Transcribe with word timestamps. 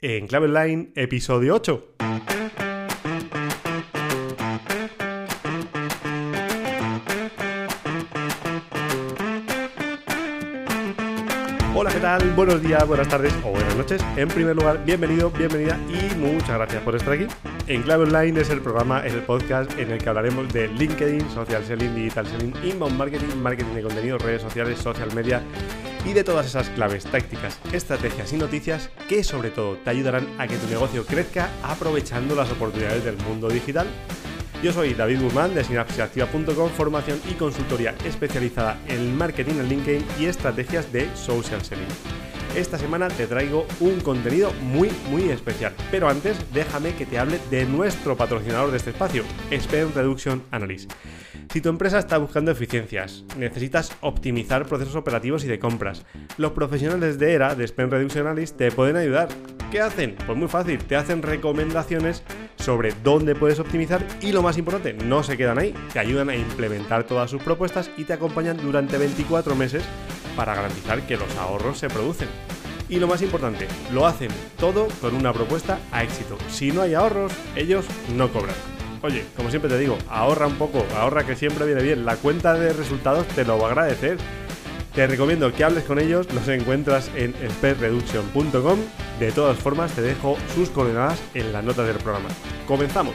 en 0.00 0.28
Clave 0.28 0.46
Online, 0.46 0.90
episodio 0.94 1.56
8. 1.56 1.94
Hola, 11.74 11.90
¿qué 11.92 12.00
tal? 12.00 12.30
Buenos 12.34 12.62
días, 12.62 12.86
buenas 12.86 13.08
tardes 13.08 13.32
o 13.44 13.50
buenas 13.50 13.76
noches. 13.76 14.04
En 14.16 14.28
primer 14.28 14.54
lugar, 14.54 14.84
bienvenido, 14.84 15.30
bienvenida 15.30 15.78
y 15.88 16.14
muchas 16.16 16.50
gracias 16.50 16.82
por 16.82 16.94
estar 16.94 17.14
aquí. 17.14 17.26
En 17.66 17.82
Clave 17.82 18.04
Online 18.04 18.40
es 18.40 18.50
el 18.50 18.60
programa, 18.60 19.04
es 19.04 19.14
el 19.14 19.22
podcast 19.22 19.76
en 19.78 19.90
el 19.90 19.98
que 19.98 20.08
hablaremos 20.08 20.52
de 20.52 20.68
LinkedIn, 20.68 21.28
social 21.30 21.64
selling, 21.64 21.94
digital 21.94 22.26
selling, 22.26 22.54
inbound 22.64 22.96
marketing, 22.96 23.36
marketing 23.36 23.74
de 23.74 23.82
contenido, 23.82 24.18
redes 24.18 24.42
sociales, 24.42 24.78
social 24.78 25.12
media 25.14 25.42
y 26.04 26.12
de 26.12 26.24
todas 26.24 26.46
esas 26.46 26.70
claves, 26.70 27.04
tácticas, 27.04 27.58
estrategias 27.72 28.32
y 28.32 28.36
noticias 28.36 28.90
que 29.08 29.24
sobre 29.24 29.50
todo 29.50 29.76
te 29.76 29.90
ayudarán 29.90 30.26
a 30.38 30.46
que 30.46 30.56
tu 30.56 30.66
negocio 30.68 31.04
crezca 31.04 31.50
aprovechando 31.62 32.34
las 32.34 32.50
oportunidades 32.50 33.04
del 33.04 33.16
mundo 33.18 33.48
digital 33.48 33.86
yo 34.62 34.72
soy 34.72 34.92
David 34.92 35.22
Guzmán 35.22 35.54
de 35.54 35.62
sinapsisactiva.com, 35.62 36.70
formación 36.70 37.20
y 37.30 37.34
consultoría 37.34 37.94
especializada 38.04 38.76
en 38.88 39.16
marketing 39.16 39.54
en 39.54 39.68
LinkedIn 39.68 40.04
y 40.18 40.24
estrategias 40.24 40.92
de 40.92 41.08
social 41.14 41.64
selling. 41.64 41.86
Esta 42.56 42.76
semana 42.76 43.06
te 43.06 43.28
traigo 43.28 43.68
un 43.78 44.00
contenido 44.00 44.52
muy 44.60 44.90
muy 45.10 45.30
especial, 45.30 45.74
pero 45.92 46.08
antes 46.08 46.36
déjame 46.52 46.94
que 46.96 47.06
te 47.06 47.20
hable 47.20 47.38
de 47.50 47.66
nuestro 47.66 48.16
patrocinador 48.16 48.72
de 48.72 48.78
este 48.78 48.90
espacio, 48.90 49.22
Spend 49.52 49.94
Reduction 49.94 50.42
Analysis. 50.50 50.88
Si 51.50 51.62
tu 51.62 51.70
empresa 51.70 51.98
está 51.98 52.18
buscando 52.18 52.50
eficiencias, 52.50 53.24
necesitas 53.38 53.92
optimizar 54.02 54.66
procesos 54.66 54.96
operativos 54.96 55.44
y 55.44 55.48
de 55.48 55.58
compras, 55.58 56.04
los 56.36 56.52
profesionales 56.52 57.18
de 57.18 57.32
ERA 57.32 57.54
de 57.54 57.66
Spend 57.66 57.90
Reduction 57.90 58.26
Analysis 58.26 58.54
te 58.54 58.70
pueden 58.70 58.96
ayudar. 58.96 59.28
¿Qué 59.70 59.80
hacen? 59.80 60.14
Pues 60.26 60.36
muy 60.36 60.48
fácil, 60.48 60.78
te 60.84 60.94
hacen 60.94 61.22
recomendaciones 61.22 62.22
sobre 62.56 62.92
dónde 63.02 63.34
puedes 63.34 63.60
optimizar 63.60 64.06
y 64.20 64.32
lo 64.32 64.42
más 64.42 64.58
importante, 64.58 64.92
no 64.92 65.22
se 65.22 65.38
quedan 65.38 65.58
ahí, 65.58 65.72
te 65.90 65.98
ayudan 65.98 66.28
a 66.28 66.36
implementar 66.36 67.04
todas 67.04 67.30
sus 67.30 67.42
propuestas 67.42 67.90
y 67.96 68.04
te 68.04 68.12
acompañan 68.12 68.58
durante 68.58 68.98
24 68.98 69.54
meses 69.54 69.82
para 70.36 70.54
garantizar 70.54 71.06
que 71.06 71.16
los 71.16 71.34
ahorros 71.36 71.78
se 71.78 71.88
producen. 71.88 72.28
Y 72.90 72.98
lo 72.98 73.06
más 73.06 73.22
importante, 73.22 73.66
lo 73.90 74.06
hacen 74.06 74.30
todo 74.58 74.88
con 75.00 75.14
una 75.14 75.32
propuesta 75.32 75.78
a 75.92 76.04
éxito. 76.04 76.36
Si 76.50 76.72
no 76.72 76.82
hay 76.82 76.92
ahorros, 76.92 77.32
ellos 77.56 77.86
no 78.14 78.30
cobran. 78.30 78.77
Oye, 79.02 79.24
como 79.36 79.50
siempre 79.50 79.70
te 79.70 79.78
digo, 79.78 79.96
ahorra 80.08 80.46
un 80.46 80.56
poco, 80.56 80.84
ahorra 80.96 81.24
que 81.24 81.36
siempre 81.36 81.66
viene 81.66 81.82
bien. 81.82 82.04
La 82.04 82.16
cuenta 82.16 82.54
de 82.54 82.72
resultados 82.72 83.26
te 83.28 83.44
lo 83.44 83.58
va 83.58 83.68
a 83.68 83.70
agradecer. 83.70 84.18
Te 84.94 85.06
recomiendo 85.06 85.52
que 85.52 85.62
hables 85.62 85.84
con 85.84 86.00
ellos, 86.00 86.32
los 86.32 86.48
encuentras 86.48 87.10
en 87.14 87.30
expertreduction.com. 87.42 88.78
De 89.20 89.30
todas 89.30 89.56
formas, 89.56 89.92
te 89.92 90.02
dejo 90.02 90.36
sus 90.54 90.70
coordenadas 90.70 91.20
en 91.34 91.52
las 91.52 91.62
notas 91.62 91.86
del 91.86 91.98
programa. 91.98 92.28
Comenzamos. 92.66 93.14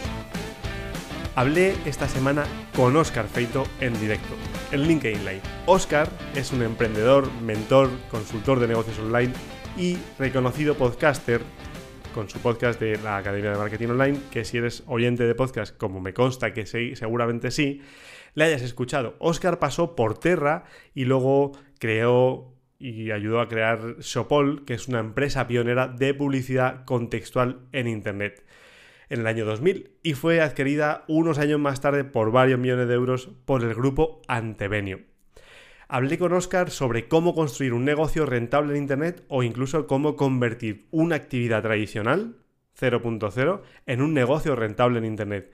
Hablé 1.35 1.75
esta 1.85 2.07
semana 2.07 2.45
con 2.75 2.95
Oscar 2.95 3.25
Feito 3.27 3.65
en 3.81 3.99
directo, 3.99 4.35
en 4.71 4.83
LinkedIn 4.83 5.25
Live. 5.25 5.41
Oscar 5.65 6.07
es 6.35 6.51
un 6.51 6.61
emprendedor, 6.61 7.31
mentor, 7.41 7.89
consultor 8.11 8.59
de 8.59 8.67
negocios 8.67 8.99
online 8.99 9.33
y 9.75 9.97
reconocido 10.19 10.75
podcaster 10.75 11.41
con 12.13 12.29
su 12.29 12.39
podcast 12.39 12.79
de 12.79 12.97
la 12.99 13.17
Academia 13.17 13.51
de 13.51 13.57
Marketing 13.57 13.89
Online, 13.89 14.19
que 14.31 14.45
si 14.45 14.57
eres 14.57 14.83
oyente 14.87 15.23
de 15.23 15.35
podcast, 15.35 15.75
como 15.75 15.99
me 15.99 16.13
consta 16.13 16.53
que 16.53 16.65
sí, 16.65 16.95
seguramente 16.95 17.51
sí, 17.51 17.81
le 18.35 18.45
hayas 18.45 18.61
escuchado. 18.61 19.15
Oscar 19.19 19.59
pasó 19.59 19.95
por 19.95 20.17
Terra 20.17 20.63
y 20.93 21.05
luego 21.05 21.51
creó 21.79 22.53
y 22.79 23.11
ayudó 23.11 23.41
a 23.41 23.47
crear 23.47 23.99
Shopol, 23.99 24.63
que 24.65 24.75
es 24.75 24.87
una 24.87 24.99
empresa 24.99 25.47
pionera 25.47 25.87
de 25.87 26.13
publicidad 26.13 26.85
contextual 26.85 27.61
en 27.71 27.87
Internet 27.87 28.45
en 29.09 29.21
el 29.21 29.27
año 29.27 29.45
2000 29.45 29.91
y 30.03 30.13
fue 30.13 30.41
adquirida 30.41 31.03
unos 31.07 31.39
años 31.39 31.59
más 31.59 31.81
tarde 31.81 32.03
por 32.03 32.31
varios 32.31 32.59
millones 32.59 32.87
de 32.87 32.93
euros 32.93 33.29
por 33.45 33.63
el 33.63 33.73
grupo 33.73 34.21
Antevenio. 34.27 35.12
Hablé 35.95 36.17
con 36.17 36.33
Oscar 36.33 36.71
sobre 36.71 37.07
cómo 37.07 37.35
construir 37.35 37.71
un 37.71 37.85
negocio 37.85 38.25
rentable 38.25 38.71
en 38.71 38.81
Internet 38.81 39.23
o 39.27 39.43
incluso 39.43 39.85
cómo 39.85 40.15
convertir 40.15 40.87
una 40.89 41.17
actividad 41.17 41.61
tradicional 41.61 42.37
0.0 42.79 43.61
en 43.85 44.01
un 44.01 44.11
negocio 44.15 44.55
rentable 44.55 44.97
en 44.97 45.05
Internet. 45.05 45.51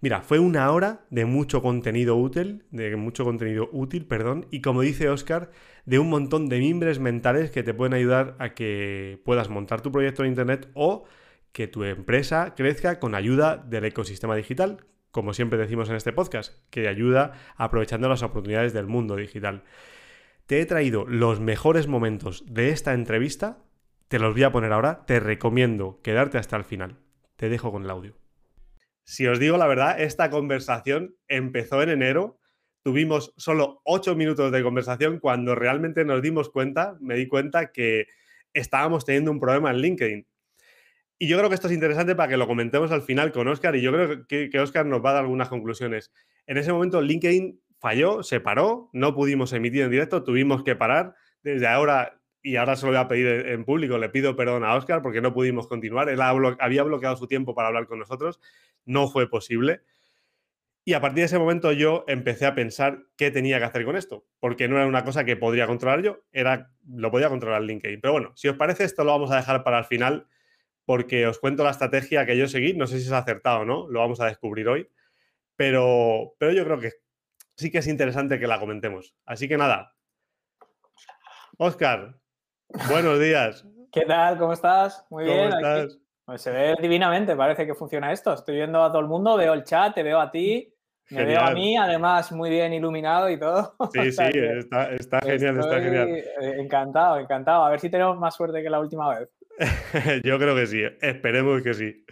Mira, 0.00 0.20
fue 0.20 0.38
una 0.38 0.70
hora 0.70 1.06
de 1.10 1.24
mucho 1.24 1.60
contenido 1.60 2.14
útil, 2.14 2.62
de 2.70 2.94
mucho 2.94 3.24
contenido 3.24 3.68
útil, 3.72 4.06
perdón, 4.06 4.46
y 4.52 4.60
como 4.60 4.82
dice 4.82 5.08
Oscar, 5.08 5.50
de 5.86 5.98
un 5.98 6.08
montón 6.08 6.48
de 6.48 6.60
mimbres 6.60 7.00
mentales 7.00 7.50
que 7.50 7.64
te 7.64 7.74
pueden 7.74 7.94
ayudar 7.94 8.36
a 8.38 8.54
que 8.54 9.20
puedas 9.24 9.48
montar 9.48 9.80
tu 9.80 9.90
proyecto 9.90 10.22
en 10.22 10.28
Internet 10.28 10.68
o 10.74 11.02
que 11.50 11.66
tu 11.66 11.82
empresa 11.82 12.54
crezca 12.54 13.00
con 13.00 13.16
ayuda 13.16 13.56
del 13.56 13.86
ecosistema 13.86 14.36
digital, 14.36 14.84
como 15.10 15.34
siempre 15.34 15.58
decimos 15.58 15.88
en 15.88 15.96
este 15.96 16.12
podcast, 16.12 16.54
que 16.70 16.88
ayuda 16.88 17.32
aprovechando 17.56 18.08
las 18.08 18.22
oportunidades 18.22 18.72
del 18.72 18.86
mundo 18.86 19.16
digital. 19.16 19.64
Te 20.46 20.60
he 20.60 20.66
traído 20.66 21.04
los 21.06 21.40
mejores 21.40 21.86
momentos 21.86 22.44
de 22.46 22.70
esta 22.70 22.92
entrevista, 22.92 23.58
te 24.08 24.18
los 24.18 24.34
voy 24.34 24.42
a 24.42 24.52
poner 24.52 24.72
ahora, 24.72 25.04
te 25.06 25.20
recomiendo 25.20 26.00
quedarte 26.02 26.38
hasta 26.38 26.56
el 26.56 26.64
final. 26.64 26.98
Te 27.36 27.48
dejo 27.48 27.70
con 27.70 27.84
el 27.84 27.90
audio. 27.90 28.16
Si 29.04 29.26
os 29.26 29.38
digo 29.38 29.56
la 29.56 29.66
verdad, 29.66 30.00
esta 30.00 30.30
conversación 30.30 31.16
empezó 31.28 31.82
en 31.82 31.90
enero, 31.90 32.38
tuvimos 32.82 33.32
solo 33.36 33.80
8 33.84 34.14
minutos 34.14 34.52
de 34.52 34.62
conversación 34.62 35.18
cuando 35.18 35.54
realmente 35.54 36.04
nos 36.04 36.22
dimos 36.22 36.50
cuenta, 36.50 36.96
me 37.00 37.14
di 37.14 37.26
cuenta 37.26 37.72
que 37.72 38.06
estábamos 38.52 39.04
teniendo 39.04 39.30
un 39.30 39.40
problema 39.40 39.70
en 39.70 39.78
LinkedIn 39.78 40.26
y 41.22 41.28
yo 41.28 41.36
creo 41.36 41.50
que 41.50 41.54
esto 41.54 41.66
es 41.66 41.74
interesante 41.74 42.16
para 42.16 42.30
que 42.30 42.38
lo 42.38 42.46
comentemos 42.46 42.90
al 42.92 43.02
final 43.02 43.30
con 43.30 43.46
Oscar 43.46 43.76
y 43.76 43.82
yo 43.82 43.92
creo 43.92 44.26
que, 44.26 44.58
Oscar 44.58 44.86
nos 44.86 45.04
va 45.04 45.10
a 45.10 45.12
dar 45.12 45.24
algunas 45.24 45.50
conclusiones. 45.50 46.10
En 46.46 46.56
ese 46.56 46.72
momento 46.72 47.02
LinkedIn 47.02 47.60
falló, 47.78 48.22
se 48.22 48.40
paró, 48.40 48.88
no 48.94 49.14
pudimos 49.14 49.52
emitir 49.52 49.82
en 49.82 49.90
directo, 49.90 50.24
tuvimos 50.24 50.64
que 50.64 50.76
parar. 50.76 51.14
Desde 51.42 51.66
ahora, 51.66 52.18
y 52.42 52.56
ahora 52.56 52.74
se 52.74 52.86
lo 52.86 52.92
voy 52.92 53.00
a 53.00 53.06
pedir 53.06 53.26
en 53.48 53.66
público, 53.66 53.98
le 53.98 54.08
pido 54.08 54.34
perdón 54.34 54.64
a 54.64 54.74
Oscar 54.74 55.02
porque 55.02 55.20
no 55.20 55.34
pudimos 55.34 55.68
continuar. 55.68 56.08
Él 56.08 56.22
había 56.22 56.84
bloqueado 56.84 57.16
su 57.16 57.26
tiempo 57.26 57.54
para 57.54 57.68
hablar 57.68 57.86
con 57.86 57.98
nosotros, 57.98 58.40
no 58.86 59.06
fue 59.06 59.28
posible. 59.28 59.82
Y 60.86 60.94
a 60.94 61.02
partir 61.02 61.18
de 61.18 61.26
ese 61.26 61.38
momento 61.38 61.70
yo 61.72 62.06
empecé 62.08 62.46
a 62.46 62.54
pensar 62.54 63.04
qué 63.18 63.30
tenía 63.30 63.58
que 63.58 63.66
hacer 63.66 63.84
con 63.84 63.96
esto, 63.96 64.24
porque 64.38 64.68
no 64.68 64.76
era 64.76 64.86
una 64.86 65.04
cosa 65.04 65.24
que 65.24 65.36
podría 65.36 65.66
controlar 65.66 66.00
yo, 66.00 66.20
era 66.32 66.72
lo 66.88 67.10
podía 67.10 67.28
controlar 67.28 67.60
LinkedIn. 67.60 68.00
Pero 68.00 68.12
bueno, 68.12 68.32
si 68.36 68.48
os 68.48 68.56
parece, 68.56 68.84
esto 68.84 69.04
lo 69.04 69.10
vamos 69.10 69.30
a 69.30 69.36
dejar 69.36 69.62
para 69.62 69.80
el 69.80 69.84
final 69.84 70.26
porque 70.84 71.26
os 71.26 71.38
cuento 71.38 71.64
la 71.64 71.70
estrategia 71.70 72.26
que 72.26 72.36
yo 72.36 72.48
seguí. 72.48 72.74
No 72.74 72.86
sé 72.86 72.98
si 72.98 73.06
es 73.06 73.12
acertado 73.12 73.60
o 73.60 73.64
no, 73.64 73.88
lo 73.88 74.00
vamos 74.00 74.20
a 74.20 74.26
descubrir 74.26 74.68
hoy. 74.68 74.88
Pero, 75.56 76.34
pero 76.38 76.52
yo 76.52 76.64
creo 76.64 76.78
que 76.80 76.92
sí 77.56 77.70
que 77.70 77.78
es 77.78 77.86
interesante 77.86 78.38
que 78.38 78.46
la 78.46 78.58
comentemos. 78.58 79.14
Así 79.26 79.48
que 79.48 79.56
nada. 79.56 79.94
Oscar, 81.58 82.14
buenos 82.88 83.20
días. 83.20 83.66
¿Qué 83.92 84.02
tal? 84.02 84.38
¿Cómo 84.38 84.52
estás? 84.52 85.04
Muy 85.10 85.24
bien. 85.24 85.50
Pues 86.24 86.42
se 86.42 86.52
ve 86.52 86.76
divinamente, 86.80 87.34
parece 87.34 87.66
que 87.66 87.74
funciona 87.74 88.12
esto. 88.12 88.32
Estoy 88.32 88.54
viendo 88.54 88.82
a 88.82 88.88
todo 88.88 89.00
el 89.00 89.08
mundo, 89.08 89.36
veo 89.36 89.52
el 89.52 89.64
chat, 89.64 89.94
te 89.94 90.04
veo 90.04 90.20
a 90.20 90.30
ti, 90.30 90.72
me 91.10 91.24
veo 91.24 91.40
a 91.40 91.50
mí, 91.50 91.76
además 91.76 92.30
muy 92.30 92.50
bien 92.50 92.72
iluminado 92.72 93.28
y 93.28 93.38
todo. 93.38 93.74
Sí, 93.92 94.12
sí, 94.12 94.22
está, 94.34 94.90
está 94.94 95.20
genial, 95.20 95.58
está 95.58 95.80
genial. 95.80 96.24
Encantado, 96.40 97.18
encantado. 97.18 97.64
A 97.64 97.70
ver 97.70 97.80
si 97.80 97.90
tenemos 97.90 98.16
más 98.16 98.34
suerte 98.36 98.62
que 98.62 98.70
la 98.70 98.78
última 98.78 99.18
vez. 99.18 99.28
Yo 100.24 100.38
creo 100.38 100.54
que 100.54 100.66
sí, 100.66 100.82
esperemos 101.00 101.62
que 101.62 101.74
sí. 101.74 102.04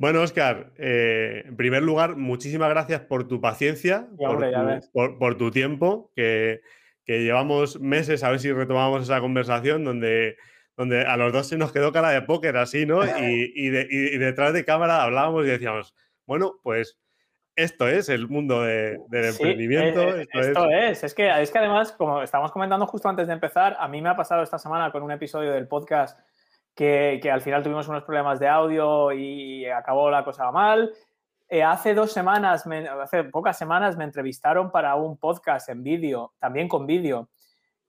Bueno, 0.00 0.22
Oscar, 0.22 0.72
eh, 0.78 1.42
en 1.44 1.56
primer 1.56 1.82
lugar, 1.82 2.16
muchísimas 2.16 2.70
gracias 2.70 3.02
por 3.02 3.28
tu 3.28 3.38
paciencia, 3.40 4.08
por, 4.16 5.36
tu, 5.36 5.50
tiempo, 5.50 6.10
que, 6.16 6.62
llevamos 7.06 7.78
meses 7.80 8.24
a 8.24 8.30
ver 8.30 8.40
si 8.40 8.50
retomamos 8.50 9.02
esa 9.02 9.20
conversación 9.20 9.84
donde, 9.84 10.38
donde 10.74 11.02
a 11.02 11.18
los 11.18 11.34
dos 11.34 11.48
se 11.48 11.58
nos 11.58 11.70
quedó 11.70 11.92
cara 11.92 12.10
de 12.12 12.22
póker 12.22 12.56
así, 12.56 12.86
¿no? 12.86 13.00
Y, 13.28 13.68
detrás 13.68 14.54
de 14.54 14.64
cámara 14.64 15.02
hablábamos 15.02 15.44
y 15.44 15.50
decíamos, 15.50 15.94
bueno, 16.26 16.54
pues 16.62 16.98
esto 17.54 17.86
es 17.86 18.08
el 18.08 18.26
mundo 18.26 18.62
del 18.62 19.02
emprendimiento. 19.10 20.00
Eh, 20.16 20.26
esto, 20.32 20.70
es. 20.70 21.04
es. 21.04 21.14
que, 21.14 21.28
es 21.42 21.50
que 21.50 21.58
además, 21.58 21.92
como 21.92 22.22
estábamos 22.22 22.52
comentando 22.52 22.86
justo 22.86 23.06
antes 23.06 23.26
de 23.26 23.34
empezar, 23.34 23.76
a 23.78 23.86
mí 23.86 24.00
me 24.00 24.08
ha 24.08 24.16
pasado 24.16 24.42
esta 24.42 24.58
semana 24.58 24.90
con 24.90 25.02
un 25.02 25.10
episodio 25.10 25.52
del 25.52 25.68
podcast 25.68 26.18
que, 26.74 27.20
al 27.32 27.40
final 27.40 27.62
tuvimos 27.62 27.88
unos 27.88 28.04
problemas 28.04 28.40
de 28.40 28.48
audio 28.48 29.12
y 29.12 29.66
acabó 29.66 30.10
la 30.10 30.24
cosa 30.24 30.50
mal. 30.50 30.92
Eh, 31.48 31.62
hace 31.62 31.94
dos 31.94 32.12
semanas, 32.12 32.64
hace 33.02 33.24
pocas 33.24 33.58
semanas, 33.58 33.96
me 33.96 34.04
entrevistaron 34.04 34.70
para 34.70 34.94
un 34.94 35.18
podcast 35.18 35.68
en 35.68 35.82
vídeo, 35.82 36.32
también 36.38 36.68
con 36.68 36.86
vídeo, 36.86 37.28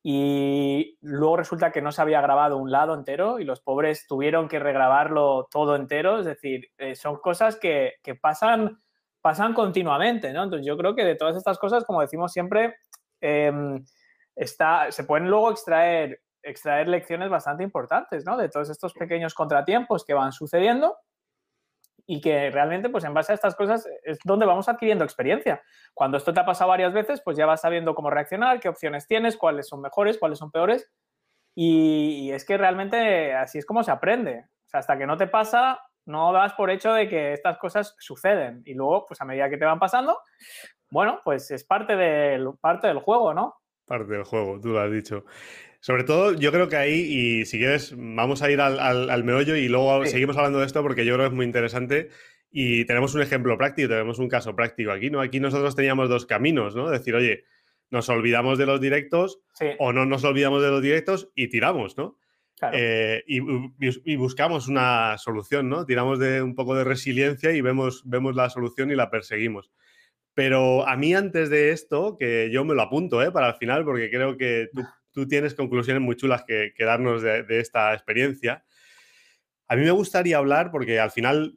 y 0.04 0.98
luego 1.01 1.38
resulta 1.38 1.72
que 1.72 1.81
no 1.81 1.92
se 1.92 2.01
había 2.01 2.22
grabado 2.22 2.57
un 2.57 2.72
lado 2.72 2.95
entero 2.95 3.39
y 3.39 3.44
los 3.44 3.62
pobres 3.62 4.07
tuvieron 4.07 4.48
que 4.48 4.57
regrabarlo 4.57 5.48
todo 5.51 5.75
entero. 5.75 6.19
Es 6.19 6.25
decir, 6.25 6.69
eh, 6.80 6.95
son 6.95 7.18
cosas 7.18 7.56
que, 7.56 7.94
pasan, 8.19 8.81
pasan 9.22 9.54
continuamente, 9.54 10.34
¿no? 10.34 10.44
Entonces 10.44 10.66
yo 10.66 10.75
creo 10.75 10.95
que 10.95 11.06
de 11.06 11.16
todas 11.16 11.38
estas 11.38 11.60
cosas, 11.60 11.86
como 11.86 12.01
decimos 12.01 12.31
siempre, 12.34 12.77
em, 13.19 13.86
está, 14.36 14.92
se 14.92 15.04
pueden 15.04 15.30
luego 15.30 15.51
extraer 15.51 16.19
extraer 16.44 16.88
lecciones 16.88 17.30
bastante 17.30 17.64
importantes, 17.64 18.26
¿no? 18.26 18.38
De 18.38 18.50
todos 18.50 18.70
estos 18.70 18.94
pequeños 18.94 19.34
contratiempos 19.34 20.06
que 20.06 20.14
van 20.14 20.32
sucediendo 20.32 20.98
y 22.06 22.20
que 22.20 22.50
realmente, 22.50 22.90
pues 22.90 23.04
en 23.04 23.14
base 23.14 23.32
a 23.32 23.36
estas 23.36 23.56
cosas 23.56 23.88
es 24.04 24.20
donde 24.26 24.46
vamos 24.46 24.68
adquiriendo 24.68 25.04
experiencia. 25.04 25.62
Cuando 25.94 26.18
esto 26.18 26.34
te 26.34 26.40
ha 26.40 26.46
pasado 26.46 26.70
varias 26.70 26.94
veces, 26.94 27.22
pues 27.24 27.38
ya 27.38 27.46
vas 27.46 27.62
sabiendo 27.62 27.96
cómo 27.96 28.10
reaccionar, 28.10 28.60
qué 28.60 28.70
opciones 28.70 29.08
tienes, 29.08 29.38
cuáles 29.38 29.68
son 29.68 29.82
mejores, 29.82 30.18
cuáles 30.18 30.40
son 30.40 30.52
peores. 30.52 30.92
Y, 31.56 32.32
es 32.32 32.46
que 32.46 32.58
realmente 32.58 33.34
así 33.34 33.58
es 33.58 33.66
como 33.66 33.84
se 33.84 33.92
aprende. 33.92 34.46
O 34.66 34.70
sea, 34.70 34.80
hasta 34.80 34.98
que 34.98 35.06
no 35.06 35.18
te 35.18 35.28
pasa, 35.28 35.80
no 36.06 36.32
das 36.34 36.54
por 36.54 36.70
hecho 36.70 36.94
de 36.94 37.08
que 37.08 37.34
estas 37.34 37.58
cosas 37.58 37.96
suceden. 38.00 38.62
Y 38.66 38.74
luego, 38.74 39.06
pues 39.06 39.22
a 39.22 39.26
medida 39.26 39.50
que 39.50 39.58
te 39.58 39.66
van 39.66 39.80
pasando, 39.80 40.20
bueno, 40.90 41.20
pues 41.24 41.52
es 41.52 41.64
parte 41.64 41.96
del, 41.96 42.50
parte 42.60 42.88
del 42.88 43.00
juego, 43.00 43.34
¿no? 43.34 43.56
Parte 43.86 44.14
del 44.14 44.24
juego, 44.24 44.60
tú 44.60 44.70
lo 44.70 44.80
has 44.80 44.92
dicho. 44.92 45.26
Sobre 45.81 46.04
todo, 46.04 46.33
yo 46.33 46.51
creo 46.51 46.69
que 46.69 46.75
ahí, 46.75 46.94
y 46.94 47.45
si 47.45 47.57
quieres, 47.57 47.95
vamos 47.98 48.44
a 48.44 48.51
ir 48.51 48.62
al, 48.62 49.24
meollo 49.24 49.56
y 49.56 49.68
luego 49.68 50.06
seguimos 50.06 50.38
hablando 50.38 50.60
de 50.60 50.68
esto 50.68 50.83
porque 50.83 51.06
yo 51.06 51.16
creo 51.16 51.25
que 51.25 51.31
es 51.31 51.36
muy 51.36 51.45
interesante. 51.45 52.10
Y 52.51 52.86
tenemos 52.86 53.16
un 53.16 53.22
ejemplo 53.22 53.57
práctico, 53.57 53.89
tenemos 53.89 54.19
un 54.19 54.30
caso 54.30 54.56
práctico 54.56 54.92
aquí, 54.92 55.10
¿no? 55.10 55.22
Aquí 55.22 55.39
nosotros 55.39 55.75
teníamos 55.75 56.07
dos 56.07 56.28
caminos, 56.28 56.75
¿no? 56.75 56.89
Decir, 56.89 57.16
oye, 57.16 57.45
nos 57.89 58.10
olvidamos 58.10 58.60
de 58.60 58.68
los 58.68 58.80
directos 58.80 59.42
o 59.80 59.92
no 59.92 60.06
nos 60.06 60.24
olvidamos 60.24 60.62
de 60.62 60.69
los 60.69 60.81
directos 60.83 61.31
y 61.33 61.48
tiramos, 61.48 61.98
¿no? 61.98 62.18
Eh, 62.74 63.24
y, 63.25 64.16
buscamos 64.18 64.68
una 64.68 65.18
solución, 65.18 65.68
¿no? 65.68 65.86
Tiramos 65.88 66.19
de 66.19 66.44
un 66.44 66.54
poco 66.54 66.75
de 66.75 66.84
resiliencia 66.84 67.51
y 67.54 67.62
vemos, 67.62 68.04
vemos 68.06 68.36
la 68.36 68.51
solución 68.51 68.92
y 68.92 68.95
la 68.95 69.10
perseguimos. 69.10 69.72
Pero 70.36 70.88
a 70.88 70.95
mí 70.95 71.16
antes 71.16 71.50
de 71.50 71.72
esto, 71.72 72.18
que 72.19 72.50
yo 72.51 72.63
me 72.63 72.75
lo 72.75 72.84
apunto 72.84 73.22
¿eh? 73.24 73.31
para 73.31 73.50
el 73.50 73.56
final, 73.56 73.84
porque 73.84 74.12
creo 74.12 74.38
que 74.38 74.69
tú 74.74 74.84
tú 75.12 75.28
tienes 75.28 75.54
conclusiones 75.54 76.02
muy 76.02 76.16
chulas 76.16 76.44
que, 76.44 76.74
darnos 76.80 77.22
de, 77.22 77.60
esta 77.60 77.94
experiencia. 77.94 78.63
A 79.68 79.75
mí 79.75 79.84
me 79.84 79.92
gustaría 79.92 80.38
hablar, 80.38 80.72
porque 80.72 81.00
al 81.00 81.12
final 81.12 81.56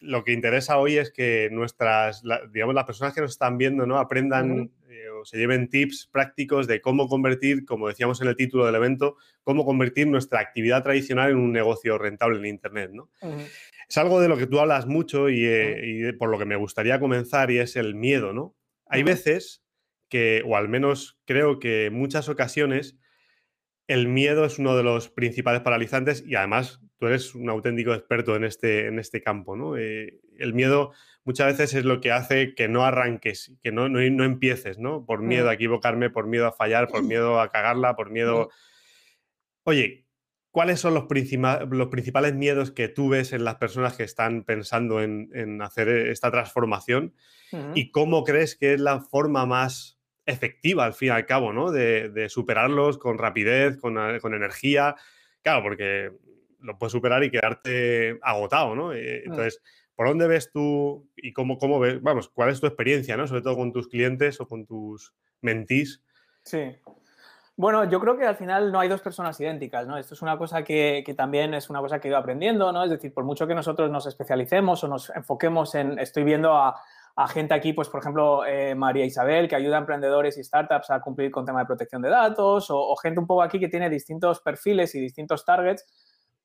lo 0.00 0.24
que 0.24 0.32
interesa 0.32 0.78
hoy 0.78 0.98
es 0.98 1.10
que 1.10 1.48
nuestras, 1.50 2.22
digamos, 2.52 2.74
las 2.74 2.84
personas 2.84 3.14
que 3.14 3.20
nos 3.20 3.32
están 3.32 3.58
viendo, 3.58 3.86
¿no? 3.86 3.98
Aprendan 3.98 4.70
eh, 4.88 5.08
o 5.08 5.24
se 5.24 5.38
lleven 5.38 5.68
tips 5.68 6.08
prácticos 6.12 6.66
de 6.66 6.80
cómo 6.80 7.08
convertir, 7.08 7.64
como 7.64 7.88
decíamos 7.88 8.20
en 8.20 8.28
el 8.28 8.36
título 8.36 8.66
del 8.66 8.74
evento, 8.74 9.16
cómo 9.42 9.64
convertir 9.64 10.06
nuestra 10.06 10.40
actividad 10.40 10.82
tradicional 10.82 11.30
en 11.30 11.38
un 11.38 11.52
negocio 11.52 11.98
rentable 11.98 12.38
en 12.38 12.46
Internet, 12.46 12.90
¿no? 12.92 13.10
Es 13.88 13.96
algo 13.98 14.20
de 14.20 14.28
lo 14.28 14.36
que 14.36 14.46
tú 14.46 14.60
hablas 14.60 14.86
mucho 14.86 15.30
y, 15.30 15.44
eh, 15.44 15.80
y, 15.84 16.12
por 16.12 16.28
lo 16.28 16.38
que 16.38 16.44
me 16.44 16.56
gustaría 16.56 17.00
comenzar 17.00 17.50
y 17.50 17.58
es 17.58 17.76
el 17.76 17.94
miedo, 17.94 18.32
¿no? 18.32 18.54
Hay 18.88 19.02
veces 19.02 19.65
que, 20.16 20.42
o 20.46 20.56
al 20.56 20.70
menos 20.70 21.18
creo 21.26 21.58
que 21.58 21.84
en 21.84 21.92
muchas 21.92 22.30
ocasiones, 22.30 22.96
el 23.86 24.08
miedo 24.08 24.46
es 24.46 24.58
uno 24.58 24.74
de 24.74 24.82
los 24.82 25.10
principales 25.10 25.60
paralizantes 25.60 26.24
y 26.26 26.36
además 26.36 26.80
tú 26.96 27.06
eres 27.06 27.34
un 27.34 27.50
auténtico 27.50 27.92
experto 27.92 28.34
en 28.34 28.44
este, 28.44 28.86
en 28.86 28.98
este 28.98 29.20
campo, 29.20 29.56
¿no? 29.56 29.76
Eh, 29.76 30.18
el 30.38 30.54
miedo 30.54 30.92
muchas 31.24 31.48
veces 31.48 31.74
es 31.74 31.84
lo 31.84 32.00
que 32.00 32.12
hace 32.12 32.54
que 32.54 32.66
no 32.66 32.86
arranques, 32.86 33.52
que 33.62 33.72
no, 33.72 33.90
no, 33.90 34.00
empieces, 34.00 34.78
¿no? 34.78 35.04
Por 35.04 35.20
miedo 35.20 35.50
a 35.50 35.54
equivocarme, 35.54 36.08
por 36.08 36.26
miedo 36.26 36.46
a 36.46 36.52
fallar, 36.52 36.88
por 36.88 37.02
miedo 37.04 37.38
a 37.38 37.50
cagarla, 37.50 37.94
por 37.94 38.08
miedo... 38.08 38.48
Oye, 39.64 40.06
¿cuáles 40.50 40.80
son 40.80 40.94
los, 40.94 41.04
los 41.70 41.88
principales 41.88 42.34
miedos 42.34 42.70
que 42.70 42.88
tú 42.88 43.10
ves 43.10 43.34
en 43.34 43.44
las 43.44 43.56
personas 43.56 43.98
que 43.98 44.04
están 44.04 44.44
pensando 44.44 45.02
en, 45.02 45.60
hacer 45.60 45.90
esta 45.90 46.30
transformación? 46.30 47.14
¿Y 47.74 47.90
cómo 47.90 48.24
crees 48.24 48.56
que 48.56 48.72
es 48.72 48.80
la 48.80 49.00
forma 49.00 49.44
más 49.44 49.95
efectiva 50.26 50.84
al 50.84 50.92
fin 50.92 51.08
y 51.08 51.10
al 51.12 51.24
cabo, 51.24 51.52
¿no? 51.52 51.70
De, 51.70 52.26
superarlos 52.28 52.98
con 52.98 53.16
rapidez, 53.16 53.78
con, 53.78 53.96
energía. 54.34 54.96
Claro, 55.42 55.62
porque 55.62 56.10
lo 56.60 56.76
puedes 56.78 56.92
superar 56.92 57.22
y 57.22 57.30
quedarte 57.30 58.18
agotado, 58.22 58.74
¿no? 58.74 58.92
Eh. 58.92 59.22
Entonces, 59.24 59.62
¿por 59.94 60.08
dónde 60.08 60.26
ves 60.26 60.50
tú 60.52 61.08
y 61.16 61.32
cómo, 61.32 61.58
cómo 61.58 61.78
ves, 61.78 62.02
vamos, 62.02 62.28
cuál 62.28 62.50
es 62.50 62.60
tu 62.60 62.66
experiencia, 62.66 63.16
¿no? 63.16 63.26
Sobre 63.26 63.42
todo 63.42 63.56
con 63.56 63.72
tus 63.72 63.88
clientes 63.88 64.40
o 64.40 64.48
con 64.48 64.66
tus 64.66 65.14
mentís. 65.40 66.02
Sí. 66.42 66.76
Bueno, 67.58 67.88
yo 67.88 68.00
creo 68.00 68.18
que 68.18 68.26
al 68.26 68.36
final 68.36 68.70
no 68.70 68.80
hay 68.80 68.88
dos 68.88 69.00
personas 69.00 69.40
idénticas, 69.40 69.86
¿no? 69.86 69.96
Esto 69.96 70.12
es 70.12 70.20
una 70.20 70.36
cosa 70.36 70.62
que, 70.62 71.02
que, 71.06 71.14
también 71.14 71.54
es 71.54 71.70
una 71.70 71.80
cosa 71.80 71.98
que 71.98 72.08
he 72.08 72.10
ido 72.10 72.18
aprendiendo, 72.18 72.70
¿no? 72.70 72.84
Es 72.84 72.90
decir, 72.90 73.14
por 73.14 73.24
mucho 73.24 73.46
que 73.46 73.54
nosotros 73.54 73.90
nos 73.90 74.06
especialicemos 74.06 74.84
o 74.84 74.88
nos 74.88 75.08
enfoquemos 75.10 75.74
en, 75.74 75.98
estoy 75.98 76.24
viendo 76.24 76.54
a, 76.54 76.78
a 77.16 77.28
gente 77.28 77.54
aquí, 77.54 77.72
pues 77.72 77.88
por 77.88 78.00
ejemplo, 78.00 78.44
eh, 78.44 78.74
María 78.74 79.06
Isabel, 79.06 79.48
que 79.48 79.56
ayuda 79.56 79.76
a 79.76 79.80
emprendedores 79.80 80.36
y 80.36 80.44
startups 80.44 80.90
a 80.90 81.00
cumplir 81.00 81.30
con 81.30 81.46
tema 81.46 81.60
de 81.60 81.66
protección 81.66 82.02
de 82.02 82.10
datos, 82.10 82.66
o, 82.68 82.94
gente 82.96 83.18
un 83.18 83.26
poco 83.26 83.42
aquí 83.42 83.58
que 83.58 83.68
tiene 83.68 83.88
distintos 83.88 84.40
perfiles 84.40 84.94
y 84.94 85.00
distintos 85.00 85.44
targets. 85.44 85.84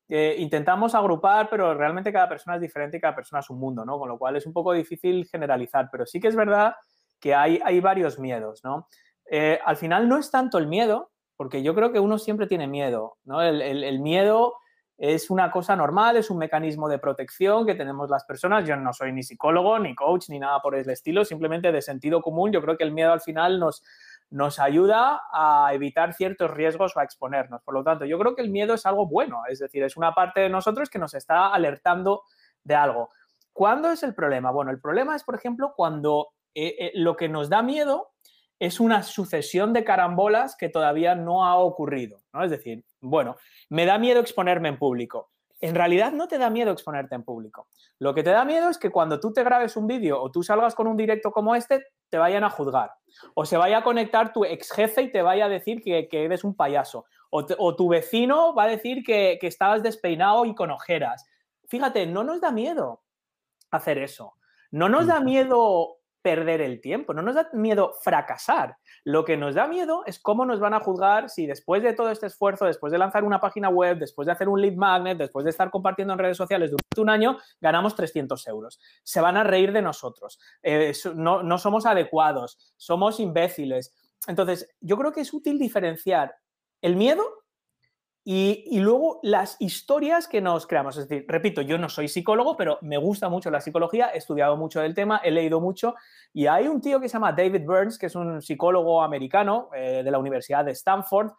intentamos 0.07 0.93
agrupar, 0.95 1.49
pero 1.49 1.73
realmente 1.73 2.11
cada 2.11 2.27
persona 2.27 2.55
es 2.55 2.61
diferente 2.61 2.97
y 2.97 3.01
cada 3.01 3.15
persona 3.15 3.39
es 3.39 3.49
un 3.49 3.59
mundo, 3.59 3.85
¿no? 3.85 3.97
Con 3.97 4.09
lo 4.09 4.17
cual 4.17 4.35
es 4.35 4.45
un 4.45 4.53
poco 4.53 4.73
difícil 4.73 5.25
generalizar, 5.25 5.89
pero 5.91 6.05
sí 6.05 6.19
que 6.19 6.27
es 6.27 6.35
verdad 6.35 6.75
que 7.19 7.33
hay, 7.35 7.61
hay 7.63 7.79
varios 7.79 8.19
miedos, 8.19 8.61
¿no? 8.63 8.87
Eh, 9.29 9.59
al 9.65 9.77
final 9.77 10.09
no 10.09 10.17
es 10.17 10.31
tanto 10.31 10.57
el 10.57 10.67
miedo, 10.67 11.11
porque 11.37 11.63
yo 11.63 11.73
creo 11.75 11.91
que 11.91 11.99
uno 11.99 12.17
siempre 12.17 12.47
tiene 12.47 12.67
miedo, 12.67 13.17
¿no? 13.23 13.41
el 13.41 13.99
miedo 13.99 14.55
es 15.03 15.31
una 15.31 15.49
cosa 15.49 15.75
normal, 15.75 16.17
es 16.17 16.29
un 16.29 16.37
mecanismo 16.37 16.87
de 16.87 16.99
protección 16.99 17.65
que 17.65 17.73
tenemos 17.73 18.07
las 18.11 18.23
personas. 18.23 18.67
Yo 18.67 18.75
no 18.75 18.93
soy 18.93 19.11
ni 19.11 19.23
psicólogo, 19.23 19.79
ni 19.79 19.95
coach, 19.95 20.29
ni 20.29 20.37
nada 20.37 20.61
por 20.61 20.75
el 20.75 20.87
estilo, 20.87 21.25
simplemente 21.25 21.71
de 21.71 21.81
sentido 21.81 22.21
común. 22.21 22.51
Yo 22.51 22.61
creo 22.61 22.77
que 22.77 22.83
el 22.83 22.91
miedo 22.91 23.11
al 23.11 23.19
final 23.19 23.59
nos, 23.59 23.83
nos 24.29 24.59
ayuda 24.59 25.23
a 25.33 25.71
evitar 25.73 26.13
ciertos 26.13 26.51
riesgos 26.51 26.95
o 26.95 26.99
a 26.99 27.03
exponernos. 27.03 27.63
Por 27.63 27.73
lo 27.73 27.83
tanto, 27.83 28.05
yo 28.05 28.19
creo 28.19 28.35
que 28.35 28.43
el 28.43 28.51
miedo 28.51 28.75
es 28.75 28.85
algo 28.85 29.07
bueno, 29.07 29.41
es 29.49 29.57
decir, 29.57 29.81
es 29.81 29.97
una 29.97 30.13
parte 30.13 30.41
de 30.41 30.49
nosotros 30.49 30.87
que 30.87 30.99
nos 30.99 31.15
está 31.15 31.47
alertando 31.47 32.21
de 32.63 32.75
algo. 32.75 33.09
¿Cuándo 33.53 33.89
es 33.89 34.03
el 34.03 34.13
problema? 34.13 34.51
Bueno, 34.51 34.69
el 34.69 34.79
problema 34.79 35.15
es, 35.15 35.23
por 35.23 35.33
ejemplo, 35.33 35.73
cuando 35.75 36.27
eh, 36.53 36.75
eh, 36.77 36.91
lo 36.93 37.15
que 37.15 37.27
nos 37.27 37.49
da 37.49 37.63
miedo 37.63 38.11
es 38.61 38.79
una 38.79 39.01
sucesión 39.01 39.73
de 39.73 39.83
carambolas 39.83 40.55
que 40.55 40.69
todavía 40.69 41.15
no 41.15 41.45
ha 41.45 41.57
ocurrido, 41.57 42.21
¿no? 42.31 42.43
Es 42.43 42.51
decir, 42.51 42.85
bueno, 42.99 43.37
me 43.69 43.87
da 43.87 43.97
miedo 43.97 44.19
exponerme 44.19 44.69
en 44.69 44.77
público. 44.77 45.31
En 45.61 45.73
realidad 45.73 46.11
no 46.11 46.27
te 46.27 46.37
da 46.37 46.51
miedo 46.51 46.71
exponerte 46.71 47.15
en 47.15 47.23
público. 47.23 47.69
Lo 47.97 48.13
que 48.13 48.21
te 48.21 48.29
da 48.29 48.45
miedo 48.45 48.69
es 48.69 48.77
que 48.77 48.91
cuando 48.91 49.19
tú 49.19 49.33
te 49.33 49.43
grabes 49.43 49.75
un 49.77 49.87
vídeo 49.87 50.21
o 50.21 50.29
tú 50.29 50.43
salgas 50.43 50.75
con 50.75 50.85
un 50.85 50.95
directo 50.95 51.31
como 51.31 51.55
este, 51.55 51.83
te 52.07 52.19
vayan 52.19 52.43
a 52.43 52.51
juzgar. 52.51 52.91
O 53.33 53.45
se 53.45 53.57
vaya 53.57 53.79
a 53.79 53.83
conectar 53.83 54.31
tu 54.31 54.45
ex 54.45 54.71
jefe 54.71 55.01
y 55.01 55.11
te 55.11 55.23
vaya 55.23 55.45
a 55.45 55.49
decir 55.49 55.81
que, 55.81 56.07
eres 56.11 56.43
un 56.43 56.55
payaso. 56.55 57.05
O, 57.31 57.75
tu 57.75 57.87
vecino 57.87 58.53
va 58.53 58.65
a 58.65 58.67
decir 58.67 59.01
que, 59.03 59.39
que 59.41 59.47
estabas 59.47 59.81
despeinado 59.81 60.45
y 60.45 60.53
con 60.53 60.69
ojeras. 60.69 61.25
Fíjate, 61.67 62.05
no 62.05 62.23
nos 62.23 62.41
da 62.41 62.51
miedo 62.51 63.01
hacer 63.71 63.97
eso. 63.97 64.35
No 64.69 64.87
nos 64.87 65.07
da 65.07 65.19
miedo 65.19 66.00
perder 66.21 66.61
el 66.61 66.81
tiempo, 66.81 67.13
no 67.13 67.21
nos 67.21 67.35
da 67.35 67.49
miedo 67.53 67.93
fracasar. 68.01 68.77
Lo 69.03 69.25
que 69.25 69.37
nos 69.37 69.55
da 69.55 69.67
miedo 69.67 70.03
es 70.05 70.19
cómo 70.19 70.45
nos 70.45 70.59
van 70.59 70.73
a 70.73 70.79
juzgar 70.79 71.29
si 71.29 71.45
después 71.45 71.83
de 71.83 71.93
todo 71.93 72.09
este 72.11 72.27
esfuerzo, 72.27 72.65
después 72.65 72.91
de 72.91 72.97
lanzar 72.97 73.23
una 73.23 73.39
página 73.39 73.69
web, 73.69 73.97
después 73.97 74.25
de 74.25 74.31
hacer 74.31 74.49
un 74.49 74.61
lead 74.61 74.75
magnet, 74.75 75.17
después 75.17 75.43
de 75.43 75.51
estar 75.51 75.71
compartiendo 75.71 76.13
en 76.13 76.19
redes 76.19 76.37
sociales 76.37 76.71
durante 76.71 77.01
un 77.01 77.09
año, 77.09 77.37
ganamos 77.59 77.95
300 77.95 78.47
euros. 78.47 78.79
Se 79.03 79.21
van 79.21 79.37
a 79.37 79.43
reír 79.43 79.71
de 79.71 79.81
nosotros. 79.81 80.39
Eh, 80.61 80.93
no, 81.15 81.43
no 81.43 81.57
somos 81.57 81.85
adecuados, 81.85 82.73
somos 82.77 83.19
imbéciles. 83.19 83.93
Entonces, 84.27 84.69
yo 84.79 84.97
creo 84.97 85.11
que 85.11 85.21
es 85.21 85.33
útil 85.33 85.57
diferenciar 85.57 86.35
el 86.81 86.95
miedo 86.95 87.40
y, 88.23 88.79
luego 88.79 89.19
las 89.23 89.55
historias 89.59 90.27
que 90.27 90.41
nos 90.41 90.67
creamos. 90.67 90.95
Es 90.97 91.07
decir, 91.07 91.25
repito, 91.27 91.61
yo 91.61 91.77
no 91.77 91.89
soy 91.89 92.07
psicólogo, 92.07 92.55
pero 92.55 92.77
me 92.81 92.97
gusta 92.97 93.29
mucho 93.29 93.49
la 93.49 93.61
psicología, 93.61 94.11
he 94.13 94.17
estudiado 94.19 94.57
mucho 94.57 94.79
del 94.81 94.93
tema, 94.93 95.21
he 95.23 95.31
leído 95.31 95.59
mucho. 95.59 95.95
Y 96.31 96.45
hay 96.45 96.67
un 96.67 96.81
tío 96.81 96.99
que 96.99 97.09
se 97.09 97.13
llama 97.13 97.33
David 97.33 97.65
Burns, 97.65 97.97
que 97.97 98.05
es 98.05 98.15
un 98.15 98.41
psicólogo 98.41 99.01
americano 99.01 99.69
eh, 99.75 100.01
de 100.03 100.11
la 100.11 100.19
Universidad 100.19 100.63
de 100.63 100.71
Stanford, 100.71 101.31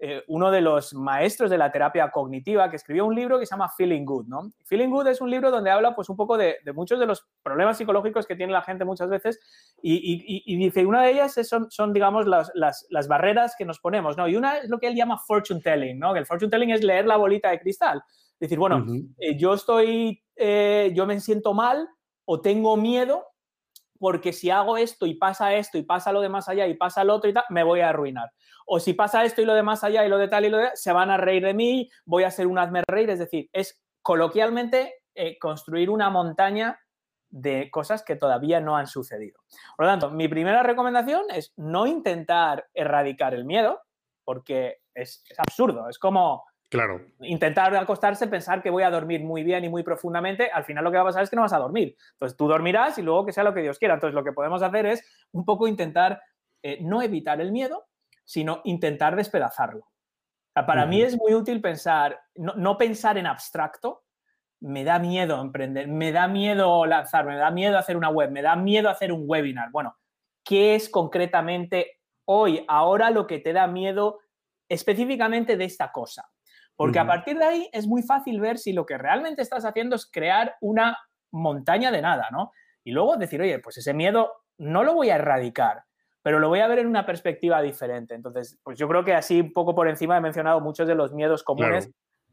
eh, 0.00 0.22
uno 0.28 0.52
de 0.52 0.60
los 0.60 0.94
maestros 0.94 1.50
de 1.50 1.58
la 1.58 1.72
terapia 1.72 2.08
cognitiva, 2.12 2.70
que 2.70 2.76
escribió 2.76 3.04
un 3.04 3.16
libro 3.16 3.36
que 3.36 3.46
se 3.46 3.50
llama 3.50 3.68
Feeling 3.68 4.04
Good, 4.04 4.26
¿no? 4.26 4.52
Feeling 4.64 4.90
Good 4.90 5.08
es 5.08 5.20
un 5.20 5.28
libro 5.28 5.50
donde 5.50 5.70
habla, 5.70 5.96
pues, 5.96 6.08
un 6.08 6.16
poco 6.16 6.38
de, 6.38 6.58
muchos 6.72 7.00
de 7.00 7.06
los 7.06 7.26
problemas 7.42 7.78
psicológicos 7.78 8.24
que 8.24 8.36
tiene 8.36 8.52
la 8.52 8.62
gente 8.62 8.84
muchas 8.84 9.10
veces 9.10 9.40
y, 9.82 10.56
dice, 10.56 10.86
una 10.86 11.02
de 11.02 11.10
ellas 11.10 11.34
son, 11.42 11.68
son 11.70 11.92
digamos, 11.92 12.26
las, 12.26 12.52
las, 12.54 13.08
barreras 13.08 13.56
que 13.58 13.64
nos 13.64 13.80
ponemos, 13.80 14.16
¿no? 14.16 14.28
Y 14.28 14.36
una 14.36 14.58
es 14.58 14.68
lo 14.68 14.78
que 14.78 14.86
él 14.86 14.94
llama 14.94 15.18
fortune 15.18 15.60
telling, 15.60 15.98
¿no? 15.98 16.12
Que 16.12 16.20
el 16.20 16.26
fortune 16.26 16.50
telling 16.50 16.70
es 16.70 16.84
leer 16.84 17.04
la 17.04 17.16
bolita 17.16 17.50
de 17.50 17.58
cristal. 17.58 18.00
Decir, 18.38 18.58
bueno, 18.58 18.86
eh, 19.18 19.36
yo 19.36 19.54
estoy, 19.54 20.22
eh, 20.36 20.92
yo 20.94 21.06
me 21.06 21.18
siento 21.18 21.54
mal 21.54 21.88
o 22.24 22.40
tengo 22.40 22.76
miedo 22.76 23.26
porque 23.98 24.32
si 24.32 24.50
hago 24.50 24.76
esto 24.76 25.06
y 25.06 25.14
pasa 25.14 25.54
esto 25.54 25.78
y 25.78 25.82
pasa 25.82 26.12
lo 26.12 26.20
de 26.20 26.28
más 26.28 26.48
allá 26.48 26.66
y 26.66 26.74
pasa 26.74 27.04
lo 27.04 27.14
otro 27.14 27.28
y 27.28 27.32
tal, 27.32 27.44
me 27.50 27.62
voy 27.62 27.80
a 27.80 27.90
arruinar. 27.90 28.30
O 28.66 28.80
si 28.80 28.94
pasa 28.94 29.24
esto 29.24 29.42
y 29.42 29.44
lo 29.44 29.54
de 29.54 29.62
más 29.62 29.84
allá 29.84 30.04
y 30.04 30.08
lo 30.08 30.18
de 30.18 30.28
tal 30.28 30.44
y 30.44 30.50
lo 30.50 30.58
de 30.58 30.70
se 30.74 30.92
van 30.92 31.10
a 31.10 31.16
reír 31.16 31.44
de 31.44 31.54
mí, 31.54 31.90
voy 32.04 32.24
a 32.24 32.30
ser 32.30 32.46
un 32.46 32.58
hazme 32.58 32.82
reír. 32.86 33.10
Es 33.10 33.18
decir, 33.18 33.48
es 33.52 33.82
coloquialmente 34.02 34.94
eh, 35.14 35.38
construir 35.38 35.90
una 35.90 36.10
montaña 36.10 36.78
de 37.30 37.70
cosas 37.70 38.02
que 38.02 38.16
todavía 38.16 38.60
no 38.60 38.76
han 38.76 38.86
sucedido. 38.86 39.40
Por 39.76 39.86
lo 39.86 39.92
tanto, 39.92 40.10
mi 40.10 40.28
primera 40.28 40.62
recomendación 40.62 41.24
es 41.30 41.52
no 41.56 41.86
intentar 41.86 42.68
erradicar 42.72 43.34
el 43.34 43.44
miedo, 43.44 43.82
porque 44.24 44.82
es, 44.94 45.24
absurdo. 45.38 45.88
Es 45.88 45.98
como 45.98 46.44
claro. 46.68 47.00
intentar 47.20 47.74
acostarse, 47.76 48.26
pensar 48.26 48.62
que 48.62 48.70
voy 48.70 48.82
a 48.82 48.90
dormir 48.90 49.22
muy 49.22 49.42
bien 49.42 49.64
y 49.64 49.68
muy 49.68 49.82
profundamente. 49.82 50.50
Al 50.50 50.64
final 50.64 50.84
lo 50.84 50.90
que 50.90 50.96
va 50.96 51.02
a 51.02 51.06
pasar 51.06 51.22
es 51.22 51.30
que 51.30 51.36
no 51.36 51.42
vas 51.42 51.52
a 51.52 51.58
dormir. 51.58 51.96
Entonces 52.12 52.36
tú 52.36 52.48
dormirás 52.48 52.98
y 52.98 53.02
luego 53.02 53.26
que 53.26 53.32
sea 53.32 53.44
lo 53.44 53.54
que 53.54 53.62
Dios 53.62 53.78
quiera. 53.78 53.94
Entonces 53.94 54.14
lo 54.14 54.24
que 54.24 54.32
podemos 54.32 54.62
hacer 54.62 54.86
es 54.86 55.04
un 55.32 55.44
poco 55.44 55.66
intentar 55.66 56.22
eh, 56.62 56.78
no 56.80 57.02
evitar 57.02 57.40
el 57.40 57.52
miedo, 57.52 57.86
sino 58.24 58.60
intentar 58.64 59.16
despedazarlo. 59.16 59.86
para 60.54 60.86
mí 60.86 61.02
es 61.02 61.16
muy 61.16 61.34
útil 61.34 61.60
pensar, 61.60 62.20
no 62.34 62.76
pensar 62.76 63.16
en 63.16 63.26
abstracto, 63.26 64.02
me 64.60 64.84
da 64.84 64.98
miedo 64.98 65.40
emprender, 65.40 65.88
me 65.88 66.12
da 66.12 66.26
miedo 66.28 66.84
lanzarme, 66.84 67.32
me 67.32 67.38
da 67.38 67.50
miedo 67.50 67.78
hacer 67.78 67.96
una 67.96 68.10
web, 68.10 68.30
me 68.30 68.42
da 68.42 68.56
miedo 68.56 68.88
hacer 68.88 69.12
un 69.12 69.24
webinar. 69.26 69.70
Bueno, 69.70 69.96
¿qué 70.44 70.74
es 70.74 70.88
concretamente 70.88 72.00
hoy, 72.24 72.64
ahora 72.68 73.10
lo 73.10 73.26
que 73.26 73.38
te 73.38 73.52
da 73.52 73.66
miedo 73.66 74.18
específicamente 74.68 75.56
de 75.56 75.64
esta 75.64 75.92
cosa? 75.92 76.28
Porque 76.78 77.00
a 77.00 77.06
partir 77.08 77.36
de 77.36 77.44
ahí 77.44 77.68
es 77.72 77.88
muy 77.88 78.04
fácil 78.04 78.40
ver 78.40 78.56
si 78.56 78.72
lo 78.72 78.86
que 78.86 78.96
realmente 78.96 79.42
estás 79.42 79.64
haciendo 79.64 79.96
es 79.96 80.08
crear 80.08 80.54
una 80.60 80.96
montaña 81.32 81.90
de 81.90 82.00
nada, 82.00 82.28
¿no? 82.30 82.52
Y 82.84 82.92
luego 82.92 83.16
decir, 83.16 83.42
oye, 83.42 83.58
pues 83.58 83.78
ese 83.78 83.92
miedo 83.94 84.30
no 84.58 84.84
lo 84.84 84.94
voy 84.94 85.10
a 85.10 85.16
erradicar, 85.16 85.82
pero 86.22 86.38
lo 86.38 86.48
voy 86.48 86.60
a 86.60 86.68
ver 86.68 86.78
en 86.78 86.86
una 86.86 87.04
perspectiva 87.04 87.60
diferente. 87.62 88.14
Entonces, 88.14 88.60
pues 88.62 88.78
yo 88.78 88.86
creo 88.86 89.04
que 89.04 89.12
así 89.12 89.40
un 89.40 89.52
poco 89.52 89.74
por 89.74 89.88
encima 89.88 90.16
he 90.16 90.20
mencionado 90.20 90.60
muchos 90.60 90.86
de 90.86 90.94
los 90.94 91.12
miedos 91.12 91.42
comunes 91.42 91.90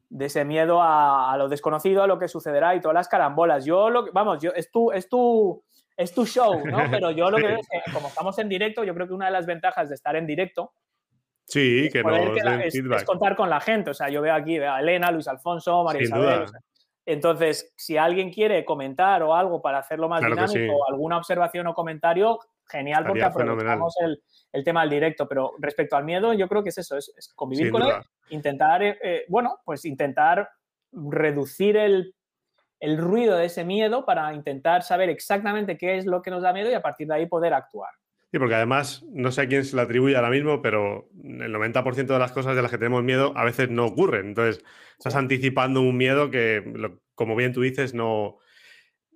de 0.09 0.25
ese 0.25 0.45
miedo 0.45 0.79
a, 0.79 1.35
lo 1.39 1.49
desconocido, 1.49 2.03
a 2.03 2.07
lo 2.07 2.19
que 2.19 2.27
sucederá 2.27 2.75
y 2.75 2.81
todas 2.81 2.93
las 2.93 3.07
carambolas. 3.07 3.65
Yo 3.65 3.89
lo 3.89 4.11
vamos, 4.13 4.43
yo, 4.43 4.51
es 4.53 4.69
tu, 4.69 4.91
es 4.91 5.09
tu, 5.09 5.63
es 5.97 6.13
tu 6.13 6.23
show, 6.23 6.63
¿no? 6.67 6.77
Pero 6.91 7.09
yo 7.09 7.31
lo 7.31 7.37
que 7.37 7.47
veo 7.47 7.57
es 7.57 7.67
que 7.67 7.91
como 7.91 8.09
estamos 8.09 8.37
en 8.37 8.47
directo, 8.47 8.83
yo 8.83 8.93
creo 8.93 9.07
que 9.07 9.13
una 9.13 9.25
de 9.25 9.31
las 9.31 9.47
ventajas 9.47 9.89
de 9.89 9.95
estar 9.95 10.15
en 10.15 10.27
directo 10.27 10.71
Sí, 11.45 11.89
que 11.91 12.03
es, 12.65 13.03
contar 13.03 13.35
con 13.35 13.49
la 13.49 13.61
gente. 13.61 13.91
O 13.91 13.93
sea, 13.93 14.09
yo 14.09 14.21
veo 14.21 14.33
aquí 14.33 14.57
a 14.57 14.79
Elena, 14.79 15.11
Luis 15.11 15.27
Alfonso, 15.27 15.83
María 15.83 16.03
Isabel. 16.03 16.45
entonces, 17.05 17.71
si 17.75 17.97
alguien 17.97 18.31
quiere 18.31 18.65
comentar 18.65 19.21
o 19.21 19.35
algo 19.35 19.61
para 19.61 19.77
hacerlo 19.77 20.09
más 20.09 20.21
dinámico, 20.21 20.87
alguna 20.89 21.17
observación 21.17 21.67
o 21.67 21.73
comentario, 21.73 22.39
genial 22.67 23.05
porque 23.05 23.23
aprovechamos 23.23 23.95
el, 24.01 24.21
el, 24.51 24.63
tema 24.63 24.81
del 24.81 24.89
directo. 24.89 25.27
Pero 25.27 25.53
respecto 25.59 25.95
al 25.95 26.03
miedo, 26.03 26.33
yo 26.33 26.47
creo 26.47 26.63
que 26.63 26.69
es 26.69 26.77
eso, 26.79 26.97
es, 26.97 27.31
convivir 27.35 27.71
con 27.71 27.83
él, 27.83 27.93
intentar, 28.29 28.81
eh, 28.81 28.97
eh, 29.03 29.25
bueno, 29.29 29.59
pues 29.63 29.85
intentar 29.85 30.49
reducir 30.91 31.77
el, 31.77 32.15
el 32.79 32.97
ruido 32.97 33.37
de 33.37 33.45
ese 33.45 33.63
miedo 33.63 34.03
para 34.03 34.33
intentar 34.33 34.81
saber 34.81 35.09
exactamente 35.09 35.77
qué 35.77 35.97
es 35.97 36.05
lo 36.05 36.21
que 36.21 36.31
nos 36.31 36.41
da 36.41 36.53
miedo 36.53 36.71
y 36.71 36.73
a 36.73 36.81
partir 36.81 37.07
de 37.07 37.15
ahí 37.15 37.25
poder 37.27 37.53
actuar. 37.53 37.91
Sí, 38.35 38.39
porque 38.39 38.55
además, 38.55 39.05
no 39.13 39.31
sé 39.31 39.41
a 39.41 39.47
quién 39.47 39.63
se 39.63 39.75
lo 39.75 39.81
atribuye 39.81 40.15
ahora 40.15 40.29
mismo, 40.29 40.61
pero 40.61 41.09
el 41.23 41.53
90% 41.53 42.13
de 42.13 42.19
las 42.19 42.33
cosas 42.33 42.55
de 42.55 42.61
las 42.61 42.69
que 42.69 42.77
tenemos 42.77 43.03
miedo 43.03 43.31
a 43.37 43.45
veces 43.45 43.69
no 43.69 43.85
ocurren. 43.85 44.27
Entonces, 44.27 44.63
estás 44.97 45.15
anticipando 45.15 45.81
un 45.81 45.95
miedo 45.95 46.29
que, 46.29 46.63
como 47.13 47.35
bien 47.35 47.53
tú 47.53 47.61
dices, 47.61 47.93
no, 47.93 48.39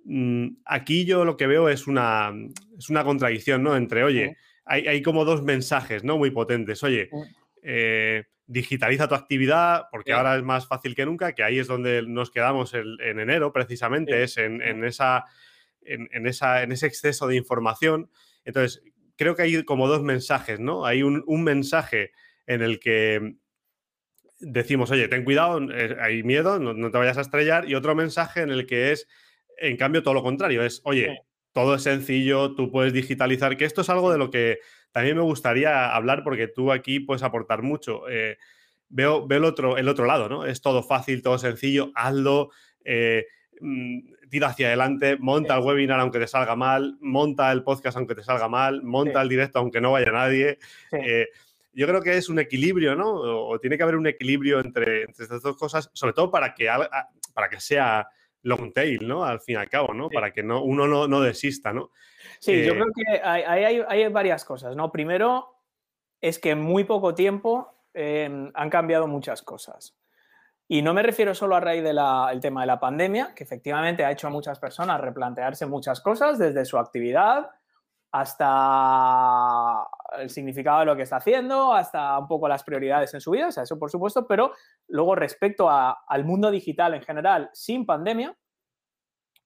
Mm, 0.04 0.56
aquí 0.64 1.04
yo 1.04 1.24
lo 1.24 1.36
que 1.36 1.46
veo 1.46 1.68
es 1.68 1.86
una, 1.86 2.32
es 2.78 2.90
una 2.90 3.04
contradicción, 3.04 3.62
¿no? 3.62 3.76
Entre, 3.76 4.02
oye, 4.02 4.36
hay, 4.64 5.02
como 5.02 5.24
dos 5.24 5.42
mensajes, 5.42 6.04
¿no? 6.04 6.16
Muy 6.16 6.30
potentes. 6.30 6.82
Oye, 6.82 7.10
eh, 7.62 8.24
digitaliza 8.46 9.08
tu 9.08 9.14
actividad, 9.14 9.84
porque 9.90 10.12
ahora 10.12 10.36
es 10.36 10.42
más 10.42 10.66
fácil 10.66 10.94
que 10.94 11.06
nunca, 11.06 11.32
que 11.32 11.42
ahí 11.42 11.58
es 11.58 11.66
donde 11.66 12.02
nos 12.02 12.30
quedamos 12.30 12.74
en 12.74 13.18
enero, 13.18 13.52
precisamente, 13.52 14.22
es 14.22 14.36
en, 14.38 14.84
esa, 14.84 15.24
en, 15.82 16.26
esa, 16.26 16.62
en 16.62 16.72
ese 16.72 16.86
exceso 16.86 17.26
de 17.26 17.36
información. 17.36 18.10
Entonces, 18.44 18.82
creo 19.20 19.36
que 19.36 19.42
hay 19.42 19.64
como 19.64 19.86
dos 19.86 20.02
mensajes, 20.02 20.60
¿no? 20.60 20.86
Hay 20.86 21.02
un, 21.02 21.22
mensaje 21.44 22.12
en 22.46 22.62
el 22.62 22.80
que 22.80 23.34
decimos, 24.38 24.90
oye, 24.90 25.08
ten 25.08 25.24
cuidado, 25.24 25.60
eh, 25.70 25.94
hay 26.00 26.22
miedo, 26.22 26.58
no, 26.58 26.90
te 26.90 26.96
vayas 26.96 27.18
a 27.18 27.20
estrellar, 27.20 27.68
y 27.68 27.74
otro 27.74 27.94
mensaje 27.94 28.40
en 28.40 28.48
el 28.48 28.64
que 28.64 28.92
es 28.92 29.06
en 29.58 29.76
cambio, 29.76 30.02
todo 30.02 30.14
lo 30.14 30.22
contrario, 30.22 30.64
es, 30.64 30.80
oye, 30.84 31.20
todo 31.52 31.74
es 31.74 31.82
sencillo, 31.82 32.54
tú 32.54 32.70
puedes 32.70 32.94
digitalizar, 32.94 33.58
que 33.58 33.66
esto 33.66 33.82
es 33.82 33.90
algo 33.90 34.10
de 34.10 34.16
lo 34.16 34.30
que 34.30 34.60
también 34.90 35.18
me 35.18 35.22
gustaría 35.22 35.94
hablar 35.94 36.24
porque 36.24 36.48
tú 36.48 36.72
aquí 36.72 36.98
puedes 36.98 37.22
aportar 37.22 37.60
mucho. 37.60 38.08
Eh, 38.08 38.38
veo, 38.88 39.26
veo 39.26 39.38
el, 39.38 39.44
otro, 39.44 39.76
el 39.76 39.86
otro 39.86 40.06
lado, 40.06 40.30
¿no? 40.30 40.46
Es 40.46 40.62
todo 40.62 40.82
fácil, 40.82 41.20
todo 41.20 41.36
sencillo, 41.36 41.92
hazlo, 41.94 42.52
eh, 42.86 43.26
mm, 43.60 43.98
tira 44.30 44.48
hacia 44.48 44.68
adelante, 44.68 45.16
monta 45.18 45.56
el 45.56 45.64
webinar 45.64 46.00
aunque 46.00 46.18
te 46.18 46.26
salga 46.26 46.56
mal, 46.56 46.96
monta 47.00 47.52
el 47.52 47.62
podcast 47.62 47.96
aunque 47.98 48.14
te 48.14 48.22
salga 48.22 48.48
mal, 48.48 48.82
monta 48.82 49.20
el 49.20 49.28
directo 49.28 49.58
aunque 49.58 49.80
no 49.80 49.92
vaya 49.92 50.12
nadie. 50.12 50.58
Eh, 50.92 51.28
yo 51.72 51.86
creo 51.86 52.00
que 52.02 52.16
es 52.16 52.28
un 52.28 52.38
equilibrio, 52.38 52.94
¿no? 52.94 53.12
O, 53.12 53.58
tiene 53.58 53.76
que 53.76 53.82
haber 53.82 53.96
un 53.96 54.06
equilibrio 54.06 54.60
entre, 54.60 55.02
entre, 55.02 55.24
estas 55.24 55.42
dos 55.42 55.56
cosas, 55.56 55.90
sobre 55.92 56.12
todo 56.12 56.30
para 56.30 56.54
que, 56.54 56.68
para 57.34 57.48
que 57.48 57.60
sea 57.60 58.08
long 58.42 58.72
tail, 58.72 59.06
¿no? 59.06 59.24
Al 59.24 59.40
fin 59.40 59.54
y 59.54 59.58
al 59.58 59.68
cabo, 59.68 59.94
¿no? 59.94 60.08
Para 60.08 60.32
que 60.32 60.42
no, 60.42 60.62
uno 60.62 60.86
no, 60.86 61.06
no 61.06 61.20
desista, 61.20 61.72
¿no? 61.72 61.90
Sí, 62.38 62.64
yo 62.64 62.72
eh, 62.72 62.76
creo 62.76 62.86
que 62.94 63.20
hay, 63.22 63.82
hay, 63.86 64.08
varias 64.08 64.44
cosas, 64.44 64.74
¿no? 64.76 64.90
Primero, 64.90 65.56
es 66.20 66.38
que 66.38 66.50
en 66.50 66.60
muy 66.60 66.84
poco 66.84 67.14
tiempo 67.14 67.84
em, 67.94 68.50
han 68.54 68.70
cambiado 68.70 69.06
muchas 69.06 69.42
cosas. 69.42 69.99
Y 70.72 70.82
no 70.82 70.94
me 70.94 71.02
refiero 71.02 71.34
solo 71.34 71.56
a 71.56 71.60
raíz 71.60 71.82
del 71.82 71.98
tema 72.40 72.60
de 72.60 72.68
la 72.68 72.78
pandemia, 72.78 73.34
que 73.34 73.42
efectivamente 73.42 74.04
ha 74.04 74.12
hecho 74.12 74.28
a 74.28 74.30
muchas 74.30 74.60
personas 74.60 75.00
replantearse 75.00 75.66
muchas 75.66 76.00
cosas, 76.00 76.38
desde 76.38 76.64
su 76.64 76.78
actividad 76.78 77.50
hasta 78.12 79.84
el 80.16 80.30
significado 80.30 80.78
de 80.78 80.86
lo 80.86 80.94
que 80.94 81.02
está 81.02 81.16
haciendo, 81.16 81.74
hasta 81.74 82.16
un 82.16 82.28
poco 82.28 82.46
las 82.46 82.62
prioridades 82.62 83.12
en 83.14 83.20
su 83.20 83.32
vida, 83.32 83.48
o 83.48 83.50
sea, 83.50 83.64
eso 83.64 83.80
por 83.80 83.90
supuesto, 83.90 84.28
pero 84.28 84.52
luego 84.86 85.16
respecto 85.16 85.68
al 85.68 86.24
mundo 86.24 86.52
digital 86.52 86.94
en 86.94 87.02
general, 87.02 87.50
sin 87.52 87.84
pandemia, 87.84 88.32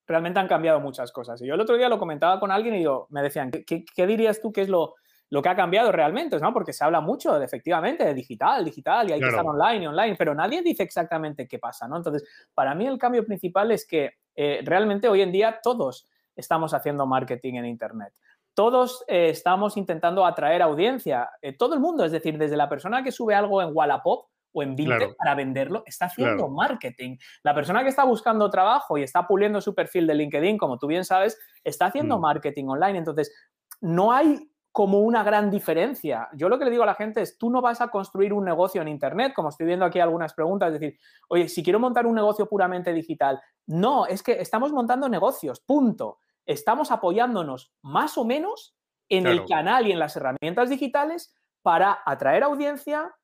realmente 0.06 0.40
han 0.40 0.48
cambiado 0.48 0.78
muchas 0.78 1.10
cosas. 1.10 1.40
Y 1.40 1.46
yo 1.46 1.54
el 1.54 1.60
otro 1.62 1.78
día 1.78 1.88
lo 1.88 1.98
comentaba 1.98 2.38
con 2.38 2.50
alguien 2.50 2.74
y 2.74 2.82
yo, 2.82 3.06
me 3.08 3.22
decían, 3.22 3.50
¿qué, 3.50 4.06
dirías 4.06 4.42
tú 4.42 4.52
que 4.52 4.60
es 4.60 4.68
lo, 4.68 4.96
lo 5.30 5.42
que 5.42 5.48
ha 5.48 5.56
cambiado 5.56 5.92
realmente? 5.92 6.38
¿no? 6.38 6.52
Porque 6.52 6.72
se 6.72 6.84
habla 6.84 7.00
mucho, 7.00 7.38
de, 7.38 7.44
efectivamente, 7.44 8.04
de 8.04 8.14
digital, 8.14 8.64
digital, 8.64 9.10
y 9.10 9.12
hay 9.14 9.20
que 9.20 9.28
estar 9.28 9.44
online 9.44 9.84
y 9.84 9.86
online, 9.86 10.16
pero 10.16 10.34
nadie 10.34 10.62
dice 10.62 10.82
exactamente 10.82 11.48
qué 11.48 11.58
pasa, 11.58 11.88
¿no? 11.88 11.96
Entonces, 11.96 12.24
para 12.54 12.74
mí 12.74 12.86
el 12.86 12.98
cambio 12.98 13.24
principal 13.24 13.70
es 13.70 13.86
que 13.86 14.12
eh, 14.34 14.60
realmente 14.64 15.08
hoy 15.08 15.22
en 15.22 15.32
día 15.32 15.60
todos 15.62 16.08
estamos 16.36 16.74
haciendo 16.74 17.06
marketing 17.06 17.54
en 17.54 17.66
Internet 17.66 18.12
todos 18.54 19.04
eh, 19.08 19.28
estamos 19.30 19.76
intentando 19.76 20.24
atraer 20.24 20.62
audiencia. 20.62 21.28
Eh, 21.42 21.52
todo 21.52 21.74
el 21.74 21.80
mundo, 21.80 22.04
es 22.04 22.12
decir, 22.12 22.38
desde 22.38 22.56
la 22.56 22.68
persona 22.68 23.02
que 23.02 23.12
sube 23.12 23.34
algo 23.34 23.60
en 23.60 23.70
Wallapop 23.72 24.26
o 24.52 24.62
en 24.62 24.76
Vinted 24.76 25.16
para 25.18 25.34
venderlo, 25.34 25.82
está 25.84 26.06
haciendo 26.06 26.48
marketing. 26.48 27.16
La 27.42 27.54
persona 27.54 27.82
que 27.82 27.88
está 27.88 28.04
buscando 28.04 28.48
trabajo 28.50 28.96
y 28.96 29.02
está 29.02 29.26
puliendo 29.26 29.60
su 29.60 29.74
perfil 29.74 30.06
de 30.06 30.14
LinkedIn, 30.14 30.56
como 30.56 30.78
tú 30.78 30.86
bien 30.86 31.04
sabes, 31.04 31.38
está 31.64 31.86
haciendo 31.86 32.18
mm. 32.18 32.20
marketing 32.20 32.66
online. 32.66 32.98
Entonces, 32.98 33.34
no 33.80 34.12
hay 34.12 34.48
como 34.74 34.98
una 34.98 35.22
gran 35.22 35.52
diferencia. 35.52 36.28
Yo 36.32 36.48
lo 36.48 36.58
que 36.58 36.64
le 36.64 36.72
digo 36.72 36.82
a 36.82 36.86
la 36.86 36.96
gente 36.96 37.22
es, 37.22 37.38
tú 37.38 37.48
no 37.48 37.62
vas 37.62 37.80
a 37.80 37.88
construir 37.88 38.32
un 38.32 38.44
negocio 38.44 38.82
en 38.82 38.88
Internet, 38.88 39.32
como 39.32 39.50
estoy 39.50 39.66
viendo 39.66 39.84
aquí 39.84 40.00
algunas 40.00 40.34
preguntas, 40.34 40.74
es 40.74 40.80
decir, 40.80 40.98
oye, 41.28 41.48
si 41.48 41.62
quiero 41.62 41.78
montar 41.78 42.08
un 42.08 42.16
negocio 42.16 42.48
puramente 42.48 42.92
digital, 42.92 43.40
no, 43.68 44.04
es 44.04 44.20
que 44.20 44.32
estamos 44.32 44.72
montando 44.72 45.08
negocios, 45.08 45.60
punto 45.60 46.18
estamos 46.44 46.90
apoyándonos 46.90 47.72
más 47.82 48.18
o 48.18 48.24
menos 48.24 48.76
en 49.08 49.28
el 49.28 49.44
canal 49.44 49.86
y 49.86 49.92
en 49.92 50.00
las 50.00 50.16
herramientas 50.16 50.70
digitales 50.70 51.32
para 51.62 52.00
atraer 52.04 52.42
audiencia, 52.42 53.14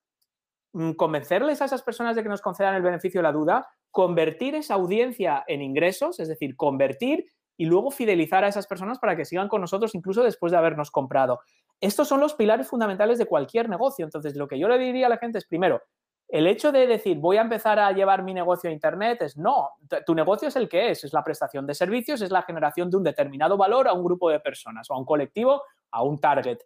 mm, 0.73 0.93
convencerles 0.93 1.61
a 1.61 1.65
esas 1.65 1.83
personas 1.83 2.15
de 2.15 2.23
que 2.23 2.29
nos 2.29 2.43
concedan 2.43 2.77
el 2.77 2.83
beneficio 2.83 3.19
de 3.19 3.25
la 3.25 3.33
duda, 3.33 3.69
convertir 3.91 4.55
esa 4.55 4.75
audiencia 4.75 5.43
en 5.49 5.63
ingresos, 5.63 6.21
es 6.21 6.29
decir, 6.29 6.57
convertir 6.57 7.27
y 7.61 7.67
luego 7.67 7.91
fidelizar 7.91 8.43
a 8.43 8.49
esas 8.49 8.67
personas 8.67 8.99
para 8.99 9.15
que 9.15 9.27
sigan 9.27 9.47
con 9.47 9.61
nosotros 9.61 9.95
incluso 9.95 10.23
después 10.23 10.51
de 10.51 10.57
habernos 10.57 10.91
comprado. 10.91 11.41
Estos 11.79 12.09
son 12.09 12.19
los 12.19 12.33
pilares 12.33 12.67
fundamentales 12.67 13.19
de 13.19 13.27
cualquier 13.27 13.69
negocio. 13.69 14.03
Entonces, 14.03 14.35
lo 14.35 14.49
que 14.49 14.59
yo 14.59 14.67
le 14.67 14.79
diría 14.79 15.05
a 15.05 15.09
la 15.11 15.19
gente 15.19 15.37
es, 15.37 15.45
primero, 15.45 15.83
el 16.27 16.47
hecho 16.47 16.73
de 16.73 16.87
decir 16.87 17.19
voy 17.19 17.37
a 17.37 17.43
empezar 17.43 17.79
a 17.79 17.93
llevar 17.93 18.23
mi 18.23 18.33
negocio 18.33 18.71
a 18.71 18.73
Internet 18.73 19.21
es 19.21 19.37
no, 19.37 19.73
tu 20.07 20.15
negocio 20.15 20.49
es 20.49 20.57
el 20.57 20.71
que 20.71 20.91
es, 20.91 21.05
es 21.05 21.13
la 21.13 21.23
prestación 21.23 21.67
de 21.67 21.75
servicios, 21.75 22.23
es 22.23 22.31
la 22.31 22.41
generación 22.41 22.91
de 22.91 22.97
un 22.97 23.03
determinado 23.03 23.59
valor 23.59 23.89
a 23.89 23.93
un 23.93 24.05
grupo 24.05 24.31
de 24.31 24.41
personas 24.41 24.91
o 24.91 24.95
a 24.95 24.99
un 24.99 25.05
colectivo, 25.05 25.61
a 25.91 26.03
un 26.03 26.19
target. 26.19 26.61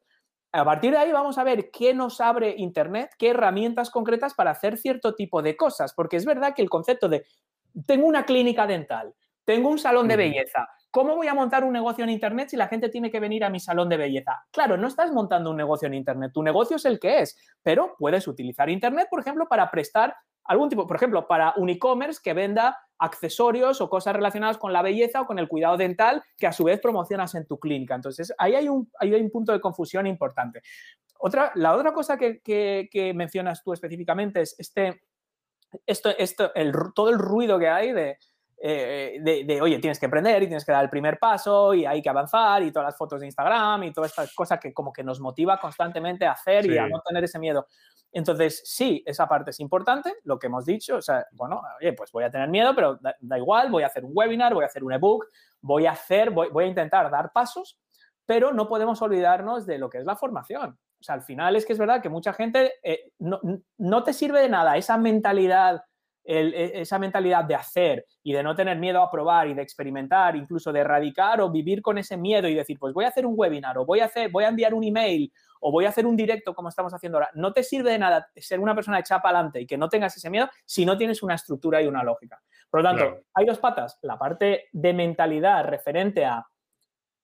A 0.53 0.65
partir 0.65 0.93
de 0.93 0.99
ahí 0.99 1.11
vamos 1.11 1.39
a 1.39 1.43
ver 1.43 1.73
qué 1.73 1.93
nos 1.93 2.21
abre 2.21 2.55
Internet, 2.57 3.17
qué 3.19 3.31
herramientas 3.31 3.91
concretas 3.91 4.33
para 4.33 4.53
hacer 4.53 4.79
cierto 4.79 5.17
tipo 5.17 5.43
de 5.43 5.57
cosas, 5.57 5.93
porque 5.93 6.19
es 6.19 6.25
verdad 6.25 6.55
que 6.55 6.63
el 6.63 6.71
concepto 6.71 7.09
de 7.09 7.27
tengo 7.85 8.07
una 8.07 8.25
clínica 8.25 8.65
dental, 8.65 9.13
tengo 9.45 9.69
un 9.69 9.79
salón 9.79 10.09
de 10.09 10.17
belleza, 10.17 10.69
¿Cómo 10.95 11.17
voy 11.17 11.27
a 11.27 11.35
montar 11.35 11.65
un 11.65 11.73
negocio 11.73 12.05
en 12.05 12.11
Internet 12.11 12.51
si 12.51 12.57
la 12.57 12.69
gente 12.69 12.89
tiene 12.89 13.11
que 13.11 13.19
venir 13.19 13.43
a 13.43 13.51
mi 13.51 13.59
salón 13.59 13.89
de 13.89 13.97
belleza? 13.97 14.47
Claro, 14.53 14.77
no 14.77 14.87
estás 14.87 15.11
montando 15.11 15.51
un 15.51 15.57
negocio 15.57 15.89
en 15.89 15.95
Internet, 15.95 16.31
tu 16.33 16.41
negocio 16.41 16.77
es 16.77 16.85
el 16.85 17.01
que 17.01 17.19
es, 17.19 17.37
pero 17.65 17.97
puedes 17.99 18.29
utilizar 18.29 18.71
Internet, 18.71 19.09
por 19.11 19.19
ejemplo, 19.19 19.49
para 19.49 19.69
prestar 19.73 20.15
algún 20.45 20.69
tipo, 20.69 20.87
por 20.87 20.95
ejemplo, 20.95 21.27
para 21.27 21.53
un 21.57 21.69
e-commerce 21.69 22.21
que 22.23 22.33
venda 22.33 22.79
accesorios 22.97 23.81
o 23.81 23.91
cosas 23.91 24.15
relacionadas 24.15 24.57
con 24.57 24.73
la 24.73 24.83
belleza 24.83 25.23
o 25.23 25.27
con 25.27 25.41
el 25.41 25.49
cuidado 25.49 25.77
dental 25.77 26.23
que 26.37 26.47
a 26.47 26.53
su 26.53 26.63
vez 26.63 26.79
promocionas 26.79 27.35
en 27.35 27.45
tu 27.45 27.59
clínica. 27.59 27.97
Entonces, 27.97 28.33
ahí 28.39 28.55
hay 28.55 28.69
un, 28.69 28.89
hay 29.01 29.15
un 29.15 29.31
punto 29.33 29.51
de 29.51 29.61
confusión 29.61 30.07
importante. 30.07 30.63
Otra, 31.19 31.51
la 31.57 31.75
otra 31.75 31.93
cosa 31.93 32.17
que, 32.17 33.13
mencionas 33.17 33.65
tú 33.65 33.73
específicamente 33.73 34.43
es 34.43 34.55
este, 34.61 35.03
esto, 35.87 36.11
esto, 36.17 36.53
todo 36.95 37.11
el 37.11 37.19
ruido 37.19 37.59
que 37.59 37.69
hay 37.69 37.91
de, 37.91 38.17
eh, 38.59 39.19
de, 39.21 39.61
oye, 39.61 39.79
tienes 39.79 39.99
que 39.99 40.07
aprender 40.07 40.43
y 40.43 40.47
tienes 40.47 40.65
que 40.65 40.73
dar 40.73 40.85
el 40.85 40.91
primer 40.91 41.19
paso 41.19 41.75
y 41.75 41.85
hay 41.85 42.01
que 42.01 42.09
avanzar 42.09 42.63
y 42.63 42.73
todas 42.73 42.87
las 42.87 42.97
fotos 42.97 43.21
de 43.21 43.27
Instagram 43.27 43.83
y 43.85 43.93
todas 43.93 44.11
estas 44.11 44.35
cosas 44.35 44.59
que 44.59 44.73
como 44.73 44.93
que 44.93 45.03
nos 45.03 45.21
motiva 45.21 45.59
constantemente 45.59 46.27
a 46.27 46.33
hacer 46.33 46.67
y 46.67 46.79
a 46.79 46.87
no 46.87 47.01
tener 47.01 47.25
ese 47.25 47.39
miedo. 47.39 47.67
Entonces, 48.13 48.63
sí, 48.65 49.03
esa 49.05 49.27
parte 49.27 49.51
es 49.51 49.59
importante, 49.59 50.15
lo 50.23 50.39
que 50.39 50.47
hemos 50.47 50.65
dicho, 50.65 50.97
o 50.97 51.03
sea, 51.03 51.27
bueno, 51.33 51.61
oye, 51.81 51.93
pues 51.95 52.13
voy 52.13 52.23
a 52.23 52.31
tener 52.31 52.49
miedo, 52.49 52.73
pero 52.75 52.99
da, 53.01 53.39
igual, 53.39 53.71
voy 53.71 53.83
a 53.83 53.87
hacer 53.87 54.05
un 54.05 54.13
webinar, 54.15 54.55
voy 54.55 54.63
a 54.63 54.69
hacer 54.69 54.85
un 54.85 54.93
ebook, 54.93 55.27
voy 55.61 55.87
a 55.87 55.91
hacer, 55.91 56.31
voy, 56.31 56.49
voy 56.51 56.65
a 56.65 56.69
intentar 56.69 57.11
dar 57.11 57.33
pasos, 57.33 57.77
pero 58.25 58.53
no 58.53 58.69
podemos 58.69 59.03
olvidarnos 59.03 59.67
de 59.67 59.79
lo 59.79 59.91
que 59.91 59.99
es 59.99 60.05
la 60.05 60.15
formación. 60.15 60.79
O 61.01 61.03
sea, 61.03 61.17
al 61.17 61.23
final 61.23 61.57
es 61.57 61.67
que 61.67 61.73
es 61.73 61.79
verdad 61.79 62.01
que 62.01 62.09
mucha 62.09 62.33
gente 62.33 62.75
eh, 62.85 63.11
no, 63.19 63.41
no 63.79 64.05
te 64.05 64.13
sirve 64.13 64.41
de 64.41 64.49
nada 64.49 64.77
esa 64.77 64.97
mentalidad 64.97 65.83
e, 66.25 66.81
esa 66.81 66.99
mentalidad 66.99 67.45
de 67.45 67.55
hacer 67.55 68.07
y 68.23 68.33
de 68.33 68.43
no 68.43 68.55
tener 68.55 68.79
miedo 68.79 69.03
a 69.03 69.11
probar 69.11 69.49
y 69.49 69.55
de 69.55 69.63
experimentar, 69.63 70.37
incluso 70.37 70.73
de 70.73 70.81
erradicar 70.81 71.41
o 71.41 71.51
vivir 71.51 71.83
con 71.83 71.99
ese 71.99 72.17
miedo 72.17 72.49
y 72.49 72.55
decir, 72.55 72.79
pues 72.79 72.95
voy 72.95 73.05
a 73.05 73.09
hacer 73.09 73.27
un 73.27 73.35
webinar 73.37 73.77
o 73.79 73.85
voy 73.85 74.01
a, 74.01 74.07
hacer, 74.07 74.31
voy 74.31 74.45
a 74.45 74.49
enviar 74.49 74.73
un 74.73 74.85
email 74.85 75.33
o 75.61 75.71
voy 75.71 75.85
a 75.85 75.91
hacer 75.91 76.07
un 76.07 76.17
directo 76.17 76.55
como 76.55 76.69
estamos 76.69 76.93
haciendo 76.95 77.19
ahora, 77.19 77.31
no 77.35 77.53
te 77.53 77.63
sirve 77.63 77.91
de 77.91 77.99
nada 77.99 78.29
ser 78.37 78.61
una 78.61 78.75
persona 78.75 78.99
echada 78.99 79.21
para 79.21 79.39
adelante 79.39 79.61
y 79.61 79.67
que 79.67 79.79
no 79.79 79.89
tengas 79.89 80.17
ese 80.17 80.31
miedo 80.31 80.49
si 80.65 80.87
no 80.87 80.97
tienes 80.97 81.23
una 81.23 81.35
estructura 81.35 81.83
y 81.83 81.87
una 81.87 82.03
lógica. 82.03 82.41
Por 82.71 82.83
lo 82.83 82.89
tanto, 82.89 83.25
hay 83.35 83.47
dos 83.47 83.59
patas. 83.59 83.99
La 84.03 84.19
parte 84.19 84.65
de 84.73 84.93
mentalidad 84.93 85.65
referente 85.65 86.25
a 86.25 86.47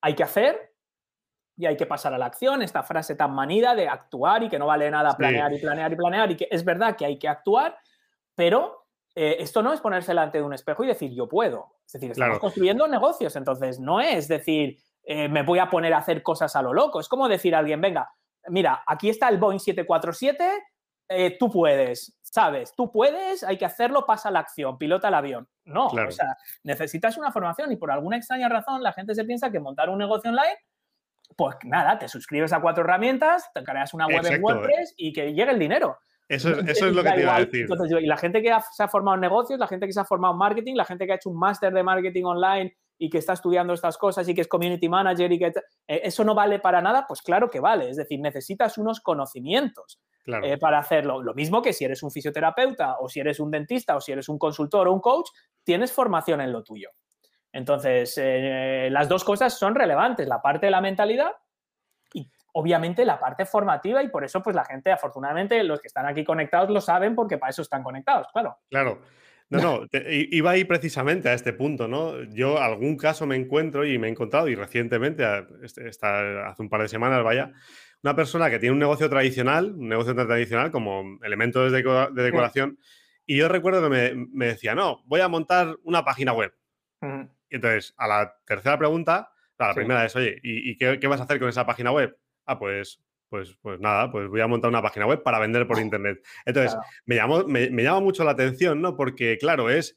hay 0.02 0.14
que 0.14 0.22
hacer 0.22 0.74
y 1.56 1.66
hay 1.66 1.76
que 1.76 1.86
pasar 1.86 2.14
a 2.14 2.18
la 2.18 2.26
acción, 2.26 2.62
esta 2.62 2.82
frase 2.82 3.14
tan 3.16 3.34
manida 3.34 3.74
de 3.74 3.88
actuar 3.88 4.42
y 4.42 4.48
que 4.48 4.58
no 4.58 4.66
vale 4.66 4.90
nada 4.90 5.14
planear 5.16 5.52
y 5.52 5.58
planear 5.58 5.92
y 5.92 5.96
planear 5.96 6.30
y 6.30 6.36
que 6.36 6.48
es 6.50 6.64
verdad 6.64 6.96
que 6.96 7.04
hay 7.04 7.18
que 7.18 7.28
actuar, 7.28 7.76
pero 8.34 8.79
eh, 9.14 9.36
esto 9.40 9.62
no 9.62 9.72
es 9.72 9.80
ponerse 9.80 10.12
delante 10.12 10.38
de 10.38 10.44
un 10.44 10.52
espejo 10.52 10.84
y 10.84 10.88
decir 10.88 11.12
yo 11.12 11.28
puedo. 11.28 11.74
Es 11.84 11.92
decir, 11.92 12.12
estamos 12.12 12.38
construyendo 12.38 12.86
negocios, 12.86 13.34
entonces 13.36 13.80
no 13.80 14.00
es 14.00 14.28
decir 14.28 14.78
eh, 15.04 15.28
me 15.28 15.42
voy 15.42 15.58
a 15.58 15.68
poner 15.68 15.92
a 15.94 15.98
hacer 15.98 16.22
cosas 16.22 16.54
a 16.56 16.62
lo 16.62 16.72
loco. 16.72 17.00
Es 17.00 17.08
como 17.08 17.28
decir 17.28 17.54
a 17.54 17.58
alguien, 17.58 17.80
venga, 17.80 18.12
mira, 18.48 18.82
aquí 18.86 19.08
está 19.08 19.28
el 19.28 19.38
Boeing 19.38 19.58
747, 19.58 20.44
eh, 21.08 21.36
tú 21.38 21.50
puedes, 21.50 22.16
¿sabes? 22.22 22.72
Tú 22.76 22.92
puedes, 22.92 23.42
hay 23.42 23.58
que 23.58 23.64
hacerlo, 23.64 24.06
pasa 24.06 24.30
la 24.30 24.40
acción, 24.40 24.78
pilota 24.78 25.08
el 25.08 25.14
avión. 25.14 25.48
No, 25.64 25.86
o 25.88 26.10
sea, 26.10 26.36
necesitas 26.62 27.16
una 27.16 27.32
formación 27.32 27.72
y 27.72 27.76
por 27.76 27.90
alguna 27.90 28.16
extraña 28.16 28.48
razón 28.48 28.82
la 28.82 28.92
gente 28.92 29.14
se 29.14 29.24
piensa 29.24 29.50
que 29.50 29.58
montar 29.58 29.88
un 29.88 29.98
negocio 29.98 30.30
online 30.30 30.56
pues 31.36 31.56
nada, 31.64 31.98
te 31.98 32.08
suscribes 32.08 32.52
a 32.52 32.60
cuatro 32.60 32.84
herramientas, 32.84 33.50
te 33.54 33.62
creas 33.62 33.94
una 33.94 34.06
web 34.06 34.24
en 34.26 34.42
WordPress 34.42 34.94
y 34.96 35.12
que 35.12 35.32
llegue 35.32 35.52
el 35.52 35.58
dinero. 35.58 35.98
Eso, 36.30 36.60
es 36.60 36.80
lo 36.94 37.02
que 37.02 37.10
te 37.10 37.22
iba 37.22 37.34
a 37.34 37.44
decir. 37.44 37.66
y 38.00 38.06
la 38.06 38.16
gente 38.16 38.40
que 38.40 38.54
se 38.70 38.82
ha 38.84 38.88
formado 38.88 39.16
en 39.16 39.20
negocios, 39.20 39.58
la 39.58 39.66
gente 39.66 39.86
que 39.86 39.92
se 39.92 39.98
ha 39.98 40.04
formado 40.04 40.32
en 40.32 40.38
marketing, 40.38 40.76
la 40.76 40.84
gente 40.84 41.04
que 41.04 41.12
ha 41.12 41.16
hecho 41.16 41.28
un 41.28 41.38
máster 41.38 41.72
de 41.72 41.82
marketing 41.82 42.22
online 42.22 42.76
y 42.96 43.10
que 43.10 43.18
está 43.18 43.32
estudiando 43.32 43.72
estas 43.72 43.98
cosas 43.98 44.28
y 44.28 44.34
que 44.34 44.42
es 44.42 44.46
community 44.46 44.88
manager 44.88 45.32
y 45.32 45.38
que 45.40 45.46
eh, 45.46 45.52
eso 46.04 46.22
no 46.22 46.34
vale 46.34 46.60
para 46.60 46.80
nada, 46.80 47.04
pues 47.08 47.20
claro 47.20 47.50
que 47.50 47.58
vale. 47.58 47.90
Es 47.90 47.96
decir, 47.96 48.20
necesitas 48.20 48.78
unos 48.78 49.00
conocimientos 49.00 50.00
eh, 50.26 50.56
para 50.58 50.78
hacerlo. 50.78 51.20
Lo 51.20 51.34
mismo 51.34 51.60
que 51.62 51.72
si 51.72 51.84
eres 51.84 52.00
un 52.04 52.12
fisioterapeuta 52.12 52.98
o 53.00 53.08
si 53.08 53.18
eres 53.18 53.40
un 53.40 53.50
dentista 53.50 53.96
o 53.96 54.00
si 54.00 54.12
eres 54.12 54.28
un 54.28 54.38
consultor 54.38 54.86
o 54.86 54.92
un 54.92 55.00
coach, 55.00 55.30
tienes 55.64 55.90
formación 55.90 56.40
en 56.40 56.52
lo 56.52 56.62
tuyo. 56.62 56.90
Entonces, 57.52 58.14
eh, 58.22 58.88
las 58.92 59.08
dos 59.08 59.24
cosas 59.24 59.58
son 59.58 59.74
relevantes, 59.74 60.28
la 60.28 60.40
parte 60.40 60.66
de 60.66 60.70
la 60.70 60.80
mentalidad 60.80 61.32
obviamente 62.52 63.04
la 63.04 63.18
parte 63.18 63.46
formativa 63.46 64.02
y 64.02 64.08
por 64.08 64.24
eso 64.24 64.42
pues 64.42 64.56
la 64.56 64.64
gente, 64.64 64.90
afortunadamente, 64.92 65.62
los 65.64 65.80
que 65.80 65.88
están 65.88 66.06
aquí 66.06 66.24
conectados 66.24 66.70
lo 66.70 66.80
saben 66.80 67.14
porque 67.14 67.38
para 67.38 67.50
eso 67.50 67.62
están 67.62 67.82
conectados, 67.82 68.28
claro. 68.32 68.58
Claro. 68.70 69.00
No, 69.50 69.60
no, 69.60 69.86
iba 70.10 70.52
ahí 70.52 70.64
precisamente 70.64 71.28
a 71.28 71.34
este 71.34 71.52
punto, 71.52 71.88
¿no? 71.88 72.22
Yo 72.22 72.62
algún 72.62 72.96
caso 72.96 73.26
me 73.26 73.34
encuentro 73.34 73.84
y 73.84 73.98
me 73.98 74.06
he 74.06 74.10
encontrado, 74.10 74.46
y 74.46 74.54
recientemente, 74.54 75.24
este, 75.64 75.88
hace 75.88 76.62
un 76.62 76.68
par 76.68 76.82
de 76.82 76.88
semanas, 76.88 77.24
vaya, 77.24 77.52
una 78.04 78.14
persona 78.14 78.48
que 78.48 78.60
tiene 78.60 78.74
un 78.74 78.78
negocio 78.78 79.10
tradicional, 79.10 79.72
un 79.72 79.88
negocio 79.88 80.14
tradicional 80.14 80.70
como 80.70 81.18
elementos 81.24 81.72
de, 81.72 81.82
decoración, 82.22 82.78
y 83.26 83.38
yo 83.38 83.48
recuerdo 83.48 83.82
que 83.82 84.14
me, 84.14 84.46
decía, 84.46 84.76
no, 84.76 85.02
voy 85.06 85.20
a 85.20 85.26
montar 85.26 85.76
una 85.82 86.04
página 86.04 86.32
web. 86.32 86.54
Y 87.02 87.56
entonces, 87.56 87.92
a 87.96 88.06
la 88.06 88.34
tercera 88.46 88.78
pregunta, 88.78 89.32
la 89.58 89.74
primera 89.74 90.04
es, 90.04 90.16
oye, 90.16 90.38
¿y, 90.42 90.76
qué, 90.76 91.06
vas 91.06 91.20
a 91.20 91.24
hacer 91.24 91.38
con 91.38 91.48
esa 91.48 91.66
página 91.66 91.92
web? 91.92 92.16
Ah, 92.52 92.58
pues, 92.58 93.00
pues, 93.28 93.56
pues 93.62 93.80
nada, 93.80 94.10
pues 94.10 94.28
voy 94.28 94.40
a 94.40 94.46
montar 94.46 94.70
una 94.70 94.82
página 94.82 95.06
web 95.06 95.22
para 95.22 95.38
vender 95.38 95.66
por 95.66 95.78
internet. 95.80 96.24
Entonces, 96.44 96.76
me, 97.06 97.16
llamó, 97.16 97.44
me, 97.44 97.70
llama 97.70 98.00
mucho 98.00 98.24
la 98.24 98.32
atención, 98.32 98.80
¿no? 98.80 98.96
Porque, 98.96 99.38
claro, 99.38 99.70
es, 99.70 99.96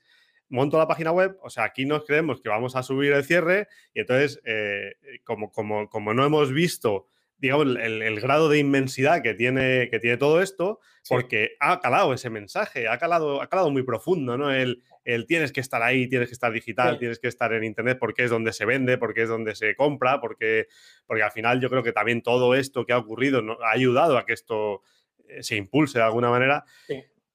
monto 0.49 0.77
la 0.77 0.87
página 0.87 1.11
web, 1.11 1.37
o 1.41 1.49
sea, 1.49 1.63
aquí 1.63 1.85
nos 1.85 2.05
creemos 2.05 2.41
que 2.41 2.49
vamos 2.49 2.75
a 2.75 2.83
subir 2.83 3.11
el 3.13 3.23
cierre 3.23 3.67
y 3.93 4.01
entonces, 4.01 4.39
eh, 4.45 4.93
como, 5.23 5.51
como, 5.51 5.89
como 5.89 6.13
no 6.13 6.23
hemos 6.23 6.51
visto 6.51 7.07
digamos, 7.43 7.75
el, 7.75 8.21
grado 8.21 8.47
de 8.47 8.57
inmensidad 8.57 9.21
que 9.21 9.33
tiene, 9.33 9.89
que 9.89 9.99
tiene 9.99 10.15
todo 10.15 10.41
esto, 10.41 10.79
porque 11.09 11.57
ha 11.59 11.81
calado 11.81 12.13
ese 12.13 12.29
mensaje, 12.29 12.87
ha 12.87 12.97
calado, 12.97 13.41
ha 13.41 13.49
calado 13.49 13.69
muy 13.69 13.83
profundo, 13.83 14.37
¿no? 14.37 14.49
El, 14.49 14.81
el 15.03 15.25
tienes 15.25 15.51
que 15.51 15.59
estar 15.59 15.83
ahí, 15.83 16.07
tienes 16.07 16.29
que 16.29 16.35
estar 16.35 16.53
digital, 16.53 16.97
tienes 16.99 17.19
que 17.19 17.27
estar 17.27 17.51
en 17.51 17.65
Internet 17.65 17.97
porque 17.99 18.23
es 18.23 18.29
donde 18.29 18.53
se 18.53 18.63
vende, 18.63 18.97
porque 18.97 19.23
es 19.23 19.27
donde 19.29 19.55
se 19.55 19.75
compra, 19.75 20.21
porque, 20.21 20.67
porque 21.05 21.21
al 21.21 21.31
final 21.31 21.59
yo 21.59 21.69
creo 21.69 21.83
que 21.83 21.91
también 21.91 22.21
todo 22.21 22.55
esto 22.55 22.85
que 22.85 22.93
ha 22.93 22.97
ocurrido 22.97 23.41
ha 23.61 23.71
ayudado 23.71 24.17
a 24.17 24.25
que 24.25 24.31
esto 24.31 24.81
eh, 25.27 25.43
se 25.43 25.57
impulse 25.57 25.99
de 25.99 26.05
alguna 26.05 26.29
manera. 26.29 26.63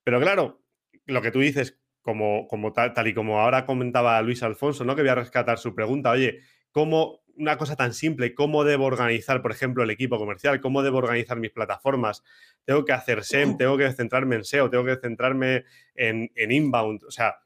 Pero 0.05 0.21
claro, 0.23 0.62
lo 1.05 1.21
que 1.21 1.31
tú 1.31 1.40
dices, 1.40 1.79
como, 2.01 2.49
como 2.49 2.73
tal, 2.73 2.94
tal, 2.94 3.09
y 3.09 3.12
como 3.12 3.40
ahora 3.40 3.66
comentaba 3.66 4.23
Luis 4.23 4.42
Alfonso, 4.42 4.87
¿no? 4.87 4.97
Que 4.97 5.03
voy 5.03 5.11
a 5.11 5.16
rescatar 5.16 5.59
su 5.59 5.75
pregunta, 5.75 6.12
oye, 6.12 6.40
¿cómo 6.71 7.21
una 7.38 7.57
cosa 7.57 7.77
tan 7.77 7.94
simple, 7.94 8.35
cómo 8.35 8.64
debo 8.64 8.85
organizar, 8.85 9.40
por 9.42 9.53
ejemplo, 9.53 9.83
el 9.83 9.90
equipo 9.90 10.18
comercial, 10.18 10.61
cómo 10.61 10.83
debo 10.83 10.98
organizar 10.98 11.38
mis 11.38 11.53
plataformas. 11.53 12.22
Tengo 12.64 12.85
que 12.85 12.92
hacer 12.92 13.24
SEM, 13.24 13.57
tengo 13.57 13.77
que 13.77 13.90
centrarme 13.92 14.37
en 14.37 14.44
SEO, 14.44 14.68
tengo 14.68 14.85
que 14.85 14.96
centrarme 14.96 15.64
en, 15.94 16.31
inbound. 16.37 17.05
O 17.05 17.11
sea, 17.11 17.37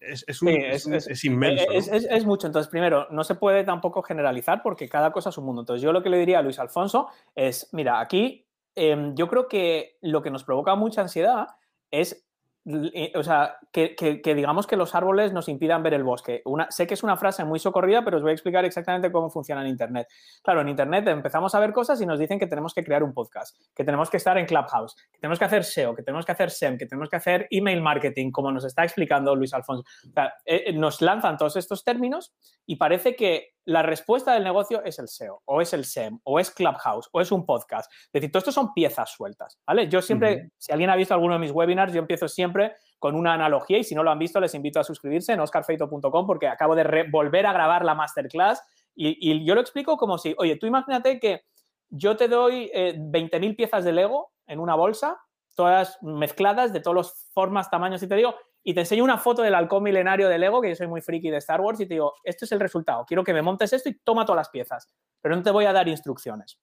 es, 0.00 0.24
inmenso. 0.42 0.92
Es, 0.92 2.24
mucho. 2.24 2.46
Entonces, 2.46 2.70
primero, 2.70 3.06
no 3.10 3.22
se 3.22 3.34
puede 3.34 3.64
tampoco 3.64 4.02
generalizar 4.02 4.62
porque 4.62 4.88
cada 4.88 5.12
cosa 5.12 5.28
es 5.30 5.38
un 5.38 5.44
mundo. 5.44 5.62
Entonces, 5.62 5.82
yo 5.82 5.92
lo 5.92 6.02
que 6.02 6.10
le 6.10 6.18
diría 6.18 6.38
a 6.38 6.42
Luis 6.42 6.58
Alfonso 6.58 7.08
es, 7.34 7.68
mira, 7.72 8.00
aquí 8.00 8.46
em, 8.74 9.14
yo 9.14 9.28
creo 9.28 9.46
que 9.46 9.98
lo 10.00 10.22
que 10.22 10.30
nos 10.30 10.44
provoca 10.44 10.74
mucha 10.74 11.02
ansiedad 11.02 11.48
es 11.90 12.26
o 12.64 13.22
sea, 13.22 13.56
que, 13.72 14.20
digamos 14.24 14.66
que 14.66 14.76
los 14.76 14.94
árboles 14.94 15.32
nos 15.32 15.48
impidan 15.48 15.82
ver 15.82 15.94
el 15.94 16.04
bosque. 16.04 16.42
Una, 16.44 16.70
sé 16.70 16.86
que 16.86 16.94
es 16.94 17.02
una 17.02 17.16
frase 17.16 17.44
muy 17.44 17.58
socorrida, 17.58 18.04
pero 18.04 18.18
os 18.18 18.22
voy 18.22 18.30
a 18.30 18.34
explicar 18.34 18.64
exactamente 18.64 19.10
cómo 19.10 19.30
funciona 19.30 19.62
en 19.62 19.68
Internet. 19.68 20.06
Claro, 20.42 20.60
en 20.60 20.68
Internet 20.68 21.08
empezamos 21.08 21.54
a 21.54 21.60
ver 21.60 21.72
cosas 21.72 22.00
y 22.00 22.06
nos 22.06 22.18
dicen 22.18 22.38
que 22.38 22.46
tenemos 22.46 22.72
que 22.72 22.84
crear 22.84 23.02
un 23.02 23.12
podcast, 23.12 23.56
que 23.74 23.84
tenemos 23.84 24.10
que 24.10 24.18
estar 24.18 24.38
en 24.38 24.46
Clubhouse, 24.46 24.94
que 25.10 25.18
tenemos 25.18 25.38
que 25.38 25.44
hacer 25.44 25.64
SEO, 25.64 25.94
que 25.94 26.02
tenemos 26.02 26.24
que 26.24 26.32
hacer 26.32 26.50
SEM, 26.50 26.78
que 26.78 26.86
tenemos 26.86 27.08
que 27.08 27.16
hacer 27.16 27.48
email 27.50 27.82
marketing, 27.82 28.30
como 28.30 28.52
nos 28.52 28.64
está 28.64 28.84
explicando 28.84 29.34
Luis 29.34 29.52
Alfonso. 29.54 29.82
O 30.08 30.12
sea, 30.12 30.34
eh, 30.44 30.64
eh, 30.66 30.72
nos 30.72 31.02
lanzan 31.02 31.36
todos 31.36 31.56
estos 31.56 31.82
términos 31.82 32.32
y 32.64 32.76
parece 32.76 33.16
que 33.16 33.54
la 33.64 33.82
respuesta 33.82 34.34
del 34.34 34.44
negocio 34.44 34.82
es 34.84 34.98
el 34.98 35.08
SEO, 35.08 35.42
o 35.44 35.60
es 35.60 35.72
el 35.72 35.84
SEM, 35.84 36.18
o 36.24 36.40
es 36.40 36.50
Clubhouse, 36.50 37.08
o 37.12 37.20
es 37.20 37.30
un 37.30 37.46
podcast. 37.46 37.90
Es 38.06 38.12
decir, 38.12 38.30
todo 38.32 38.40
esto 38.40 38.52
son 38.52 38.74
piezas 38.74 39.10
sueltas, 39.10 39.58
¿vale? 39.66 39.88
Yo 39.88 40.02
siempre, 40.02 40.50
si 40.58 40.72
alguien 40.72 40.90
ha 40.90 40.96
visto 40.96 41.14
alguno 41.14 41.34
de 41.34 41.40
mis 41.40 41.52
webinars, 41.52 41.92
yo 41.92 42.00
empiezo 42.00 42.28
siempre 42.28 42.51
con 42.98 43.16
una 43.16 43.34
analogía 43.34 43.78
y 43.78 43.84
si 43.84 43.94
no 43.94 44.02
lo 44.02 44.10
han 44.10 44.18
visto, 44.18 44.40
les 44.40 44.54
invito 44.54 44.78
a 44.78 44.84
suscribirse 44.84 45.32
en 45.32 45.40
oscarfeito.com 45.40 46.26
porque 46.26 46.46
acabo 46.46 46.76
de 46.76 47.08
volver 47.10 47.46
a 47.46 47.52
grabar 47.52 47.84
la 47.84 47.94
masterclass 47.94 48.62
y, 48.94 49.44
yo 49.44 49.54
lo 49.54 49.60
explico 49.60 49.96
como 49.96 50.18
si, 50.18 50.34
oye, 50.38 50.56
tú 50.56 50.66
imagínate 50.66 51.18
que 51.18 51.42
yo 51.88 52.16
te 52.16 52.28
doy 52.28 52.70
20.000 52.72 53.50
eh, 53.50 53.54
piezas 53.54 53.84
de 53.84 53.92
Lego 53.92 54.32
en 54.46 54.60
una 54.60 54.74
bolsa, 54.74 55.18
todas 55.54 55.98
mezcladas 56.02 56.72
de 56.72 56.80
todas 56.80 56.96
las 56.96 57.30
formas, 57.34 57.70
tamaños 57.70 58.02
y 58.02 58.08
te 58.08 58.16
digo, 58.16 58.34
y 58.62 58.74
te 58.74 58.80
enseño 58.80 59.02
una 59.02 59.18
foto 59.18 59.42
del 59.42 59.54
halcón 59.54 59.82
milenario 59.82 60.28
de 60.28 60.38
Lego, 60.38 60.60
que 60.60 60.68
yo 60.68 60.76
soy 60.76 60.86
muy 60.86 61.00
friki 61.00 61.30
de 61.30 61.38
Star 61.38 61.60
Wars, 61.60 61.80
y 61.80 61.86
te 61.86 61.94
digo, 61.94 62.14
esto 62.22 62.44
es 62.44 62.52
el 62.52 62.60
resultado, 62.60 63.04
quiero 63.04 63.24
que 63.24 63.32
me 63.32 63.42
montes 63.42 63.72
esto 63.72 63.88
y 63.88 63.98
toma 64.04 64.24
todas 64.24 64.38
las 64.38 64.50
piezas, 64.50 64.88
pero 65.20 65.34
no 65.34 65.42
te 65.42 65.50
voy 65.50 65.64
a 65.64 65.72
dar 65.72 65.88
instrucciones. 65.88 66.60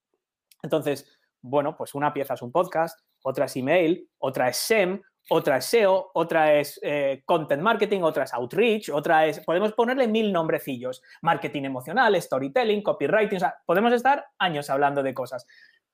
Entonces, 0.63 1.19
bueno, 1.41 1.75
pues 1.75 1.93
una 1.95 2.13
pieza 2.13 2.33
es 2.33 2.41
un 2.41 2.51
podcast, 2.51 2.99
otra 3.23 3.45
es 3.45 3.55
email, 3.55 4.09
otra 4.17 4.49
es 4.49 4.57
SEM, 4.57 5.01
otra 5.29 5.57
es 5.57 5.65
SEO, 5.65 6.11
otra 6.13 6.53
es 6.53 6.79
eh, 6.83 7.21
content 7.25 7.61
marketing, 7.61 8.01
otra 8.01 8.23
es 8.23 8.33
outreach, 8.33 8.89
otra 8.89 9.25
es, 9.25 9.39
podemos 9.41 9.73
ponerle 9.73 10.07
mil 10.07 10.33
nombrecillos, 10.33 11.01
marketing 11.21 11.63
emocional, 11.63 12.19
storytelling, 12.21 12.81
copywriting, 12.81 13.37
o 13.37 13.39
sea, 13.39 13.55
podemos 13.65 13.93
estar 13.93 14.25
años 14.37 14.69
hablando 14.69 15.03
de 15.03 15.13
cosas. 15.13 15.45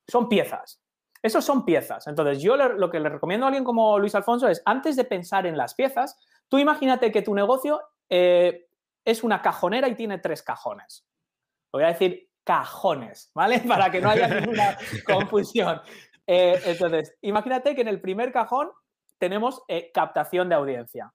Son 0.08 0.30
piezas. 0.30 0.82
Esos 1.21 1.43
son 1.43 1.65
piezas. 1.65 2.08
Entonces, 2.08 2.41
yo 2.41 2.56
lo 2.56 2.89
que 2.89 3.00
le 3.00 3.10
recomiendo 3.10 3.45
a 3.45 3.50
alguien 3.50 3.63
como 3.63 3.98
Luis 3.98 4.13
Alfonso 4.13 4.48
es, 4.48 4.62
antes 4.63 4.95
de 4.95 5.06
pensar 5.06 5.48
en 5.48 5.58
las 5.58 5.74
piezas, 5.74 6.17
tú 6.48 6.60
imagínate 6.60 7.12
que 7.12 7.24
tu 7.24 7.34
negocio 7.34 7.82
eh, 8.10 8.67
es 9.04 9.24
una 9.24 9.41
cajonera 9.41 9.88
y 9.88 9.95
tiene 9.95 10.19
tres 10.19 10.43
cajones. 10.43 11.06
Voy 11.74 11.84
a 11.84 11.88
decir 11.88 12.30
cajones, 12.43 13.32
¿vale? 13.34 13.60
Para 13.67 13.91
que 13.91 14.02
no 14.02 14.10
haya 14.10 14.28
ninguna 14.28 14.78
confusión. 15.06 15.82
Eh, 16.28 16.62
entonces, 16.65 17.17
imagínate 17.21 17.76
que 17.76 17.82
en 17.82 17.88
el 17.88 18.02
primer 18.02 18.32
cajón 18.32 18.69
tenemos 19.26 19.64
eh, 19.68 19.90
captación 19.92 20.50
de 20.50 20.56
audiencia. 20.56 21.12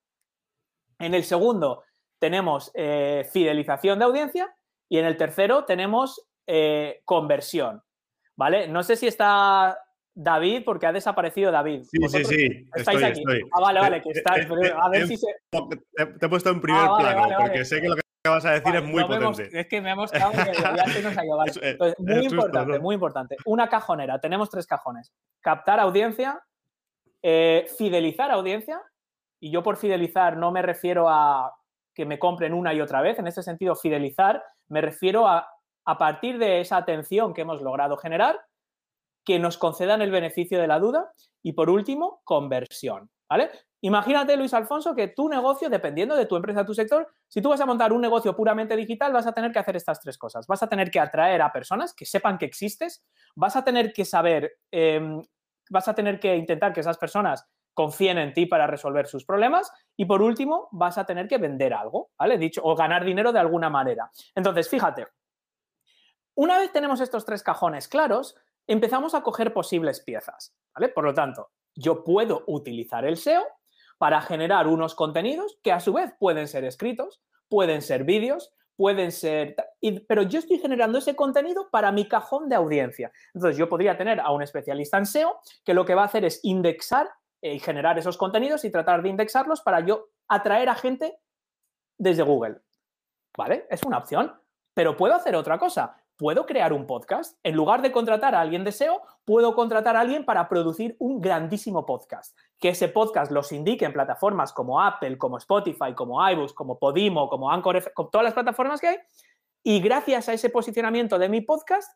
En 0.99 1.13
el 1.13 1.23
segundo 1.23 1.83
tenemos 2.19 2.71
eh, 2.73 3.25
fidelización 3.31 3.99
de 3.99 4.05
audiencia 4.05 4.53
y 4.89 4.97
en 4.97 5.05
el 5.05 5.15
tercero 5.15 5.63
tenemos 5.63 6.27
conversión, 7.05 7.81
¿vale? 8.35 8.67
No 8.67 8.83
sé 8.83 8.97
si 8.97 9.07
está 9.07 9.79
David, 10.13 10.63
porque 10.65 10.85
ha 10.85 10.91
desaparecido 10.91 11.49
David. 11.49 11.83
Sí, 11.83 11.97
sí, 12.09 12.25
sí. 12.25 12.69
Estáis 12.75 13.03
aquí. 13.03 13.23
Ah, 13.53 13.61
vale, 13.61 13.79
vale, 13.79 14.01
que 14.01 14.09
estáis. 14.09 14.45
a 14.49 14.89
ver 14.89 15.07
si 15.07 15.15
se. 15.15 15.27
Te, 15.95 16.03
he 16.03 16.29
puesto 16.29 16.49
en 16.49 16.59
primer 16.59 16.83
ah, 16.85 16.97
plano, 16.99 17.37
porque 17.39 17.63
sé 17.63 17.79
que 17.79 17.87
lo 17.87 17.95
que 17.95 18.01
vas 18.29 18.43
a 18.43 18.51
decir 18.51 18.75
es 18.75 18.83
muy 18.83 19.01
potente. 19.05 19.49
es 19.57 19.67
que 19.67 19.79
me 19.79 19.91
hemos 19.91 20.11
quedado 20.11 20.31
que 20.31 20.53
ya 20.53 20.85
se 20.87 21.01
nos 21.01 21.17
ha 21.17 21.23
llevado. 21.23 21.45
Entonces, 21.61 21.95
muy 21.99 22.25
importante, 22.25 22.79
muy 22.79 22.95
importante. 22.95 23.37
Una 23.45 23.69
cajonera, 23.69 24.19
tenemos 24.19 24.49
tres 24.49 24.67
cajones. 24.67 25.13
Captar 25.39 25.79
audiencia, 25.79 26.41
eh, 27.23 27.67
fidelizar 27.77 28.31
audiencia, 28.31 28.81
y 29.39 29.51
yo 29.51 29.63
por 29.63 29.77
fidelizar 29.77 30.37
no 30.37 30.51
me 30.51 30.61
refiero 30.61 31.09
a 31.09 31.55
que 31.93 32.05
me 32.05 32.19
compren 32.19 32.53
una 32.53 32.73
y 32.73 32.81
otra 32.81 33.01
vez, 33.01 33.19
en 33.19 33.27
ese 33.27 33.43
sentido, 33.43 33.75
fidelizar, 33.75 34.43
me 34.69 34.81
refiero 34.81 35.27
a, 35.27 35.49
a 35.85 35.97
partir 35.97 36.37
de 36.37 36.61
esa 36.61 36.77
atención 36.77 37.33
que 37.33 37.41
hemos 37.41 37.61
logrado 37.61 37.97
generar, 37.97 38.39
que 39.25 39.39
nos 39.39 39.57
concedan 39.57 40.01
el 40.01 40.11
beneficio 40.11 40.59
de 40.59 40.67
la 40.67 40.79
duda 40.79 41.11
y 41.43 41.53
por 41.53 41.69
último, 41.69 42.21
conversión, 42.23 43.09
¿vale? 43.29 43.51
Imagínate, 43.83 44.37
Luis 44.37 44.53
Alfonso, 44.53 44.93
que 44.93 45.07
tu 45.07 45.27
negocio, 45.27 45.67
dependiendo 45.69 46.15
de 46.15 46.27
tu 46.27 46.35
empresa, 46.35 46.65
tu 46.65 46.75
sector, 46.75 47.07
si 47.27 47.41
tú 47.41 47.49
vas 47.49 47.61
a 47.61 47.65
montar 47.65 47.91
un 47.91 48.01
negocio 48.01 48.35
puramente 48.35 48.75
digital, 48.75 49.11
vas 49.11 49.25
a 49.25 49.33
tener 49.33 49.51
que 49.51 49.57
hacer 49.57 49.75
estas 49.75 49.99
tres 49.99 50.19
cosas. 50.19 50.45
Vas 50.45 50.61
a 50.61 50.69
tener 50.69 50.91
que 50.91 50.99
atraer 50.99 51.41
a 51.41 51.51
personas 51.51 51.93
que 51.95 52.05
sepan 52.05 52.37
que 52.37 52.45
existes, 52.45 53.03
vas 53.35 53.55
a 53.55 53.63
tener 53.63 53.91
que 53.91 54.05
saber, 54.05 54.51
em, 54.69 55.19
vas 55.69 55.87
a 55.87 55.95
tener 55.95 56.19
que 56.19 56.35
intentar 56.35 56.73
que 56.73 56.81
esas 56.81 56.97
personas 56.97 57.47
confíen 57.73 58.17
en 58.17 58.33
ti 58.33 58.45
para 58.45 58.67
resolver 58.67 59.07
sus 59.07 59.25
problemas 59.25 59.71
y 59.95 60.05
por 60.05 60.21
último, 60.21 60.67
vas 60.71 60.97
a 60.97 61.05
tener 61.05 61.27
que 61.27 61.37
vender 61.37 61.73
algo, 61.73 62.11
¿vale? 62.17 62.37
Dicho, 62.37 62.61
o 62.63 62.75
ganar 62.75 63.05
dinero 63.05 63.31
de 63.31 63.39
alguna 63.39 63.69
manera. 63.69 64.11
Entonces, 64.35 64.69
fíjate, 64.69 65.07
una 66.35 66.59
vez 66.59 66.71
tenemos 66.71 67.01
estos 67.01 67.25
tres 67.25 67.43
cajones 67.43 67.87
claros, 67.87 68.35
empezamos 68.67 69.13
a 69.15 69.21
coger 69.21 69.53
posibles 69.53 70.01
piezas, 70.01 70.53
¿vale? 70.73 70.89
Por 70.89 71.05
lo 71.05 71.13
tanto, 71.13 71.51
yo 71.75 72.03
puedo 72.03 72.43
utilizar 72.47 73.05
el 73.05 73.17
SEO 73.17 73.45
para 73.97 74.21
generar 74.21 74.67
unos 74.67 74.95
contenidos 74.95 75.59
que 75.61 75.71
a 75.71 75.79
su 75.79 75.93
vez 75.93 76.13
pueden 76.19 76.47
ser 76.47 76.63
escritos, 76.65 77.21
pueden 77.47 77.81
ser 77.81 78.03
vídeos, 78.03 78.53
pueden 78.81 79.11
ser... 79.11 79.55
Pero 80.07 80.23
yo 80.23 80.39
estoy 80.39 80.57
generando 80.57 80.97
ese 80.97 81.15
contenido 81.15 81.69
para 81.69 81.91
mi 81.91 82.07
cajón 82.07 82.49
de 82.49 82.55
audiencia. 82.55 83.11
Entonces, 83.31 83.55
yo 83.55 83.69
podría 83.69 83.95
tener 83.95 84.19
a 84.19 84.31
un 84.31 84.41
especialista 84.41 84.97
en 84.97 85.05
SEO 85.05 85.39
que 85.63 85.75
lo 85.75 85.85
que 85.85 85.93
va 85.93 86.01
a 86.01 86.05
hacer 86.05 86.25
es 86.25 86.39
indexar 86.41 87.07
y 87.43 87.59
generar 87.59 87.99
esos 87.99 88.17
contenidos 88.17 88.65
y 88.65 88.71
tratar 88.71 89.03
de 89.03 89.09
indexarlos 89.09 89.61
para 89.61 89.81
yo 89.81 90.07
atraer 90.27 90.67
a 90.67 90.73
gente 90.73 91.15
desde 91.99 92.23
Google. 92.23 92.57
¿Vale? 93.37 93.67
Es 93.69 93.83
una 93.83 93.99
opción. 93.99 94.33
Pero 94.73 94.97
puedo 94.97 95.13
hacer 95.13 95.35
otra 95.35 95.59
cosa 95.59 95.95
puedo 96.21 96.45
crear 96.45 96.71
un 96.71 96.85
podcast. 96.85 97.39
En 97.41 97.55
lugar 97.55 97.81
de 97.81 97.91
contratar 97.91 98.35
a 98.35 98.41
alguien 98.41 98.63
de 98.63 98.71
SEO, 98.71 99.01
puedo 99.25 99.55
contratar 99.55 99.95
a 99.95 100.01
alguien 100.01 100.23
para 100.23 100.47
producir 100.47 100.95
un 100.99 101.19
grandísimo 101.19 101.83
podcast. 101.83 102.37
Que 102.59 102.69
ese 102.69 102.89
podcast 102.89 103.31
los 103.31 103.51
indique 103.51 103.85
en 103.85 103.91
plataformas 103.91 104.53
como 104.53 104.79
Apple, 104.79 105.17
como 105.17 105.39
Spotify, 105.39 105.95
como 105.95 106.29
iBooks, 106.29 106.53
como 106.53 106.77
Podimo, 106.77 107.27
como 107.27 107.49
Anchor, 107.49 107.91
con 107.93 108.11
todas 108.11 108.23
las 108.23 108.35
plataformas 108.35 108.79
que 108.79 108.89
hay. 108.89 108.97
Y 109.63 109.81
gracias 109.81 110.29
a 110.29 110.33
ese 110.33 110.51
posicionamiento 110.51 111.17
de 111.17 111.27
mi 111.27 111.41
podcast, 111.41 111.91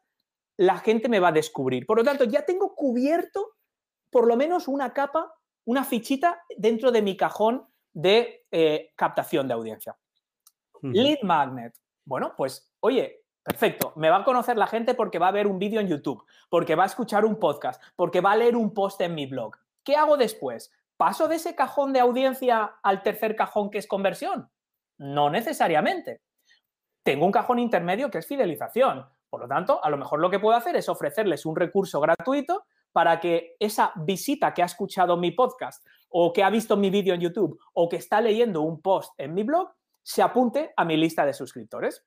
la 0.57 0.79
gente 0.79 1.07
me 1.07 1.19
va 1.19 1.27
a 1.27 1.31
descubrir. 1.31 1.85
Por 1.85 1.99
lo 1.99 2.03
tanto, 2.03 2.23
ya 2.23 2.43
tengo 2.47 2.73
cubierto 2.73 3.51
por 4.09 4.25
lo 4.25 4.35
menos 4.35 4.67
una 4.67 4.91
capa, 4.91 5.35
una 5.65 5.83
fichita 5.83 6.41
dentro 6.57 6.91
de 6.91 7.03
mi 7.03 7.15
cajón 7.15 7.67
de 7.93 8.47
eh, 8.49 8.91
captación 8.95 9.47
de 9.47 9.53
audiencia. 9.53 9.95
Lead 10.81 11.19
magnet. 11.21 11.75
Bueno, 12.03 12.33
pues, 12.35 12.71
oye, 12.79 13.24
Perfecto. 13.45 13.93
Me 13.95 14.09
va 14.09 14.17
a 14.17 14.23
conocer 14.23 14.57
la 14.57 14.65
gente 14.65 14.95
porque 14.95 15.19
va 15.19 15.27
a 15.27 15.31
ver 15.31 15.45
un 15.45 15.59
vídeo 15.59 15.79
en 15.79 15.87
YouTube, 15.87 16.25
porque 16.49 16.73
va 16.73 16.81
a 16.81 16.87
escuchar 16.87 17.25
un 17.25 17.35
podcast, 17.35 17.79
porque 17.95 18.19
va 18.19 18.31
a 18.31 18.35
leer 18.35 18.55
un 18.55 18.73
post 18.73 18.99
en 19.01 19.13
mi 19.13 19.27
blog. 19.27 19.55
¿Qué 19.83 19.95
hago 19.95 20.17
después? 20.17 20.73
¿Paso 20.97 21.27
de 21.27 21.35
ese 21.35 21.53
cajón 21.53 21.93
de 21.93 21.99
audiencia 21.99 22.77
al 22.81 23.03
tercer 23.03 23.35
cajón 23.35 23.69
que 23.69 23.77
es 23.77 23.85
conversión? 23.85 24.49
No 24.97 25.29
necesariamente. 25.29 26.23
Tengo 27.03 27.23
un 27.23 27.31
cajón 27.31 27.59
intermedio 27.59 28.09
que 28.09 28.17
es 28.17 28.25
fidelización. 28.25 29.05
Por 29.29 29.41
lo 29.41 29.47
tanto, 29.47 29.83
a 29.83 29.91
lo 29.91 29.97
mejor 29.97 30.21
lo 30.21 30.31
que 30.31 30.39
puedo 30.39 30.57
hacer 30.57 30.75
es 30.75 30.89
ofrecerles 30.89 31.45
un 31.45 31.55
recurso 31.55 32.01
gratuito 32.01 32.65
para 32.91 33.19
que 33.19 33.57
esa 33.59 33.91
visita 33.95 34.55
que 34.55 34.63
ha 34.63 34.65
escuchado 34.65 35.17
mi 35.17 35.29
podcast 35.29 35.85
o 36.09 36.33
que 36.33 36.43
ha 36.43 36.49
visto 36.49 36.77
mi 36.77 36.89
vídeo 36.89 37.13
en 37.13 37.21
YouTube 37.21 37.59
o 37.73 37.89
que 37.89 37.97
está 37.97 38.21
leyendo 38.21 38.61
un 38.61 38.81
post 38.81 39.13
en 39.19 39.35
mi 39.35 39.43
blog 39.43 39.69
se 40.01 40.23
apunte 40.23 40.73
a 40.75 40.83
mi 40.83 40.97
lista 40.97 41.27
de 41.27 41.33
suscriptores. 41.33 42.03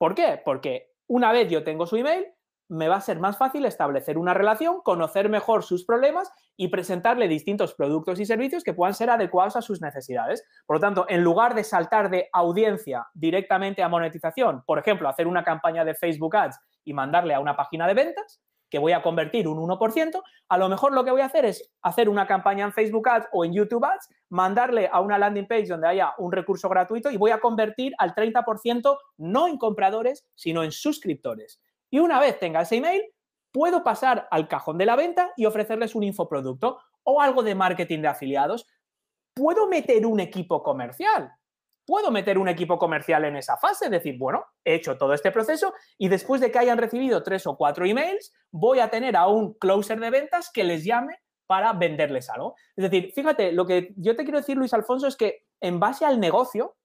¿Por 0.00 0.14
qué? 0.14 0.40
Porque 0.42 0.94
una 1.08 1.30
vez 1.30 1.50
yo 1.50 1.62
tengo 1.62 1.86
su 1.86 1.96
email, 1.96 2.26
me 2.70 2.88
va 2.88 2.96
a 2.96 3.00
ser 3.02 3.18
más 3.18 3.36
fácil 3.36 3.66
establecer 3.66 4.16
una 4.16 4.32
relación, 4.32 4.80
conocer 4.80 5.28
mejor 5.28 5.62
sus 5.62 5.84
problemas 5.84 6.32
y 6.56 6.68
presentarle 6.68 7.28
distintos 7.28 7.74
productos 7.74 8.18
y 8.18 8.24
servicios 8.24 8.64
que 8.64 8.72
puedan 8.72 8.94
ser 8.94 9.10
adecuados 9.10 9.56
a 9.56 9.60
sus 9.60 9.82
necesidades. 9.82 10.42
Por 10.64 10.76
lo 10.76 10.80
tanto, 10.80 11.04
en 11.06 11.22
lugar 11.22 11.54
de 11.54 11.64
saltar 11.64 12.08
de 12.08 12.30
audiencia 12.32 13.08
directamente 13.12 13.82
a 13.82 13.90
monetización, 13.90 14.62
por 14.64 14.78
ejemplo, 14.78 15.06
hacer 15.06 15.26
una 15.26 15.44
campaña 15.44 15.84
de 15.84 15.94
Facebook 15.94 16.34
Ads 16.34 16.58
y 16.82 16.94
mandarle 16.94 17.34
a 17.34 17.40
una 17.40 17.54
página 17.54 17.86
de 17.86 17.92
ventas, 17.92 18.40
que 18.70 18.78
voy 18.78 18.92
a 18.92 19.02
convertir 19.02 19.48
un 19.48 19.58
1%, 19.58 20.22
a 20.48 20.58
lo 20.58 20.68
mejor 20.68 20.92
lo 20.92 21.04
que 21.04 21.10
voy 21.10 21.20
a 21.20 21.26
hacer 21.26 21.44
es 21.44 21.70
hacer 21.82 22.08
una 22.08 22.26
campaña 22.26 22.64
en 22.64 22.72
Facebook 22.72 23.08
Ads 23.08 23.28
o 23.32 23.44
en 23.44 23.52
YouTube 23.52 23.84
Ads, 23.84 24.08
mandarle 24.30 24.88
a 24.90 25.00
una 25.00 25.18
landing 25.18 25.46
page 25.46 25.66
donde 25.66 25.88
haya 25.88 26.14
un 26.18 26.32
recurso 26.32 26.68
gratuito 26.68 27.10
y 27.10 27.16
voy 27.16 27.32
a 27.32 27.40
convertir 27.40 27.92
al 27.98 28.14
30% 28.14 28.96
no 29.18 29.48
en 29.48 29.58
compradores, 29.58 30.26
sino 30.34 30.62
en 30.62 30.72
suscriptores. 30.72 31.60
Y 31.90 31.98
una 31.98 32.20
vez 32.20 32.38
tenga 32.38 32.62
ese 32.62 32.76
email, 32.76 33.02
puedo 33.52 33.82
pasar 33.82 34.28
al 34.30 34.46
cajón 34.46 34.78
de 34.78 34.86
la 34.86 34.96
venta 34.96 35.32
y 35.36 35.46
ofrecerles 35.46 35.94
un 35.94 36.04
infoproducto 36.04 36.78
o 37.02 37.20
algo 37.20 37.42
de 37.42 37.56
marketing 37.56 38.02
de 38.02 38.08
afiliados. 38.08 38.66
Puedo 39.34 39.66
meter 39.66 40.06
un 40.06 40.20
equipo 40.20 40.62
comercial 40.62 41.32
puedo 41.86 42.10
meter 42.10 42.38
un 42.38 42.48
equipo 42.48 42.78
comercial 42.78 43.24
en 43.24 43.36
esa 43.36 43.56
fase, 43.56 43.88
decir, 43.88 44.16
bueno, 44.18 44.44
he 44.64 44.74
hecho 44.74 44.96
todo 44.96 45.12
este 45.12 45.32
proceso 45.32 45.74
y 45.98 46.08
después 46.08 46.40
de 46.40 46.50
que 46.50 46.58
hayan 46.58 46.78
recibido 46.78 47.22
tres 47.22 47.46
o 47.46 47.56
cuatro 47.56 47.84
emails, 47.84 48.32
voy 48.50 48.80
a 48.80 48.90
tener 48.90 49.16
a 49.16 49.26
un 49.26 49.54
closer 49.54 49.98
de 50.00 50.10
ventas 50.10 50.50
que 50.52 50.64
les 50.64 50.84
llame 50.84 51.18
para 51.46 51.72
venderles 51.72 52.30
algo. 52.30 52.54
Es 52.76 52.88
decir, 52.88 53.12
fíjate, 53.12 53.52
lo 53.52 53.66
que 53.66 53.92
yo 53.96 54.14
te 54.14 54.22
quiero 54.22 54.38
decir, 54.38 54.56
Luis 54.56 54.72
Alfonso, 54.72 55.08
es 55.08 55.16
que 55.16 55.46
en 55.60 55.80
base 55.80 56.04
al 56.04 56.20
negocio, 56.20 56.76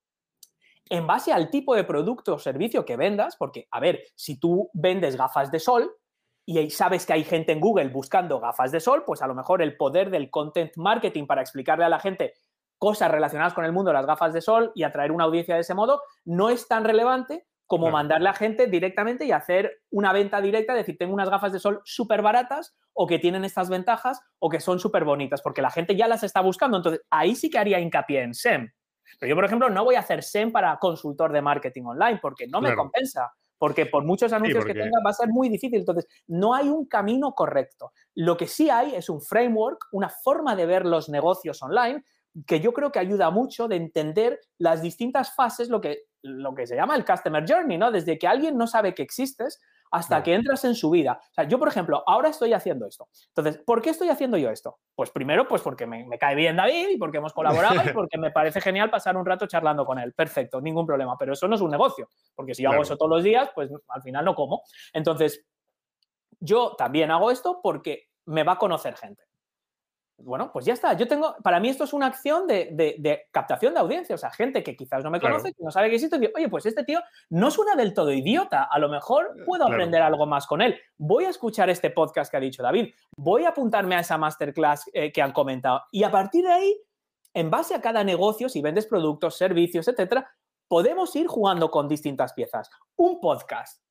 en 0.90 1.06
base 1.06 1.32
al 1.32 1.50
tipo 1.50 1.76
de 1.76 1.84
producto 1.84 2.36
o 2.36 2.40
servicio 2.40 2.84
que 2.84 2.98
vendas, 2.98 3.36
porque, 3.38 3.68
a 3.70 3.80
ver, 3.80 4.04
si 4.16 4.40
tú 4.40 4.72
vendes 4.74 5.18
gafas 5.18 5.52
de 5.52 5.60
sol, 5.60 5.96
y 6.48 6.70
sabes 6.70 7.06
que 7.06 7.14
hay 7.14 7.24
gente 7.24 7.52
en 7.52 7.60
Google 7.60 7.90
buscando 7.90 8.40
gafas 8.40 8.72
de 8.72 8.80
sol, 8.80 9.04
pues 9.06 9.22
a 9.22 9.28
lo 9.28 9.34
mejor 9.34 9.62
el 9.62 9.78
poder 9.78 10.12
del 10.12 10.30
content 10.30 10.72
marketing 10.78 11.26
para 11.26 11.42
explicarle 11.42 11.86
a 11.86 11.90
la 11.90 12.00
gente 12.00 12.34
cosas 12.78 13.12
relacionadas 13.12 13.54
con 13.54 13.66
el 13.66 13.72
mundo 13.72 13.90
de 13.90 13.96
las 13.96 14.06
gafas 14.06 14.34
de 14.34 14.42
sol 14.42 14.72
y 14.76 14.84
atraer 14.84 15.12
una 15.12 15.24
audiencia 15.24 15.56
de 15.56 15.62
ese 15.62 15.74
modo, 15.74 16.02
no 16.24 16.50
es 16.50 16.68
tan 16.68 16.84
relevante 16.84 17.46
como 17.68 17.90
mandarle 17.90 18.30
a 18.30 18.34
gente 18.34 18.68
directamente 18.68 19.26
y 19.26 19.32
hacer 19.32 19.82
una 19.90 20.14
venta 20.14 20.40
directa, 20.40 20.76
decir, 20.76 20.98
tengo 20.98 21.14
unas 21.14 21.30
gafas 21.30 21.52
de 21.52 21.60
sol 21.60 21.82
súper 21.84 22.22
baratas 22.22 22.76
o 22.94 23.08
que 23.08 23.18
tienen 23.18 23.44
estas 23.44 23.70
ventajas 23.70 24.22
o 24.40 24.50
que 24.50 24.60
son 24.60 24.80
súper 24.80 25.04
bonitas, 25.04 25.42
porque 25.42 25.62
la 25.62 25.72
gente 25.72 25.96
ya 25.96 26.08
las 26.08 26.24
está 26.24 26.42
buscando. 26.42 26.78
Entonces, 26.78 27.02
ahí 27.10 27.36
sí 27.36 27.50
que 27.50 27.58
haría 27.58 27.80
hincapié 27.80 28.22
en 28.22 28.34
SEM. 28.34 28.72
Pero 29.20 29.30
yo, 29.30 29.36
por 29.36 29.46
ejemplo, 29.46 29.70
no 29.70 29.84
voy 29.84 29.96
a 29.96 30.00
hacer 30.00 30.24
SEM 30.24 30.52
para 30.52 30.78
consultor 30.78 31.32
de 31.32 31.42
marketing 31.42 31.84
online 31.84 32.20
porque 32.22 32.48
no 32.48 32.62
me 32.62 32.76
compensa. 32.76 33.32
Porque 33.58 33.86
por 33.86 34.04
muchos 34.04 34.34
anuncios 34.34 34.66
que 34.66 34.74
tenga 34.74 35.00
va 35.04 35.12
a 35.12 35.14
ser 35.14 35.30
muy 35.30 35.48
difícil. 35.50 35.80
Entonces, 35.80 36.08
no 36.28 36.54
hay 36.54 36.68
un 36.68 36.86
camino 36.86 37.34
correcto. 37.34 37.94
Lo 38.14 38.36
que 38.36 38.48
sí 38.48 38.70
hay 38.70 38.94
es 38.94 39.10
un 39.10 39.22
framework, 39.22 39.88
una 39.92 40.10
forma 40.10 40.56
de 40.56 40.66
ver 40.66 40.86
los 40.86 41.10
negocios 41.10 41.64
online 41.64 42.04
que 42.48 42.60
yo 42.60 42.74
creo 42.74 42.92
que 42.92 43.00
ayuda 43.00 43.30
mucho 43.30 43.68
de 43.68 43.78
entender 43.78 44.40
las 44.58 44.82
distintas 44.82 45.34
fases, 45.36 45.70
lo 45.70 45.80
que, 45.80 46.04
lo 46.22 46.54
que 46.54 46.68
se 46.68 46.76
llama 46.76 46.96
el 46.96 47.06
Customer 47.06 47.46
Journey, 47.48 47.78
¿no? 47.78 47.92
Desde 47.92 48.18
que 48.18 48.28
alguien 48.28 48.58
no 48.58 48.68
sabe 48.68 48.94
que 48.94 49.04
existes 49.04 49.62
hasta 49.92 50.24
que 50.24 50.34
entras 50.34 50.66
en 50.66 50.76
su 50.76 50.90
vida. 50.90 51.20
O 51.22 51.34
sea, 51.34 51.48
yo, 51.48 51.58
por 51.58 51.70
ejemplo, 51.70 52.04
ahora 52.06 52.30
estoy 52.30 52.52
haciendo 52.52 52.86
esto. 52.86 53.08
Entonces, 53.28 53.62
¿por 53.66 53.82
qué 53.82 53.92
estoy 53.92 54.10
haciendo 54.10 54.38
yo 54.38 54.50
esto? 54.50 54.80
Pues 54.94 55.10
primero, 55.10 55.48
pues 55.48 55.62
porque 55.62 55.86
me, 55.86 56.06
cae 56.20 56.36
bien 56.36 56.58
David 56.58 56.90
y 56.90 56.98
porque 56.98 57.20
hemos 57.20 57.32
colaborado 57.32 57.76
y 57.76 57.76
porque 57.94 58.18
me 58.18 58.32
parece 58.32 58.60
genial 58.60 58.90
pasar 58.90 59.16
un 59.16 59.26
rato 59.26 59.48
charlando 59.48 59.86
con 59.86 59.98
él. 60.00 60.14
Perfecto, 60.14 60.60
ningún 60.60 60.86
problema. 60.86 61.16
Pero 61.18 61.34
eso 61.34 61.48
no 61.48 61.56
es 61.56 61.62
un 61.62 61.72
negocio, 61.72 62.10
porque 62.36 62.54
si 62.54 62.64
yo 62.64 62.72
hago 62.72 62.82
eso 62.82 62.98
todos 62.98 63.12
los 63.12 63.24
días, 63.24 63.50
pues 63.56 63.72
al 63.88 64.02
final 64.02 64.26
no 64.26 64.36
como. 64.36 64.64
Entonces, 64.92 65.46
yo 66.40 66.76
también 66.78 67.12
hago 67.12 67.32
esto 67.32 67.62
porque 67.64 68.10
me 68.26 68.44
va 68.44 68.54
a 68.54 68.58
conocer 68.58 68.98
gente. 68.98 69.24
Bueno, 70.18 70.52
pues 70.52 70.66
ya 70.66 70.74
está. 70.74 70.94
Yo 70.94 71.08
tengo, 71.08 71.36
para 71.44 71.60
mí 71.60 71.70
esto 71.70 71.84
es 71.84 71.94
una 71.94 72.08
acción 72.08 72.48
de, 72.48 73.28
captación 73.32 73.74
de 73.74 73.80
audiencia. 73.82 74.16
O 74.16 74.18
sea, 74.18 74.32
gente 74.32 74.64
que 74.64 74.76
quizás 74.76 75.04
no 75.04 75.12
me 75.12 75.20
conoce, 75.20 75.54
que 75.54 75.64
no 75.64 75.72
sabe 75.72 75.90
que 75.90 75.96
existe, 75.96 76.16
y 76.16 76.20
dice, 76.20 76.34
oye, 76.36 76.50
pues 76.50 76.66
este 76.66 76.84
tío 76.84 77.02
no 77.30 77.52
suena 77.52 77.76
del 77.76 77.94
todo 77.94 78.12
idiota. 78.12 78.64
A 78.64 78.80
lo 78.80 78.88
mejor 78.88 79.36
eh, 79.38 79.44
puedo 79.46 79.66
aprender 79.66 80.02
algo 80.02 80.26
más 80.26 80.48
con 80.48 80.62
él. 80.62 80.80
Voy 80.98 81.26
a 81.26 81.30
escuchar 81.30 81.70
este 81.70 81.90
podcast 81.90 82.32
que 82.32 82.38
ha 82.38 82.40
dicho 82.40 82.64
David. 82.64 82.94
Voy 83.18 83.44
a 83.44 83.50
apuntarme 83.50 83.96
a 83.96 84.00
esa 84.00 84.18
masterclass 84.18 84.90
eh, 84.94 85.12
que 85.12 85.22
han 85.22 85.34
comentado. 85.34 85.84
Y 85.92 86.04
a 86.04 86.12
partir 86.12 86.46
de 86.46 86.52
ahí, 86.52 86.82
en 87.34 87.50
base 87.50 87.76
a 87.76 87.82
cada 87.82 88.04
negocio, 88.04 88.48
si 88.48 88.62
vendes 88.62 88.88
productos, 88.88 89.38
servicios, 89.38 89.88
etcétera, 89.90 90.34
podemos 90.70 91.14
ir 91.18 91.28
jugando 91.28 91.70
con 91.70 91.90
distintas 91.90 92.34
piezas. 92.34 92.70
Un 92.96 93.20
podcast. 93.20 93.84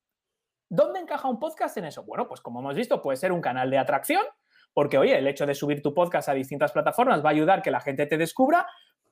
¿Dónde 0.71 1.01
encaja 1.01 1.29
un 1.29 1.39
podcast 1.39 1.77
en 1.77 1.85
eso? 1.85 2.03
Bueno, 2.03 2.27
pues 2.27 2.41
como 2.41 2.61
hemos 2.61 2.75
visto, 2.75 3.03
puede 3.03 3.19
ser 3.19 3.31
un 3.31 3.43
canal 3.43 3.71
de 3.71 3.79
atracción 3.79 4.25
porque, 4.75 4.99
oye, 4.99 5.17
el 5.17 5.27
hecho 5.27 5.47
de 5.47 5.55
subir 5.55 5.81
tu 5.83 5.95
podcast 5.95 6.29
a 6.29 6.35
distintas 6.35 6.73
plataformas 6.73 7.25
va 7.25 7.29
a 7.29 7.33
ayudar 7.33 7.63
que 7.63 7.71
la 7.71 7.81
gente 7.81 8.07
te 8.07 8.19
descubra, 8.19 8.67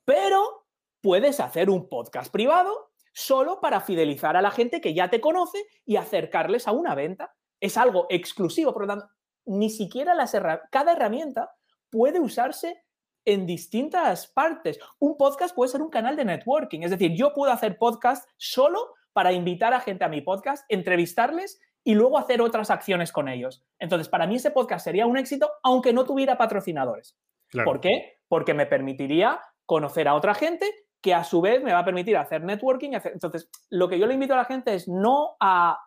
pero 0.05 0.67
puedes 1.01 1.41
hacer 1.41 1.71
un 1.71 1.89
podcast 1.89 2.33
privado 2.33 2.91
solo 3.15 3.61
para 3.61 3.81
fidelizar 3.81 4.37
a 4.37 4.43
la 4.43 4.51
gente 4.51 4.81
que 4.81 4.95
ya 4.95 5.09
te 5.09 5.21
conoce 5.21 5.59
y 5.85 5.97
acercarles 5.97 6.67
a 6.67 6.73
una 6.73 6.95
venta. 6.95 7.35
Es 7.61 7.77
algo 7.77 8.07
exclusivo, 8.11 8.73
por 8.73 8.83
lo 8.83 8.89
tanto, 8.89 9.09
ni 9.47 9.71
siquiera 9.71 10.15
las 10.15 10.37
cada 10.71 10.93
herramienta 10.93 11.51
puede 11.91 12.21
usarse 12.21 12.83
en 13.25 13.47
distintas 13.47 14.27
partes. 14.27 14.79
Un 14.99 15.17
podcast 15.17 15.55
puede 15.55 15.71
ser 15.71 15.83
un 15.83 15.91
canal 15.91 16.17
de 16.17 16.25
networking, 16.25 16.81
es 16.81 16.91
decir, 16.91 17.13
yo 17.15 17.33
puedo 17.35 17.53
hacer 17.53 17.79
podcast 17.79 18.29
solo 18.37 18.95
para 19.13 19.33
invitar 19.33 19.75
a 19.75 19.81
gente 19.81 20.05
a 20.05 20.09
mi 20.09 20.23
podcast, 20.23 20.65
entrevistarles 20.69 21.61
y 21.85 21.95
luego 21.95 22.19
hacer 22.19 22.41
otras 22.41 22.71
acciones 22.71 23.13
con 23.13 23.29
ellos. 23.29 23.65
Entonces, 23.79 24.09
para 24.09 24.27
mí 24.27 24.37
ese 24.37 24.51
podcast 24.51 24.85
sería 24.85 25.07
un 25.07 25.17
éxito 25.17 25.51
aunque 25.63 25.93
no 25.93 26.05
tuviera 26.05 26.39
patrocinadores. 26.39 27.17
¿Por 27.65 27.81
qué? 27.81 28.19
Porque 28.29 28.55
me 28.55 28.67
permitiría 28.67 29.41
conocer 29.67 30.09
a 30.09 30.15
otra 30.15 30.35
gente 30.35 30.71
que 31.03 31.15
a 31.15 31.25
su 31.25 31.41
vez 31.41 31.63
me 31.63 31.73
va 31.73 31.81
a 31.81 31.85
permitir 31.85 32.17
hacer 32.17 32.43
networking. 32.45 32.93
Entonces, 33.05 33.51
lo 33.69 33.89
que 33.89 33.99
yo 33.99 34.07
le 34.07 34.15
invito 34.15 34.35
a 34.35 34.39
la 34.39 34.45
gente 34.45 34.75
es 34.75 34.89
no 34.89 35.37
a 35.41 35.79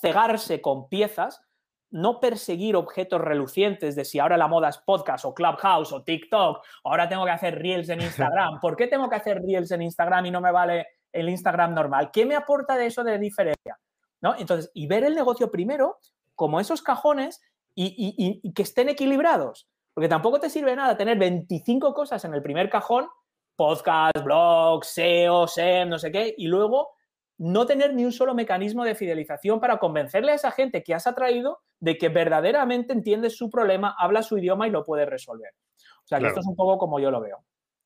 cegarse 0.00 0.60
con 0.60 0.88
piezas, 0.88 1.40
no 1.90 2.20
perseguir 2.20 2.76
objetos 2.76 3.20
relucientes 3.20 3.96
de 3.96 4.04
si 4.04 4.18
ahora 4.18 4.36
la 4.36 4.48
moda 4.48 4.68
es 4.68 4.78
podcast 4.78 5.24
o 5.24 5.32
Clubhouse 5.32 5.92
o 5.92 6.02
TikTok, 6.02 6.62
ahora 6.84 7.08
tengo 7.08 7.24
que 7.24 7.30
hacer 7.30 7.58
reels 7.58 7.88
en 7.88 8.02
Instagram. 8.02 8.60
¿Por 8.60 8.76
qué 8.76 8.88
tengo 8.88 9.08
que 9.08 9.16
hacer 9.16 9.40
reels 9.40 9.70
en 9.70 9.82
Instagram 9.82 10.26
y 10.26 10.30
no 10.30 10.40
me 10.40 10.52
vale 10.52 10.86
el 11.12 11.28
Instagram 11.28 11.72
normal? 11.72 12.10
¿Qué 12.12 12.26
me 12.26 12.34
aporta 12.34 12.76
de 12.76 12.86
eso 12.86 13.02
de 13.04 13.18
diferencia? 13.18 13.78
¿No? 14.20 14.34
Entonces, 14.38 14.70
y 14.74 14.86
ver 14.86 15.04
el 15.04 15.14
negocio 15.14 15.50
primero 15.50 15.98
como 16.34 16.60
esos 16.60 16.82
cajones 16.82 17.40
y, 17.74 18.52
que 18.52 18.62
estén 18.62 18.88
equilibrados. 18.88 19.68
Porque 19.94 20.08
tampoco 20.08 20.40
te 20.40 20.50
sirve 20.50 20.76
nada 20.76 20.96
tener 20.96 21.18
25 21.18 21.92
cosas 21.94 22.24
en 22.24 22.34
el 22.34 22.42
primer 22.42 22.70
cajón, 22.70 23.08
podcast, 23.56 24.22
blog, 24.22 24.84
SEO, 24.84 25.48
SEM, 25.48 25.88
no 25.88 25.98
sé 25.98 26.12
qué, 26.12 26.34
y 26.36 26.46
luego 26.46 26.90
no 27.38 27.66
tener 27.66 27.94
ni 27.94 28.04
un 28.04 28.12
solo 28.12 28.34
mecanismo 28.34 28.84
de 28.84 28.94
fidelización 28.94 29.60
para 29.60 29.78
convencerle 29.78 30.32
a 30.32 30.34
esa 30.34 30.50
gente 30.50 30.82
que 30.82 30.94
has 30.94 31.06
atraído 31.06 31.60
de 31.80 31.98
que 31.98 32.08
verdaderamente 32.08 32.92
entiendes 32.92 33.36
su 33.36 33.48
problema, 33.48 33.94
habla 33.98 34.22
su 34.22 34.38
idioma 34.38 34.66
y 34.66 34.70
lo 34.70 34.84
puede 34.84 35.06
resolver. 35.06 35.54
O 36.04 36.06
sea, 36.06 36.18
que 36.18 36.26
esto 36.26 36.40
es 36.40 36.46
un 36.46 36.56
poco 36.56 36.78
como 36.78 36.98
yo 37.00 37.10
lo 37.10 37.20
veo. 37.20 37.44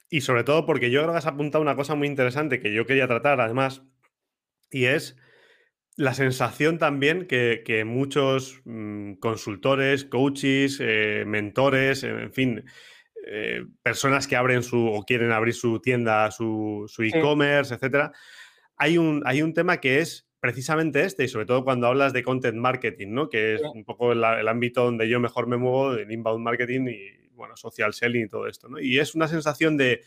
Y 0.09 0.21
sobre 0.21 0.45
todo 0.45 0.64
porque 0.64 0.90
yo 0.90 1.01
creo 1.01 1.12
que 1.12 1.18
has 1.18 1.27
apuntado 1.27 1.61
una 1.61 1.77
cosa 1.77 1.95
muy 1.95 2.07
interesante 2.07 2.61
que 2.61 2.73
yo 2.73 2.87
quería 2.87 3.09
tratar, 3.09 3.40
además, 3.40 3.83
y 4.71 4.87
es 4.87 5.16
la 5.96 6.14
sensación 6.14 6.78
también 6.78 7.26
que, 7.26 7.85
muchos 7.87 8.61
mm, 8.64 9.14
consultores, 9.14 10.05
coaches, 10.05 10.78
eh, 10.81 11.24
mentores, 11.26 12.05
en 12.05 12.33
fin, 12.33 12.64
eh, 13.26 13.64
personas 13.83 14.26
que 14.26 14.37
abren 14.37 14.62
su 14.62 14.87
o 14.87 15.05
quieren 15.05 15.33
abrir 15.33 15.55
su 15.55 15.81
tienda, 15.81 16.31
su 16.31 16.87
e-commerce, 16.98 17.74
etcétera, 17.74 18.12
hay 18.76 18.98
un, 18.98 19.22
hay 19.26 19.42
un 19.42 19.55
tema 19.55 19.78
que 19.78 20.00
es 20.00 20.28
precisamente 20.40 21.05
este, 21.05 21.22
y 21.22 21.28
sobre 21.28 21.46
todo 21.46 21.62
cuando 21.62 21.87
hablas 21.87 22.12
de 22.12 22.24
content 22.24 22.57
marketing, 22.57 23.09
¿no? 23.11 23.28
Que 23.28 23.55
es 23.55 23.62
un 23.62 23.85
poco 23.85 24.11
el, 24.11 24.24
ámbito 24.24 24.85
donde 24.85 25.09
yo 25.09 25.20
mejor 25.20 25.46
me 25.46 25.57
muevo, 25.57 25.92
el 25.92 26.11
inbound 26.11 26.42
marketing 26.42 26.88
y, 26.88 27.28
bueno, 27.35 27.57
social 27.57 27.94
selling 27.94 28.24
y 28.24 28.28
todo 28.28 28.48
esto, 28.48 28.68
¿no? 28.68 28.81
Y 28.81 28.98
es 28.98 29.14
una 29.14 29.28
sensación 29.28 29.76
de, 29.76 30.02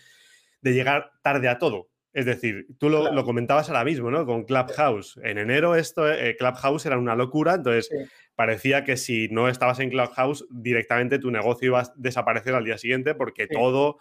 de 0.59 0.73
llegar 0.73 1.13
tarde 1.23 1.47
a 1.47 1.57
todo. 1.57 1.87
Es 2.15 2.25
decir, 2.25 2.65
tú 2.79 2.89
lo, 2.89 3.25
comentabas 3.25 3.67
ahora 3.67 3.83
mismo, 3.83 4.09
¿no? 4.09 4.25
Con 4.25 4.45
Clubhouse. 4.45 5.19
En 5.21 5.37
enero 5.37 5.75
esto, 5.75 6.09
eh, 6.09 6.37
Clubhouse 6.37 6.85
era 6.85 6.97
una 6.97 7.13
locura, 7.13 7.55
entonces 7.55 7.89
parecía 8.35 8.85
que 8.85 8.95
si 8.95 9.27
no 9.27 9.49
estabas 9.49 9.81
en 9.81 9.89
Clubhouse, 9.89 10.47
directamente 10.49 11.19
tu 11.19 11.29
negocio 11.29 11.67
iba 11.67 11.81
a 11.81 11.93
desaparecer 11.97 12.55
al 12.55 12.63
día 12.63 12.77
siguiente 12.77 13.15
porque 13.15 13.47
todo, 13.47 13.97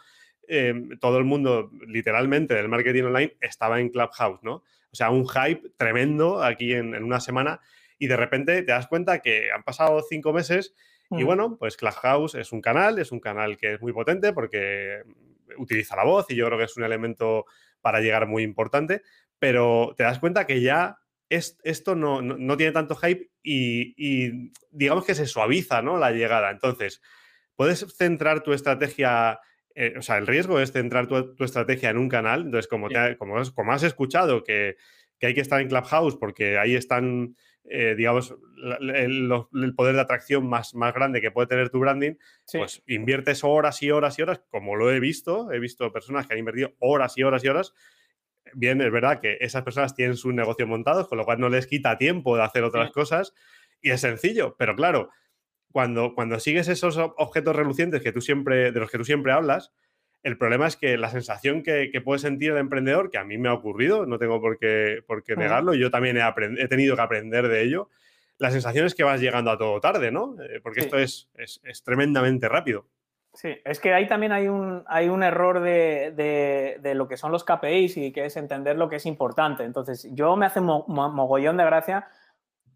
em, 0.47 0.97
todo 1.01 1.19
el 1.19 1.25
mundo, 1.25 1.73
literalmente, 1.89 2.55
del 2.55 2.69
marketing 2.69 3.03
online 3.03 3.37
estaba 3.41 3.81
en 3.81 3.89
Clubhouse, 3.89 4.39
¿no? 4.45 4.63
O 4.93 4.95
sea, 4.95 5.11
un 5.11 5.27
hype 5.27 5.71
tremendo 5.77 6.41
aquí 6.41 6.73
en, 6.73 6.95
una 7.03 7.19
semana 7.19 7.61
y 7.99 8.07
de 8.07 8.17
repente 8.17 8.63
te 8.63 8.71
das 8.71 8.87
cuenta 8.87 9.19
que 9.19 9.51
han 9.51 9.65
pasado 9.65 10.01
cinco 10.09 10.33
meses 10.33 10.73
y 11.11 11.25
mm. 11.25 11.27
bueno, 11.27 11.57
pues 11.59 11.77
Clubhouse 11.77 12.37
es 12.37 12.53
un 12.53 12.61
canal, 12.61 13.01
es 13.01 13.11
un 13.11 13.19
canal 13.19 13.57
que 13.57 13.75
es 13.75 13.83
muy 13.83 13.93
potente 13.93 14.33
porque 14.33 15.03
utiliza 15.59 15.97
la 15.97 16.05
voz 16.05 16.27
y 16.31 16.37
yo 16.37 16.47
creo 16.47 16.59
que 16.59 16.65
es 16.67 16.77
un 16.77 16.85
elemento 16.85 17.47
para 17.85 18.01
llegar 18.01 18.27
muy 18.27 18.43
importante, 18.43 19.03
pero 19.39 19.95
te 19.95 20.05
das 20.05 20.19
cuenta 20.19 20.47
que 20.47 20.63
ya 20.63 20.97
es, 21.29 21.59
esto 21.65 21.95
no, 21.95 22.57
tiene 22.57 22.73
tanto 22.73 22.97
hype 22.97 23.31
y, 23.43 24.51
digamos 24.71 25.05
que 25.05 25.15
se 25.15 25.27
suaviza 25.27 25.83
¿no? 25.83 25.99
la 25.99 26.13
llegada. 26.13 26.51
Entonces, 26.51 27.03
puedes 27.57 27.87
centrar 27.95 28.43
tu 28.43 28.55
estrategia, 28.55 29.39
eh, 29.75 29.97
o 29.99 30.03
sea, 30.03 30.17
el 30.17 30.27
riesgo 30.27 30.61
es 30.61 30.73
centrar 30.73 31.07
tu, 31.07 31.45
estrategia 31.45 31.91
en 31.91 31.99
un 31.99 32.09
canal. 32.09 32.41
Entonces, 32.41 32.69
como, 32.69 32.89
como, 33.19 33.43
como, 33.55 33.73
has 33.73 33.83
escuchado 33.83 34.43
que, 34.43 34.77
hay 35.21 35.35
que 35.35 35.43
estar 35.43 35.61
en 35.61 35.69
Clubhouse 35.69 36.17
porque 36.17 36.57
ahí 36.57 36.75
están, 36.75 37.37
eh, 37.71 37.95
digamos, 37.97 38.35
el, 38.81 39.75
poder 39.75 39.95
de 39.95 40.01
atracción 40.01 40.47
más, 40.47 40.75
más 40.75 40.93
grande 40.93 41.21
que 41.21 41.31
puede 41.31 41.47
tener 41.47 41.71
tu 41.71 41.79
branding, 41.79 42.15
pues 42.53 42.83
inviertes 42.87 43.43
horas 43.43 43.83
y 43.83 43.91
horas 43.91 44.19
y 44.19 44.23
horas, 44.23 44.43
como 44.51 44.77
lo 44.77 44.91
he 44.91 45.01
visto, 45.01 45.51
he 45.53 45.59
visto 45.59 45.91
personas 45.93 46.27
que 46.27 46.35
han 46.35 46.41
invertido 46.41 46.75
horas 46.79 47.17
y 47.17 47.23
horas 47.23 47.45
y 47.45 47.49
horas. 47.49 47.75
Bien, 48.53 48.81
es 48.81 48.93
verdad 48.93 49.21
que 49.21 49.39
esas 49.41 49.63
personas 49.63 49.95
tienen 49.95 50.17
sus 50.17 50.35
negocios 50.35 50.69
montados, 50.69 51.09
con 51.09 51.19
lo 51.19 51.25
cual 51.25 51.41
no 51.41 51.49
les 51.49 51.67
quita 51.67 51.97
tiempo 51.97 52.37
de 52.37 52.43
hacer 52.43 52.63
otras 52.65 52.91
cosas 52.91 53.35
y 53.81 53.91
es 53.91 54.01
sencillo, 54.01 54.57
pero 54.59 54.75
claro, 54.77 55.11
cuando, 55.73 56.15
cuando 56.15 56.39
sigues 56.39 56.69
esos 56.69 56.97
objetos 56.99 57.57
relucientes 57.57 58.03
que 58.03 58.13
tú 58.13 58.21
siempre, 58.21 58.73
de 58.73 58.81
los 58.81 58.91
que 58.91 58.99
tú 58.99 59.05
siempre 59.05 59.33
hablas, 59.33 59.73
el 60.25 60.39
problema 60.39 60.67
es 60.67 60.77
que 60.77 60.97
la 60.97 61.11
sensación 61.11 61.63
que, 61.63 61.91
puede 62.03 62.19
sentir 62.19 62.51
el 62.51 62.57
emprendedor, 62.57 63.11
que 63.11 63.19
a 63.19 63.25
mí 63.25 63.37
me 63.37 63.51
ha 63.51 63.53
ocurrido, 63.53 64.07
no 64.07 64.19
tengo 64.19 64.41
por 64.41 64.59
qué, 64.59 65.05
por 65.07 65.23
qué 65.23 65.37
negarlo, 65.37 65.75
yo 65.75 65.91
también 65.91 66.17
he, 66.17 66.23
he, 66.59 66.67
tenido 66.67 66.97
que 66.97 67.03
aprender 67.03 67.47
de 67.49 67.63
ello, 67.63 67.91
la 68.39 68.51
sensación 68.51 68.87
es 68.87 68.95
que 68.95 69.05
vas 69.05 69.21
llegando 69.21 69.51
a 69.51 69.59
todo 69.59 69.79
tarde, 69.81 70.11
¿no? 70.11 70.35
Eh, 70.43 70.61
porque 70.63 70.81
esto 70.81 70.99
es, 70.99 71.31
es, 71.35 71.85
tremendamente 71.85 72.49
rápido. 72.49 72.87
Sí, 73.35 73.55
es 73.65 73.81
que 73.81 73.93
ahí 73.93 74.07
también 74.07 74.33
hay 74.33 74.49
un, 74.49 74.83
hay 74.87 75.09
un 75.09 75.23
error 75.23 75.61
de, 75.61 76.13
de, 76.81 76.95
lo 76.95 77.07
que 77.07 77.19
son 77.19 77.31
los 77.31 77.45
KPIs 77.45 77.97
y 77.99 78.13
que 78.13 78.25
es 78.25 78.37
entender 78.37 78.77
lo 78.77 78.89
que 78.89 78.97
es 78.97 79.07
importante. 79.07 79.65
Entonces, 79.65 80.09
yo 80.13 80.37
me 80.37 80.47
hace 80.47 80.61
mogollón 80.61 81.59
de 81.59 81.65
gracia 81.65 82.09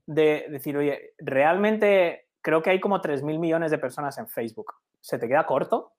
de 0.04 0.46
decir, 0.50 0.76
oye, 0.76 1.14
realmente 1.18 2.28
creo 2.42 2.62
que 2.62 2.70
hay 2.70 2.80
como 2.80 3.00
3.000 3.00 3.38
millones 3.38 3.70
de 3.70 3.78
personas 3.78 4.18
en 4.18 4.28
Facebook. 4.28 4.74
¿Se 5.00 5.18
te 5.18 5.28
queda 5.28 5.46
corto? 5.46 5.92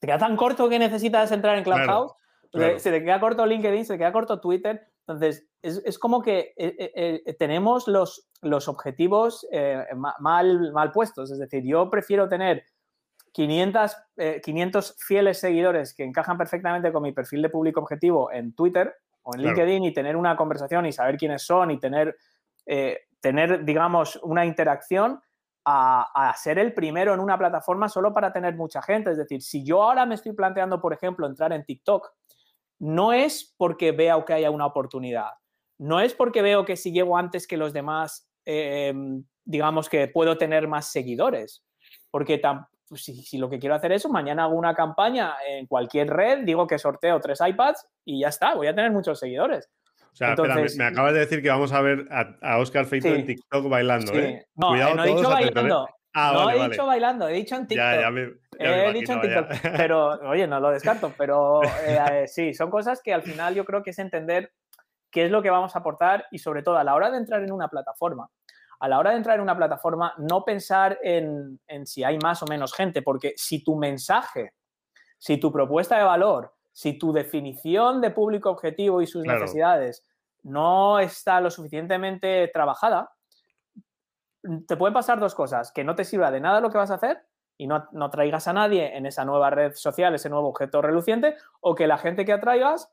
Te 0.00 0.06
queda 0.06 0.18
tan 0.18 0.36
corto 0.36 0.68
que 0.68 0.78
necesitas 0.78 1.30
entrar 1.32 1.56
en 1.56 1.64
Clubhouse, 1.64 2.12
se 2.52 2.90
te 2.90 3.02
queda 3.02 3.20
corto 3.20 3.44
LinkedIn, 3.46 3.84
se 3.84 3.94
te 3.94 3.98
queda 3.98 4.12
corto 4.12 4.40
Twitter. 4.40 4.86
Entonces, 5.06 5.48
es, 5.62 5.98
como 5.98 6.22
que 6.22 6.54
eh, 6.56 6.74
eh, 6.78 7.22
eh, 7.24 7.34
tenemos 7.34 7.86
los, 7.88 8.28
los 8.42 8.68
objetivos 8.68 9.46
mal, 10.18 10.72
mal 10.72 10.92
puestos. 10.92 11.30
Es 11.30 11.38
decir, 11.38 11.62
yo 11.64 11.90
prefiero 11.90 12.28
tener 12.28 12.64
500, 13.32 13.96
500 14.42 14.96
fieles 14.98 15.38
seguidores 15.38 15.94
que 15.94 16.04
encajan 16.04 16.38
perfectamente 16.38 16.92
con 16.92 17.02
mi 17.02 17.12
perfil 17.12 17.42
de 17.42 17.50
público 17.50 17.80
objetivo 17.80 18.32
en 18.32 18.54
Twitter 18.54 18.94
o 19.22 19.34
en 19.34 19.42
LinkedIn 19.42 19.84
y 19.84 19.92
tener 19.92 20.16
una 20.16 20.36
conversación 20.36 20.86
y 20.86 20.92
saber 20.92 21.16
quiénes 21.16 21.42
son 21.42 21.70
y 21.70 21.78
tener, 21.78 22.16
tener 23.20 23.64
digamos, 23.64 24.16
una 24.22 24.46
interacción 24.46 25.20
a, 25.68 26.32
ser 26.36 26.58
el 26.58 26.72
primero 26.72 27.12
en 27.12 27.20
una 27.20 27.36
plataforma 27.36 27.88
solo 27.88 28.14
para 28.14 28.32
tener 28.32 28.54
mucha 28.54 28.80
gente. 28.80 29.10
Es 29.10 29.18
decir, 29.18 29.42
si 29.42 29.64
yo 29.64 29.82
ahora 29.82 30.06
me 30.06 30.14
estoy 30.14 30.32
planteando, 30.32 30.80
por 30.80 30.92
ejemplo, 30.92 31.26
entrar 31.26 31.52
en 31.52 31.64
TikTok, 31.64 32.08
no 32.78 33.12
es 33.12 33.54
porque 33.56 33.90
vea 33.90 34.22
que 34.24 34.34
haya 34.34 34.50
una 34.50 34.66
oportunidad, 34.66 35.30
no 35.78 36.00
es 36.00 36.14
porque 36.14 36.42
veo 36.42 36.64
que 36.64 36.76
si 36.76 36.92
llego 36.92 37.16
antes 37.16 37.46
que 37.46 37.56
los 37.56 37.72
demás, 37.72 38.30
em, 38.44 39.24
digamos 39.44 39.88
que 39.88 40.08
puedo 40.08 40.38
tener 40.38 40.68
más 40.68 40.92
seguidores, 40.92 41.64
porque 42.10 42.40
pues, 42.88 43.02
si, 43.02 43.38
lo 43.38 43.50
que 43.50 43.58
quiero 43.58 43.74
hacer 43.74 43.92
es 43.92 44.08
mañana 44.08 44.44
hago 44.44 44.54
una 44.54 44.74
campaña 44.74 45.34
en 45.48 45.66
cualquier 45.66 46.10
red, 46.10 46.44
digo 46.44 46.66
que 46.66 46.78
sorteo 46.78 47.20
tres 47.20 47.40
iPads 47.44 47.88
y 48.04 48.20
ya 48.20 48.28
está, 48.28 48.54
voy 48.54 48.68
a 48.68 48.74
tener 48.74 48.92
muchos 48.92 49.18
seguidores. 49.18 49.68
O 50.16 50.18
sea, 50.18 50.32
espera, 50.32 50.56
me, 50.78 50.84
acabas 50.84 51.12
de 51.12 51.18
decir 51.18 51.42
que 51.42 51.50
vamos 51.50 51.72
a 51.72 51.82
ver 51.82 52.08
a, 52.10 52.56
Oscar 52.56 52.86
Feito 52.86 53.08
en 53.08 53.26
TikTok 53.26 53.68
bailando, 53.68 54.14
¿eh? 54.14 54.46
No, 54.54 54.68
Cuidado 54.70 54.94
no 54.94 55.04
he 55.04 55.08
dicho 55.08 55.28
bailando. 55.28 55.88
Ah, 56.14 56.32
no 56.32 56.50
he 56.50 56.68
dicho 56.70 56.86
bailando, 56.86 57.28
he 57.28 57.32
dicho 57.34 57.54
en 57.54 57.66
TikTok. 57.66 57.84
Ya, 57.84 58.00
ya 58.00 58.10
me, 58.10 58.32
he 58.58 58.92
dicho 58.94 59.12
en 59.12 59.20
TikTok. 59.20 59.46
Pero, 59.76 60.08
oye, 60.30 60.46
no 60.46 60.58
lo 60.58 60.70
descarto, 60.70 61.12
pero 61.18 61.60
eh, 61.62 62.24
sí, 62.28 62.54
son 62.54 62.70
cosas 62.70 63.02
que 63.04 63.12
al 63.12 63.22
final 63.22 63.54
yo 63.54 63.66
creo 63.66 63.82
que 63.82 63.90
es 63.90 63.98
entender 63.98 64.54
qué 65.10 65.26
es 65.26 65.30
lo 65.30 65.42
que 65.42 65.50
vamos 65.50 65.76
a 65.76 65.80
aportar 65.80 66.24
y 66.30 66.38
sobre 66.38 66.62
todo 66.62 66.78
a 66.78 66.84
la 66.84 66.94
hora 66.94 67.10
de 67.10 67.18
entrar 67.18 67.42
en 67.42 67.52
una 67.52 67.68
plataforma. 67.68 68.30
A 68.80 68.88
la 68.88 68.98
hora 68.98 69.10
de 69.10 69.18
entrar 69.18 69.36
en 69.36 69.42
una 69.42 69.56
plataforma, 69.58 70.14
no 70.16 70.46
pensar 70.46 70.98
en, 71.02 71.60
si 71.84 72.04
hay 72.04 72.16
más 72.16 72.42
o 72.42 72.46
menos 72.46 72.72
gente, 72.72 73.02
porque 73.02 73.34
si 73.36 73.62
tu 73.62 73.76
mensaje, 73.76 74.54
si 75.18 75.36
tu 75.36 75.52
propuesta 75.52 75.98
de 75.98 76.04
valor, 76.04 76.55
si 76.76 76.92
tu 76.98 77.10
definición 77.10 78.02
de 78.02 78.10
público 78.10 78.50
objetivo 78.50 79.00
y 79.00 79.06
sus 79.06 79.24
necesidades 79.24 80.04
no 80.42 80.98
está 80.98 81.40
lo 81.40 81.50
suficientemente 81.50 82.50
trabajada, 82.52 83.14
te 84.68 84.76
pueden 84.76 84.92
pasar 84.92 85.18
dos 85.18 85.34
cosas, 85.34 85.72
que 85.72 85.84
no 85.84 85.94
te 85.94 86.04
sirva 86.04 86.30
de 86.30 86.40
nada 86.40 86.60
lo 86.60 86.68
que 86.68 86.76
vas 86.76 86.90
a 86.90 86.96
hacer 86.96 87.22
y 87.56 87.66
no, 87.66 87.88
traigas 88.10 88.46
a 88.46 88.52
nadie 88.52 88.94
en 88.94 89.06
esa 89.06 89.24
nueva 89.24 89.48
red 89.48 89.72
social, 89.72 90.14
ese 90.14 90.28
nuevo 90.28 90.48
objeto 90.48 90.82
reluciente, 90.82 91.36
o 91.60 91.74
que 91.74 91.86
la 91.86 91.96
gente 91.96 92.26
que 92.26 92.34
atraigas 92.34 92.92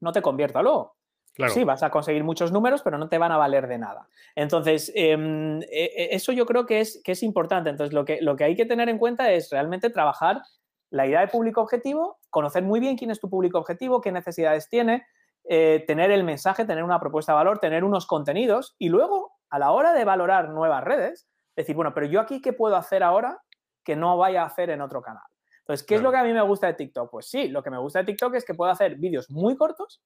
no 0.00 0.12
te 0.12 0.22
convierta 0.22 0.62
luego. 0.62 0.96
Sí, 1.48 1.64
vas 1.64 1.82
a 1.82 1.90
conseguir 1.90 2.24
muchos 2.24 2.50
números, 2.50 2.80
pero 2.80 2.96
no 2.96 3.10
te 3.10 3.18
van 3.18 3.32
a 3.32 3.36
valer 3.36 3.66
de 3.66 3.76
nada. 3.76 4.08
Entonces, 4.34 4.90
em, 4.94 5.60
e, 5.64 5.66
e, 5.70 6.14
eso 6.14 6.32
yo 6.32 6.46
creo 6.46 6.64
que 6.64 6.80
es, 6.80 7.02
que 7.04 7.12
es 7.12 7.22
importante. 7.22 7.68
Entonces, 7.68 7.92
lo 7.92 8.06
que, 8.06 8.22
lo 8.22 8.36
que 8.36 8.44
hay 8.44 8.56
que 8.56 8.64
tener 8.64 8.88
en 8.88 8.96
cuenta 8.96 9.30
es 9.30 9.50
realmente 9.50 9.90
trabajar 9.90 10.40
la 10.88 11.06
idea 11.06 11.20
de 11.20 11.28
público 11.28 11.60
objetivo, 11.60 12.19
conocer 12.30 12.62
muy 12.62 12.80
bien 12.80 12.96
quién 12.96 13.10
es 13.10 13.20
tu 13.20 13.28
público 13.28 13.58
objetivo, 13.58 14.00
qué 14.00 14.12
necesidades 14.12 14.68
tiene, 14.68 15.06
eh, 15.44 15.84
tener 15.86 16.10
el 16.10 16.24
mensaje, 16.24 16.64
tener 16.64 16.84
una 16.84 17.00
propuesta 17.00 17.32
de 17.32 17.36
valor, 17.36 17.58
tener 17.58 17.84
unos 17.84 18.06
contenidos 18.06 18.76
y 18.78 18.88
luego 18.88 19.32
a 19.50 19.58
la 19.58 19.72
hora 19.72 19.92
de 19.92 20.04
valorar 20.04 20.50
nuevas 20.50 20.84
redes, 20.84 21.28
decir, 21.56 21.74
bueno, 21.74 21.92
pero 21.92 22.06
yo 22.06 22.20
aquí 22.20 22.40
qué 22.40 22.52
puedo 22.52 22.76
hacer 22.76 23.02
ahora 23.02 23.42
que 23.84 23.96
no 23.96 24.16
vaya 24.16 24.42
a 24.42 24.46
hacer 24.46 24.70
en 24.70 24.80
otro 24.80 25.02
canal. 25.02 25.24
Entonces, 25.60 25.86
¿qué 25.86 25.96
es 25.96 26.02
lo 26.02 26.10
que 26.10 26.18
a 26.18 26.24
mí 26.24 26.32
me 26.32 26.42
gusta 26.42 26.66
de 26.66 26.74
TikTok? 26.74 27.10
Pues 27.10 27.28
sí, 27.28 27.48
lo 27.48 27.62
que 27.62 27.70
me 27.70 27.78
gusta 27.78 28.00
de 28.00 28.06
TikTok 28.06 28.34
es 28.34 28.44
que 28.44 28.54
puedo 28.54 28.70
hacer 28.70 28.96
vídeos 28.96 29.30
muy 29.30 29.56
cortos, 29.56 30.02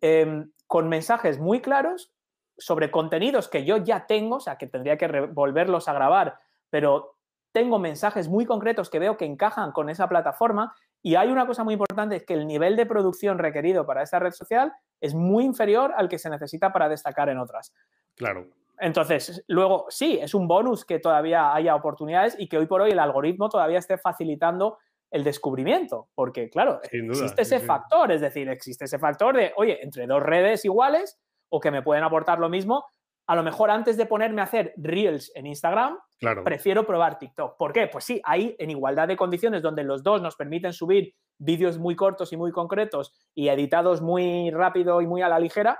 em, 0.00 0.52
con 0.66 0.88
mensajes 0.88 1.38
muy 1.38 1.60
claros 1.60 2.12
sobre 2.56 2.90
contenidos 2.90 3.48
que 3.48 3.64
yo 3.64 3.78
ya 3.78 4.06
tengo, 4.06 4.36
o 4.36 4.40
sea, 4.40 4.56
que 4.56 4.66
tendría 4.66 4.96
que 4.96 5.08
volverlos 5.26 5.88
a 5.88 5.92
grabar, 5.92 6.38
pero 6.70 7.16
tengo 7.52 7.78
mensajes 7.78 8.28
muy 8.28 8.46
concretos 8.46 8.90
que 8.90 8.98
veo 8.98 9.16
que 9.16 9.24
encajan 9.24 9.72
con 9.72 9.88
esa 9.88 10.08
plataforma 10.08 10.74
y 11.06 11.16
hay 11.16 11.28
una 11.28 11.46
cosa 11.46 11.64
muy 11.64 11.74
importante, 11.74 12.16
es 12.16 12.24
que 12.24 12.32
el 12.32 12.46
nivel 12.46 12.76
de 12.76 12.86
producción 12.86 13.38
requerido 13.38 13.84
para 13.84 14.02
esta 14.02 14.18
red 14.18 14.32
social 14.32 14.72
es 15.02 15.14
muy 15.14 15.44
inferior 15.44 15.92
al 15.94 16.08
que 16.08 16.18
se 16.18 16.30
necesita 16.30 16.72
para 16.72 16.88
destacar 16.88 17.28
en 17.28 17.36
otras. 17.36 17.74
Claro. 18.14 18.46
Entonces, 18.78 19.44
luego, 19.46 19.84
sí, 19.90 20.18
es 20.20 20.32
un 20.32 20.48
bonus 20.48 20.86
que 20.86 21.00
todavía 21.00 21.54
haya 21.54 21.74
oportunidades 21.74 22.36
y 22.38 22.48
que 22.48 22.56
hoy 22.56 22.64
por 22.64 22.80
hoy 22.80 22.92
el 22.92 22.98
algoritmo 22.98 23.50
todavía 23.50 23.80
esté 23.80 23.98
facilitando 23.98 24.78
el 25.10 25.24
descubrimiento, 25.24 26.08
porque 26.14 26.48
claro, 26.48 26.80
existe 26.82 27.42
ese 27.42 27.60
factor, 27.60 28.10
es 28.10 28.22
decir, 28.22 28.48
existe 28.48 28.86
ese 28.86 28.98
factor 28.98 29.36
de, 29.36 29.52
oye, 29.56 29.84
entre 29.84 30.06
dos 30.06 30.22
redes 30.22 30.64
iguales 30.64 31.20
o 31.50 31.60
que 31.60 31.70
me 31.70 31.82
pueden 31.82 32.02
aportar 32.02 32.38
lo 32.38 32.48
mismo, 32.48 32.86
a 33.26 33.34
lo 33.34 33.42
mejor 33.42 33.70
antes 33.70 33.96
de 33.96 34.06
ponerme 34.06 34.40
a 34.40 34.44
hacer 34.44 34.74
reels 34.76 35.32
en 35.34 35.46
Instagram, 35.46 35.98
prefiero 36.44 36.86
probar 36.86 37.18
TikTok. 37.18 37.56
¿Por 37.56 37.72
qué? 37.72 37.86
Pues 37.86 38.04
sí, 38.04 38.20
ahí 38.24 38.54
en 38.58 38.70
igualdad 38.70 39.08
de 39.08 39.16
condiciones 39.16 39.62
donde 39.62 39.84
los 39.84 40.02
dos 40.02 40.20
nos 40.22 40.36
permiten 40.36 40.72
subir 40.72 41.14
vídeos 41.38 41.78
muy 41.78 41.96
cortos 41.96 42.32
y 42.32 42.36
muy 42.36 42.52
concretos 42.52 43.12
y 43.34 43.48
editados 43.48 44.00
muy 44.00 44.50
rápido 44.50 45.00
y 45.00 45.06
muy 45.06 45.22
a 45.22 45.28
la 45.28 45.38
ligera, 45.38 45.78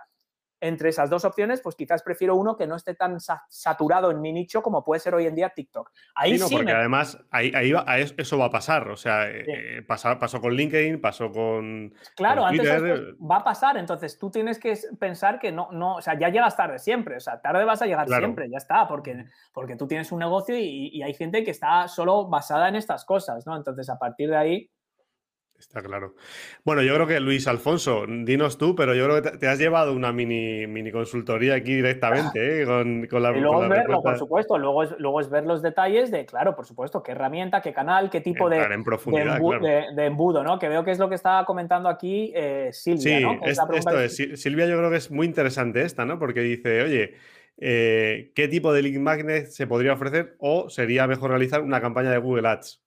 entre 0.60 0.88
esas 0.88 1.10
dos 1.10 1.24
opciones, 1.24 1.60
pues 1.60 1.76
quizás 1.76 2.02
prefiero 2.02 2.36
uno 2.36 2.56
que 2.56 2.66
no 2.66 2.76
esté 2.76 2.94
tan 2.94 3.18
saturado 3.20 4.10
en 4.10 4.20
mi 4.20 4.32
nicho 4.32 4.62
como 4.62 4.84
puede 4.84 5.00
ser 5.00 5.14
hoy 5.14 5.26
en 5.26 5.34
día 5.34 5.50
TikTok. 5.50 5.90
Ahí 6.14 6.38
sí, 6.38 6.54
porque 6.54 6.72
además 6.72 7.18
ahí, 7.30 7.52
eso 8.16 8.38
va 8.38 8.46
a 8.46 8.50
pasar. 8.50 8.88
O 8.88 8.96
sea, 8.96 9.28
eh, 9.28 9.82
pasó 9.86 10.40
con 10.40 10.54
LinkedIn, 10.54 11.00
pasó 11.00 11.30
con. 11.30 11.94
Claro, 12.16 12.46
antes 12.46 12.82
va 13.20 13.36
a 13.36 13.44
pasar. 13.44 13.76
Entonces 13.76 14.18
tú 14.18 14.30
tienes 14.30 14.58
que 14.58 14.78
pensar 14.98 15.38
que 15.38 15.52
no, 15.52 15.68
no, 15.72 15.96
o 15.96 16.02
sea, 16.02 16.18
ya 16.18 16.28
llegas 16.28 16.56
tarde 16.56 16.78
siempre. 16.78 17.16
O 17.16 17.20
sea, 17.20 17.40
tarde 17.40 17.64
vas 17.64 17.82
a 17.82 17.86
llegar 17.86 18.08
siempre, 18.08 18.48
ya 18.48 18.58
está, 18.58 18.88
porque, 18.88 19.26
porque 19.52 19.76
tú 19.76 19.86
tienes 19.86 20.10
un 20.12 20.20
negocio 20.20 20.56
y, 20.56 20.88
y 20.92 21.02
hay 21.02 21.14
gente 21.14 21.44
que 21.44 21.50
está 21.50 21.88
solo 21.88 22.28
basada 22.28 22.68
en 22.68 22.76
estas 22.76 23.04
cosas, 23.04 23.46
¿no? 23.46 23.56
Entonces, 23.56 23.88
a 23.90 23.98
partir 23.98 24.30
de 24.30 24.36
ahí 24.36 24.70
Está 25.58 25.82
claro. 25.82 26.14
Bueno, 26.64 26.82
yo 26.82 26.94
creo 26.94 27.06
que 27.06 27.20
Luis 27.20 27.46
Alfonso, 27.48 28.04
dinos 28.06 28.58
tú, 28.58 28.74
pero 28.74 28.94
yo 28.94 29.04
creo 29.04 29.22
que 29.22 29.38
te, 29.38 29.48
has 29.48 29.58
llevado 29.58 29.92
una 29.92 30.12
mini, 30.12 30.66
mini 30.66 30.90
consultoría 30.90 31.54
aquí 31.54 31.74
directamente, 31.74 32.62
¿eh? 32.62 32.66
con, 32.66 33.22
la 33.22 33.36
Y 33.36 33.40
luego 33.40 33.62
es 33.64 33.70
verlo, 33.70 34.02
por 34.02 34.18
supuesto, 34.18 34.58
luego 34.58 34.82
es, 34.82 34.94
luego 34.98 35.20
es 35.20 35.30
ver 35.30 35.44
los 35.46 35.62
detalles 35.62 36.10
de, 36.10 36.26
claro, 36.26 36.54
por 36.56 36.66
supuesto, 36.66 37.02
qué 37.02 37.12
herramienta, 37.12 37.62
qué 37.62 37.72
canal, 37.72 38.10
qué 38.10 38.20
tipo 38.20 38.50
de, 38.50 38.58
de, 38.58 40.04
embudo, 40.06 40.42
¿no? 40.42 40.58
Que 40.58 40.68
veo 40.68 40.84
que 40.84 40.90
es 40.90 40.98
lo 40.98 41.08
que 41.08 41.14
estaba 41.14 41.44
comentando 41.44 41.88
aquí 41.88 42.32
eh, 42.34 42.70
Silvia, 42.72 43.20
¿no? 43.20 43.38
esto 43.44 44.00
es. 44.00 44.40
Silvia 44.40 44.66
yo 44.66 44.76
creo 44.76 44.90
que 44.90 44.96
es 44.96 45.10
muy 45.10 45.26
interesante 45.26 45.82
esta, 45.82 46.04
¿no? 46.04 46.18
Porque 46.18 46.40
dice, 46.40 46.82
oye, 46.82 47.14
eh, 47.58 48.32
¿qué 48.34 48.48
tipo 48.48 48.72
de 48.72 48.82
lead 48.82 49.00
magnet 49.00 49.46
se 49.46 49.66
podría 49.66 49.92
ofrecer 49.92 50.34
o 50.38 50.68
sería 50.68 51.06
mejor 51.06 51.30
realizar 51.30 51.62
una 51.62 51.80
campaña 51.80 52.10
de 52.10 52.18
Google 52.18 52.48
Ads? 52.48 52.82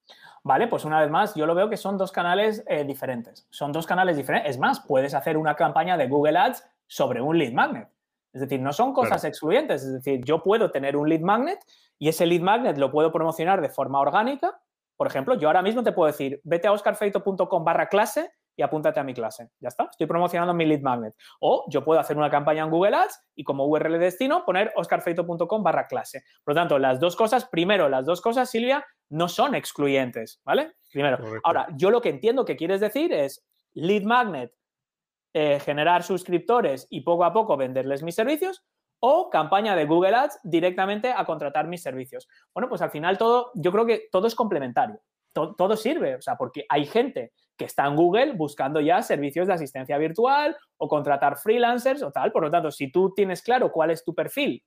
Vale, 0.47 0.69
pues 0.69 0.86
una 0.86 1.01
vez 1.01 1.12
más, 1.12 1.36
yo 1.36 1.45
lo 1.45 1.53
veo 1.53 1.69
que 1.69 1.75
son 1.75 1.97
dos 1.97 2.13
canales 2.13 2.63
eh, 2.67 2.86
diferentes. 2.86 3.45
Son 3.49 3.73
dos 3.73 3.86
canales 3.86 4.15
diferentes. 4.15 4.51
Es 4.51 4.57
más, 4.57 4.79
puedes 4.79 5.13
hacer 5.13 5.36
una 5.36 5.55
campaña 5.57 5.97
de 5.97 6.07
Google 6.07 6.38
Ads 6.38 6.63
sobre 6.88 7.19
un 7.19 7.38
lead 7.38 7.51
magnet. 7.51 7.89
Es 8.31 8.39
decir, 8.39 8.62
no 8.62 8.71
son 8.71 8.93
cosas 8.93 9.25
excluyentes. 9.25 9.83
Es 9.83 9.91
decir, 9.91 10.23
yo 10.23 10.41
puedo 10.41 10.71
tener 10.71 10.95
un 10.95 11.10
lead 11.10 11.19
magnet 11.19 11.60
y 11.99 12.07
ese 12.07 12.25
lead 12.25 12.39
magnet 12.39 12.77
lo 12.77 12.91
puedo 12.91 13.12
promocionar 13.12 13.60
de 13.60 13.67
forma 13.67 13.99
orgánica. 13.99 14.57
Por 14.95 15.07
ejemplo, 15.07 15.36
yo 15.36 15.49
ahora 15.49 15.62
mismo 15.62 15.83
te 15.83 15.91
puedo 15.91 16.07
decir, 16.07 16.39
vete 16.45 16.69
a 16.69 16.71
oscarfeito.com 16.71 17.65
barra 17.65 17.89
clase 17.89 18.31
y 18.58 18.63
apúntate 18.63 19.00
a 19.00 19.04
mi 19.04 19.13
clase. 19.13 19.52
Ya 19.60 19.70
está, 19.70 19.88
estoy 19.89 20.08
promocionando 20.08 20.54
mi 20.54 20.65
lead 20.65 20.82
magnet. 20.82 21.15
O 21.39 21.65
yo 21.70 21.86
puedo 21.86 22.00
hacer 22.00 22.17
una 22.17 22.30
campaña 22.30 22.63
en 22.63 22.72
Google 22.72 22.98
Ads 22.98 23.30
y 23.36 23.43
como 23.43 23.65
URL 23.67 23.93
de 23.93 24.00
destino 24.00 24.43
poner 24.43 24.74
oscarfeito.com 24.76 25.63
barra 25.63 25.88
clase. 25.88 26.24
Por 26.43 26.56
lo 26.56 26.62
tanto, 26.62 26.80
las 26.80 27.00
dos 27.00 27.15
cosas, 27.15 27.46
primero, 27.46 27.88
las 27.88 28.06
dos 28.06 28.20
cosas, 28.20 28.50
Silvia, 28.50 28.84
no 29.10 29.30
son 29.30 29.54
excluyentes, 29.56 30.41
¿vale? 30.43 30.74
Primero. 30.91 31.20
Ahora, 31.43 31.67
yo 31.78 31.91
lo 31.91 32.02
que 32.02 32.10
entiendo 32.10 32.43
que 32.43 32.58
quieres 32.58 32.82
decir 32.82 33.13
es 33.13 33.46
lead 33.74 34.04
magnet, 34.04 34.52
eh, 35.34 35.60
generar 35.60 36.02
suscriptores 36.02 36.88
y 36.89 37.02
poco 37.02 37.26
a 37.26 37.32
poco 37.32 37.56
venderles 37.58 38.02
mis 38.02 38.15
servicios 38.15 38.65
o 39.00 39.30
campaña 39.30 39.76
de 39.76 39.86
Google 39.86 40.15
Ads 40.15 40.39
directamente 40.43 41.13
a 41.15 41.24
contratar 41.26 41.67
mis 41.67 41.84
servicios. 41.84 42.28
Bueno, 42.56 42.67
pues 42.67 42.82
al 42.82 42.89
final 42.89 43.20
todo, 43.20 43.52
yo 43.54 43.72
creo 43.72 43.86
que 43.86 44.08
todo 44.12 44.26
es 44.26 44.34
complementario 44.34 45.00
todo 45.34 45.78
sirve, 45.78 46.15
o 46.15 46.22
sea, 46.22 46.36
porque 46.36 46.65
hay 46.70 46.86
gente 46.86 47.34
que 47.58 47.65
está 47.65 47.86
en 47.88 47.96
Google 47.96 48.34
buscando 48.34 48.80
ya 48.80 49.02
servicios 49.02 49.48
de 49.48 49.54
asistencia 49.54 49.98
virtual 49.98 50.56
o 50.78 50.88
contratar 50.88 51.38
freelancers 51.38 52.04
o 52.04 52.12
tal. 52.12 52.32
Por 52.32 52.43
lo 52.43 52.52
tanto, 52.52 52.72
si 52.72 52.91
tú 52.91 53.13
tienes 53.15 53.41
claro 53.41 53.72
cuál 53.72 53.91
es 53.91 54.04
tu 54.04 54.13
perfil 54.13 54.63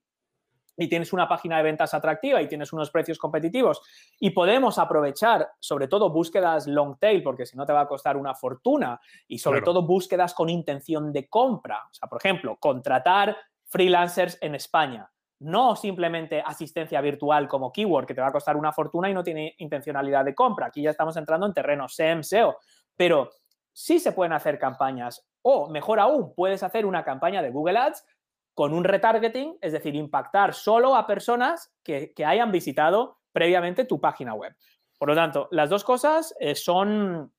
y 0.76 0.88
tienes 0.88 1.12
una 1.12 1.28
página 1.28 1.58
de 1.58 1.62
ventas 1.62 1.94
atractiva 1.94 2.42
y 2.42 2.48
tienes 2.48 2.72
unos 2.72 2.90
precios 2.90 3.18
competitivos 3.18 3.80
y 4.18 4.30
podemos 4.30 4.78
aprovechar 4.78 5.48
sobre 5.60 5.88
todo 5.88 6.10
búsquedas 6.10 6.66
long 6.66 6.98
tail 6.98 7.22
porque 7.22 7.46
si 7.46 7.56
no 7.56 7.66
te 7.66 7.72
va 7.72 7.82
a 7.82 7.88
costar 7.88 8.16
una 8.16 8.34
fortuna 8.34 9.00
y 9.28 9.38
sobre 9.38 9.62
todo 9.62 9.86
búsquedas 9.86 10.34
con 10.34 10.48
intención 10.48 11.12
de 11.12 11.28
compra. 11.28 11.84
O 11.90 11.94
sea, 11.94 12.08
por 12.08 12.20
ejemplo, 12.20 12.56
contratar 12.58 13.36
freelancers 13.66 14.38
en 14.40 14.54
España 14.54 15.10
no 15.40 15.74
simplemente 15.74 16.42
asistencia 16.44 17.00
virtual 17.00 17.48
como 17.48 17.72
keyword 17.72 18.06
que 18.06 18.14
te 18.14 18.20
va 18.20 18.28
a 18.28 18.32
costar 18.32 18.56
una 18.56 18.72
fortuna 18.72 19.08
y 19.08 19.14
no 19.14 19.24
tiene 19.24 19.54
intencionalidad 19.58 20.24
de 20.24 20.34
compra. 20.34 20.66
Aquí 20.66 20.82
ya 20.82 20.90
estamos 20.90 21.16
entrando 21.16 21.46
en 21.46 21.54
terreno 21.54 21.88
SEM, 21.88 22.22
SEO, 22.22 22.58
pero 23.00 23.30
sí 23.72 23.98
se 23.98 24.12
pueden 24.12 24.34
hacer 24.34 24.58
campañas 24.58 25.26
o, 25.40 25.70
mejor 25.70 26.00
aún, 26.00 26.34
puedes 26.34 26.62
hacer 26.62 26.84
una 26.84 27.02
campaña 27.02 27.40
de 27.40 27.48
Google 27.48 27.78
Ads 27.78 28.04
con 28.52 28.74
un 28.74 28.84
retargeting, 28.84 29.56
es 29.62 29.72
decir, 29.72 29.94
impactar 29.94 30.52
solo 30.52 30.94
a 30.94 31.06
personas 31.06 31.72
que, 31.82 32.12
hayan 32.26 32.52
visitado 32.52 33.16
previamente 33.32 33.86
tu 33.86 34.02
página 34.02 34.34
web. 34.34 34.54
Por 34.98 35.08
lo 35.08 35.14
tanto, 35.14 35.48
las 35.50 35.70
dos 35.70 35.82
cosas 35.82 36.34
eh, 36.40 36.54
son 36.54 37.32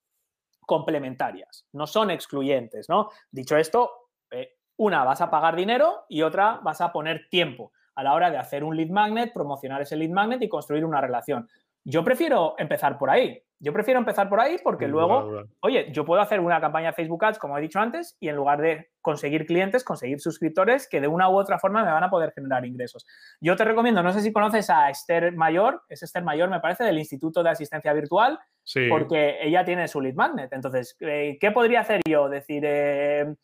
complementarias, 0.61 1.67
no 1.73 1.85
son 1.85 2.09
excluyentes, 2.09 2.89
¿no? 2.89 3.11
Dicho 3.29 3.55
esto, 3.55 4.09
eh, 4.31 4.55
una 4.77 5.03
vas 5.03 5.21
a 5.21 5.29
pagar 5.29 5.55
dinero 5.55 6.05
y 6.09 6.23
otra 6.23 6.59
vas 6.63 6.81
a 6.81 6.91
poner 6.91 7.27
tiempo 7.29 7.71
a 7.93 8.01
la 8.01 8.15
hora 8.15 8.31
de 8.31 8.39
hacer 8.39 8.63
un 8.63 8.75
lead 8.75 8.89
magnet, 8.89 9.31
promocionar 9.31 9.83
ese 9.83 9.95
lead 9.95 10.09
magnet 10.09 10.41
y 10.41 10.49
construir 10.49 10.85
una 10.85 11.01
relación. 11.01 11.47
Yo 11.83 12.03
prefiero 12.03 12.55
empezar 12.57 12.97
por 12.97 13.09
ahí. 13.09 13.41
Yo 13.63 13.73
prefiero 13.73 13.99
empezar 13.99 14.27
por 14.27 14.39
ahí 14.39 14.57
porque 14.63 14.87
luego, 14.87 15.45
oye, 15.59 15.91
yo 15.91 16.03
puedo 16.03 16.19
hacer 16.19 16.39
una 16.39 16.59
campaña 16.59 16.87
de 16.87 16.93
Facebook 16.93 17.23
Ads, 17.23 17.37
como 17.37 17.55
he 17.55 17.61
dicho 17.61 17.79
antes, 17.79 18.17
y 18.19 18.27
en 18.27 18.35
lugar 18.35 18.59
de 18.59 18.89
conseguir 19.01 19.45
clientes, 19.45 19.83
conseguir 19.83 20.19
suscriptores 20.19 20.89
que 20.89 20.99
de 20.99 21.07
una 21.07 21.29
u 21.29 21.37
otra 21.37 21.59
forma 21.59 21.85
me 21.85 21.91
van 21.91 22.03
a 22.03 22.09
poder 22.09 22.31
generar 22.31 22.65
ingresos. 22.65 23.05
Yo 23.39 23.55
te 23.55 23.63
recomiendo, 23.63 24.01
no 24.01 24.13
sé 24.13 24.21
si 24.21 24.33
conoces 24.33 24.71
a 24.71 24.89
Esther 24.89 25.33
Mayor, 25.33 25.83
es 25.89 26.01
Esther 26.01 26.23
Mayor, 26.23 26.49
me 26.49 26.59
parece, 26.59 26.83
del 26.83 26.97
Instituto 26.97 27.43
de 27.43 27.51
Asistencia 27.51 27.93
Virtual, 27.93 28.39
porque 28.89 29.37
ella 29.43 29.63
tiene 29.63 29.87
su 29.87 30.01
lead 30.01 30.15
magnet. 30.15 30.51
Entonces, 30.53 30.97
eh, 30.99 31.37
¿qué 31.39 31.51
podría 31.51 31.81
hacer 31.81 32.01
yo? 32.09 32.29
Decir, 32.29 32.63
eh, 32.65 33.35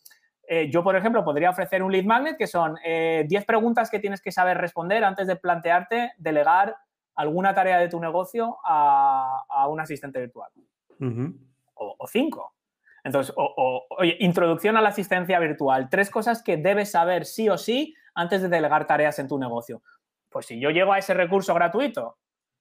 eh, 0.47 0.67
yo, 0.71 0.83
por 0.83 0.95
ejemplo, 0.95 1.23
podría 1.23 1.51
ofrecer 1.51 1.83
un 1.83 1.91
lead 1.91 2.05
magnet 2.05 2.38
que 2.38 2.47
son 2.47 2.75
10 2.83 3.45
preguntas 3.45 3.91
que 3.91 3.99
tienes 3.99 4.21
que 4.21 4.31
saber 4.31 4.57
responder 4.57 5.03
antes 5.03 5.27
de 5.27 5.35
plantearte 5.35 6.13
delegar 6.17 6.75
alguna 7.18 7.53
tarea 7.53 7.80
de 7.80 7.89
tu 7.89 7.99
negocio 7.99 8.57
a, 8.63 9.68
un 9.68 9.80
asistente 9.80 10.20
virtual. 10.20 10.49
o, 11.74 12.07
cinco. 12.07 12.53
Entonces, 13.03 13.34
oye, 13.36 14.18
introducción 14.20 14.78
a 14.78 14.82
la 14.82 14.89
asistencia 14.89 15.39
virtual. 15.39 15.89
Tres 15.89 16.09
cosas 16.09 16.41
que 16.41 16.57
debes 16.57 16.91
saber 16.91 17.26
sí 17.26 17.49
o 17.49 17.57
sí 17.57 17.95
antes 18.15 18.41
de 18.41 18.49
delegar 18.49 18.88
tareas 18.88 19.20
en 19.20 19.28
tu 19.28 19.38
negocio. 19.38 19.82
Pues 20.30 20.45
si 20.45 20.59
yo 20.59 20.70
llego 20.70 20.93
a 20.93 20.99
ese 20.99 21.13
recurso 21.13 21.53
gratuito, 21.53 22.18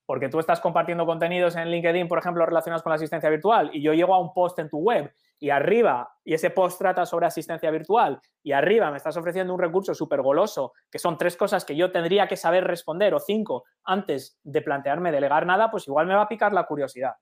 porque 0.07 0.29
tú 0.29 0.39
estás 0.39 0.61
compartiendo 0.61 1.05
contenidos 1.05 1.57
en 1.57 1.69
LinkedIn, 1.69 2.07
por 2.09 2.19
ejemplo, 2.19 2.47
relacionados 2.47 2.83
con 2.83 2.91
la 2.91 2.97
asistencia 2.97 3.29
virtual, 3.29 3.71
y 3.73 3.83
yo 3.83 3.93
llego 3.93 4.15
a 4.15 4.21
un 4.21 4.33
post 4.33 4.59
en 4.61 4.71
tu 4.71 4.79
web 4.79 5.13
y 5.39 5.51
arriba, 5.51 6.09
y 6.25 6.33
ese 6.33 6.51
post 6.51 6.79
trata 6.79 7.05
sobre 7.05 7.27
asistencia 7.27 7.71
virtual, 7.71 8.19
y 8.43 8.53
arriba 8.53 8.91
me 8.91 8.97
estás 8.97 9.17
ofreciendo 9.17 9.53
un 9.53 9.61
recurso 9.61 9.95
súper 9.95 10.23
goloso, 10.23 10.73
que 10.91 10.99
son 10.99 11.19
tres 11.19 11.37
cosas 11.37 11.65
que 11.65 11.77
yo 11.77 11.93
tendría 11.93 12.27
que 12.27 12.37
saber 12.37 12.65
responder, 12.65 13.13
o 13.13 13.19
cinco, 13.19 13.65
antes 13.85 14.39
de 14.45 14.63
plantearme 14.63 15.13
delegar 15.13 15.45
nada, 15.45 15.71
pues 15.71 15.87
igual 15.89 16.07
me 16.07 16.15
va 16.15 16.23
a 16.23 16.29
picar 16.29 16.53
la 16.53 16.65
curiosidad. 16.65 17.13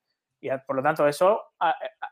Y 0.41 0.51
por 0.67 0.77
lo 0.77 0.83
tanto, 0.83 1.09
eso, 1.09 1.41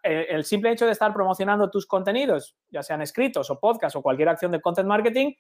el 0.03 0.45
simple 0.45 0.73
hecho 0.73 0.87
de 0.87 0.93
estar 0.93 1.13
promocionando 1.13 1.69
tus 1.69 1.87
contenidos, 1.87 2.57
ya 2.71 2.83
sean 2.83 3.03
escritos 3.03 3.51
o 3.51 3.61
podcast 3.61 3.95
o 3.95 4.01
cualquier 4.03 4.31
acción 4.31 4.53
de 4.53 4.61
content 4.63 4.89
marketing, 4.89 5.35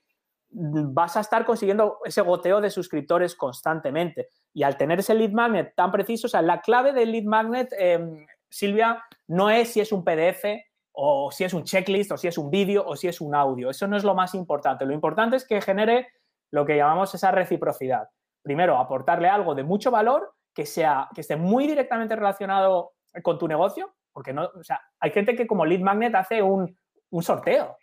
vas 0.52 1.16
a 1.16 1.20
estar 1.20 1.44
consiguiendo 1.44 1.98
ese 2.04 2.20
goteo 2.20 2.60
de 2.60 2.70
suscriptores 2.70 3.34
constantemente. 3.34 4.28
Y 4.52 4.62
al 4.62 4.76
tener 4.76 5.00
ese 5.00 5.14
lead 5.14 5.32
magnet 5.32 5.74
tan 5.74 5.90
preciso, 5.90 6.26
o 6.26 6.30
sea, 6.30 6.42
la 6.42 6.60
clave 6.60 6.92
del 6.92 7.12
lead 7.12 7.24
magnet, 7.24 7.72
em, 7.78 8.26
Silvia, 8.48 9.02
no 9.28 9.50
es 9.50 9.72
si 9.72 9.80
es 9.80 9.92
un 9.92 10.04
PDF 10.04 10.44
o 10.92 11.30
si 11.32 11.44
es 11.44 11.54
un 11.54 11.64
checklist 11.64 12.12
o 12.12 12.18
si 12.18 12.28
es 12.28 12.36
un 12.36 12.50
vídeo 12.50 12.84
o 12.86 12.96
si 12.96 13.08
es 13.08 13.20
un 13.20 13.34
audio. 13.34 13.70
Eso 13.70 13.86
no 13.86 13.96
es 13.96 14.04
lo 14.04 14.14
más 14.14 14.34
importante. 14.34 14.84
Lo 14.84 14.92
importante 14.92 15.36
es 15.36 15.46
que 15.46 15.60
genere 15.62 16.08
lo 16.50 16.66
que 16.66 16.76
llamamos 16.76 17.14
esa 17.14 17.30
reciprocidad. 17.30 18.08
Primero, 18.42 18.76
aportarle 18.76 19.28
algo 19.28 19.54
de 19.54 19.62
mucho 19.62 19.90
valor 19.90 20.34
que, 20.54 20.66
sea, 20.66 21.08
que 21.14 21.22
esté 21.22 21.36
muy 21.36 21.66
directamente 21.66 22.14
relacionado 22.14 22.92
con 23.22 23.38
tu 23.38 23.48
negocio, 23.48 23.94
porque 24.12 24.34
no, 24.34 24.50
o 24.54 24.62
sea, 24.62 24.80
hay 25.00 25.10
gente 25.12 25.34
que 25.34 25.46
como 25.46 25.64
lead 25.64 25.80
magnet 25.80 26.14
hace 26.14 26.42
un, 26.42 26.76
un 27.10 27.22
sorteo. 27.22 27.78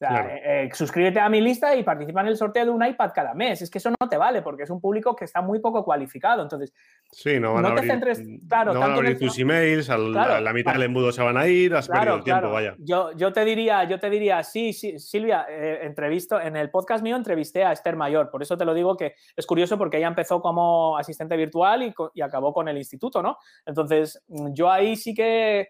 Eh, 0.00 0.42
eh, 0.44 0.70
suscríbete 0.72 1.18
a 1.18 1.28
mi 1.28 1.40
lista 1.40 1.74
y 1.74 1.82
participa 1.82 2.20
en 2.20 2.28
el 2.28 2.36
sorteo 2.36 2.64
de 2.64 2.70
un 2.70 2.84
iPad 2.84 3.10
cada 3.12 3.34
mes. 3.34 3.62
Es 3.62 3.70
que 3.70 3.78
eso 3.78 3.90
no 3.90 4.08
te 4.08 4.16
vale 4.16 4.42
porque 4.42 4.62
es 4.62 4.70
un 4.70 4.80
público 4.80 5.16
que 5.16 5.24
está 5.24 5.40
muy 5.42 5.58
poco 5.58 5.84
cualificado. 5.84 6.42
Entonces, 6.42 6.72
sí, 7.10 7.40
no, 7.40 7.54
van 7.54 7.66
a 7.66 7.68
abrir, 7.70 7.90
centres, 7.90 8.22
claro, 8.48 8.74
no 8.74 8.80
van 8.80 8.92
a 8.92 8.94
abrir 8.94 9.18
tus 9.18 9.36
emails, 9.38 9.90
a 9.90 9.98
la, 9.98 10.52
mitad 10.52 10.72
del 10.74 10.84
embudo 10.84 11.10
se 11.10 11.22
van 11.22 11.36
a 11.36 11.48
ir, 11.48 11.74
has 11.74 11.88
perdido 11.88 12.16
el 12.16 12.22
tiempo, 12.22 12.50
vaya. 12.50 12.76
Yo, 12.78 13.10
yo, 13.16 13.32
te 13.32 13.44
diría, 13.44 13.84
yo 13.84 13.98
te 13.98 14.08
diría, 14.08 14.42
sí, 14.44 14.72
sí, 14.72 14.98
Silvia, 15.00 15.46
eh, 15.48 15.80
entrevisto, 15.82 16.40
en 16.40 16.56
el 16.56 16.70
podcast 16.70 17.02
mío 17.02 17.16
entrevisté 17.16 17.64
a 17.64 17.72
Esther 17.72 17.96
Mayor, 17.96 18.30
por 18.30 18.42
eso 18.42 18.56
te 18.56 18.64
lo 18.64 18.74
digo 18.74 18.96
que 18.96 19.14
es 19.36 19.46
curioso 19.46 19.76
porque 19.76 19.96
ella 19.96 20.08
empezó 20.08 20.40
como 20.40 20.96
asistente 20.96 21.36
virtual 21.36 21.82
y, 21.82 21.94
y 22.14 22.20
acabó 22.20 22.52
con 22.52 22.68
el 22.68 22.78
instituto, 22.78 23.20
¿no? 23.20 23.36
Entonces, 23.66 24.22
yo 24.28 24.70
ahí 24.70 24.94
sí 24.94 25.12
que 25.12 25.68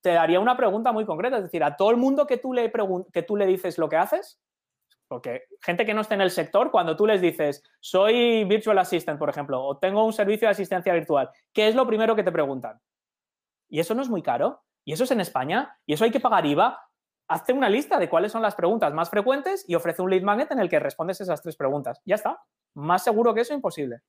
te 0.00 0.10
daría 0.10 0.40
una 0.40 0.56
pregunta 0.56 0.92
muy 0.92 1.06
concreta, 1.06 1.36
es 1.38 1.44
decir, 1.44 1.62
a 1.64 1.76
todo 1.76 1.90
el 1.90 1.96
mundo 1.96 2.26
que 2.26 2.36
tú 2.36 2.52
le, 2.52 2.72
que 3.12 3.22
tú 3.22 3.36
le 3.36 3.46
dices 3.46 3.78
lo 3.78 3.88
que 3.88 3.96
haces, 3.96 4.40
porque 5.08 5.44
gente 5.60 5.84
que 5.84 5.94
no 5.94 6.00
esté 6.00 6.14
en 6.14 6.22
el 6.22 6.30
sector, 6.30 6.70
cuando 6.70 6.96
tú 6.96 7.06
les 7.06 7.20
dices, 7.20 7.62
soy 7.80 8.44
virtual 8.44 8.78
assistant, 8.78 9.18
por 9.18 9.28
ejemplo, 9.28 9.62
o 9.62 9.76
tengo 9.78 10.04
un 10.04 10.12
servicio 10.12 10.48
de 10.48 10.52
asistencia 10.52 10.92
virtual, 10.94 11.30
¿qué 11.52 11.68
es 11.68 11.74
lo 11.74 11.86
primero 11.86 12.16
que 12.16 12.22
te 12.22 12.32
preguntan? 12.32 12.80
Y 13.68 13.80
eso 13.80 13.94
no 13.94 14.02
es 14.02 14.08
muy 14.08 14.22
caro, 14.22 14.62
y 14.84 14.92
eso 14.92 15.04
es 15.04 15.10
en 15.10 15.20
España, 15.20 15.78
y 15.86 15.94
eso 15.94 16.04
hay 16.04 16.10
que 16.10 16.20
pagar 16.20 16.46
IVA. 16.46 16.78
Hazte 17.28 17.52
una 17.52 17.68
lista 17.68 17.98
de 17.98 18.08
cuáles 18.08 18.32
son 18.32 18.42
las 18.42 18.54
preguntas 18.54 18.92
más 18.92 19.08
frecuentes 19.08 19.64
y 19.68 19.74
ofrece 19.74 20.02
un 20.02 20.10
lead 20.10 20.22
magnet 20.22 20.50
en 20.50 20.58
el 20.58 20.68
que 20.68 20.80
respondes 20.80 21.20
esas 21.20 21.40
tres 21.40 21.56
preguntas. 21.56 22.00
Ya 22.04 22.16
está. 22.16 22.40
Más 22.74 23.04
seguro 23.04 23.32
que 23.32 23.42
eso, 23.42 23.54
imposible. 23.54 24.00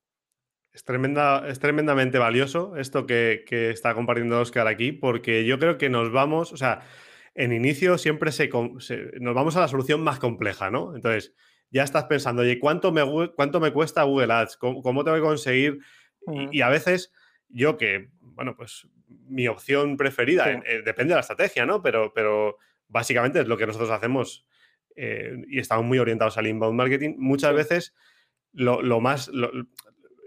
Es, 0.74 0.84
tremenda, 0.84 1.48
es 1.48 1.60
tremendamente 1.60 2.18
valioso 2.18 2.76
esto 2.76 3.06
que, 3.06 3.44
está 3.48 3.94
compartiendo 3.94 4.40
Oscar 4.40 4.66
aquí, 4.66 4.92
porque 4.92 5.44
yo 5.46 5.58
creo 5.58 5.78
que 5.78 5.88
nos 5.88 6.10
vamos, 6.10 6.52
o 6.52 6.56
sea, 6.56 6.82
en 7.34 7.52
inicio 7.52 7.96
siempre 7.96 8.32
se, 8.32 8.50
nos 9.20 9.34
vamos 9.34 9.56
a 9.56 9.60
la 9.60 9.68
solución 9.68 10.02
más 10.02 10.18
compleja, 10.18 10.70
¿no? 10.70 10.94
Entonces, 10.94 11.32
ya 11.70 11.84
estás 11.84 12.04
pensando, 12.04 12.42
oye, 12.42 12.58
¿cuánto 12.58 12.92
me, 12.92 13.02
cuánto 13.34 13.60
me 13.60 13.72
cuesta 13.72 14.02
Google 14.02 14.32
Ads? 14.32 14.56
¿Cómo, 14.56 14.82
cómo 14.82 15.04
tengo 15.04 15.16
que 15.16 15.22
conseguir? 15.22 15.78
Y, 16.50 16.60
a 16.60 16.68
veces 16.68 17.12
yo 17.48 17.76
que, 17.76 18.10
bueno, 18.20 18.56
pues 18.56 18.88
mi 19.06 19.46
opción 19.48 19.96
preferida, 19.96 20.50
eh, 20.50 20.82
depende 20.84 21.10
de 21.10 21.16
la 21.16 21.20
estrategia, 21.20 21.66
¿no? 21.66 21.82
Pero, 21.82 22.12
pero 22.14 22.58
básicamente 22.88 23.40
es 23.40 23.48
lo 23.48 23.56
que 23.56 23.66
nosotros 23.66 23.90
hacemos 23.90 24.46
eh, 24.96 25.36
y 25.48 25.58
estamos 25.58 25.84
muy 25.84 25.98
orientados 25.98 26.38
al 26.38 26.46
inbound 26.46 26.76
marketing. 26.76 27.14
Muchas 27.18 27.54
veces 27.54 27.94
lo, 28.52 29.00
más, 29.00 29.30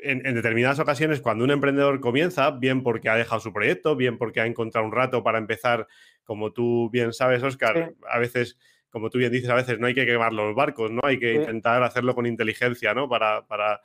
en, 0.01 0.21
determinadas 0.35 0.79
ocasiones, 0.79 1.21
cuando 1.21 1.43
un 1.43 1.51
emprendedor 1.51 1.99
comienza, 1.99 2.51
bien 2.51 2.83
porque 2.83 3.09
ha 3.09 3.15
dejado 3.15 3.41
su 3.41 3.53
proyecto, 3.53 3.95
bien 3.95 4.17
porque 4.17 4.41
ha 4.41 4.45
encontrado 4.45 4.85
un 4.85 4.91
rato 4.91 5.23
para 5.23 5.37
empezar, 5.37 5.87
como 6.23 6.53
tú 6.53 6.89
bien 6.91 7.13
sabes, 7.13 7.43
Oscar, 7.43 7.93
a 8.09 8.19
veces, 8.19 8.57
como 8.89 9.09
tú 9.09 9.17
bien 9.17 9.31
dices, 9.31 9.49
a 9.49 9.55
veces 9.55 9.79
no 9.79 9.87
hay 9.87 9.93
que 9.93 10.05
quemar 10.05 10.33
los 10.33 10.55
barcos, 10.55 10.91
¿no? 10.91 11.01
Hay 11.03 11.19
que 11.19 11.33
intentar 11.33 11.83
hacerlo 11.83 12.15
con 12.15 12.25
inteligencia, 12.25 12.93
¿no? 12.93 13.09
Para, 13.09 13.45
para... 13.47 13.81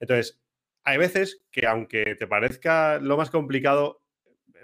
Entonces, 0.00 0.40
hay 0.82 0.98
veces 0.98 1.42
que 1.50 1.66
aunque 1.66 2.14
te 2.16 2.26
parezca 2.26 2.98
lo 2.98 3.16
más 3.16 3.30
complicado, 3.30 4.02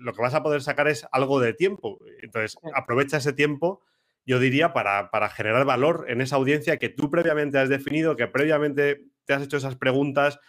lo 0.00 0.12
que 0.12 0.22
vas 0.22 0.34
a 0.34 0.42
poder 0.42 0.62
sacar 0.62 0.88
es 0.88 1.06
algo 1.12 1.40
de 1.40 1.54
tiempo. 1.54 1.98
Entonces, 2.22 2.56
aprovecha 2.74 3.18
ese 3.18 3.32
tiempo, 3.32 3.82
yo 4.24 4.38
diría, 4.38 4.72
para, 4.72 5.10
para 5.10 5.28
generar 5.28 5.64
valor 5.64 6.06
en 6.08 6.20
esa 6.20 6.36
audiencia 6.36 6.78
que 6.78 6.88
tú 6.88 7.10
previamente 7.10 7.58
has 7.58 7.68
definido, 7.68 8.16
que 8.16 8.26
previamente 8.26 9.02
te 9.24 9.34
has 9.34 9.42
hecho 9.42 9.56
esas 9.56 9.76
preguntas, 9.76 10.40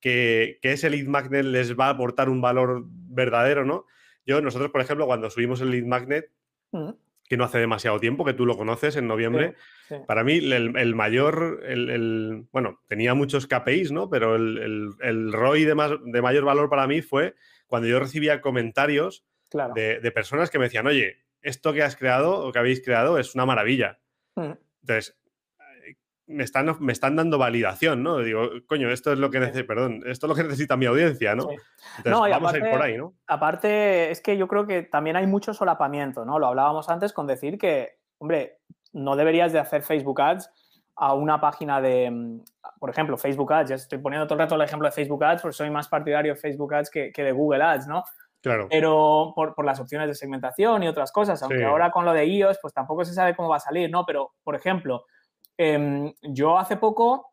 que, 0.00 0.58
ese 0.62 0.90
lead 0.90 1.06
magnet 1.06 1.44
les 1.44 1.78
va 1.78 1.86
a 1.86 1.90
aportar 1.90 2.28
un 2.28 2.40
valor 2.40 2.84
verdadero, 2.86 3.64
¿no? 3.64 3.86
Yo, 4.24 4.40
nosotros, 4.40 4.70
por 4.70 4.80
ejemplo, 4.80 5.06
cuando 5.06 5.30
subimos 5.30 5.60
el 5.60 5.70
lead 5.70 5.84
magnet, 5.84 6.30
mm. 6.72 6.90
que 7.24 7.36
no 7.36 7.44
hace 7.44 7.58
demasiado 7.58 7.98
tiempo, 7.98 8.24
que 8.24 8.34
tú 8.34 8.46
lo 8.46 8.56
conoces 8.56 8.96
en 8.96 9.06
noviembre, 9.06 9.54
para 10.06 10.22
mí 10.22 10.34
el, 10.34 10.94
mayor, 10.94 11.62
el, 11.66 12.46
bueno, 12.52 12.80
tenía 12.86 13.14
muchos 13.14 13.46
KPIs, 13.46 13.90
¿no? 13.90 14.10
Pero 14.10 14.36
el, 14.36 15.32
ROI 15.32 15.64
de, 15.64 15.74
más, 15.74 15.92
de 16.04 16.22
mayor 16.22 16.44
valor 16.44 16.68
para 16.68 16.86
mí 16.86 17.00
fue 17.00 17.34
cuando 17.66 17.88
yo 17.88 17.98
recibía 17.98 18.40
comentarios 18.40 19.24
de, 19.74 20.12
personas 20.14 20.50
que 20.50 20.58
me 20.58 20.64
decían, 20.64 20.86
oye, 20.86 21.18
esto 21.40 21.72
que 21.72 21.82
has 21.82 21.96
creado 21.96 22.46
o 22.46 22.52
que 22.52 22.58
habéis 22.58 22.82
creado 22.84 23.18
es 23.18 23.34
una 23.34 23.46
maravilla. 23.46 23.98
Mm. 24.34 24.52
Entonces, 24.82 25.18
me 26.28 26.44
están, 26.44 26.76
me 26.80 26.92
están 26.92 27.16
dando 27.16 27.38
validación, 27.38 28.02
¿no? 28.02 28.18
Digo, 28.18 28.48
coño, 28.66 28.90
esto 28.90 29.12
es 29.12 29.18
lo 29.18 29.30
que 29.30 29.40
necesita, 29.40 29.66
perdón, 29.66 30.02
esto 30.06 30.26
es 30.26 30.28
lo 30.28 30.34
que 30.34 30.44
necesita 30.44 30.76
mi 30.76 30.86
audiencia, 30.86 31.34
¿no? 31.34 31.48
Entonces, 31.98 32.30
vamos 32.32 32.52
a 32.52 32.58
ir 32.58 32.70
por 32.70 32.82
ahí, 32.82 32.96
¿no? 32.98 33.14
Aparte, 33.26 34.10
es 34.10 34.20
que 34.20 34.36
yo 34.36 34.46
creo 34.46 34.66
que 34.66 34.82
también 34.82 35.16
hay 35.16 35.26
mucho 35.26 35.54
solapamiento, 35.54 36.24
¿no? 36.24 36.38
Lo 36.38 36.46
hablábamos 36.46 36.88
antes 36.90 37.12
con 37.12 37.26
decir 37.26 37.58
que, 37.58 37.98
hombre, 38.18 38.58
no 38.92 39.16
deberías 39.16 39.52
de 39.52 39.58
hacer 39.58 39.82
Facebook 39.82 40.20
Ads 40.20 40.50
a 40.96 41.14
una 41.14 41.40
página 41.40 41.80
de, 41.80 42.10
mm, 42.10 42.40
por 42.78 42.90
ejemplo, 42.90 43.16
Facebook 43.16 43.52
Ads. 43.52 43.70
Ya 43.70 43.76
estoy 43.76 43.98
poniendo 43.98 44.26
todo 44.26 44.34
el 44.34 44.40
rato 44.40 44.54
el 44.54 44.62
ejemplo 44.62 44.86
de 44.88 44.92
Facebook 44.92 45.24
Ads 45.24 45.42
porque 45.42 45.56
soy 45.56 45.70
más 45.70 45.88
partidario 45.88 46.34
de 46.34 46.40
Facebook 46.40 46.74
Ads 46.74 46.90
que, 46.90 47.12
de 47.14 47.32
Google 47.32 47.62
Ads, 47.62 47.86
¿no? 47.86 48.02
Claro. 48.42 48.68
Pero 48.70 49.32
por, 49.34 49.64
las 49.64 49.80
opciones 49.80 50.08
de 50.08 50.14
segmentación 50.14 50.82
y 50.82 50.88
otras 50.88 51.10
cosas, 51.10 51.42
aunque 51.42 51.64
ahora 51.64 51.90
con 51.90 52.04
lo 52.04 52.12
de 52.12 52.24
iOS, 52.26 52.58
pues 52.60 52.72
tampoco 52.74 53.04
se 53.04 53.12
sabe 53.12 53.34
cómo 53.34 53.48
va 53.48 53.56
a 53.56 53.60
salir, 53.60 53.90
¿no? 53.90 54.04
Pero, 54.06 54.34
por 54.44 54.54
ejemplo, 54.54 55.06
Em, 55.58 56.14
yo 56.22 56.56
hace 56.56 56.76
poco 56.76 57.32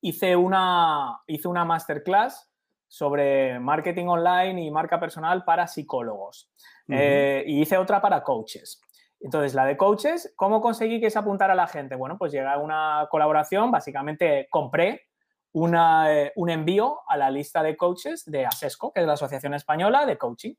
hice 0.00 0.36
una, 0.36 1.20
hice 1.26 1.48
una 1.48 1.64
masterclass 1.64 2.48
sobre 2.86 3.58
marketing 3.58 4.06
online 4.06 4.64
y 4.64 4.70
marca 4.70 5.00
personal 5.00 5.44
para 5.44 5.66
psicólogos. 5.66 6.48
Eh, 6.88 7.42
y 7.46 7.62
hice 7.62 7.76
otra 7.76 8.00
para 8.00 8.22
coaches. 8.22 8.80
Entonces, 9.20 9.54
la 9.54 9.64
de 9.64 9.76
coaches, 9.76 10.32
¿cómo 10.36 10.60
conseguí 10.60 11.00
que 11.00 11.10
se 11.10 11.18
apuntara 11.18 11.56
la 11.56 11.66
gente? 11.66 11.96
Bueno, 11.96 12.16
pues 12.16 12.30
llega 12.30 12.56
una 12.58 13.08
colaboración, 13.10 13.72
básicamente 13.72 14.46
compré 14.50 15.08
eh, 15.52 16.32
un 16.36 16.50
envío 16.50 17.00
a 17.08 17.16
la 17.16 17.30
lista 17.30 17.62
de 17.62 17.76
coaches 17.76 18.24
de 18.26 18.46
ASESCO, 18.46 18.92
que 18.92 19.00
es 19.00 19.06
la 19.06 19.14
Asociación 19.14 19.54
Española 19.54 20.06
de 20.06 20.16
Coaching. 20.16 20.54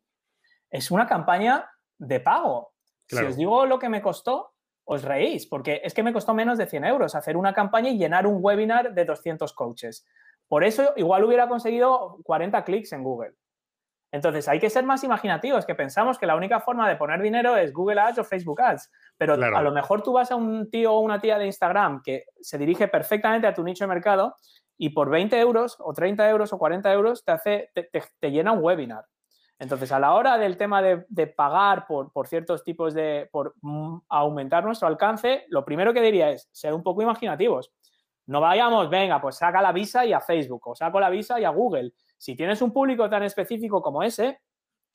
Es 0.70 0.92
una 0.92 1.08
campaña 1.08 1.70
de 1.98 2.20
pago. 2.20 2.74
Si 3.08 3.24
os 3.24 3.38
digo 3.38 3.66
lo 3.66 3.80
que 3.80 3.88
me 3.88 4.02
costó, 4.02 4.57
os 4.90 5.04
reís, 5.04 5.46
porque 5.46 5.82
es 5.84 5.94
que 5.94 6.02
me 6.02 6.14
costó 6.14 6.34
menos 6.34 6.58
de 6.58 6.66
100 6.66 6.86
euros 6.86 7.14
hacer 7.14 7.36
una 7.36 7.54
campaña 7.54 7.90
y 7.90 7.98
llenar 7.98 8.26
un 8.26 8.38
webinar 8.40 8.94
de 8.94 9.04
200 9.04 9.52
coaches. 9.54 10.06
Por 10.48 10.64
eso 10.64 10.94
igual 10.96 11.26
hubiera 11.26 11.50
conseguido 11.50 12.20
40 12.24 12.64
clics 12.64 12.94
en 12.94 13.04
Google. 13.04 13.34
Entonces 14.14 14.48
hay 14.48 14.60
que 14.60 14.70
ser 14.70 14.86
más 14.86 15.04
imaginativos, 15.04 15.66
que 15.66 15.76
pensamos 15.76 16.18
que 16.18 16.26
la 16.26 16.38
única 16.38 16.62
forma 16.62 16.88
de 16.88 16.96
poner 16.96 17.22
dinero 17.22 17.58
es 17.58 17.74
Google 17.74 18.00
Ads 18.00 18.20
o 18.20 18.24
Facebook 18.24 18.62
Ads, 18.62 18.90
pero 19.18 19.34
a 19.34 19.62
lo 19.62 19.72
mejor 19.74 20.02
tú 20.02 20.14
vas 20.14 20.32
a 20.32 20.38
un 20.38 20.70
tío 20.70 20.94
o 20.94 21.02
una 21.02 21.20
tía 21.20 21.38
de 21.38 21.48
Instagram 21.48 22.02
que 22.02 22.24
se 22.40 22.58
dirige 22.58 22.88
perfectamente 22.88 23.46
a 23.46 23.54
tu 23.54 23.66
nicho 23.66 23.84
de 23.84 23.90
mercado 23.90 24.38
y 24.78 24.92
por 24.92 25.10
20 25.10 25.38
euros 25.38 25.76
o 25.80 25.92
30 25.92 26.30
euros 26.30 26.54
o 26.54 26.58
40 26.58 26.94
euros 26.94 27.26
te, 27.26 27.34
hace, 27.34 27.72
te 27.74 28.32
llena 28.32 28.54
un 28.54 28.64
webinar. 28.64 29.04
Entonces, 29.60 29.92
a 29.92 30.00
la 30.00 30.14
hora 30.14 30.38
del 30.38 30.56
tema 30.56 30.82
de, 30.82 31.28
pagar 31.28 31.88
por, 31.88 32.28
ciertos 32.28 32.64
tipos 32.64 32.94
de, 32.94 33.28
por 33.32 33.56
mm, 33.62 33.98
aumentar 34.10 34.64
nuestro 34.64 34.88
alcance, 34.88 35.46
lo 35.50 35.66
primero 35.66 35.94
que 35.94 36.02
diría 36.02 36.30
es 36.30 36.48
ser 36.52 36.74
un 36.74 36.84
poco 36.84 37.02
imaginativos. 37.02 37.72
No 38.28 38.42
vayamos, 38.42 38.90
venga, 38.90 39.20
pues 39.20 39.38
saca 39.38 39.62
la 39.62 39.72
visa 39.72 40.06
y 40.06 40.14
a 40.14 40.20
Facebook 40.20 40.68
o 40.68 40.76
saco 40.76 41.00
la 41.00 41.10
visa 41.10 41.40
y 41.40 41.46
a 41.46 41.50
Google. 41.50 41.94
Si 42.18 42.36
tienes 42.36 42.62
un 42.62 42.72
público 42.72 43.10
tan 43.10 43.24
específico 43.24 43.82
como 43.82 44.04
ese, 44.04 44.42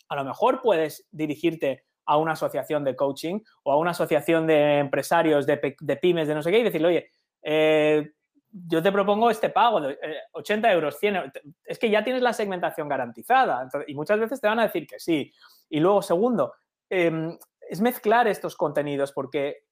a 0.09 0.17
lo 0.17 0.25
mejor 0.25 0.61
puedes 0.61 1.09
dirigirte 1.11 1.85
a 2.05 2.17
una 2.19 2.33
asociación 2.33 2.85
de 2.85 2.95
coaching 2.95 3.41
o 3.65 3.73
a 3.73 3.79
una 3.79 3.93
asociación 3.93 4.47
de 4.47 4.79
empresarios, 4.79 5.47
de, 5.47 5.57
pymes, 6.01 6.29
de 6.29 6.35
no 6.35 6.43
sé 6.43 6.51
qué, 6.51 6.59
y 6.59 6.65
decirle, 6.65 6.89
oye, 6.89 7.11
eh, 7.43 8.13
yo 8.53 8.83
te 8.83 8.93
propongo 8.93 9.31
este 9.31 9.49
pago 9.49 9.81
de 9.81 9.99
80 10.33 10.69
eh, 10.69 10.75
euros, 10.75 10.99
100 10.99 11.33
Es 11.65 11.79
que 11.79 11.91
ya 11.91 12.05
tienes 12.05 12.23
la 12.23 12.33
segmentación 12.33 12.89
garantizada 12.89 13.69
y 13.87 13.95
muchas 13.95 14.21
veces 14.21 14.41
te 14.41 14.49
van 14.49 14.59
a 14.59 14.65
decir 14.65 14.87
que 14.87 15.01
sí. 15.01 15.33
Y 15.69 15.81
luego, 15.81 16.03
segundo, 16.03 16.55
em, 16.91 17.37
es 17.69 17.81
mezclar 17.81 18.29
estos 18.29 18.57
contenidos 18.57 19.13
porque 19.13 19.65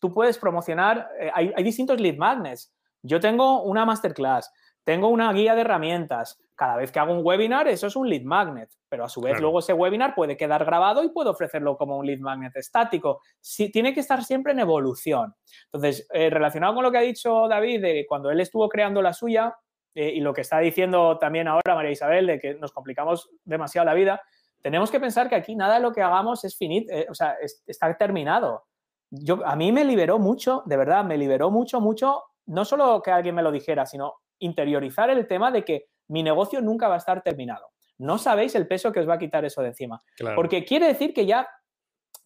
tú 0.00 0.12
puedes 0.12 0.38
promocionar, 0.38 1.10
eh, 1.20 1.30
hay, 1.32 1.52
hay, 1.54 1.62
distintos 1.62 2.00
lead 2.00 2.16
magnets. 2.16 2.74
Yo 3.02 3.20
tengo 3.20 3.62
una 3.62 3.84
masterclass, 3.84 4.50
tengo 4.84 5.08
una 5.08 5.32
guía 5.32 5.54
de 5.54 5.62
herramientas. 5.62 6.38
Cada 6.54 6.76
vez 6.76 6.92
que 6.92 7.00
hago 7.00 7.12
un 7.12 7.24
webinar, 7.24 7.66
eso 7.66 7.88
es 7.88 7.96
un 7.96 8.08
lead 8.08 8.22
magnet, 8.22 8.70
pero 8.88 9.04
a 9.04 9.08
su 9.08 9.20
vez 9.20 9.40
luego 9.40 9.58
ese 9.58 9.72
webinar 9.72 10.14
puede 10.14 10.36
quedar 10.36 10.64
grabado 10.64 11.02
y 11.02 11.08
puedo 11.08 11.30
ofrecerlo 11.30 11.76
como 11.76 11.98
un 11.98 12.06
lead 12.06 12.20
magnet 12.20 12.54
estático. 12.56 13.20
Sí, 13.40 13.72
tiene 13.72 13.92
que 13.92 14.00
estar 14.00 14.22
siempre 14.22 14.52
en 14.52 14.60
evolución. 14.60 15.34
Entonces, 15.72 16.06
eh, 16.12 16.30
relacionado 16.30 16.74
con 16.74 16.84
lo 16.84 16.92
que 16.92 16.98
ha 16.98 17.00
dicho 17.00 17.48
David, 17.48 17.82
de 17.82 18.06
cuando 18.08 18.30
él 18.30 18.38
estuvo 18.38 18.68
creando 18.68 19.02
la 19.02 19.12
suya 19.12 19.56
eh, 19.94 20.12
y 20.14 20.20
lo 20.20 20.32
que 20.32 20.42
está 20.42 20.60
diciendo 20.60 21.18
también 21.18 21.48
ahora 21.48 21.74
María 21.74 21.90
Isabel, 21.90 22.26
de 22.26 22.38
que 22.38 22.54
nos 22.54 22.72
complicamos 22.72 23.30
demasiado 23.44 23.86
la 23.86 23.94
vida, 23.94 24.22
tenemos 24.62 24.90
que 24.90 25.00
pensar 25.00 25.28
que 25.28 25.34
aquí 25.34 25.56
nada 25.56 25.74
de 25.74 25.80
lo 25.80 25.92
que 25.92 26.02
hagamos 26.02 26.44
es 26.44 26.56
finito, 26.56 26.92
eh, 26.92 27.06
o 27.10 27.14
sea, 27.14 27.36
está 27.66 27.96
terminado. 27.96 28.64
Yo, 29.10 29.44
a 29.44 29.56
mí 29.56 29.72
me 29.72 29.84
liberó 29.84 30.18
mucho, 30.18 30.62
de 30.66 30.76
verdad, 30.76 31.04
me 31.04 31.18
liberó 31.18 31.50
mucho, 31.50 31.80
mucho, 31.80 32.22
no 32.46 32.64
solo 32.64 33.02
que 33.02 33.10
alguien 33.10 33.34
me 33.34 33.42
lo 33.42 33.52
dijera, 33.52 33.86
sino 33.86 34.14
interiorizar 34.38 35.10
el 35.10 35.26
tema 35.26 35.50
de 35.50 35.64
que 35.64 35.86
mi 36.08 36.22
negocio 36.22 36.60
nunca 36.60 36.88
va 36.88 36.94
a 36.94 36.98
estar 36.98 37.22
terminado. 37.22 37.68
No 37.98 38.18
sabéis 38.18 38.54
el 38.54 38.66
peso 38.66 38.92
que 38.92 39.00
os 39.00 39.08
va 39.08 39.14
a 39.14 39.18
quitar 39.18 39.44
eso 39.44 39.62
de 39.62 39.68
encima. 39.68 40.02
Porque 40.34 40.64
quiere 40.64 40.86
decir 40.86 41.14
que 41.14 41.26
ya 41.26 41.48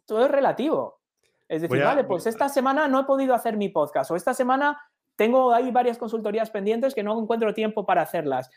todo 0.07 0.25
es 0.25 0.31
relativo. 0.31 1.01
Es 1.49 1.63
decir, 1.63 1.83
vale, 1.83 2.05
pues 2.05 2.27
esta 2.27 2.49
semana 2.49 2.89
no 2.89 3.01
he 3.01 3.05
podido 3.05 3.35
hacer 3.35 3.57
mi 3.57 3.69
podcast 3.71 4.11
o 4.11 4.17
esta 4.17 4.35
semana 4.35 4.79
tengo 5.17 5.53
ahí 5.53 5.71
varias 5.71 5.99
consultorías 5.99 6.51
pendientes 6.51 6.95
que 6.95 7.03
no 7.03 7.21
encuentro 7.21 7.53
tiempo 7.53 7.85
para 7.85 8.03
hacerlas. 8.03 8.51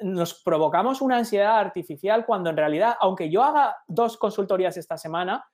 Nos 0.00 0.42
provocamos 0.42 1.00
una 1.00 1.18
ansiedad 1.18 1.58
artificial 1.58 2.26
cuando 2.26 2.50
en 2.50 2.56
realidad, 2.56 2.96
aunque 3.00 3.30
yo 3.30 3.42
haga 3.42 3.76
dos 3.86 4.16
consultorías 4.16 4.76
esta 4.76 4.98
semana, 4.98 5.44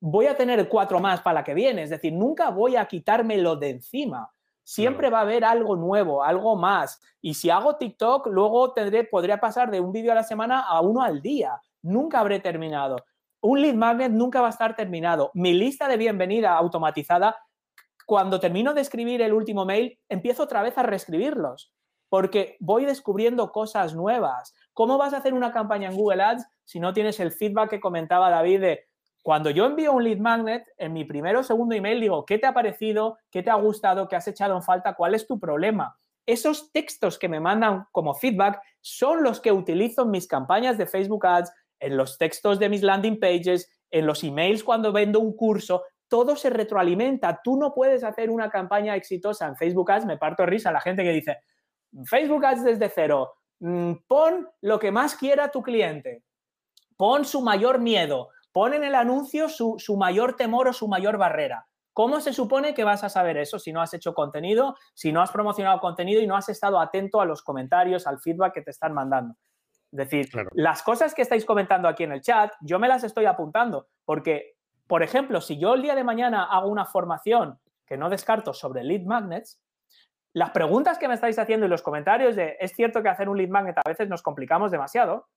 voy 0.00 0.26
a 0.26 0.36
tener 0.36 0.68
cuatro 0.68 0.98
más 0.98 1.20
para 1.20 1.34
la 1.34 1.44
que 1.44 1.54
viene. 1.54 1.82
Es 1.82 1.90
decir, 1.90 2.12
nunca 2.12 2.50
voy 2.50 2.74
a 2.74 2.86
quitármelo 2.86 3.56
de 3.56 3.70
encima. 3.70 4.28
Siempre 4.64 5.10
va 5.10 5.18
a 5.18 5.22
haber 5.22 5.44
algo 5.44 5.76
nuevo, 5.76 6.22
algo 6.22 6.56
más. 6.56 7.00
Y 7.20 7.34
si 7.34 7.50
hago 7.50 7.76
TikTok, 7.76 8.26
luego 8.28 8.72
tendré, 8.72 9.04
podría 9.04 9.38
pasar 9.38 9.70
de 9.70 9.80
un 9.80 9.92
vídeo 9.92 10.12
a 10.12 10.16
la 10.16 10.22
semana 10.22 10.60
a 10.60 10.80
uno 10.80 11.02
al 11.02 11.20
día. 11.20 11.60
Nunca 11.82 12.20
habré 12.20 12.40
terminado. 12.40 12.96
Un 13.40 13.60
lead 13.60 13.74
magnet 13.74 14.12
nunca 14.12 14.40
va 14.40 14.46
a 14.46 14.50
estar 14.50 14.76
terminado. 14.76 15.30
Mi 15.34 15.52
lista 15.52 15.88
de 15.88 15.96
bienvenida 15.96 16.56
automatizada, 16.56 17.36
cuando 18.06 18.38
termino 18.38 18.72
de 18.72 18.82
escribir 18.82 19.20
el 19.22 19.32
último 19.32 19.64
mail, 19.64 19.98
empiezo 20.08 20.44
otra 20.44 20.62
vez 20.62 20.78
a 20.78 20.82
reescribirlos, 20.84 21.72
porque 22.08 22.56
voy 22.60 22.84
descubriendo 22.84 23.50
cosas 23.50 23.94
nuevas. 23.94 24.54
¿Cómo 24.72 24.96
vas 24.96 25.12
a 25.12 25.16
hacer 25.16 25.34
una 25.34 25.50
campaña 25.50 25.88
en 25.88 25.96
Google 25.96 26.22
Ads 26.22 26.46
si 26.64 26.78
no 26.78 26.92
tienes 26.92 27.18
el 27.18 27.32
feedback 27.32 27.70
que 27.70 27.80
comentaba 27.80 28.30
David 28.30 28.60
de 28.60 28.88
cuando 29.22 29.50
yo 29.50 29.66
envío 29.66 29.92
un 29.92 30.02
lead 30.02 30.18
magnet, 30.18 30.66
en 30.76 30.92
mi 30.92 31.04
primero 31.04 31.40
o 31.40 31.42
segundo 31.44 31.76
email 31.76 32.00
digo, 32.00 32.26
¿qué 32.26 32.38
te 32.38 32.46
ha 32.46 32.52
parecido? 32.52 33.18
¿Qué 33.30 33.42
te 33.42 33.50
ha 33.50 33.54
gustado? 33.54 34.08
¿Qué 34.08 34.16
has 34.16 34.26
echado 34.26 34.56
en 34.56 34.62
falta? 34.62 34.94
¿Cuál 34.94 35.14
es 35.14 35.28
tu 35.28 35.38
problema? 35.38 35.96
Esos 36.26 36.72
textos 36.72 37.18
que 37.18 37.28
me 37.28 37.38
mandan 37.38 37.86
como 37.92 38.14
feedback 38.14 38.60
son 38.80 39.22
los 39.22 39.40
que 39.40 39.52
utilizo 39.52 40.02
en 40.02 40.10
mis 40.10 40.26
campañas 40.26 40.76
de 40.76 40.86
Facebook 40.86 41.24
Ads, 41.24 41.52
en 41.78 41.96
los 41.96 42.18
textos 42.18 42.58
de 42.58 42.68
mis 42.68 42.82
landing 42.82 43.20
pages, 43.20 43.70
en 43.90 44.06
los 44.06 44.24
emails 44.24 44.64
cuando 44.64 44.92
vendo 44.92 45.20
un 45.20 45.36
curso. 45.36 45.84
Todo 46.08 46.34
se 46.34 46.50
retroalimenta. 46.50 47.40
Tú 47.42 47.56
no 47.56 47.72
puedes 47.72 48.02
hacer 48.02 48.28
una 48.28 48.50
campaña 48.50 48.96
exitosa 48.96 49.46
en 49.46 49.56
Facebook 49.56 49.90
Ads. 49.90 50.06
Me 50.06 50.18
parto 50.18 50.44
risa 50.46 50.72
la 50.72 50.80
gente 50.80 51.04
que 51.04 51.12
dice, 51.12 51.38
Facebook 52.04 52.44
Ads 52.44 52.64
desde 52.64 52.88
cero. 52.88 53.34
Mm, 53.60 53.92
pon 54.08 54.48
lo 54.62 54.80
que 54.80 54.90
más 54.90 55.14
quiera 55.14 55.50
tu 55.50 55.62
cliente. 55.62 56.24
Pon 56.96 57.24
su 57.24 57.40
mayor 57.40 57.78
miedo 57.78 58.30
Pon 58.52 58.74
en 58.74 58.84
el 58.84 58.94
anuncio 58.94 59.48
su, 59.48 59.96
mayor 59.96 60.36
temor 60.36 60.68
o 60.68 60.72
su 60.72 60.88
mayor 60.88 61.16
barrera. 61.16 61.66
¿Cómo 61.94 62.20
se 62.20 62.32
supone 62.32 62.74
que 62.74 62.84
vas 62.84 63.04
a 63.04 63.08
saber 63.08 63.36
eso 63.36 63.58
si 63.58 63.72
no 63.72 63.82
has 63.82 63.92
hecho 63.92 64.14
contenido, 64.14 64.76
si 64.94 65.12
no 65.12 65.20
has 65.20 65.30
promocionado 65.30 65.80
contenido 65.80 66.22
y 66.22 66.26
no 66.26 66.36
has 66.36 66.48
estado 66.48 66.80
atento 66.80 67.20
a 67.20 67.26
los 67.26 67.42
comentarios, 67.42 68.06
al 68.06 68.18
feedback 68.18 68.54
que 68.54 68.62
te 68.62 68.70
están 68.70 68.94
mandando? 68.94 69.34
Es 69.90 69.98
decir, 69.98 70.30
las 70.52 70.82
cosas 70.82 71.14
que 71.14 71.20
estáis 71.20 71.44
comentando 71.44 71.86
aquí 71.86 72.04
en 72.04 72.12
el 72.12 72.22
chat, 72.22 72.52
yo 72.62 72.78
me 72.78 72.88
las 72.88 73.04
estoy 73.04 73.26
apuntando 73.26 73.88
porque, 74.06 74.54
por 74.86 75.02
ejemplo, 75.02 75.42
si 75.42 75.58
yo 75.58 75.74
el 75.74 75.82
día 75.82 75.94
de 75.94 76.04
mañana 76.04 76.44
hago 76.44 76.68
una 76.68 76.86
formación 76.86 77.60
que 77.86 77.98
no 77.98 78.08
descarto 78.08 78.54
sobre 78.54 78.84
lead 78.84 79.02
magnets, 79.02 79.60
las 80.32 80.50
preguntas 80.50 80.98
que 80.98 81.08
me 81.08 81.14
estáis 81.14 81.38
haciendo 81.38 81.66
y 81.66 81.68
los 81.68 81.82
comentarios 81.82 82.36
de 82.36 82.56
es 82.58 82.72
cierto 82.72 83.02
que 83.02 83.10
hacer 83.10 83.28
un 83.28 83.36
lead 83.36 83.50
magnet 83.50 83.76
a 83.76 83.88
veces 83.88 84.08
nos 84.08 84.22
complicamos 84.22 84.70
demasiado, 84.70 85.28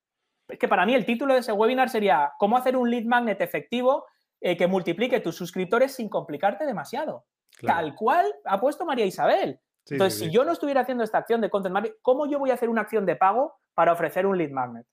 es 0.47 0.59
que 0.59 0.67
para 0.67 0.85
mí 0.85 0.93
el 0.93 1.05
título 1.05 1.33
de 1.33 1.39
ese 1.39 1.51
webinar 1.51 1.89
sería 1.89 2.33
¿Cómo 2.37 2.57
hacer 2.57 2.77
un 2.77 2.89
lead 2.89 3.05
magnet 3.05 3.41
efectivo 3.41 4.05
eh, 4.41 4.55
que 4.57 4.67
multiplique 4.67 5.19
tus 5.19 5.35
suscriptores 5.35 5.95
sin 5.95 6.09
complicarte 6.09 6.65
demasiado? 6.65 7.25
Tal 7.65 7.95
cual 7.95 8.33
ha 8.43 8.59
puesto 8.59 8.85
María 8.85 9.05
Isabel. 9.05 9.59
Entonces, 9.89 10.19
si 10.19 10.31
yo 10.31 10.43
no 10.43 10.51
estuviera 10.51 10.81
haciendo 10.81 11.03
esta 11.03 11.19
acción 11.19 11.41
de 11.41 11.49
content 11.49 11.73
marketing, 11.73 11.97
¿cómo 12.01 12.25
yo 12.25 12.39
voy 12.39 12.51
a 12.51 12.55
hacer 12.55 12.69
una 12.69 12.81
acción 12.81 13.05
de 13.05 13.15
pago 13.15 13.59
para 13.73 13.93
ofrecer 13.93 14.25
un 14.25 14.37
lead 14.37 14.49
magnet? 14.49 14.85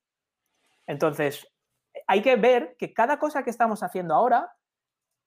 Entonces, 0.87 1.49
hay 2.07 2.23
que 2.23 2.37
ver 2.37 2.77
que 2.79 2.93
cada 2.93 3.19
cosa 3.19 3.43
que 3.43 3.51
estamos 3.51 3.83
haciendo 3.83 4.15
ahora 4.15 4.53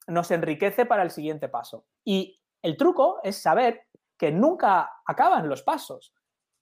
nos 0.07 0.29
enriquece 0.31 0.85
para 0.85 1.03
el 1.03 1.11
siguiente 1.11 1.49
paso. 1.49 1.85
Y 2.03 2.39
el 2.61 2.77
truco 2.77 3.19
es 3.23 3.41
saber 3.41 3.87
que 4.17 4.31
nunca 4.31 4.91
acaban 5.05 5.49
los 5.49 5.63
pasos. 5.63 6.13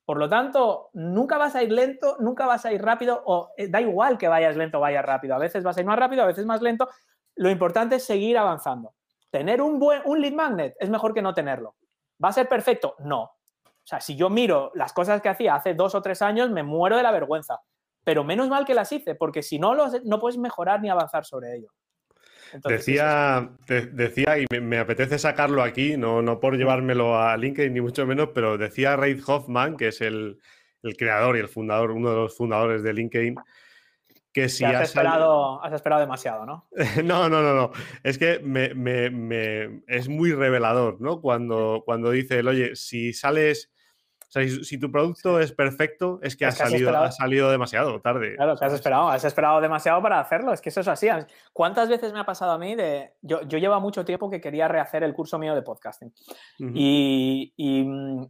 Por 0.05 0.17
lo 0.17 0.27
tanto, 0.27 0.89
nunca 0.93 1.37
vas 1.37 1.55
a 1.55 1.63
ir 1.63 1.71
lento, 1.71 2.17
nunca 2.19 2.45
vas 2.45 2.65
a 2.65 2.73
ir 2.73 2.81
rápido, 2.81 3.23
o 3.25 3.51
eh, 3.57 3.69
da 3.69 3.79
igual 3.79 4.17
que 4.17 4.27
vayas 4.27 4.57
lento 4.57 4.77
o 4.77 4.81
vayas 4.81 5.05
rápido. 5.05 5.35
A 5.35 5.39
veces 5.39 5.63
vas 5.63 5.77
a 5.77 5.79
ir 5.79 5.85
más 5.85 5.97
rápido, 5.97 6.23
a 6.23 6.27
veces 6.27 6.45
más 6.45 6.61
lento. 6.61 6.89
Lo 7.35 7.49
importante 7.49 7.95
es 7.95 8.05
seguir 8.05 8.37
avanzando. 8.37 8.93
Tener 9.29 9.61
un, 9.61 9.79
buen, 9.79 10.01
un 10.05 10.21
lead 10.21 10.33
magnet 10.33 10.75
es 10.79 10.89
mejor 10.89 11.13
que 11.13 11.21
no 11.21 11.33
tenerlo. 11.33 11.75
¿Va 12.23 12.29
a 12.29 12.33
ser 12.33 12.47
perfecto? 12.47 12.95
No. 12.99 13.23
O 13.23 13.85
sea, 13.85 13.99
si 13.99 14.15
yo 14.15 14.29
miro 14.29 14.71
las 14.75 14.93
cosas 14.93 15.21
que 15.21 15.29
hacía 15.29 15.55
hace 15.55 15.73
dos 15.73 15.95
o 15.95 16.01
tres 16.01 16.21
años, 16.21 16.49
me 16.49 16.63
muero 16.63 16.97
de 16.97 17.03
la 17.03 17.11
vergüenza. 17.11 17.61
Pero 18.03 18.23
menos 18.23 18.49
mal 18.49 18.65
que 18.65 18.73
las 18.73 18.91
hice, 18.91 19.15
porque 19.15 19.41
si 19.41 19.59
no, 19.59 19.73
no 20.03 20.19
puedes 20.19 20.37
mejorar 20.37 20.81
ni 20.81 20.89
avanzar 20.89 21.25
sobre 21.25 21.55
ello 21.55 21.69
decía, 22.63 23.49
decía, 23.67 24.37
y 24.37 24.45
me, 24.61 24.77
apetece 24.77 25.19
sacarlo 25.19 25.63
aquí, 25.63 25.97
no, 25.97 26.21
no 26.21 26.39
por 26.39 26.57
llevármelo 26.57 27.19
a 27.19 27.35
LinkedIn 27.37 27.73
ni 27.73 27.81
mucho 27.81 28.05
menos, 28.05 28.29
pero 28.33 28.57
decía 28.57 28.95
Reid 28.95 29.21
Hoffman, 29.25 29.77
que 29.77 29.89
es 29.89 30.01
el, 30.01 30.39
creador 30.97 31.37
y 31.37 31.39
el 31.39 31.47
fundador, 31.47 31.91
uno 31.91 32.09
de 32.09 32.15
los 32.15 32.37
fundadores 32.37 32.83
de 32.83 32.93
LinkedIn, 32.93 33.35
que 34.31 34.49
si 34.49 34.63
has, 34.63 34.89
esperado, 34.89 35.63
has 35.63 35.73
esperado 35.73 36.01
demasiado, 36.01 36.45
¿no? 36.45 36.67
no, 37.03 37.29
no, 37.29 37.41
no, 37.41 37.53
no. 37.53 37.71
Es 38.03 38.17
que 38.17 38.39
me, 38.39 39.81
es 39.87 40.09
muy 40.09 40.33
revelador, 40.33 40.99
¿no? 41.01 41.21
Cuando, 41.21 41.83
cuando 41.85 42.11
dice, 42.11 42.39
oye, 42.39 42.75
si 42.75 43.13
sales 43.13 43.72
sea, 44.33 44.63
si, 44.63 44.79
tu 44.79 44.91
producto 44.91 45.39
es 45.39 45.51
perfecto, 45.51 46.19
es 46.23 46.35
que, 46.35 46.45
ha, 46.45 46.51
salido, 46.51 47.11
salido 47.11 47.51
demasiado 47.51 48.01
tarde. 48.01 48.35
Claro, 48.35 48.57
que 48.57 48.65
has 48.65 48.73
esperado, 48.73 49.09
has 49.09 49.23
esperado 49.23 49.61
demasiado 49.61 50.01
para 50.01 50.19
hacerlo, 50.19 50.51
es 50.51 50.59
que 50.59 50.69
eso 50.69 50.81
es 50.81 50.87
así. 50.87 51.07
¿Cuántas 51.51 51.87
veces 51.87 52.13
me 52.13 52.19
ha 52.19 52.25
pasado 52.25 52.53
a 52.53 52.57
mí 52.57 52.73
de... 52.73 53.13
Yo, 53.21 53.43
yo 53.43 53.59
llevo 53.59 53.79
mucho 53.79 54.03
tiempo 54.03 54.31
que 54.31 54.41
quería 54.41 54.67
rehacer 54.67 55.03
el 55.03 55.13
curso 55.13 55.37
mío 55.37 55.53
de 55.53 55.61
podcasting. 55.61 56.11
Y, 56.57 57.53
y 57.55 57.83
mm, 57.83 58.25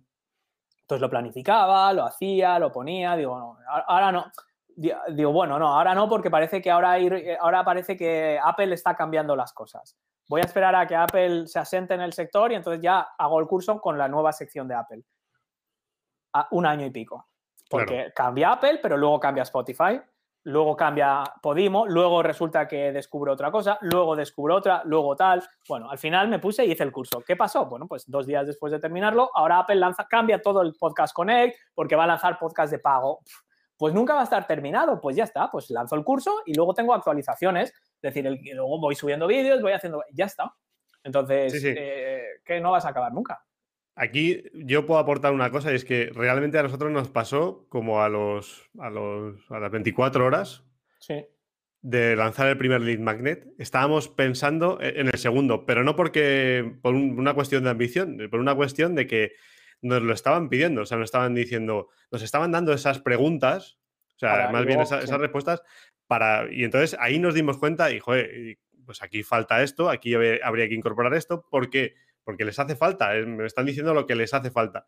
entonces 0.82 1.02
lo 1.02 1.10
planificaba, 1.10 1.94
lo 1.94 2.04
hacía, 2.04 2.60
lo 2.60 2.70
ponía, 2.70 3.16
digo, 3.16 3.40
no, 3.40 3.58
ahora 3.88 4.12
no. 4.12 4.26
Digo, 4.76 5.32
bueno, 5.32 5.58
no, 5.58 5.68
ahora 5.68 5.96
no, 5.96 6.10
porque 6.10 6.30
parece 6.30 6.62
que 6.62 6.70
ahora, 6.70 6.98
ahora 7.40 7.64
parece 7.64 7.96
que 7.96 8.38
Apple 8.44 8.74
está 8.74 8.94
cambiando 8.94 9.38
las 9.38 9.54
cosas. 9.54 9.96
Voy 10.28 10.42
a 10.42 10.46
esperar 10.46 10.76
a 10.76 10.86
que 10.86 10.98
Apple 10.98 11.48
se 11.48 11.60
asente 11.60 11.94
en 11.94 12.02
el 12.02 12.12
sector 12.12 12.52
y 12.52 12.56
entonces 12.56 12.82
ya 12.82 13.08
hago 13.18 13.40
el 13.40 13.48
curso 13.48 13.80
con 13.80 13.98
la 13.98 14.10
nueva 14.10 14.34
sección 14.34 14.68
de 14.68 14.76
Apple 14.76 15.04
un 16.52 16.66
año 16.66 16.86
y 16.86 16.92
pico. 16.92 17.28
Porque 17.70 18.12
cambia 18.16 18.52
Apple, 18.52 18.80
pero 18.82 18.98
luego 18.98 19.20
cambia 19.20 19.44
Spotify, 19.44 20.00
luego 20.44 20.76
cambia 20.76 21.24
Podimo, 21.42 21.86
luego 21.88 22.22
resulta 22.22 22.68
que 22.68 22.92
descubro 22.92 23.34
otra 23.34 23.52
cosa, 23.52 23.78
luego 23.82 24.16
descubro 24.16 24.56
otra, 24.56 24.84
luego 24.86 25.16
tal. 25.16 25.44
Bueno, 25.68 25.90
al 25.90 25.98
final 25.98 26.28
me 26.28 26.40
puse 26.40 26.66
y 26.66 26.72
hice 26.72 26.84
el 26.84 26.92
curso. 26.92 27.22
¿Qué 27.26 27.36
pasó? 27.36 27.66
Bueno, 27.66 27.88
pues 27.88 28.10
dos 28.10 28.28
días 28.28 28.46
después 28.46 28.72
de 28.72 28.80
terminarlo, 28.80 29.32
ahora 29.34 29.60
Apple 29.60 29.76
lanza, 29.76 30.08
cambia 30.08 30.42
todo 30.42 30.62
el 30.62 30.76
Podcast 30.76 31.14
Connect 31.14 31.58
porque 31.74 31.96
va 31.96 32.04
a 32.04 32.08
lanzar 32.08 32.38
podcast 32.38 32.72
de 32.72 32.80
pago. 32.80 33.22
Pues 33.78 33.94
nunca 33.94 34.14
va 34.14 34.22
a 34.22 34.26
estar 34.26 34.46
terminado, 34.46 35.02
pues 35.02 35.16
ya 35.16 35.24
está, 35.24 35.50
pues 35.50 35.70
lanzo 35.72 35.96
el 35.96 36.04
curso 36.04 36.42
y 36.46 36.54
luego 36.54 36.74
tengo 36.74 36.94
actualizaciones, 36.94 37.70
es 37.72 38.02
decir, 38.02 38.26
el, 38.28 38.40
luego 38.54 38.80
voy 38.80 38.96
subiendo 38.96 39.26
vídeos, 39.28 39.62
voy 39.62 39.72
haciendo, 39.72 40.04
ya 40.12 40.26
está. 40.26 40.54
Entonces, 41.04 41.62
eh, 41.66 42.24
que 42.46 42.62
no 42.62 42.72
vas 42.72 42.86
a 42.86 42.90
acabar 42.90 43.12
nunca. 43.12 43.44
Aquí 43.96 44.44
yo 44.54 44.86
puedo 44.86 45.00
aportar 45.00 45.34
una 45.34 45.52
cosa 45.52 45.72
y 45.72 45.76
es 45.76 45.86
que 45.86 46.10
realmente 46.14 46.58
a 46.58 46.64
nosotros 46.64 46.92
nos 46.92 47.10
pasó 47.10 47.68
como 47.70 48.02
a 48.02 48.10
los 48.10 48.70
a, 48.80 48.90
los, 48.90 49.40
a 49.52 49.60
las 49.60 49.72
24 49.72 50.26
horas 50.26 50.64
de 51.84 52.16
lanzar 52.16 52.48
el 52.48 52.58
primer 52.58 52.82
lead 52.82 53.00
magnet. 53.00 53.46
Estábamos 53.60 54.08
pensando 54.08 54.80
e, 54.82 55.00
en 55.00 55.08
el 55.08 55.20
segundo, 55.20 55.66
pero 55.66 55.84
no 55.84 55.96
porque 55.96 56.78
por 56.82 56.96
una 56.96 57.34
cuestión 57.34 57.66
de 57.66 57.70
ambición, 57.70 58.18
por 58.32 58.40
una 58.40 58.56
cuestión 58.56 58.96
de 58.96 59.06
que 59.06 59.34
nos 59.82 60.02
lo 60.02 60.14
estaban 60.14 60.50
pidiendo, 60.50 60.82
o 60.82 60.86
sea, 60.86 60.98
nos 60.98 61.08
estaban 61.08 61.36
diciendo, 61.36 61.90
nos 62.10 62.24
estaban 62.24 62.52
dando 62.52 62.74
esas 62.74 63.00
preguntas, 63.00 63.78
o 64.16 64.20
sea, 64.20 64.50
más 64.50 64.66
bien 64.66 64.80
esas 64.80 65.10
respuestas 65.10 65.62
para 66.08 66.52
y 66.52 66.64
entonces 66.64 66.98
ahí 67.00 67.20
nos 67.20 67.34
dimos 67.34 67.58
cuenta 67.58 67.92
y 67.92 68.00
joder, 68.00 68.58
pues 68.86 69.04
aquí 69.04 69.24
falta 69.24 69.62
esto, 69.62 69.90
aquí 69.90 70.16
habría 70.16 70.70
que 70.70 70.76
incorporar 70.76 71.14
esto, 71.14 71.46
¿por 71.50 71.70
qué? 71.70 71.96
Porque 72.24 72.46
les 72.46 72.60
hace 72.60 72.76
falta, 72.76 73.16
eh, 73.16 73.26
me 73.26 73.46
están 73.46 73.66
diciendo 73.66 73.94
lo 73.94 74.06
que 74.06 74.16
les 74.16 74.34
hace 74.34 74.52
falta. 74.52 74.86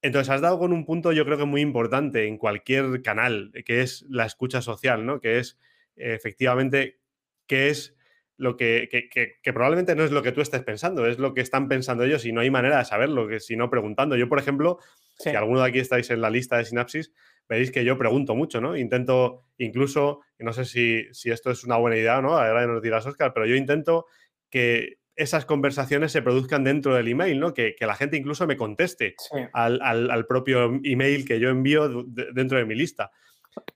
Entonces, 0.00 0.30
has 0.30 0.40
dado 0.40 0.58
con 0.58 0.72
un 0.72 0.84
punto 0.84 1.12
yo 1.12 1.24
creo 1.24 1.38
que 1.38 1.44
muy 1.44 1.60
importante 1.60 2.26
en 2.26 2.38
cualquier 2.38 3.02
canal, 3.02 3.52
que 3.64 3.82
es 3.82 4.06
la 4.08 4.26
escucha 4.26 4.62
social, 4.62 5.04
¿no? 5.04 5.20
Que 5.20 5.38
es 5.38 5.58
efectivamente 5.96 7.00
qué 7.46 7.70
es 7.70 7.96
lo 8.36 8.56
que, 8.56 8.88
que, 8.88 9.52
probablemente 9.52 9.96
no 9.96 10.04
es 10.04 10.12
lo 10.12 10.22
que 10.22 10.30
tú 10.30 10.40
estés 10.40 10.62
pensando, 10.62 11.06
es 11.06 11.18
lo 11.18 11.34
que 11.34 11.40
están 11.40 11.66
pensando 11.66 12.04
ellos 12.04 12.24
y 12.24 12.32
no 12.32 12.40
hay 12.40 12.50
manera 12.50 12.78
de 12.78 12.84
saberlo, 12.84 13.26
que 13.26 13.40
si 13.40 13.56
no 13.56 13.68
preguntando. 13.68 14.14
Yo, 14.14 14.28
por 14.28 14.38
ejemplo, 14.38 14.78
si 15.18 15.30
alguno 15.30 15.60
de 15.60 15.68
aquí 15.68 15.80
estáis 15.80 16.08
en 16.10 16.20
la 16.20 16.30
lista 16.30 16.56
de 16.56 16.64
sinapsis, 16.64 17.12
veréis 17.48 17.72
que 17.72 17.84
yo 17.84 17.98
pregunto 17.98 18.36
mucho, 18.36 18.60
¿no? 18.60 18.76
Intento 18.76 19.44
incluso, 19.58 20.20
no 20.38 20.52
sé 20.52 20.64
si, 20.66 21.12
si 21.12 21.32
esto 21.32 21.50
es 21.50 21.64
una 21.64 21.78
buena 21.78 21.96
idea 21.96 22.22
no, 22.22 22.38
ahora 22.38 22.64
nos 22.68 22.80
dirás, 22.80 23.06
Oscar, 23.06 23.32
pero 23.34 23.44
yo 23.44 23.56
intento 23.56 24.06
que 24.50 24.97
esas 25.18 25.44
conversaciones 25.44 26.12
se 26.12 26.22
produzcan 26.22 26.64
dentro 26.64 26.94
del 26.94 27.08
email, 27.08 27.38
¿no? 27.38 27.52
Que, 27.52 27.74
la 27.80 27.94
gente 27.94 28.16
incluso 28.16 28.46
me 28.46 28.56
conteste 28.56 29.16
al, 29.52 30.26
propio 30.26 30.80
email 30.84 31.26
que 31.26 31.40
yo 31.40 31.50
envío 31.50 32.04
dentro 32.06 32.56
de 32.56 32.64
mi 32.64 32.74
lista. 32.74 33.10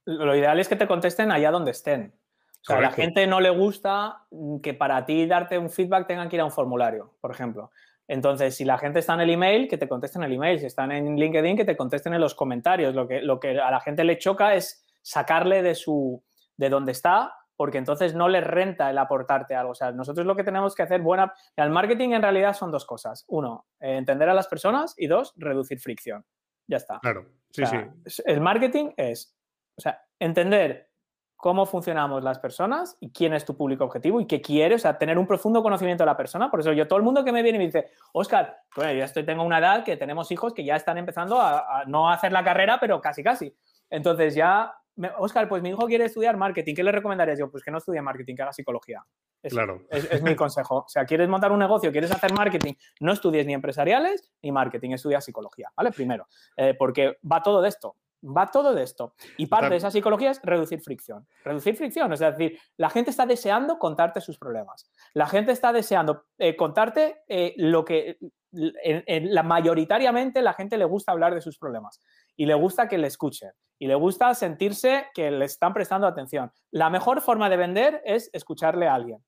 Lo 0.04 0.34
ideal 0.36 0.60
es 0.60 0.68
que 0.68 0.76
te 0.76 0.86
contesten 0.86 1.32
allá 1.32 1.50
donde 1.50 1.72
estén. 1.72 2.14
O 2.60 2.64
sea, 2.64 2.78
a 2.78 2.80
la 2.80 2.92
gente 2.92 3.26
no 3.26 3.40
le 3.40 3.50
gusta 3.50 4.22
que 4.62 4.72
para 4.72 5.04
ti 5.04 5.26
darte 5.26 5.58
un 5.58 5.68
feedback 5.68 6.06
tengan 6.06 6.28
que 6.28 6.36
ir 6.36 6.40
a 6.42 6.44
un 6.44 6.52
formulario, 6.52 7.16
por 7.20 7.32
ejemplo. 7.32 7.72
Entonces, 8.06 8.54
si 8.54 8.64
la 8.64 8.78
gente 8.78 9.00
está 9.00 9.14
en 9.14 9.22
el 9.22 9.30
email, 9.30 9.68
que 9.68 9.78
te 9.78 9.88
contesten 9.88 10.22
el 10.22 10.32
email. 10.32 10.60
Si 10.60 10.66
están 10.66 10.92
en 10.92 11.16
LinkedIn, 11.16 11.56
que 11.56 11.64
te 11.64 11.76
contesten 11.76 12.14
en 12.14 12.20
los 12.20 12.34
comentarios. 12.34 12.94
Lo 12.94 13.08
que, 13.08 13.20
lo 13.20 13.40
que 13.40 13.58
a 13.58 13.70
la 13.70 13.80
gente 13.80 14.04
le 14.04 14.18
choca 14.18 14.54
es 14.54 14.86
sacarle 15.02 15.62
de 15.62 15.74
su 15.74 16.22
de 16.56 16.68
donde 16.68 16.92
está 16.92 17.34
porque 17.56 17.78
entonces 17.78 18.14
no 18.14 18.28
les 18.28 18.44
renta 18.44 18.90
el 18.90 18.98
aportarte 18.98 19.54
algo. 19.54 19.72
O 19.72 19.74
sea, 19.74 19.92
nosotros 19.92 20.26
lo 20.26 20.36
que 20.36 20.44
tenemos 20.44 20.74
que 20.74 20.82
hacer, 20.82 21.00
buena... 21.00 21.34
El 21.56 21.70
marketing 21.70 22.10
en 22.10 22.22
realidad 22.22 22.54
son 22.54 22.70
dos 22.70 22.84
cosas. 22.86 23.24
Uno, 23.28 23.66
eh, 23.80 23.96
entender 23.96 24.28
a 24.28 24.34
las 24.34 24.48
personas 24.48 24.94
y 24.96 25.06
dos, 25.06 25.32
reducir 25.36 25.78
fricción. 25.80 26.24
Ya 26.66 26.78
está. 26.78 26.98
Claro, 27.00 27.26
sí, 27.50 27.64
sí. 27.66 28.22
El 28.24 28.40
marketing 28.40 28.92
es, 28.96 29.36
o 29.76 29.80
sea, 29.80 30.02
entender 30.18 30.90
cómo 31.36 31.66
funcionamos 31.66 32.22
las 32.22 32.38
personas 32.38 32.96
y 33.00 33.10
quién 33.10 33.34
es 33.34 33.44
tu 33.44 33.56
público 33.56 33.84
objetivo 33.84 34.20
y 34.20 34.26
qué 34.28 34.40
quiere, 34.40 34.76
o 34.76 34.78
sea, 34.78 34.96
tener 34.96 35.18
un 35.18 35.26
profundo 35.26 35.60
conocimiento 35.60 36.04
de 36.04 36.06
la 36.06 36.16
persona. 36.16 36.48
Por 36.48 36.60
eso 36.60 36.72
yo, 36.72 36.86
todo 36.86 36.98
el 36.98 37.04
mundo 37.04 37.24
que 37.24 37.32
me 37.32 37.42
viene 37.42 37.56
y 37.56 37.58
me 37.58 37.66
dice, 37.66 37.90
Oscar, 38.12 38.58
bueno, 38.76 38.92
yo 38.92 39.04
estoy, 39.04 39.26
tengo 39.26 39.42
una 39.42 39.58
edad 39.58 39.82
que 39.82 39.96
tenemos 39.96 40.30
hijos 40.30 40.54
que 40.54 40.64
ya 40.64 40.76
están 40.76 40.98
empezando 40.98 41.40
a, 41.40 41.80
a 41.80 41.84
no 41.84 42.08
hacer 42.08 42.30
la 42.30 42.44
carrera, 42.44 42.78
pero 42.78 43.00
casi, 43.00 43.24
casi. 43.24 43.52
Entonces 43.90 44.36
ya 44.36 44.72
Oscar, 45.18 45.48
pues 45.48 45.62
mi 45.62 45.70
hijo 45.70 45.86
quiere 45.86 46.04
estudiar 46.04 46.36
marketing, 46.36 46.74
¿qué 46.74 46.82
le 46.82 46.92
recomendarías 46.92 47.38
yo? 47.38 47.50
Pues 47.50 47.62
que 47.62 47.70
no 47.70 47.78
estudie 47.78 48.02
marketing, 48.02 48.36
que 48.36 48.42
haga 48.42 48.52
psicología. 48.52 49.04
Es, 49.42 49.52
claro. 49.52 49.82
Es, 49.90 50.22
mi 50.22 50.36
consejo. 50.36 50.78
O 50.78 50.88
sea, 50.88 51.04
quieres 51.04 51.28
montar 51.28 51.50
un 51.50 51.58
negocio, 51.58 51.90
quieres 51.90 52.12
hacer 52.12 52.32
marketing, 52.32 52.74
no 53.00 53.12
estudies 53.12 53.46
ni 53.46 53.54
empresariales 53.54 54.30
ni 54.42 54.52
marketing, 54.52 54.90
estudia 54.90 55.20
psicología, 55.20 55.70
¿vale? 55.76 55.90
Primero, 55.90 56.26
eh, 56.56 56.74
porque 56.78 57.18
va 57.30 57.42
todo 57.42 57.62
de 57.62 57.68
esto. 57.68 57.96
Va 58.24 58.46
todo 58.46 58.72
de 58.72 58.84
esto. 58.84 59.14
Y 59.36 59.46
parte 59.46 59.68
de 59.68 59.76
esa 59.76 59.90
psicología 59.90 60.30
es 60.30 60.40
reducir 60.44 60.80
fricción. 60.80 61.26
Reducir 61.44 61.74
fricción, 61.74 62.12
es 62.12 62.20
decir, 62.20 62.56
la 62.76 62.88
gente 62.88 63.10
está 63.10 63.26
deseando 63.26 63.80
contarte 63.80 64.20
sus 64.20 64.38
problemas. 64.38 64.88
La 65.12 65.26
gente 65.26 65.50
está 65.50 65.72
deseando 65.72 66.26
eh, 66.38 66.54
contarte 66.54 67.22
eh, 67.26 67.54
lo 67.56 67.84
que 67.84 68.18
la, 68.52 69.42
mayoritariamente 69.42 70.42
la 70.42 70.52
gente 70.52 70.76
le 70.76 70.84
gusta 70.84 71.12
hablar 71.12 71.34
de 71.34 71.40
sus 71.40 71.58
problemas 71.58 72.00
y 72.36 72.46
le 72.46 72.54
gusta 72.54 72.88
que 72.88 72.98
le 72.98 73.06
escuchen 73.06 73.52
y 73.78 73.88
le 73.88 73.94
gusta 73.96 74.32
sentirse 74.34 75.06
que 75.12 75.30
le 75.30 75.44
están 75.44 75.74
prestando 75.74 76.06
atención. 76.06 76.52
La 76.70 76.88
mejor 76.88 77.20
forma 77.20 77.50
de 77.50 77.56
vender 77.56 78.00
es 78.04 78.30
escucharle 78.32 78.86
a 78.86 78.94
alguien. 78.94 79.24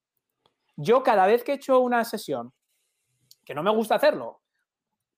Yo 0.77 1.03
cada 1.03 1.27
vez 1.27 1.43
que 1.43 1.53
he 1.53 1.55
hecho 1.57 1.81
una 1.81 2.05
sesión, 2.05 2.53
que 3.45 3.55
no 3.55 3.65
me 3.65 3.73
gusta 3.73 3.97
hacerlo, 3.97 4.43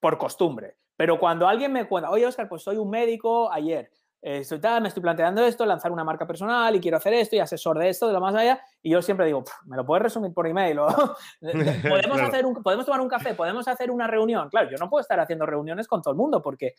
por 0.00 0.16
costumbre, 0.16 0.78
pero 0.96 1.18
cuando 1.18 1.46
alguien 1.46 1.70
me 1.70 1.86
cuenta, 1.86 2.10
oye 2.10 2.26
Oscar, 2.26 2.48
pues 2.48 2.62
soy 2.62 2.78
un 2.78 2.88
médico 2.88 3.52
ayer, 3.52 3.90
me 4.22 4.88
estoy 4.88 5.02
planteando 5.02 5.44
esto, 5.44 5.64
lanzar 5.64 5.92
una 5.92 6.02
marca 6.02 6.26
personal 6.26 6.74
y 6.74 6.80
quiero 6.80 6.96
hacer 6.96 7.14
esto 7.14 7.36
y 7.36 7.38
asesor 7.38 7.78
de 7.78 7.90
esto, 7.90 8.08
de 8.08 8.12
lo 8.12 8.20
más 8.20 8.34
allá. 8.34 8.60
Y 8.82 8.90
yo 8.90 9.00
siempre 9.00 9.26
digo, 9.26 9.44
¿me 9.66 9.76
lo 9.76 9.86
puedes 9.86 10.02
resumir 10.02 10.32
por 10.34 10.48
email? 10.48 10.78
¿Podemos, 11.88 12.20
hacer 12.20 12.44
un, 12.44 12.54
¿Podemos 12.62 12.84
tomar 12.84 13.00
un 13.00 13.08
café? 13.08 13.34
¿Podemos 13.34 13.68
hacer 13.68 13.90
una 13.90 14.08
reunión? 14.08 14.48
Claro, 14.48 14.68
yo 14.68 14.78
no 14.78 14.90
puedo 14.90 15.00
estar 15.00 15.20
haciendo 15.20 15.46
reuniones 15.46 15.86
con 15.86 16.02
todo 16.02 16.10
el 16.10 16.18
mundo 16.18 16.42
porque 16.42 16.74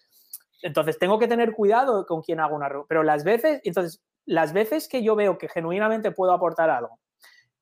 entonces 0.62 0.98
tengo 0.98 1.20
que 1.20 1.28
tener 1.28 1.54
cuidado 1.54 2.06
con 2.06 2.22
quién 2.22 2.40
hago 2.40 2.56
una 2.56 2.70
reunión. 2.70 2.88
Pero 2.90 3.04
las 3.04 3.24
veces, 3.24 3.62
entonces, 3.64 4.02
las 4.26 4.54
veces 4.54 4.88
que 4.88 5.04
yo 5.04 5.16
veo 5.16 5.38
que 5.38 5.50
genuinamente 5.50 6.12
puedo 6.12 6.32
aportar 6.32 6.70
algo 6.70 7.00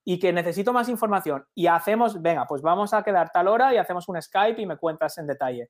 y 0.04 0.20
que 0.20 0.32
necesito 0.32 0.72
más 0.72 0.88
información 0.88 1.46
y 1.56 1.68
hacemos, 1.68 2.22
venga, 2.22 2.46
pues 2.46 2.62
vamos 2.62 2.94
a 2.94 3.04
quedar 3.04 3.32
tal 3.32 3.48
hora 3.48 3.74
y 3.74 3.78
hacemos 3.78 4.08
un 4.08 4.22
Skype 4.22 4.62
y 4.62 4.66
me 4.66 4.78
cuentas 4.78 5.18
en 5.18 5.28
detalle. 5.28 5.70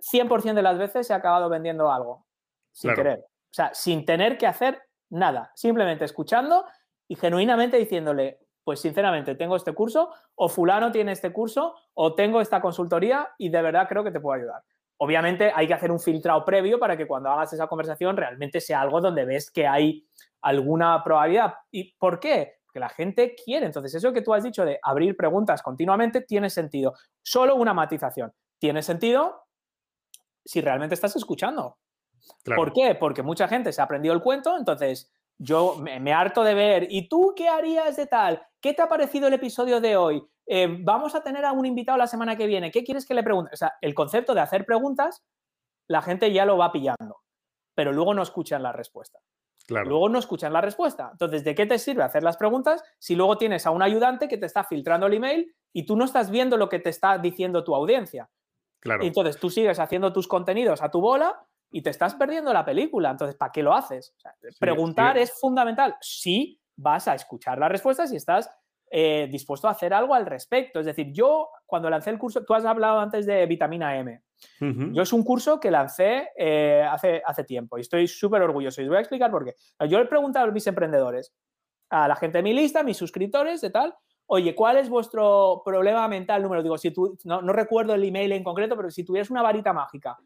100% 0.00 0.54
de 0.54 0.62
las 0.62 0.78
veces 0.78 1.08
he 1.10 1.14
acabado 1.14 1.48
vendiendo 1.48 1.90
algo 1.90 2.26
sin 2.72 2.94
querer. 2.94 3.20
O 3.20 3.54
sea, 3.54 3.72
sin 3.74 4.04
tener 4.04 4.38
que 4.38 4.46
hacer 4.46 4.82
nada, 5.10 5.52
simplemente 5.54 6.04
escuchando 6.04 6.64
y 7.06 7.16
genuinamente 7.16 7.76
diciéndole, 7.76 8.40
pues 8.64 8.80
sinceramente 8.80 9.34
tengo 9.34 9.56
este 9.56 9.72
curso 9.72 10.10
o 10.34 10.48
fulano 10.48 10.90
tiene 10.92 11.12
este 11.12 11.32
curso 11.32 11.74
o 11.94 12.14
tengo 12.14 12.40
esta 12.40 12.60
consultoría 12.60 13.28
y 13.38 13.48
de 13.48 13.62
verdad 13.62 13.88
creo 13.88 14.04
que 14.04 14.10
te 14.10 14.20
puedo 14.20 14.38
ayudar. 14.38 14.62
Obviamente 15.04 15.50
hay 15.52 15.66
que 15.66 15.74
hacer 15.74 15.90
un 15.90 15.98
filtrado 15.98 16.44
previo 16.44 16.78
para 16.78 16.96
que 16.96 17.08
cuando 17.08 17.28
hagas 17.28 17.52
esa 17.52 17.66
conversación 17.66 18.16
realmente 18.16 18.60
sea 18.60 18.80
algo 18.80 19.00
donde 19.00 19.24
ves 19.24 19.50
que 19.50 19.66
hay 19.66 20.06
alguna 20.42 21.02
probabilidad. 21.02 21.54
¿Y 21.72 21.92
por 21.94 22.20
qué? 22.20 22.60
Porque 22.64 22.78
la 22.78 22.88
gente 22.88 23.34
quiere. 23.34 23.66
Entonces, 23.66 23.92
eso 23.96 24.12
que 24.12 24.22
tú 24.22 24.32
has 24.32 24.44
dicho 24.44 24.64
de 24.64 24.78
abrir 24.80 25.16
preguntas 25.16 25.60
continuamente 25.60 26.20
tiene 26.20 26.48
sentido. 26.50 26.94
Solo 27.20 27.56
una 27.56 27.74
matización. 27.74 28.32
Tiene 28.60 28.80
sentido 28.80 29.48
si 30.44 30.60
realmente 30.60 30.94
estás 30.94 31.16
escuchando. 31.16 31.78
¿Por 32.44 32.72
qué? 32.72 32.94
Porque 32.94 33.24
mucha 33.24 33.48
gente 33.48 33.72
se 33.72 33.80
ha 33.80 33.84
aprendido 33.86 34.14
el 34.14 34.22
cuento, 34.22 34.56
entonces 34.56 35.12
yo 35.36 35.78
me, 35.80 36.12
harto 36.12 36.44
de 36.44 36.54
ver, 36.54 36.86
¿y 36.88 37.08
tú 37.08 37.34
qué 37.36 37.48
harías 37.48 37.96
de 37.96 38.06
tal? 38.06 38.40
¿Qué 38.60 38.72
te 38.72 38.82
ha 38.82 38.88
parecido 38.88 39.26
el 39.26 39.34
episodio 39.34 39.80
de 39.80 39.96
hoy? 39.96 40.24
Eh, 40.46 40.78
vamos 40.80 41.14
a 41.14 41.22
tener 41.22 41.44
a 41.44 41.52
un 41.52 41.66
invitado 41.66 41.98
la 41.98 42.06
semana 42.06 42.36
que 42.36 42.46
viene, 42.46 42.70
¿qué 42.70 42.84
quieres 42.84 43.06
que 43.06 43.14
le 43.14 43.22
pregunte? 43.22 43.50
O 43.52 43.56
sea, 43.56 43.74
el 43.80 43.94
concepto 43.94 44.34
de 44.34 44.40
hacer 44.40 44.66
preguntas, 44.66 45.22
la 45.88 46.02
gente 46.02 46.32
ya 46.32 46.44
lo 46.44 46.56
va 46.56 46.72
pillando, 46.72 47.20
pero 47.74 47.92
luego 47.92 48.14
no 48.14 48.22
escuchan 48.22 48.62
la 48.62 48.72
respuesta. 48.72 49.20
Luego 49.68 50.08
no 50.08 50.18
escuchan 50.18 50.52
la 50.52 50.60
respuesta. 50.60 51.10
Entonces, 51.12 51.44
¿de 51.44 51.54
qué 51.54 51.66
te 51.66 51.78
sirve 51.78 52.02
hacer 52.02 52.22
las 52.22 52.36
preguntas 52.36 52.82
si 52.98 53.14
luego 53.14 53.38
tienes 53.38 53.66
a 53.66 53.70
un 53.70 53.82
ayudante 53.82 54.28
que 54.28 54.36
te 54.36 54.46
está 54.46 54.64
filtrando 54.64 55.06
el 55.06 55.14
email 55.14 55.54
y 55.72 55.86
tú 55.86 55.96
no 55.96 56.04
estás 56.04 56.30
viendo 56.30 56.56
lo 56.56 56.68
que 56.68 56.78
te 56.78 56.90
está 56.90 57.18
diciendo 57.18 57.64
tu 57.64 57.74
audiencia? 57.74 58.28
Claro. 58.80 59.04
entonces 59.04 59.38
tú 59.38 59.48
sigues 59.48 59.78
haciendo 59.78 60.12
tus 60.12 60.26
contenidos 60.26 60.82
a 60.82 60.90
tu 60.90 61.00
bola 61.00 61.46
y 61.70 61.82
te 61.82 61.90
estás 61.90 62.14
perdiendo 62.14 62.52
la 62.52 62.64
película. 62.64 63.10
Entonces, 63.10 63.36
¿para 63.36 63.52
qué 63.52 63.62
lo 63.62 63.72
haces? 63.72 64.14
preguntar 64.58 65.16
es 65.16 65.38
fundamental. 65.38 65.96
Si 66.00 66.60
vas 66.76 67.06
a 67.06 67.14
escuchar 67.14 67.58
las 67.58 67.70
respuestas 67.70 68.12
y 68.12 68.16
estás 68.16 68.50
eh, 68.94 69.26
dispuesto 69.30 69.68
a 69.68 69.70
hacer 69.70 69.94
algo 69.94 70.14
al 70.14 70.26
respecto. 70.26 70.80
Es 70.80 70.84
decir, 70.86 71.12
yo 71.12 71.48
cuando 71.64 71.88
lancé 71.88 72.10
el 72.10 72.18
curso, 72.18 72.44
tú 72.44 72.52
has 72.52 72.66
hablado 72.66 73.00
antes 73.00 73.24
de 73.24 73.46
vitamina 73.46 73.96
M. 73.96 74.20
Yo 74.92 75.02
es 75.02 75.12
un 75.12 75.22
curso 75.22 75.58
que 75.58 75.70
lancé 75.70 76.28
eh, 76.36 76.86
hace, 76.86 77.22
hace 77.24 77.44
tiempo 77.44 77.78
y 77.78 77.80
estoy 77.80 78.06
súper 78.06 78.42
orgulloso. 78.42 78.82
Y 78.82 78.84
os 78.84 78.88
voy 78.90 78.98
a 78.98 79.00
explicar 79.00 79.30
por 79.30 79.46
qué. 79.46 79.54
Yo 79.88 79.98
le 79.98 80.04
he 80.04 80.08
preguntado 80.08 80.46
a 80.46 80.50
mis 80.50 80.66
emprendedores, 80.66 81.32
a 81.88 82.06
la 82.06 82.16
gente 82.16 82.38
de 82.38 82.42
mi 82.42 82.52
lista, 82.52 82.82
mis 82.82 82.98
suscriptores, 82.98 83.62
de 83.62 83.70
tal, 83.70 83.94
oye, 84.26 84.54
¿cuál 84.54 84.76
es 84.76 84.88
vuestro 84.88 85.62
problema 85.64 86.06
mental 86.08 86.42
número? 86.42 86.62
Digo, 86.62 86.76
si 86.76 86.90
tú, 86.90 87.18
no, 87.24 87.40
recuerdo 87.52 87.94
el 87.94 88.04
email 88.04 88.32
en 88.32 88.44
concreto, 88.44 88.76
pero 88.76 88.90
si 88.90 89.04
tuvieras 89.04 89.30
una 89.30 89.42
varita 89.42 89.72
mágica 89.72 90.18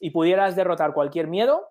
y 0.00 0.10
pudieras 0.10 0.56
derrotar 0.56 0.94
cualquier 0.94 1.26
miedo, 1.26 1.68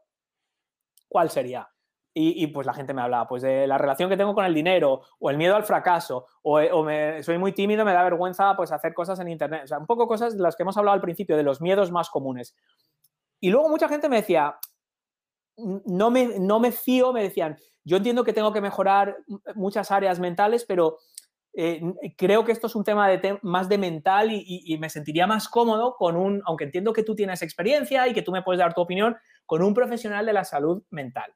¿cuál 1.07 1.29
sería? 1.29 1.67
Y, 2.15 2.45
pues 2.47 2.67
la 2.67 2.75
gente 2.75 2.93
me 2.93 3.01
hablaba 3.01 3.27
pues 3.27 3.41
de 3.41 3.65
la 3.65 3.79
relación 3.79 4.07
que 4.07 4.17
tengo 4.17 4.35
con 4.35 4.45
el 4.45 4.53
dinero 4.53 5.01
o 5.19 5.31
el 5.31 5.37
miedo 5.37 5.55
al 5.55 5.63
fracaso 5.63 6.27
o, 6.43 6.59
soy 7.23 7.39
muy 7.39 7.53
tímido, 7.53 7.83
me 7.83 7.91
da 7.91 8.03
vergüenza 8.03 8.55
pues 8.55 8.71
hacer 8.71 8.93
cosas 8.93 9.19
en 9.19 9.29
internet, 9.29 9.61
o 9.63 9.67
sea, 9.67 9.79
un 9.79 9.87
poco 9.87 10.07
cosas 10.07 10.37
de 10.37 10.43
las 10.43 10.55
que 10.55 10.61
hemos 10.61 10.77
hablado 10.77 10.93
al 10.93 11.01
principio, 11.01 11.35
de 11.35 11.41
los 11.41 11.59
miedos 11.59 11.91
más 11.91 12.11
comunes. 12.11 12.55
Y 13.39 13.49
luego 13.49 13.67
mucha 13.67 13.89
gente 13.89 14.09
me 14.09 14.17
decía, 14.17 14.59
no 15.57 16.11
me, 16.11 16.39
no 16.39 16.59
me 16.59 16.71
fío, 16.71 17.13
me 17.13 17.23
decían, 17.23 17.57
yo 17.83 17.97
entiendo 17.97 18.23
que 18.23 18.33
tengo 18.33 18.53
que 18.53 18.61
mejorar 18.61 19.17
muchas 19.55 19.91
áreas 19.91 20.19
mentales, 20.19 20.65
pero 20.65 20.99
eh, 21.55 21.81
creo 22.17 22.43
que 22.43 22.51
esto 22.51 22.67
es 22.67 22.75
un 22.75 22.83
tema 22.83 23.07
de 23.07 23.39
más 23.43 23.69
de 23.69 23.77
mental 23.77 24.29
y, 24.31 24.77
me 24.79 24.89
sentiría 24.89 25.27
más 25.27 25.47
cómodo 25.47 25.95
con 25.97 26.15
un, 26.15 26.41
aunque 26.45 26.63
entiendo 26.63 26.93
que 26.93 27.03
tú 27.03 27.15
tienes 27.15 27.41
experiencia 27.41 28.07
y 28.07 28.13
que 28.13 28.23
tú 28.23 28.31
me 28.31 28.41
puedes 28.41 28.59
dar 28.59 28.73
tu 28.73 28.81
opinión, 28.81 29.15
con 29.45 29.61
un 29.61 29.73
profesional 29.73 30.25
de 30.25 30.33
la 30.33 30.45
salud 30.45 30.83
mental. 30.89 31.33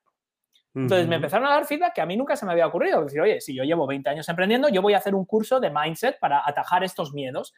Entonces 0.75 1.07
me 1.07 1.15
empezaron 1.15 1.47
a 1.47 1.51
dar 1.51 1.65
feedback 1.65 1.93
que 1.93 2.01
a 2.01 2.05
mí 2.05 2.15
nunca 2.15 2.35
se 2.35 2.45
me 2.45 2.51
había 2.51 2.67
ocurrido. 2.67 3.03
Decir, 3.03 3.19
oye, 3.19 3.41
si 3.41 3.55
yo 3.55 3.63
llevo 3.63 3.87
20 3.87 4.09
años 4.09 4.29
emprendiendo, 4.29 4.69
yo 4.69 4.81
voy 4.81 4.93
a 4.93 4.97
hacer 4.97 5.15
un 5.15 5.25
curso 5.25 5.59
de 5.59 5.71
mindset 5.71 6.19
para 6.19 6.43
atajar 6.45 6.83
estos 6.83 7.13
miedos. 7.13 7.53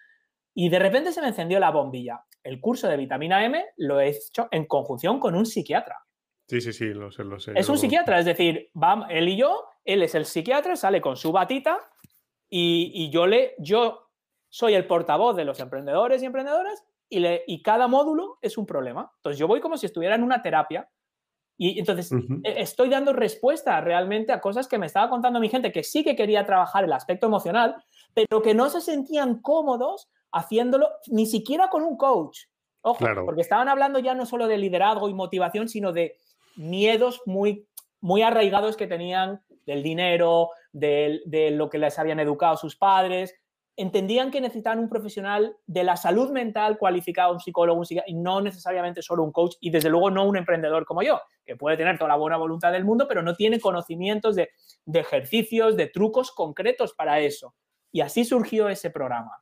Y 0.53 0.69
de 0.69 0.79
repente 0.79 1.11
se 1.11 1.21
me 1.21 1.27
encendió 1.27 1.59
la 1.59 1.71
bombilla. 1.71 2.23
El 2.43 2.61
curso 2.61 2.87
de 2.87 2.97
vitamina 2.97 3.43
M 3.43 3.65
lo 3.77 3.99
he 3.99 4.09
hecho 4.09 4.47
en 4.51 4.65
conjunción 4.65 5.19
con 5.19 5.35
un 5.35 5.45
psiquiatra. 5.45 5.97
Sí, 6.47 6.61
sí, 6.61 6.73
sí, 6.73 6.85
lo 6.93 7.11
sé, 7.11 7.23
lo 7.23 7.39
sé. 7.39 7.51
Es 7.55 7.69
un 7.69 7.77
psiquiatra, 7.77 8.19
es 8.19 8.25
decir, 8.25 8.71
va, 8.75 9.05
él 9.09 9.29
y 9.29 9.37
yo, 9.37 9.65
él 9.85 10.01
es 10.01 10.15
el 10.15 10.25
psiquiatra, 10.25 10.75
sale 10.75 10.99
con 10.99 11.15
su 11.15 11.31
batita 11.31 11.79
y, 12.49 13.11
yo, 13.11 13.27
le, 13.27 13.53
yo 13.59 14.09
soy 14.49 14.73
el 14.73 14.87
portavoz 14.87 15.35
de 15.35 15.45
los 15.45 15.59
emprendedores 15.59 16.23
y 16.23 16.25
emprendedoras 16.25 16.83
y, 17.07 17.19
le, 17.19 17.43
y 17.45 17.61
cada 17.61 17.87
módulo 17.87 18.39
es 18.41 18.57
un 18.57 18.65
problema. 18.65 19.11
Entonces 19.17 19.37
yo 19.37 19.47
voy 19.47 19.59
como 19.59 19.77
si 19.77 19.85
estuviera 19.85 20.15
en 20.15 20.23
una 20.23 20.41
terapia 20.41 20.89
y 21.61 21.77
entonces 21.77 22.09
e, 22.11 22.61
estoy 22.61 22.89
dando 22.89 23.11
respuesta 23.11 23.81
realmente 23.81 24.31
a 24.31 24.39
cosas 24.39 24.67
que 24.67 24.77
me 24.77 24.85
estaba 24.85 25.09
contando 25.09 25.41
mi 25.41 25.49
gente 25.49 25.73
que 25.73 25.83
sí 25.83 26.05
que 26.05 26.15
quería 26.15 26.45
trabajar 26.45 26.85
el 26.85 26.93
aspecto 26.93 27.27
emocional, 27.27 27.75
pero 28.13 28.41
que 28.41 28.53
no 28.53 28.69
se 28.69 28.79
sentían 28.79 29.41
cómodos 29.41 30.09
haciéndolo 30.31 30.87
ni 31.07 31.25
siquiera 31.25 31.69
con 31.69 31.83
un 31.83 31.97
coach. 31.97 32.45
Ojo, 32.81 33.05
porque 33.25 33.41
estaban 33.41 33.67
hablando 33.67 33.99
ya 33.99 34.15
no 34.15 34.25
solo 34.25 34.47
de 34.47 34.57
liderazgo 34.57 35.09
y 35.09 35.13
motivación, 35.13 35.67
sino 35.67 35.91
de 35.91 36.15
miedos 36.55 37.21
muy, 37.25 37.67
muy 37.99 38.21
arraigados 38.21 38.77
que 38.77 38.87
tenían 38.87 39.41
del 39.65 39.83
dinero, 39.83 40.51
de, 40.71 41.19
de 41.25 41.51
lo 41.51 41.69
que 41.69 41.77
les 41.77 41.99
habían 41.99 42.21
educado 42.21 42.55
sus 42.55 42.77
padres, 42.77 43.35
entendían 43.79 44.29
que 44.29 44.41
necesitaban 44.41 44.79
un 44.79 44.89
profesional 44.89 45.55
de 45.65 45.85
la 45.85 45.95
salud 45.95 46.31
mental 46.31 46.77
cualificado, 46.77 47.31
un 47.31 47.39
psicólogo, 47.39 47.79
un 47.79 47.85
psiquiatra, 47.85 48.11
y 48.11 48.13
no 48.13 48.41
necesariamente 48.41 49.01
solo 49.01 49.23
un 49.23 49.31
coach, 49.31 49.55
y 49.61 49.69
desde 49.69 49.89
luego 49.89 50.11
no 50.11 50.25
un 50.25 50.35
emprendedor 50.35 50.85
como 50.85 51.01
yo, 51.01 51.21
que 51.45 51.55
puede 51.55 51.77
tener 51.77 51.97
toda 51.97 52.09
la 52.09 52.17
buena 52.17 52.35
voluntad 52.35 52.73
del 52.73 52.83
mundo, 52.83 53.07
pero 53.07 53.23
no 53.23 53.35
tiene 53.35 53.61
conocimientos 53.61 54.35
de, 54.35 54.49
ejercicios, 54.93 55.77
de 55.77 55.87
trucos 55.87 56.31
concretos 56.31 56.93
para 56.93 57.21
eso. 57.21 57.55
Y 57.93 58.01
así 58.01 58.25
surgió 58.25 58.67
ese 58.67 58.89
programa, 58.89 59.41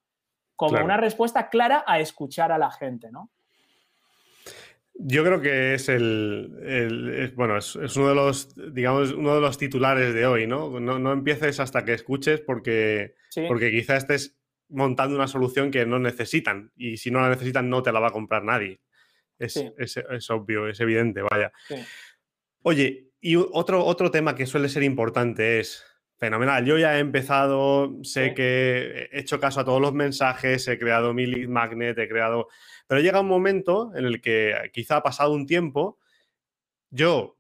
como 0.56 0.84
una 0.84 0.98
respuesta 0.98 1.50
clara 1.50 1.84
a 1.88 2.00
escuchar 2.00 2.52
a 2.52 2.60
la 2.60 2.70
gente, 2.70 3.12
¿no? 3.12 3.32
Yo 5.00 5.24
creo 5.24 5.42
que 5.42 5.76
es 5.76 5.90
el, 5.90 7.32
bueno, 7.36 7.58
es, 7.58 7.76
uno 7.76 8.10
de 8.10 8.16
los, 8.16 8.74
digamos, 8.74 9.12
uno 9.12 9.36
de 9.36 9.42
los 9.42 9.58
titulares 9.58 10.14
de 10.14 10.26
hoy, 10.26 10.48
¿no? 10.48 10.80
No, 10.80 11.14
empieces 11.14 11.60
hasta 11.60 11.86
que 11.86 11.94
escuches 11.94 12.42
porque, 12.42 13.16
porque 13.48 13.72
quizá 13.72 13.96
estés 13.96 14.38
montando 14.70 15.16
una 15.16 15.28
solución 15.28 15.72
que 15.72 15.86
no 15.86 16.00
necesitan 16.00 16.72
y 16.76 16.98
si 16.98 17.12
no 17.12 17.22
la 17.22 17.30
necesitan 17.30 17.70
no 17.70 17.84
te 17.84 17.92
la 17.92 18.00
va 18.00 18.08
a 18.08 18.12
comprar 18.12 18.44
nadie. 18.44 18.82
Es, 19.40 19.64
es, 19.78 20.30
obvio, 20.32 20.68
es 20.68 20.80
evidente, 20.80 21.22
vaya. 21.22 21.52
Oye, 22.64 23.12
y 23.22 23.36
otro, 23.36 23.86
otro 23.86 24.10
tema 24.10 24.36
que 24.36 24.46
suele 24.48 24.68
ser 24.68 24.84
importante 24.84 25.60
es, 25.60 25.86
fenomenal, 26.18 26.66
yo 26.66 26.78
ya 26.78 26.98
he 26.98 27.00
empezado, 27.00 27.96
sé 28.04 28.34
que 28.34 29.08
he 29.12 29.20
hecho 29.20 29.40
caso 29.40 29.60
a 29.60 29.66
todos 29.66 29.82
los 29.82 29.94
mensajes, 29.94 30.68
he 30.68 30.80
creado 30.80 31.14
mi 31.14 31.26
lead 31.26 31.48
magnet, 31.48 31.98
he 31.98 32.10
creado 32.10 32.48
pero 32.88 33.02
llega 33.02 33.20
un 33.20 33.28
momento 33.28 33.92
en 33.96 34.06
el 34.06 34.22
que 34.22 34.56
quizá 34.74 34.98
ha 34.98 35.04
pasado 35.04 35.34
un 35.34 35.46
tiempo, 35.46 36.00
yo 36.90 37.38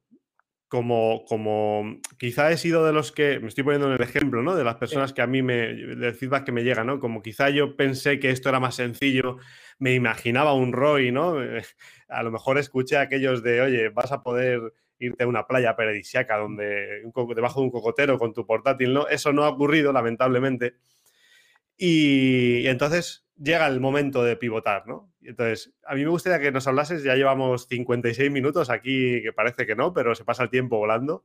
como, 0.67 1.23
como 1.25 2.01
quizá 2.19 2.51
he 2.51 2.57
sido 2.57 2.85
de 2.85 2.91
los 2.91 3.13
que, 3.13 3.39
me 3.39 3.47
estoy 3.47 3.63
poniendo 3.63 3.87
en 3.87 3.93
el 3.93 4.01
ejemplo, 4.01 4.43
¿no? 4.43 4.55
De 4.55 4.65
las 4.65 4.75
personas 4.75 5.13
que 5.13 5.21
a 5.21 5.27
mí 5.27 5.41
me, 5.41 5.73
del 5.73 6.13
feedback 6.13 6.43
que 6.43 6.51
me 6.51 6.63
llega, 6.63 6.83
¿no? 6.83 6.99
Como 6.99 7.21
quizá 7.21 7.49
yo 7.49 7.77
pensé 7.77 8.19
que 8.19 8.31
esto 8.31 8.49
era 8.49 8.59
más 8.59 8.75
sencillo, 8.75 9.37
me 9.79 9.93
imaginaba 9.93 10.53
un 10.53 10.73
ROI, 10.73 11.11
¿no? 11.13 11.35
A 12.09 12.23
lo 12.23 12.31
mejor 12.31 12.57
escuché 12.57 12.97
a 12.97 13.01
aquellos 13.01 13.43
de, 13.43 13.61
oye, 13.61 13.89
vas 13.89 14.11
a 14.11 14.23
poder 14.23 14.73
irte 14.99 15.23
a 15.23 15.27
una 15.27 15.47
playa 15.47 15.75
paradisiaca 15.75 16.37
donde, 16.37 17.03
debajo 17.35 17.59
de 17.59 17.65
un 17.65 17.71
cocotero 17.71 18.17
con 18.17 18.33
tu 18.33 18.45
portátil, 18.45 18.93
¿no? 18.93 19.07
Eso 19.07 19.33
no 19.33 19.43
ha 19.43 19.49
ocurrido, 19.49 19.93
lamentablemente. 19.93 20.75
Y, 21.77 22.65
entonces 22.67 23.25
llega 23.37 23.67
el 23.67 23.79
momento 23.79 24.23
de 24.23 24.35
pivotar, 24.35 24.87
¿no? 24.87 25.13
Entonces, 25.21 25.73
a 25.85 25.93
mí 25.93 26.03
me 26.03 26.09
gustaría 26.09 26.39
que 26.39 26.51
nos 26.51 26.67
hablases, 26.67 27.03
ya 27.03 27.15
llevamos 27.15 27.67
56 27.67 28.31
minutos 28.31 28.69
aquí, 28.69 29.21
que 29.21 29.31
parece 29.31 29.65
que 29.67 29.75
no, 29.75 29.93
pero 29.93 30.15
se 30.15 30.25
pasa 30.25 30.43
el 30.43 30.49
tiempo 30.49 30.77
volando. 30.77 31.23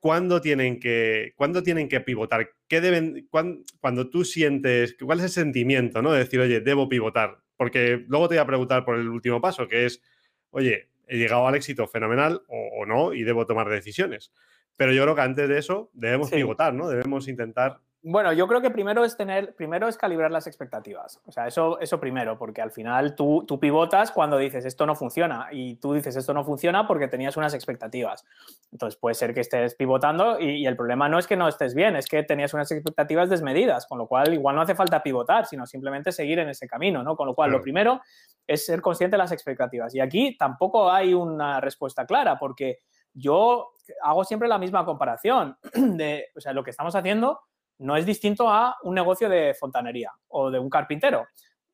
¿Cuándo, 0.00 0.40
tienen 0.40 0.80
que, 0.80 1.32
¿Cuándo 1.36 1.62
tienen 1.62 1.88
que 1.88 2.00
pivotar? 2.00 2.50
¿Qué 2.66 2.80
deben, 2.80 3.28
cuando, 3.30 4.10
tú 4.10 4.24
sientes, 4.24 4.96
cuál 5.00 5.18
es 5.18 5.24
el 5.24 5.30
sentimiento, 5.30 6.02
¿no? 6.02 6.12
De 6.12 6.18
decir, 6.18 6.40
oye, 6.40 6.60
debo 6.60 6.88
pivotar. 6.88 7.38
Porque 7.56 8.04
luego 8.08 8.28
te 8.28 8.34
voy 8.34 8.42
a 8.42 8.46
preguntar 8.46 8.84
por 8.84 8.98
el 8.98 9.08
último 9.08 9.40
paso, 9.40 9.68
que 9.68 9.86
es, 9.86 10.02
oye, 10.50 10.90
he 11.06 11.16
llegado 11.16 11.46
al 11.46 11.54
éxito 11.54 11.86
fenomenal 11.86 12.42
o, 12.48 12.86
no 12.86 13.12
y 13.12 13.22
debo 13.22 13.46
tomar 13.46 13.68
decisiones. 13.68 14.32
Pero 14.76 14.92
yo 14.92 15.02
creo 15.02 15.14
que 15.14 15.20
antes 15.20 15.48
de 15.48 15.58
eso 15.58 15.90
debemos 15.92 16.30
pivotar, 16.30 16.74
¿no? 16.74 16.88
Debemos 16.88 17.28
intentar 17.28 17.80
bueno, 18.06 18.34
yo 18.34 18.46
creo 18.46 18.60
que 18.60 18.70
primero 18.70 19.02
es 19.02 19.16
tener, 19.16 19.54
primero 19.54 19.88
es 19.88 19.96
calibrar 19.96 20.30
las 20.30 20.46
expectativas. 20.46 21.22
O 21.24 21.32
sea, 21.32 21.46
eso, 21.46 21.80
eso 21.80 21.98
primero, 21.98 22.36
porque 22.36 22.60
al 22.60 22.70
final 22.70 23.14
tú, 23.14 23.46
tú 23.48 23.58
pivotas 23.58 24.12
cuando 24.12 24.36
dices 24.36 24.66
esto 24.66 24.84
no 24.84 24.94
funciona 24.94 25.48
y 25.50 25.76
tú 25.76 25.94
dices 25.94 26.14
esto 26.14 26.34
no 26.34 26.44
funciona 26.44 26.86
porque 26.86 27.08
tenías 27.08 27.38
unas 27.38 27.54
expectativas. 27.54 28.26
Entonces 28.70 29.00
puede 29.00 29.14
ser 29.14 29.32
que 29.32 29.40
estés 29.40 29.74
pivotando 29.74 30.38
y, 30.38 30.66
el 30.66 30.76
problema 30.76 31.08
no 31.08 31.18
es 31.18 31.26
que 31.26 31.34
no 31.34 31.48
estés 31.48 31.74
bien, 31.74 31.96
es 31.96 32.06
que 32.06 32.22
tenías 32.22 32.52
unas 32.52 32.70
expectativas 32.72 33.30
desmedidas, 33.30 33.86
con 33.86 33.96
lo 33.96 34.06
cual 34.06 34.34
igual 34.34 34.54
no 34.54 34.60
hace 34.60 34.74
falta 34.74 35.02
pivotar, 35.02 35.46
sino 35.46 35.64
simplemente 35.64 36.12
seguir 36.12 36.38
en 36.40 36.50
ese 36.50 36.68
camino, 36.68 37.02
¿no? 37.02 37.16
Con 37.16 37.26
lo 37.26 37.34
cual 37.34 37.52
lo 37.52 37.62
primero 37.62 38.02
es 38.46 38.66
ser 38.66 38.82
consciente 38.82 39.14
de 39.14 39.22
las 39.22 39.32
expectativas. 39.32 39.94
Y 39.94 40.00
aquí 40.00 40.36
tampoco 40.36 40.92
hay 40.92 41.14
una 41.14 41.58
respuesta 41.58 42.04
clara, 42.04 42.38
porque 42.38 42.80
yo 43.14 43.70
hago 44.02 44.24
siempre 44.24 44.46
la 44.46 44.58
misma 44.58 44.84
comparación 44.84 45.56
de, 45.74 46.26
o 46.36 46.40
sea, 46.42 46.52
lo 46.52 46.62
que 46.62 46.70
estamos 46.70 46.94
haciendo 46.94 47.40
no 47.78 47.96
es 47.96 48.06
distinto 48.06 48.48
a 48.48 48.76
un 48.82 48.94
negocio 48.94 49.28
de 49.28 49.54
fontanería 49.54 50.12
o 50.28 50.50
de 50.50 50.58
un 50.58 50.70
carpintero. 50.70 51.26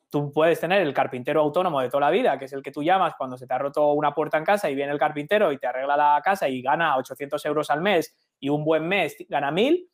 Tú 0.08 0.32
puedes 0.32 0.58
tener 0.58 0.82
el 0.82 0.92
carpintero 0.92 1.40
autónomo 1.40 1.80
de 1.80 1.88
toda 1.88 2.00
la 2.00 2.10
vida, 2.10 2.38
que 2.38 2.46
es 2.46 2.52
el 2.52 2.62
que 2.62 2.72
tú 2.72 2.82
llamas 2.82 3.14
cuando 3.16 3.36
se 3.36 3.46
te 3.46 3.54
ha 3.54 3.58
roto 3.58 3.92
una 3.92 4.12
puerta 4.12 4.38
en 4.38 4.44
casa 4.44 4.68
y 4.68 4.74
viene 4.74 4.92
el 4.92 4.98
carpintero 4.98 5.52
y 5.52 5.58
te 5.58 5.68
arregla 5.68 5.96
la 5.96 6.20
casa 6.24 6.48
y 6.48 6.62
gana 6.62 6.96
800 6.96 7.44
euros 7.46 7.70
al 7.70 7.80
mes 7.80 8.16
y 8.40 8.48
un 8.48 8.64
buen 8.64 8.88
mes 8.88 9.16
gana 9.28 9.50
1000. 9.50 9.88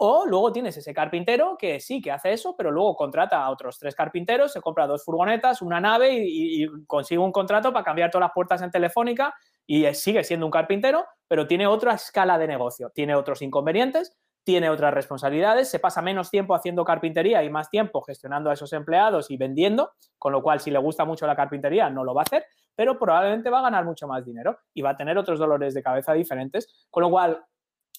O 0.00 0.26
luego 0.26 0.52
tienes 0.52 0.76
ese 0.76 0.94
carpintero 0.94 1.56
que 1.58 1.80
sí, 1.80 2.00
que 2.00 2.12
hace 2.12 2.32
eso, 2.32 2.54
pero 2.56 2.70
luego 2.70 2.94
contrata 2.94 3.42
a 3.42 3.50
otros 3.50 3.80
tres 3.80 3.96
carpinteros, 3.96 4.52
se 4.52 4.60
compra 4.60 4.86
dos 4.86 5.04
furgonetas, 5.04 5.60
una 5.60 5.80
nave 5.80 6.12
y, 6.12 6.62
y 6.62 6.68
consigue 6.86 7.18
un 7.18 7.32
contrato 7.32 7.72
para 7.72 7.84
cambiar 7.84 8.08
todas 8.08 8.26
las 8.26 8.32
puertas 8.32 8.62
en 8.62 8.70
telefónica 8.70 9.34
y 9.66 9.92
sigue 9.94 10.22
siendo 10.22 10.46
un 10.46 10.52
carpintero, 10.52 11.04
pero 11.26 11.48
tiene 11.48 11.66
otra 11.66 11.94
escala 11.94 12.38
de 12.38 12.46
negocio, 12.46 12.90
tiene 12.90 13.16
otros 13.16 13.42
inconvenientes 13.42 14.16
tiene 14.48 14.70
otras 14.70 14.94
responsabilidades, 14.94 15.68
se 15.68 15.78
pasa 15.78 16.00
menos 16.00 16.30
tiempo 16.30 16.54
haciendo 16.54 16.82
carpintería 16.82 17.44
y 17.44 17.50
más 17.50 17.68
tiempo 17.68 18.00
gestionando 18.00 18.48
a 18.48 18.54
esos 18.54 18.72
empleados 18.72 19.30
y 19.30 19.36
vendiendo, 19.36 19.92
con 20.16 20.32
lo 20.32 20.42
cual 20.42 20.58
si 20.58 20.70
le 20.70 20.78
gusta 20.78 21.04
mucho 21.04 21.26
la 21.26 21.36
carpintería 21.36 21.90
no 21.90 22.02
lo 22.02 22.14
va 22.14 22.22
a 22.22 22.24
hacer, 22.24 22.46
pero 22.74 22.98
probablemente 22.98 23.50
va 23.50 23.58
a 23.58 23.62
ganar 23.64 23.84
mucho 23.84 24.08
más 24.08 24.24
dinero 24.24 24.58
y 24.72 24.80
va 24.80 24.88
a 24.88 24.96
tener 24.96 25.18
otros 25.18 25.38
dolores 25.38 25.74
de 25.74 25.82
cabeza 25.82 26.14
diferentes, 26.14 26.86
con 26.88 27.02
lo 27.02 27.10
cual 27.10 27.44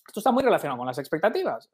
esto 0.08 0.22
está 0.22 0.32
muy 0.32 0.44
relacionado 0.44 0.80
con 0.80 0.88
las 0.88 0.98
expectativas. 0.98 1.70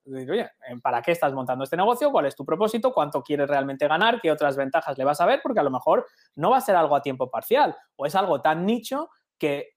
¿para 0.84 1.02
qué 1.02 1.14
estás 1.14 1.32
montando 1.32 1.64
este 1.64 1.78
negocio? 1.78 2.12
¿Cuál 2.12 2.26
es 2.26 2.36
tu 2.36 2.44
propósito? 2.44 2.94
¿Cuánto 2.94 3.24
quieres 3.24 3.48
realmente 3.48 3.88
ganar? 3.88 4.20
¿Qué 4.20 4.30
otras 4.30 4.58
ventajas 4.58 4.98
le 4.98 5.06
vas 5.06 5.22
a 5.22 5.26
ver? 5.26 5.40
Porque 5.42 5.62
a 5.62 5.64
lo 5.64 5.72
mejor 5.72 6.06
no 6.36 6.50
va 6.50 6.58
a 6.58 6.62
ser 6.62 6.76
algo 6.76 6.98
a 6.98 7.02
tiempo 7.02 7.32
parcial 7.32 7.78
o 7.96 8.06
es 8.06 8.14
algo 8.14 8.42
tan 8.42 8.66
nicho 8.66 9.10
que, 9.40 9.70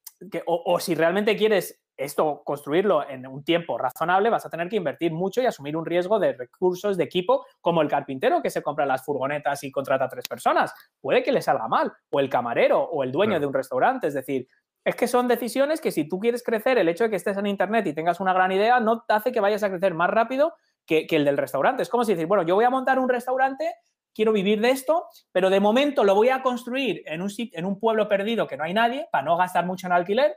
o 0.44 0.80
si 0.80 0.96
realmente 0.96 1.36
quieres 1.36 1.80
esto 1.98 2.42
construirlo 2.44 3.06
en 3.08 3.26
un 3.26 3.42
tiempo 3.42 3.76
razonable, 3.76 4.30
vas 4.30 4.46
a 4.46 4.50
tener 4.50 4.68
que 4.68 4.76
invertir 4.76 5.12
mucho 5.12 5.42
y 5.42 5.46
asumir 5.46 5.76
un 5.76 5.84
riesgo 5.84 6.18
de 6.18 6.32
recursos 6.32 6.96
de 6.96 7.04
equipo, 7.04 7.44
como 7.60 7.82
el 7.82 7.88
carpintero 7.88 8.40
que 8.40 8.50
se 8.50 8.62
compra 8.62 8.86
las 8.86 9.04
furgonetas 9.04 9.64
y 9.64 9.72
contrata 9.72 10.04
a 10.04 10.08
tres 10.08 10.28
personas. 10.28 10.72
Puede 11.00 11.22
que 11.24 11.32
le 11.32 11.42
salga 11.42 11.66
mal, 11.66 11.92
o 12.10 12.20
el 12.20 12.30
camarero, 12.30 12.80
o 12.80 13.02
el 13.02 13.10
dueño 13.10 13.40
de 13.40 13.46
un 13.46 13.52
restaurante. 13.52 14.06
Es 14.06 14.14
decir, 14.14 14.46
es 14.84 14.94
que 14.94 15.08
son 15.08 15.26
decisiones 15.26 15.80
que 15.80 15.90
si 15.90 16.08
tú 16.08 16.20
quieres 16.20 16.42
crecer, 16.42 16.78
el 16.78 16.88
hecho 16.88 17.04
de 17.04 17.10
que 17.10 17.16
estés 17.16 17.36
en 17.36 17.46
Internet 17.46 17.86
y 17.86 17.92
tengas 17.92 18.20
una 18.20 18.32
gran 18.32 18.52
idea 18.52 18.78
no 18.80 19.02
te 19.02 19.14
hace 19.14 19.32
que 19.32 19.40
vayas 19.40 19.62
a 19.64 19.68
crecer 19.68 19.92
más 19.92 20.08
rápido 20.08 20.54
que, 20.86 21.06
el 21.10 21.24
del 21.24 21.36
restaurante. 21.36 21.82
Es 21.82 21.88
como 21.88 22.04
si 22.04 22.12
decir, 22.12 22.26
bueno, 22.26 22.44
yo 22.44 22.54
voy 22.54 22.64
a 22.64 22.70
montar 22.70 22.98
un 22.98 23.08
restaurante 23.08 23.74
quiero 24.14 24.32
vivir 24.32 24.60
de 24.60 24.70
esto, 24.70 25.06
pero 25.30 25.48
de 25.48 25.60
momento 25.60 26.02
lo 26.02 26.14
voy 26.14 26.30
a 26.30 26.42
construir 26.42 27.02
en 27.06 27.22
un, 27.22 27.30
en 27.36 27.64
un 27.64 27.78
pueblo 27.78 28.08
perdido 28.08 28.48
que 28.48 28.56
no 28.56 28.64
hay 28.64 28.74
nadie, 28.74 29.06
para 29.12 29.24
no 29.24 29.36
gastar 29.36 29.64
mucho 29.64 29.86
en 29.86 29.92
alquiler, 29.92 30.36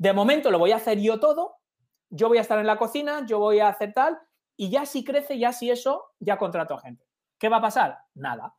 de 0.00 0.14
momento 0.14 0.50
lo 0.50 0.58
voy 0.58 0.72
a 0.72 0.76
hacer 0.76 0.98
yo 0.98 1.20
todo, 1.20 1.56
yo 2.08 2.28
voy 2.28 2.38
a 2.38 2.40
estar 2.40 2.58
en 2.58 2.66
la 2.66 2.78
cocina, 2.78 3.26
yo 3.26 3.38
voy 3.38 3.60
a 3.60 3.68
hacer 3.68 3.92
tal, 3.92 4.18
y 4.56 4.70
ya 4.70 4.86
si 4.86 5.04
crece, 5.04 5.38
ya 5.38 5.52
si 5.52 5.70
eso, 5.70 6.14
ya 6.18 6.38
contrato 6.38 6.72
a 6.72 6.80
gente. 6.80 7.04
¿Qué 7.38 7.50
va 7.50 7.58
a 7.58 7.60
pasar? 7.60 7.98
Nada. 8.14 8.56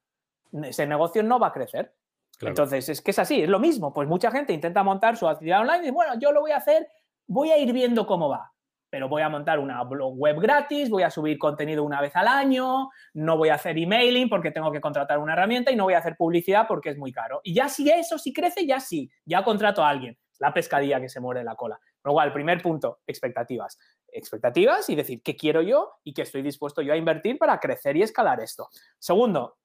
Ese 0.63 0.85
negocio 0.85 1.23
no 1.23 1.39
va 1.39 1.47
a 1.47 1.51
crecer. 1.51 1.95
Entonces, 2.41 2.87
es 2.89 3.01
que 3.01 3.09
es 3.09 3.17
así, 3.17 3.41
es 3.41 3.49
lo 3.49 3.57
mismo. 3.57 3.91
Pues 3.91 4.07
mucha 4.07 4.29
gente 4.29 4.53
intenta 4.53 4.83
montar 4.83 5.17
su 5.17 5.27
actividad 5.27 5.61
online 5.61 5.87
y 5.87 5.89
bueno, 5.89 6.13
yo 6.19 6.31
lo 6.31 6.41
voy 6.41 6.51
a 6.51 6.57
hacer, 6.57 6.87
voy 7.25 7.49
a 7.49 7.57
ir 7.57 7.73
viendo 7.73 8.05
cómo 8.05 8.29
va. 8.29 8.53
pero 8.91 9.07
voy 9.07 9.21
a 9.21 9.29
montar 9.29 9.57
una 9.57 9.81
blog 9.83 10.13
web 10.15 10.39
gratis, 10.39 10.89
voy 10.89 11.03
a 11.03 11.09
subir 11.09 11.39
contenido 11.39 11.83
una 11.83 12.01
vez 12.01 12.13
al 12.15 12.27
año, 12.27 12.89
no 13.13 13.37
voy 13.37 13.47
a 13.49 13.55
hacer 13.55 13.77
emailing 13.77 14.29
porque 14.29 14.51
tengo 14.51 14.69
que 14.71 14.81
contratar 14.81 15.17
una 15.17 15.33
herramienta 15.33 15.71
y 15.71 15.77
no 15.77 15.85
voy 15.85 15.93
a 15.93 15.99
hacer 15.99 16.17
publicidad 16.17 16.67
porque 16.67 16.89
es 16.89 16.97
muy 16.97 17.13
caro. 17.13 17.39
Y 17.43 17.53
ya 17.55 17.69
si 17.69 17.89
eso, 17.89 18.19
si 18.19 18.33
crece, 18.33 18.67
ya 18.67 18.79
sí, 18.79 19.09
ya 19.25 19.43
contrato 19.43 19.83
a 19.83 19.89
alguien. 19.89 20.19
La 20.41 20.51
pescadilla 20.51 20.99
que 20.99 21.07
se 21.07 21.19
muere 21.19 21.43
la 21.43 21.55
cola. 21.55 21.79
Luego, 22.03 22.19
el 22.23 22.33
primer 22.33 22.63
punto, 22.63 23.01
expectativas. 23.05 23.77
Expectativas 24.11 24.89
y 24.89 24.95
decir 24.95 25.21
qué 25.21 25.35
quiero 25.35 25.61
yo 25.61 25.99
y 26.03 26.15
qué 26.15 26.23
estoy 26.23 26.41
dispuesto 26.41 26.81
yo 26.81 26.93
a 26.93 26.97
invertir 26.97 27.37
para 27.37 27.59
crecer 27.59 27.95
y 27.95 28.01
escalar 28.01 28.39
esto. 28.39 28.67
Segundo, 28.97 29.57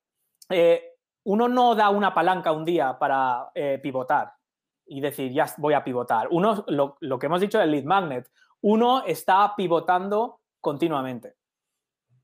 eh, 0.50 0.96
uno 1.24 1.48
no 1.48 1.74
da 1.74 1.88
una 1.88 2.12
palanca 2.12 2.52
un 2.52 2.66
día 2.66 2.98
para 2.98 3.50
eh, 3.54 3.80
pivotar 3.82 4.34
y 4.84 5.00
decir, 5.00 5.32
ya 5.32 5.46
voy 5.56 5.72
a 5.72 5.82
pivotar. 5.82 6.28
Uno, 6.30 6.62
lo, 6.68 6.98
lo 7.00 7.18
que 7.18 7.24
hemos 7.24 7.40
dicho 7.40 7.58
del 7.58 7.70
lead 7.70 7.84
magnet, 7.84 8.30
uno 8.60 9.02
está 9.06 9.54
pivotando 9.56 10.40
continuamente. 10.60 11.36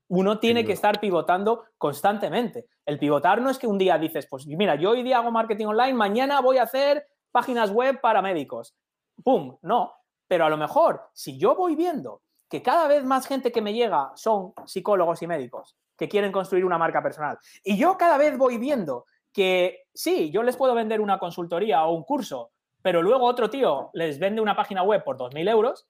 Uno 0.09 0.37
tiene 0.37 0.63
que 0.63 0.73
estar 0.73 0.99
pivotando 0.99 1.65
constantemente. 1.79 2.67
El 2.85 2.99
pivotar 2.99 3.41
no 3.41 3.49
es 3.49 3.57
que 3.57 3.65
un 3.65 3.79
día 3.79 3.97
dices, 3.97 4.27
pues 4.29 4.45
mira, 4.45 4.75
yo 4.75 4.91
hoy 4.91 5.01
día 5.01 5.17
hago 5.17 5.31
marketing 5.31 5.65
online, 5.65 5.93
mañana 5.93 6.39
voy 6.39 6.59
a 6.59 6.63
hacer 6.63 7.07
páginas 7.33 7.71
web 7.71 7.99
para 7.99 8.21
médicos. 8.21 8.73
¡Pum! 9.21 9.57
No. 9.61 9.93
Pero 10.27 10.45
a 10.45 10.49
lo 10.49 10.57
mejor, 10.57 11.09
si 11.11 11.37
yo 11.37 11.55
voy 11.55 11.75
viendo 11.75 12.21
que 12.49 12.61
cada 12.61 12.87
vez 12.87 13.03
más 13.03 13.27
gente 13.27 13.51
que 13.51 13.61
me 13.61 13.73
llega 13.73 14.13
son 14.15 14.53
psicólogos 14.65 15.21
y 15.21 15.27
médicos 15.27 15.75
que 15.97 16.07
quieren 16.07 16.31
construir 16.31 16.63
una 16.63 16.77
marca 16.77 17.03
personal, 17.03 17.37
y 17.63 17.77
yo 17.77 17.97
cada 17.97 18.17
vez 18.17 18.37
voy 18.37 18.57
viendo 18.57 19.05
que 19.33 19.87
sí, 19.93 20.31
yo 20.31 20.43
les 20.43 20.55
puedo 20.55 20.75
vender 20.75 21.01
una 21.01 21.19
consultoría 21.19 21.85
o 21.85 21.93
un 21.93 22.03
curso, 22.03 22.51
pero 22.81 23.01
luego 23.01 23.25
otro 23.25 23.49
tío 23.49 23.89
les 23.93 24.19
vende 24.19 24.41
una 24.41 24.55
página 24.55 24.83
web 24.83 25.03
por 25.03 25.17
2.000 25.17 25.49
euros, 25.49 25.87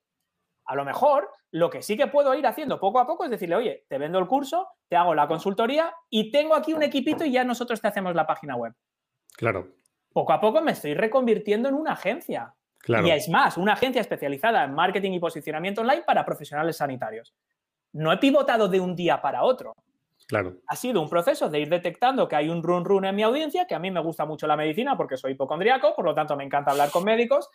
a 0.65 0.75
lo 0.75 0.85
mejor 0.85 1.29
lo 1.51 1.69
que 1.69 1.81
sí 1.81 1.97
que 1.97 2.07
puedo 2.07 2.33
ir 2.35 2.47
haciendo 2.47 2.79
poco 2.79 2.99
a 2.99 3.05
poco 3.05 3.25
es 3.25 3.31
decirle, 3.31 3.55
oye, 3.55 3.85
te 3.89 3.97
vendo 3.97 4.17
el 4.19 4.27
curso, 4.27 4.69
te 4.87 4.95
hago 4.95 5.13
la 5.13 5.27
consultoría 5.27 5.93
y 6.09 6.31
tengo 6.31 6.55
aquí 6.55 6.73
un 6.73 6.83
equipito 6.83 7.25
y 7.25 7.31
ya 7.33 7.43
nosotros 7.43 7.81
te 7.81 7.87
hacemos 7.87 8.15
la 8.15 8.25
página 8.25 8.55
web. 8.55 8.73
Claro. 9.35 9.82
Poco 10.13 10.31
a 10.31 10.39
poco 10.39 10.61
me 10.61 10.71
estoy 10.71 10.93
reconvirtiendo 10.93 11.67
en 11.67 11.75
una 11.75 11.93
agencia. 11.93 12.53
Claro. 12.79 13.07
Y 13.07 13.11
es 13.11 13.29
más, 13.29 13.57
una 13.57 13.73
agencia 13.73 14.01
especializada 14.01 14.63
en 14.63 14.73
marketing 14.73 15.13
y 15.13 15.19
posicionamiento 15.19 15.81
online 15.81 16.03
para 16.03 16.25
profesionales 16.25 16.77
sanitarios. 16.77 17.33
No 17.93 18.11
he 18.11 18.17
pivotado 18.17 18.67
de 18.67 18.79
un 18.79 18.95
día 18.95 19.21
para 19.21 19.43
otro. 19.43 19.75
Claro. 20.27 20.57
Ha 20.67 20.75
sido 20.75 21.01
un 21.01 21.09
proceso 21.09 21.49
de 21.49 21.59
ir 21.59 21.69
detectando 21.69 22.27
que 22.27 22.35
hay 22.35 22.49
un 22.49 22.63
run 22.63 22.85
run 22.85 23.05
en 23.05 23.15
mi 23.15 23.23
audiencia, 23.23 23.65
que 23.67 23.75
a 23.75 23.79
mí 23.79 23.91
me 23.91 24.01
gusta 24.01 24.25
mucho 24.25 24.47
la 24.47 24.55
medicina 24.55 24.95
porque 24.97 25.17
soy 25.17 25.33
hipocondriaco, 25.33 25.95
por 25.95 26.05
lo 26.05 26.15
tanto 26.15 26.35
me 26.35 26.43
encanta 26.43 26.71
hablar 26.71 26.91
con 26.91 27.03
médicos. 27.03 27.49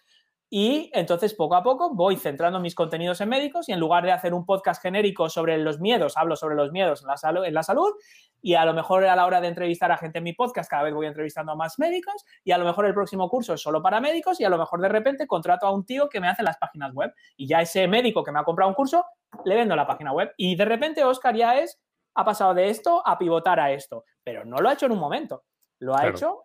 Y 0.50 0.90
entonces 0.94 1.34
poco 1.34 1.56
a 1.56 1.62
poco 1.62 1.94
voy 1.94 2.16
centrando 2.16 2.58
mis 2.58 2.74
contenidos 2.74 3.20
en 3.20 3.28
médicos 3.28 3.68
y 3.68 3.72
en 3.72 3.80
lugar 3.80 4.04
de 4.04 4.12
hacer 4.12 4.32
un 4.32 4.46
podcast 4.46 4.80
genérico 4.80 5.28
sobre 5.28 5.58
los 5.58 5.78
miedos, 5.78 6.16
hablo 6.16 6.36
sobre 6.36 6.56
los 6.56 6.72
miedos 6.72 7.02
en 7.02 7.08
la, 7.08 7.46
en 7.46 7.54
la 7.54 7.62
salud 7.62 7.92
y 8.40 8.54
a 8.54 8.64
lo 8.64 8.72
mejor 8.72 9.04
a 9.04 9.14
la 9.14 9.26
hora 9.26 9.40
de 9.40 9.48
entrevistar 9.48 9.92
a 9.92 9.98
gente 9.98 10.18
en 10.18 10.24
mi 10.24 10.32
podcast 10.32 10.70
cada 10.70 10.84
vez 10.84 10.94
voy 10.94 11.06
entrevistando 11.06 11.52
a 11.52 11.56
más 11.56 11.78
médicos 11.78 12.24
y 12.44 12.52
a 12.52 12.58
lo 12.58 12.64
mejor 12.64 12.86
el 12.86 12.94
próximo 12.94 13.28
curso 13.28 13.54
es 13.54 13.60
solo 13.60 13.82
para 13.82 14.00
médicos 14.00 14.40
y 14.40 14.44
a 14.44 14.48
lo 14.48 14.56
mejor 14.56 14.80
de 14.80 14.88
repente 14.88 15.26
contrato 15.26 15.66
a 15.66 15.72
un 15.72 15.84
tío 15.84 16.08
que 16.08 16.20
me 16.20 16.28
hace 16.28 16.42
las 16.42 16.56
páginas 16.56 16.94
web 16.94 17.12
y 17.36 17.46
ya 17.46 17.60
ese 17.60 17.86
médico 17.86 18.24
que 18.24 18.32
me 18.32 18.38
ha 18.38 18.44
comprado 18.44 18.70
un 18.70 18.74
curso 18.74 19.04
le 19.44 19.54
vendo 19.54 19.76
la 19.76 19.86
página 19.86 20.12
web. 20.12 20.32
Y 20.36 20.56
de 20.56 20.64
repente 20.64 21.04
Oscar 21.04 21.36
ya 21.36 21.58
es 21.58 21.78
ha 22.14 22.24
pasado 22.24 22.54
de 22.54 22.68
esto 22.70 23.02
a 23.06 23.18
pivotar 23.18 23.60
a 23.60 23.70
esto, 23.70 24.04
pero 24.24 24.44
no 24.44 24.58
lo 24.58 24.68
ha 24.68 24.72
hecho 24.72 24.86
en 24.86 24.92
un 24.92 24.98
momento, 24.98 25.44
lo 25.78 25.96
ha 25.96 26.08
hecho 26.08 26.42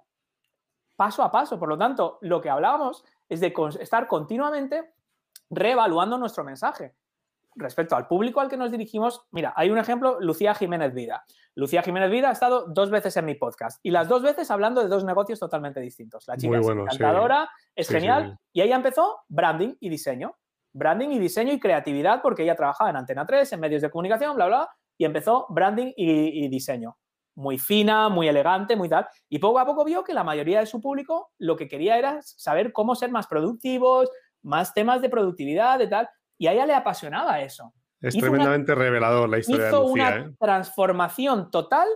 paso 0.95 1.23
a 1.23 1.31
paso. 1.31 1.57
Por 1.57 1.69
lo 1.69 1.77
tanto, 1.77 2.19
lo 2.21 2.41
que 2.41 2.49
hablábamos 2.49 3.03
es 3.33 3.39
de 3.39 3.53
estar 3.79 4.07
continuamente 4.07 4.93
reevaluando 5.49 6.17
nuestro 6.17 6.43
mensaje. 6.43 6.95
Respecto 7.55 7.95
al 7.95 8.07
público 8.07 8.41
al 8.41 8.49
que 8.49 8.57
nos 8.57 8.71
dirigimos, 8.71 9.27
mira, 9.31 9.53
hay 9.55 9.69
un 9.69 9.77
ejemplo, 9.77 10.17
Lucía 10.19 10.55
Jiménez 10.55 10.93
Vida. 10.93 11.23
Lucía 11.55 11.83
Jiménez 11.83 12.09
Vida 12.09 12.29
ha 12.29 12.31
estado 12.31 12.65
dos 12.67 12.89
veces 12.89 13.15
en 13.17 13.25
mi 13.25 13.35
podcast 13.35 13.79
y 13.83 13.91
las 13.91 14.07
dos 14.07 14.23
veces 14.23 14.49
hablando 14.49 14.81
de 14.81 14.87
dos 14.87 15.03
negocios 15.03 15.39
totalmente 15.39 15.79
distintos. 15.79 16.27
La 16.27 16.35
chica 16.35 16.59
es 16.59 16.67
encantadora, 16.67 17.49
es 17.75 17.87
genial 17.87 18.39
y 18.51 18.61
ella 18.61 18.75
empezó 18.75 19.19
branding 19.27 19.75
y 19.79 19.89
diseño. 19.89 20.35
Branding 20.75 21.09
y 21.09 21.19
diseño 21.19 21.53
y 21.53 21.59
creatividad 21.59 22.23
porque 22.23 22.41
ella 22.41 22.55
trabajaba 22.55 22.89
en 22.89 22.95
Antena 22.95 23.25
3, 23.25 23.53
en 23.53 23.59
medios 23.59 23.83
de 23.83 23.91
comunicación, 23.91 24.35
bla, 24.35 24.47
bla, 24.47 24.69
y 24.97 25.05
empezó 25.05 25.45
branding 25.49 25.93
y, 25.95 26.47
diseño. 26.47 26.97
Muy 27.35 27.57
fina, 27.57 28.09
muy 28.09 28.27
elegante, 28.27 28.75
muy 28.75 28.89
tal. 28.89 29.07
Y 29.29 29.39
poco 29.39 29.59
a 29.59 29.65
poco 29.65 29.83
vio 29.83 30.03
que 30.03 30.13
la 30.13 30.23
mayoría 30.23 30.59
de 30.59 30.65
su 30.65 30.79
público 30.81 31.31
lo 31.39 31.55
que 31.55 31.67
quería 31.67 31.97
era 31.97 32.19
saber 32.21 32.71
cómo 32.71 32.95
ser 32.95 33.11
más 33.11 33.27
productivos, 33.27 34.09
más 34.43 34.73
temas 34.73 35.01
de 35.01 35.09
productividad, 35.09 35.79
de 35.79 35.87
tal. 35.87 36.09
Y 36.37 36.47
a 36.47 36.53
ella 36.53 36.65
le 36.65 36.75
apasionaba 36.75 37.41
eso. 37.41 37.73
Es 38.01 38.17
tremendamente 38.17 38.75
revelador 38.75 39.29
la 39.29 39.37
historia 39.37 39.65
de 39.67 39.71
Lucía. 39.71 39.91
una 39.91 40.15
¿eh? 40.17 40.35
transformación 40.37 41.49
total 41.49 41.87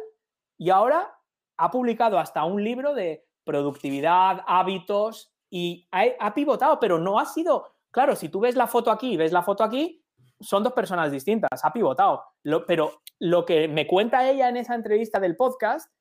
y 0.58 0.70
ahora 0.70 1.14
ha 1.58 1.70
publicado 1.70 2.18
hasta 2.18 2.46
un 2.46 2.64
libro 2.64 2.94
de 2.94 3.26
productividad, 3.44 4.42
hábitos 4.48 5.34
y 5.50 5.88
ha, 5.92 6.06
ha, 6.20 6.34
pivotado, 6.34 6.80
pero 6.80 6.98
no 6.98 7.20
ha 7.20 7.26
sido, 7.26 7.74
claro, 7.92 8.16
si 8.16 8.30
tú 8.30 8.40
ves 8.40 8.56
la 8.56 8.68
foto 8.68 8.90
aquí 8.90 9.14
y 9.14 9.18
ves 9.18 9.34
la 9.34 9.42
foto 9.42 9.64
aquí, 9.64 10.02
son 10.40 10.64
dos 10.64 10.74
personas 10.74 11.12
distintas, 11.12 11.64
ha 11.64 11.74
pivotado. 11.74 12.24
Pero 12.66 13.02
lo 13.20 13.46
que 13.46 13.68
me 13.68 13.88
cuenta 13.88 14.30
ella 14.30 14.50
en 14.50 14.58
esa 14.58 14.76
entrevista 14.76 15.20
del 15.20 15.36
podcast 15.36 15.92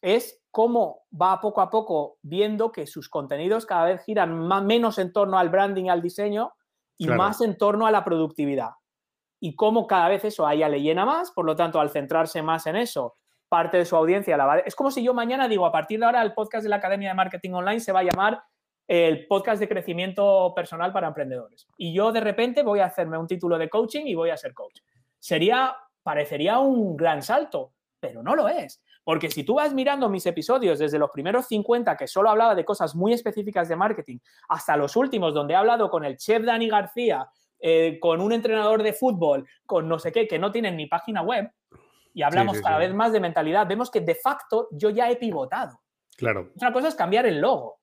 es 0.00 0.42
cómo 0.50 1.02
va 1.10 1.40
poco 1.40 1.60
a 1.60 1.70
poco 1.70 2.18
viendo 2.22 2.70
que 2.70 2.86
sus 2.86 3.08
contenidos 3.08 3.66
cada 3.66 3.86
vez 3.86 4.02
giran 4.04 4.38
más, 4.38 4.62
menos 4.62 4.98
en 4.98 5.12
torno 5.12 5.38
al 5.38 5.48
branding, 5.48 5.88
al 5.88 6.02
diseño 6.02 6.52
y 6.96 7.08
más 7.08 7.40
en 7.40 7.58
torno 7.58 7.86
a 7.86 7.90
la 7.90 8.04
productividad. 8.04 8.70
Y 9.40 9.56
cómo 9.56 9.86
cada 9.86 10.08
vez 10.08 10.24
eso 10.24 10.46
a 10.46 10.54
ella 10.54 10.68
le 10.68 10.80
llena 10.80 11.04
más, 11.04 11.32
por 11.32 11.44
lo 11.44 11.56
tanto, 11.56 11.80
al 11.80 11.90
centrarse 11.90 12.40
más 12.40 12.66
en 12.66 12.76
eso, 12.76 13.16
parte 13.48 13.76
de 13.76 13.84
su 13.84 13.96
audiencia 13.96 14.36
la 14.36 14.46
va... 14.46 14.58
Es 14.60 14.74
como 14.74 14.90
si 14.90 15.04
yo 15.04 15.12
mañana 15.12 15.48
digo, 15.48 15.66
a 15.66 15.72
partir 15.72 15.98
de 15.98 16.06
ahora 16.06 16.22
el 16.22 16.34
podcast 16.34 16.62
de 16.62 16.70
la 16.70 16.76
Academia 16.76 17.10
de 17.10 17.14
Marketing 17.14 17.52
Online 17.52 17.80
se 17.80 17.92
va 17.92 18.00
a 18.00 18.04
llamar 18.04 18.42
el 18.86 19.26
podcast 19.26 19.60
de 19.60 19.68
crecimiento 19.68 20.52
personal 20.54 20.92
para 20.92 21.08
emprendedores. 21.08 21.66
Y 21.76 21.94
yo 21.94 22.12
de 22.12 22.20
repente 22.20 22.62
voy 22.62 22.80
a 22.80 22.86
hacerme 22.86 23.18
un 23.18 23.26
título 23.26 23.58
de 23.58 23.68
coaching 23.68 24.06
y 24.06 24.14
voy 24.14 24.30
a 24.30 24.36
ser 24.36 24.54
coach. 24.54 24.80
Sería, 25.24 25.74
parecería 26.02 26.58
un 26.58 26.98
gran 26.98 27.22
salto, 27.22 27.72
pero 27.98 28.22
no 28.22 28.36
lo 28.36 28.46
es. 28.46 28.84
Porque 29.02 29.30
si 29.30 29.42
tú 29.42 29.54
vas 29.54 29.72
mirando 29.72 30.10
mis 30.10 30.26
episodios 30.26 30.78
desde 30.78 30.98
los 30.98 31.08
primeros 31.08 31.46
50, 31.46 31.96
que 31.96 32.06
solo 32.06 32.28
hablaba 32.28 32.54
de 32.54 32.62
cosas 32.62 32.94
muy 32.94 33.14
específicas 33.14 33.70
de 33.70 33.74
marketing, 33.74 34.18
hasta 34.50 34.76
los 34.76 34.96
últimos, 34.96 35.32
donde 35.32 35.54
he 35.54 35.56
hablado 35.56 35.88
con 35.88 36.04
el 36.04 36.18
chef 36.18 36.44
Dani 36.44 36.68
García, 36.68 37.26
eh, 37.58 37.98
con 38.02 38.20
un 38.20 38.34
entrenador 38.34 38.82
de 38.82 38.92
fútbol, 38.92 39.48
con 39.64 39.88
no 39.88 39.98
sé 39.98 40.12
qué, 40.12 40.28
que 40.28 40.38
no 40.38 40.52
tienen 40.52 40.76
ni 40.76 40.88
página 40.88 41.22
web, 41.22 41.50
y 42.12 42.20
hablamos 42.20 42.60
cada 42.60 42.76
vez 42.76 42.92
más 42.92 43.10
de 43.10 43.20
mentalidad, 43.20 43.66
vemos 43.66 43.90
que 43.90 44.02
de 44.02 44.16
facto 44.16 44.68
yo 44.72 44.90
ya 44.90 45.10
he 45.10 45.16
pivotado. 45.16 45.80
Claro. 46.18 46.50
Otra 46.54 46.70
cosa 46.70 46.88
es 46.88 46.94
cambiar 46.94 47.24
el 47.24 47.40
logo. 47.40 47.80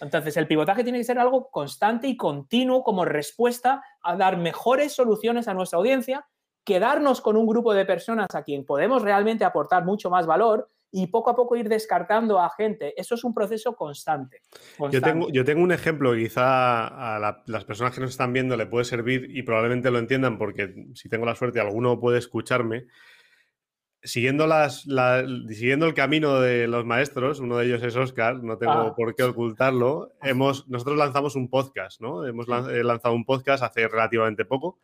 Entonces, 0.00 0.36
el 0.36 0.46
pivotaje 0.46 0.84
tiene 0.84 0.98
que 0.98 1.04
ser 1.04 1.18
algo 1.18 1.50
constante 1.50 2.06
y 2.06 2.16
continuo 2.16 2.84
como 2.84 3.04
respuesta 3.04 3.82
a 4.04 4.14
dar 4.14 4.36
mejores 4.36 4.94
soluciones 4.94 5.48
a 5.48 5.54
nuestra 5.54 5.80
audiencia, 5.80 6.24
quedarnos 6.64 7.20
con 7.20 7.36
un 7.36 7.46
grupo 7.46 7.74
de 7.74 7.84
personas 7.84 8.28
a 8.34 8.42
quien 8.42 8.64
podemos 8.64 9.02
realmente 9.02 9.44
aportar 9.44 9.84
mucho 9.84 10.10
más 10.10 10.26
valor 10.26 10.70
y 10.90 11.08
poco 11.08 11.30
a 11.30 11.34
poco 11.34 11.56
ir 11.56 11.68
descartando 11.68 12.38
a 12.38 12.50
gente. 12.50 12.94
Eso 12.96 13.16
es 13.16 13.24
un 13.24 13.34
proceso 13.34 13.74
constante. 13.74 14.42
Yo, 14.92 15.02
tengo, 15.02 15.28
yo, 15.30 15.44
tengo, 15.44 15.62
un 15.62 15.72
ejemplo, 15.72 16.14
quizá 16.14 17.16
a 17.16 17.42
las 17.46 17.64
personas 17.64 17.94
que 17.94 18.00
nos 18.00 18.10
están 18.10 18.32
viendo 18.32 18.56
le 18.56 18.66
puede 18.66 18.84
servir 18.84 19.26
y 19.28 19.42
probablemente 19.42 19.90
lo 19.90 19.98
entiendan 19.98 20.38
porque 20.38 20.72
si 20.94 21.08
tengo 21.08 21.26
la 21.26 21.34
suerte 21.34 21.58
alguno 21.58 21.98
puede 21.98 22.18
escucharme 22.18 22.86
siguiendo, 24.04 24.46
las, 24.46 24.86
siguiendo 25.48 25.86
el 25.86 25.94
camino 25.94 26.40
de 26.40 26.68
los 26.68 26.84
maestros, 26.84 27.40
uno 27.40 27.56
de 27.56 27.66
ellos 27.66 27.82
es 27.82 27.96
Oscar, 27.96 28.42
no 28.42 28.58
tengo 28.58 28.72
ah. 28.72 28.94
por 28.94 29.14
qué 29.14 29.24
ocultarlo, 29.24 30.12
hemos, 30.22 30.68
nosotros 30.68 30.98
lanzamos 30.98 31.34
un 31.34 31.48
podcast, 31.48 32.00
¿no? 32.00 32.26
Hemos 32.26 32.46
lanzado 32.46 33.14
un 33.14 33.24
podcast 33.24 33.64
hace 33.64 33.88
relativamente 33.88 34.44
poco. 34.44 34.78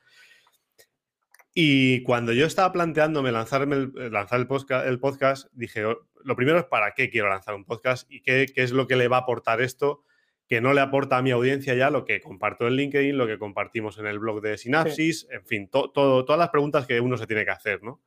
Y 1.53 2.03
cuando 2.05 2.33
yo 2.33 2.47
estaba 2.47 2.73
planteándome 2.73 3.33
lanzarme 3.33 3.89
lanzar 4.11 4.41
el 4.41 4.47
podcast, 4.47 4.87
el 4.87 5.01
podcast, 5.01 5.49
dije, 5.53 5.85
oh, 5.85 6.07
lo 6.23 6.37
primero 6.37 6.59
es 6.59 6.65
para 6.65 6.93
qué 6.93 7.11
quiero 7.11 7.29
lanzar 7.29 7.55
un 7.55 7.65
podcast 7.65 8.11
y 8.11 8.21
qué, 8.21 8.47
qué, 8.55 8.63
es 8.63 8.73
lo 8.73 8.87
que 8.87 8.97
le 8.97 9.09
va 9.09 9.19
a 9.19 9.21
aportar 9.21 9.61
esto 9.61 10.05
que 10.51 10.61
no 10.61 10.73
le 10.75 10.81
aporta 10.81 11.17
a 11.17 11.23
mi 11.23 11.31
audiencia 11.31 11.75
ya 11.75 11.91
lo 11.91 12.05
que 12.05 12.21
comparto 12.21 12.67
en 12.67 12.75
LinkedIn, 12.75 13.17
lo 13.17 13.29
que 13.29 13.39
compartimos 13.39 13.99
en 13.99 14.07
el 14.07 14.19
blog 14.19 14.41
de 14.41 14.59
Synapsis, 14.59 15.29
en 15.31 15.47
fin, 15.47 15.69
todo, 15.69 15.93
todas 16.25 16.39
las 16.41 16.49
preguntas 16.49 16.89
que 16.89 17.01
uno 17.01 17.17
se 17.17 17.29
tiene 17.29 17.45
que 17.45 17.53
hacer, 17.53 17.85
¿no? 17.85 18.03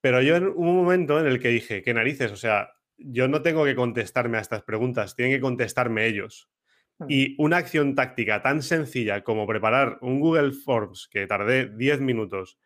Pero 0.00 0.22
yo 0.22 0.36
en 0.36 0.46
un 0.46 0.76
momento 0.76 1.18
en 1.18 1.26
el 1.26 1.40
que 1.40 1.48
dije, 1.48 1.82
qué 1.82 1.92
narices, 1.92 2.30
o 2.30 2.36
sea, 2.36 2.70
yo 2.98 3.26
no 3.26 3.42
tengo 3.42 3.64
que 3.64 3.74
contestarme 3.74 4.38
a 4.38 4.40
estas 4.42 4.62
preguntas, 4.62 5.16
tienen 5.16 5.34
que 5.34 5.40
contestarme 5.40 6.06
ellos. 6.06 6.48
Mm. 7.02 7.06
Y 7.08 7.34
una 7.38 7.58
acción 7.58 7.94
táctica 7.94 8.42
tan 8.42 8.62
sencilla 8.62 9.22
como 9.22 9.46
preparar 9.46 9.98
un 10.00 10.20
Google 10.20 10.52
Forms 10.52 11.08
que 11.10 11.26
tardé 11.26 11.68
10 11.68 12.00
minutos, 12.00 12.58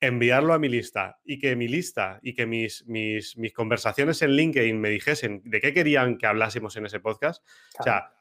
enviarlo 0.00 0.52
a 0.52 0.58
mi 0.58 0.68
lista 0.68 1.20
y 1.24 1.38
que 1.38 1.56
mi 1.56 1.68
lista 1.68 2.18
y 2.22 2.34
que 2.34 2.46
mis, 2.46 2.86
mis, 2.86 3.36
mis 3.36 3.52
conversaciones 3.52 4.20
en 4.22 4.32
LinkedIn 4.32 4.80
me 4.80 4.90
dijesen 4.90 5.42
de 5.44 5.60
qué 5.60 5.72
querían 5.72 6.18
que 6.18 6.26
hablásemos 6.26 6.76
en 6.76 6.86
ese 6.86 7.00
podcast. 7.00 7.44
O 7.78 7.82
sea, 7.82 8.12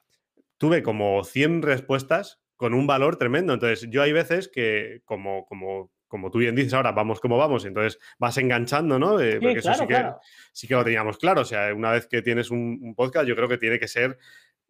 tuve 0.58 0.82
como 0.82 1.24
100 1.24 1.62
respuestas 1.62 2.42
con 2.56 2.74
un 2.74 2.88
valor 2.88 3.18
tremendo. 3.18 3.54
Entonces, 3.54 3.90
yo 3.90 4.02
hay 4.02 4.14
veces 4.14 4.48
que, 4.48 5.02
como, 5.04 5.46
como, 5.46 5.92
como 6.08 6.32
tú 6.32 6.38
bien 6.38 6.56
dices 6.56 6.74
ahora, 6.74 6.92
vamos 6.92 7.20
como 7.20 7.38
vamos, 7.38 7.66
entonces 7.66 8.00
vas 8.20 8.38
enganchando, 8.38 9.00
¿no? 9.00 9.20
Eh, 9.20 9.40
porque 9.42 9.60
eso 9.60 9.74
sí 9.74 9.88
que, 9.88 10.12
sí 10.54 10.68
que 10.68 10.76
lo 10.76 10.84
teníamos 10.84 11.18
claro. 11.18 11.42
O 11.42 11.46
sea, 11.46 11.74
una 11.74 11.92
vez 11.92 12.08
que 12.08 12.22
tienes 12.22 12.52
un, 12.52 12.94
podcast, 12.96 13.28
yo 13.28 13.36
creo 13.36 13.50
que 13.50 13.58
tiene 13.58 13.80
que 13.80 13.88
ser 13.88 14.18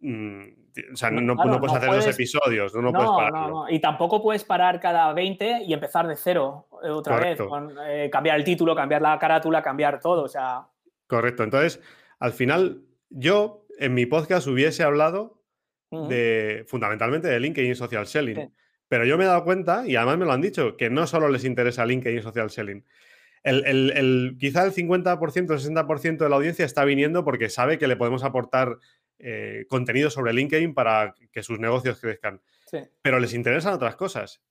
o 0.04 0.96
sea, 0.96 1.12
no, 1.12 1.36
puedes 1.36 1.76
hacer 1.76 1.90
dos 1.90 2.08
episodios, 2.08 2.74
no, 2.74 2.82
no, 2.82 2.92
puedes 2.92 3.10
pararlo. 3.10 3.66
Y 3.70 3.80
tampoco 3.80 4.22
puedes 4.22 4.44
parar 4.44 4.80
cada 4.80 5.14
20 5.14 5.64
y 5.66 5.74
empezar 5.74 6.08
de 6.08 6.16
cero 6.16 6.68
eh, 6.84 6.90
otra 6.90 7.20
vez, 7.20 7.40
con, 7.40 7.76
eh, 7.88 8.10
cambiar 8.12 8.38
el 8.38 8.44
título, 8.44 8.76
cambiar 8.76 9.02
la 9.02 9.18
carátula, 9.20 9.62
cambiar 9.62 10.00
todo, 10.00 10.24
o 10.24 10.28
sea... 10.28 10.68
Correcto, 11.08 11.44
entonces, 11.44 11.82
al 12.20 12.34
final, 12.34 12.82
yo 13.10 13.66
en 13.78 13.94
mi 13.94 14.06
podcast 14.06 14.48
hubiese 14.48 14.84
hablado 14.84 15.42
de, 15.92 16.66
fundamentalmente 16.68 17.28
de 17.28 17.40
LinkedIn 17.40 17.76
Social 17.76 18.08
Selling. 18.08 18.52
Pero 18.88 19.06
yo 19.06 19.18
me 19.18 19.24
he 19.24 19.28
dado 19.28 19.44
cuenta, 19.44 19.88
y 19.88 19.96
además 19.96 20.18
me 20.18 20.26
lo 20.26 20.34
han 20.34 20.42
dicho, 20.42 20.76
que 20.76 20.90
no 20.90 21.08
solo 21.08 21.30
les 21.30 21.46
interesa 21.46 21.86
LinkedIn 21.86 22.22
Social 22.22 22.50
Selling. 22.50 22.84
El, 23.44 23.66
el, 23.66 24.38
quizá 24.40 24.64
el 24.64 24.72
50%, 24.72 25.52
el 25.52 25.76
60% 25.76 26.18
de 26.18 26.30
la 26.30 26.36
audiencia 26.36 26.64
está 26.64 26.86
viniendo 26.86 27.26
porque 27.26 27.50
sabe 27.50 27.78
que 27.78 27.88
le 27.88 27.98
podemos 27.98 28.24
aportar 28.24 28.78
eh, 29.26 29.66
contenido 29.70 30.10
sobre 30.10 30.34
LinkedIn 30.34 30.74
para 30.74 31.16
que 31.32 31.44
sus 31.44 31.58
negocios 31.58 31.98
crezcan. 32.00 32.42
Pero 33.02 33.20
les 33.20 33.34
interesan 33.34 33.74
otras 33.74 33.96
cosas. 33.96 34.42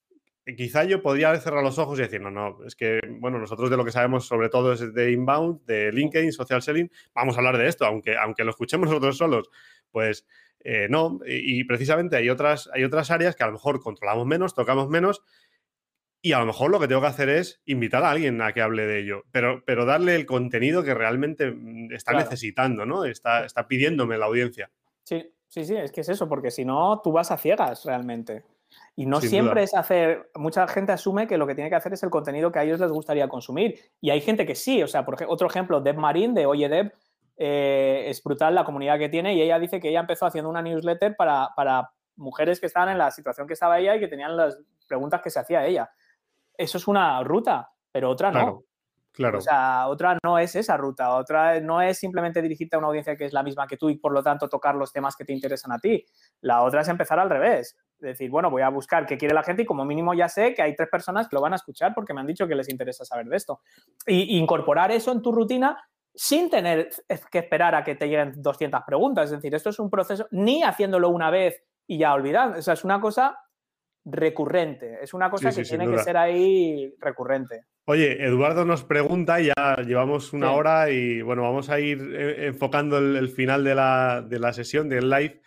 Quizá 0.56 0.84
yo 0.84 1.02
podría 1.02 1.38
cerrar 1.38 1.62
los 1.62 1.78
ojos 1.78 1.98
y 1.98 2.02
decir, 2.02 2.22
no, 2.22 2.30
no, 2.30 2.64
es 2.64 2.74
que, 2.74 3.00
bueno, 3.20 3.38
nosotros 3.38 3.68
de 3.68 3.76
lo 3.76 3.84
que 3.84 3.92
sabemos 3.92 4.26
sobre 4.26 4.48
todo 4.48 4.72
es 4.72 4.94
de 4.94 5.12
inbound, 5.12 5.66
de 5.66 5.92
LinkedIn, 5.92 6.32
social 6.32 6.62
selling, 6.62 6.90
vamos 7.14 7.36
a 7.36 7.40
hablar 7.40 7.58
de 7.58 7.68
esto, 7.68 7.84
aunque, 7.84 8.16
aunque 8.16 8.44
lo 8.44 8.50
escuchemos 8.50 8.88
nosotros 8.88 9.18
solos, 9.18 9.50
pues 9.90 10.24
eh, 10.64 10.86
no, 10.88 11.20
y, 11.26 11.64
precisamente 11.64 12.16
hay 12.16 12.30
otras, 12.30 12.70
hay 12.72 12.84
otras 12.84 13.10
áreas 13.10 13.36
que 13.36 13.42
a 13.42 13.46
lo 13.46 13.52
mejor 13.52 13.80
controlamos 13.80 14.26
menos, 14.26 14.54
tocamos 14.54 14.88
menos, 14.88 15.22
y 16.22 16.32
a 16.32 16.38
lo 16.38 16.46
mejor 16.46 16.70
lo 16.70 16.80
que 16.80 16.88
tengo 16.88 17.00
que 17.00 17.08
hacer 17.08 17.28
es 17.28 17.60
invitar 17.66 18.04
a 18.04 18.10
alguien 18.10 18.40
a 18.40 18.52
que 18.52 18.62
hable 18.62 18.86
de 18.86 19.00
ello, 19.00 19.24
pero, 19.32 19.62
pero 19.66 19.84
darle 19.84 20.14
el 20.14 20.24
contenido 20.24 20.82
que 20.82 20.94
realmente 20.94 21.50
mm, 21.50 21.92
está 21.92 22.12
necesitando, 22.12 22.86
¿no? 22.86 23.04
Está, 23.04 23.44
está 23.44 23.66
pidiéndome 23.66 24.16
la 24.16 24.26
audiencia. 24.26 24.70
Sí, 25.02 25.30
sí, 25.48 25.64
sí, 25.64 25.76
es 25.76 25.90
que 25.90 26.02
es 26.02 26.08
eso, 26.08 26.28
porque 26.28 26.50
si 26.50 26.64
no, 26.64 27.00
tú 27.02 27.12
vas 27.12 27.30
a 27.30 27.36
ciegas 27.36 27.84
realmente. 27.84 28.44
Y 28.96 29.06
no 29.06 29.20
siempre 29.20 29.62
es 29.62 29.74
hacer, 29.74 30.30
mucha 30.34 30.66
gente 30.68 30.92
asume 30.92 31.26
que 31.26 31.36
lo 31.36 31.46
que 31.46 31.54
tiene 31.54 31.70
que 31.70 31.76
hacer 31.76 31.92
es 31.92 32.02
el 32.02 32.10
contenido 32.10 32.52
que 32.52 32.58
a 32.58 32.64
ellos 32.64 32.80
les 32.80 32.90
gustaría 32.90 33.28
consumir. 33.28 33.78
Y 34.00 34.10
hay 34.10 34.20
gente 34.20 34.46
que 34.46 34.54
sí, 34.54 34.82
o 34.82 34.86
sea, 34.86 35.04
por 35.04 35.16
otro 35.28 35.46
ejemplo, 35.48 35.80
Deb 35.80 35.96
Marín 35.96 36.34
de 36.34 36.46
Oye 36.46 36.68
Deb, 36.68 36.92
eh, 37.36 38.04
es 38.08 38.22
brutal 38.22 38.54
la 38.54 38.64
comunidad 38.64 38.98
que 38.98 39.08
tiene 39.08 39.34
y 39.34 39.42
ella 39.42 39.58
dice 39.58 39.80
que 39.80 39.88
ella 39.88 40.00
empezó 40.00 40.26
haciendo 40.26 40.50
una 40.50 40.62
newsletter 40.62 41.16
para, 41.16 41.90
mujeres 42.14 42.60
que 42.60 42.66
estaban 42.66 42.90
en 42.90 42.98
la 42.98 43.10
situación 43.10 43.46
que 43.46 43.54
estaba 43.54 43.78
ella 43.78 43.96
y 43.96 44.00
que 44.00 44.06
tenían 44.06 44.36
las 44.36 44.58
preguntas 44.86 45.22
que 45.22 45.30
se 45.30 45.40
hacía 45.40 45.66
ella. 45.66 45.90
Eso 46.62 46.78
es 46.78 46.88
una 46.88 47.22
ruta, 47.22 47.70
pero 47.90 48.10
otra 48.10 48.30
no. 48.30 48.64
Claro. 49.12 49.38
O 49.38 49.40
sea, 49.42 49.88
otra 49.88 50.16
no 50.24 50.38
es 50.38 50.56
esa 50.56 50.78
ruta, 50.78 51.14
otra 51.14 51.60
no 51.60 51.82
es 51.82 51.98
simplemente 51.98 52.40
dirigirte 52.40 52.76
a 52.76 52.78
una 52.78 52.88
audiencia 52.88 53.14
que 53.14 53.26
es 53.26 53.34
la 53.34 53.42
misma 53.42 53.66
que 53.66 53.76
tú 53.76 53.90
y 53.90 53.98
por 53.98 54.10
lo 54.10 54.22
tanto 54.22 54.48
tocar 54.48 54.74
los 54.74 54.90
temas 54.90 55.16
que 55.16 55.26
te 55.26 55.34
interesan 55.34 55.70
a 55.72 55.78
ti. 55.78 56.02
La 56.40 56.62
otra 56.62 56.80
es 56.80 56.88
empezar 56.88 57.18
al 57.18 57.28
revés. 57.28 57.76
Decir, 57.98 58.30
bueno, 58.30 58.50
voy 58.50 58.62
a 58.62 58.70
buscar 58.70 59.04
qué 59.04 59.18
quiere 59.18 59.34
la 59.34 59.42
gente 59.42 59.62
y 59.62 59.66
como 59.66 59.84
mínimo 59.84 60.14
ya 60.14 60.28
sé 60.28 60.54
que 60.54 60.62
hay 60.62 60.74
tres 60.74 60.88
personas 60.88 61.28
que 61.28 61.36
lo 61.36 61.42
van 61.42 61.52
a 61.52 61.56
escuchar 61.56 61.92
porque 61.94 62.14
me 62.14 62.20
han 62.20 62.26
dicho 62.26 62.48
que 62.48 62.54
les 62.54 62.70
interesa 62.70 63.04
saber 63.04 63.26
de 63.26 63.36
esto. 63.36 63.60
Y 64.06 64.38
incorporar 64.38 64.90
eso 64.90 65.12
en 65.12 65.20
tu 65.20 65.30
rutina 65.30 65.78
sin 66.14 66.48
tener 66.48 66.88
que 67.30 67.38
esperar 67.38 67.74
a 67.74 67.84
que 67.84 67.94
te 67.94 68.06
lleguen 68.06 68.32
200 68.36 68.80
preguntas. 68.86 69.26
Es 69.26 69.32
decir, 69.32 69.54
esto 69.54 69.70
es 69.70 69.78
un 69.78 69.90
proceso, 69.90 70.26
ni 70.30 70.62
haciéndolo 70.62 71.10
una 71.10 71.30
vez 71.30 71.62
y 71.86 71.98
ya 71.98 72.14
olvidar. 72.14 72.56
O 72.56 72.62
sea, 72.62 72.74
es 72.74 72.84
una 72.84 73.00
cosa 73.00 73.38
recurrente, 74.04 74.98
es 75.02 75.14
una 75.14 75.30
cosa 75.30 75.52
que 75.52 75.62
tiene 75.62 75.88
que 75.88 75.98
ser 75.98 76.16
ahí 76.16 76.94
recurrente. 76.98 77.66
Oye, 77.84 78.24
Eduardo 78.24 78.64
nos 78.64 78.84
pregunta, 78.84 79.40
ya 79.40 79.76
llevamos 79.84 80.32
una 80.32 80.52
hora 80.52 80.90
y 80.90 81.20
bueno, 81.22 81.42
vamos 81.42 81.68
a 81.68 81.80
ir 81.80 82.00
eh, 82.14 82.46
enfocando 82.46 82.98
el, 82.98 83.28
final 83.28 83.64
de 83.64 83.74
la, 83.74 84.22
de 84.22 84.38
la, 84.38 84.52
sesión 84.52 84.88
del 84.88 85.10
live. 85.10 85.40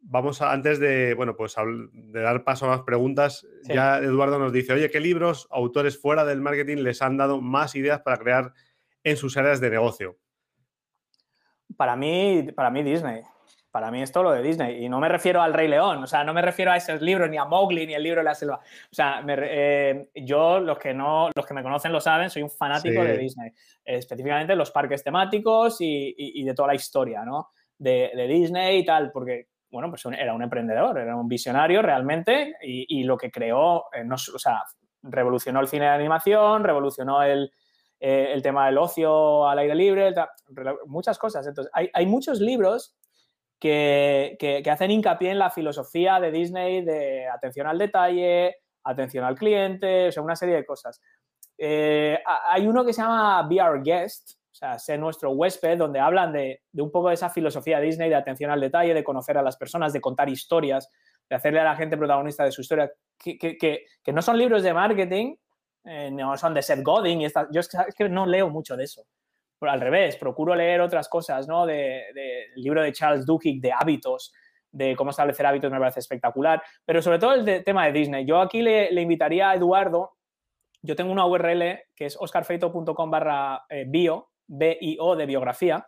Vamos 0.00 0.42
a, 0.42 0.52
antes 0.52 0.80
de, 0.80 1.14
bueno, 1.14 1.36
pues 1.36 1.54
de 1.92 2.20
dar 2.20 2.42
paso 2.42 2.66
a 2.66 2.70
más 2.70 2.80
preguntas, 2.82 3.46
ya 3.62 3.98
Eduardo 3.98 4.40
nos 4.40 4.52
dice, 4.52 4.72
oye, 4.72 4.90
¿qué 4.90 4.98
libros, 4.98 5.46
autores 5.52 6.00
fuera 6.00 6.24
del 6.24 6.40
marketing 6.40 6.78
les 6.78 7.00
han 7.00 7.16
dado 7.16 7.40
más 7.40 7.76
ideas 7.76 8.00
para 8.00 8.16
crear 8.16 8.52
en 9.04 9.16
sus 9.16 9.36
áreas 9.36 9.60
de 9.60 9.70
negocio? 9.70 10.18
Para 11.76 11.94
mí, 11.94 12.48
para 12.56 12.70
mí 12.70 12.82
Disney. 12.82 13.22
Para 13.72 13.90
mí 13.90 14.02
es 14.02 14.12
todo 14.12 14.24
lo 14.24 14.32
de 14.32 14.42
Disney. 14.42 14.84
Y 14.84 14.88
no 14.88 15.00
me 15.00 15.08
refiero 15.08 15.42
al 15.42 15.54
Rey 15.54 15.66
León, 15.66 16.04
o 16.04 16.06
sea, 16.06 16.22
no 16.22 16.32
me 16.34 16.42
refiero 16.42 16.70
a 16.70 16.76
esos 16.76 17.00
libros, 17.00 17.28
ni 17.28 17.38
a 17.38 17.46
Mowgli, 17.46 17.86
ni 17.86 17.94
el 17.94 18.02
libro 18.02 18.20
de 18.20 18.24
la 18.24 18.34
selva. 18.34 18.56
O 18.56 18.94
sea, 18.94 19.24
eh, 19.26 20.10
yo, 20.14 20.60
los 20.60 20.78
que, 20.78 20.92
no, 20.92 21.30
los 21.34 21.46
que 21.46 21.54
me 21.54 21.62
conocen 21.62 21.90
lo 21.90 22.00
saben, 22.00 22.30
soy 22.30 22.42
un 22.42 22.50
fanático 22.50 23.02
de 23.02 23.16
Disney. 23.16 23.50
específicamente 23.84 24.54
los 24.54 24.70
parques 24.70 25.02
temáticos 25.02 25.78
y, 25.80 26.44
de 26.44 26.54
toda 26.54 26.68
la 26.68 26.74
historia, 26.74 27.24
¿no? 27.24 27.48
De, 27.78 28.12
Disney 28.28 28.80
y 28.80 28.84
tal, 28.84 29.10
porque, 29.10 29.48
bueno, 29.70 29.88
pues 29.88 30.04
era 30.06 30.34
un 30.34 30.42
emprendedor, 30.42 30.98
era 30.98 31.16
un 31.16 31.26
visionario 31.26 31.82
realmente 31.82 32.54
y, 32.62 33.02
lo 33.04 33.16
que 33.16 33.30
creó, 33.30 33.86
eh, 33.92 34.04
no, 34.04 34.14
o 34.14 34.38
sea, 34.38 34.62
revolucionó 35.02 35.60
el 35.60 35.66
cine 35.66 35.86
de 35.86 35.92
animación, 35.92 36.62
revolucionó 36.62 37.22
el, 37.22 37.50
eh, 38.04 38.32
el 38.32 38.42
tema 38.42 38.66
del 38.66 38.78
ocio 38.78 39.48
al 39.48 39.60
aire 39.60 39.76
libre, 39.76 40.12
muchas 40.86 41.20
cosas. 41.20 41.46
Entonces, 41.46 41.72
hay, 41.72 42.04
muchos 42.04 42.40
libros 42.40 42.96
que, 43.62 44.62
hacen 44.70 44.90
hincapié 44.90 45.30
en 45.30 45.38
la 45.38 45.50
filosofía 45.50 46.18
de 46.18 46.32
Disney 46.32 46.84
de 46.84 47.28
atención 47.28 47.68
al 47.68 47.78
detalle, 47.78 48.56
atención 48.82 49.24
al 49.24 49.36
cliente, 49.36 50.08
o 50.08 50.12
sea, 50.12 50.22
una 50.22 50.34
serie 50.34 50.56
de 50.56 50.66
cosas. 50.66 51.00
Eh, 51.56 52.18
hay 52.26 52.66
uno 52.66 52.84
que 52.84 52.92
se 52.92 53.02
llama 53.02 53.46
Be 53.48 53.62
Our 53.62 53.82
Guest, 53.84 54.32
o 54.50 54.54
sea, 54.54 54.78
sé 54.78 54.98
nuestro 54.98 55.30
huésped, 55.30 55.78
donde 55.78 56.00
hablan 56.00 56.32
de, 56.32 56.62
un 56.72 56.90
poco 56.90 57.08
de 57.08 57.14
esa 57.14 57.30
filosofía 57.30 57.78
de 57.78 57.86
Disney 57.86 58.08
de 58.08 58.16
atención 58.16 58.50
al 58.50 58.60
detalle, 58.60 58.94
de 58.94 59.04
conocer 59.04 59.38
a 59.38 59.42
las 59.42 59.56
personas, 59.56 59.92
de 59.92 60.00
contar 60.00 60.28
historias, 60.28 60.88
de 61.30 61.36
hacerle 61.36 61.60
a 61.60 61.64
la 61.64 61.76
gente 61.76 61.96
protagonista 61.96 62.44
de 62.44 62.52
su 62.52 62.62
historia, 62.62 62.90
que, 63.16 63.38
que 63.38 64.12
no 64.12 64.22
son 64.22 64.38
libros 64.38 64.64
de 64.64 64.74
marketing, 64.74 65.36
eh, 65.84 66.10
no 66.12 66.36
son 66.36 66.54
de 66.54 66.62
Seth 66.62 66.82
Godin 66.82 67.22
y 67.22 67.28
Yo 67.50 67.60
es 67.60 67.68
que, 67.96 68.08
no 68.08 68.26
leo 68.26 68.48
mucho 68.50 68.76
de 68.76 68.84
eso. 68.84 69.04
Al 69.70 69.80
revés, 69.80 70.16
procuro 70.16 70.54
leer 70.54 70.80
otras 70.80 71.08
cosas, 71.08 71.46
¿no? 71.46 71.66
De, 71.66 72.08
el 72.54 72.62
libro 72.62 72.82
de 72.82 72.92
Charles 72.92 73.24
Duhigg 73.24 73.60
de 73.60 73.72
hábitos, 73.72 74.32
de 74.70 74.96
cómo 74.96 75.10
establecer 75.10 75.46
hábitos 75.46 75.70
me 75.70 75.78
parece 75.78 76.00
espectacular. 76.00 76.62
Pero 76.84 77.02
sobre 77.02 77.18
todo 77.18 77.34
el 77.34 77.64
tema 77.64 77.86
de 77.86 77.92
Disney. 77.92 78.24
Yo 78.24 78.40
aquí 78.40 78.62
le, 78.62 79.00
invitaría 79.00 79.50
a 79.50 79.54
Eduardo, 79.54 80.12
yo 80.82 80.96
tengo 80.96 81.12
una 81.12 81.26
URL 81.26 81.80
que 81.94 82.06
es 82.06 82.16
oscarfeito.com 82.18 83.10
barra 83.10 83.64
eh, 83.68 83.84
bio, 83.86 84.30
B-I-O 84.48 85.14
de 85.16 85.26
biografía, 85.26 85.86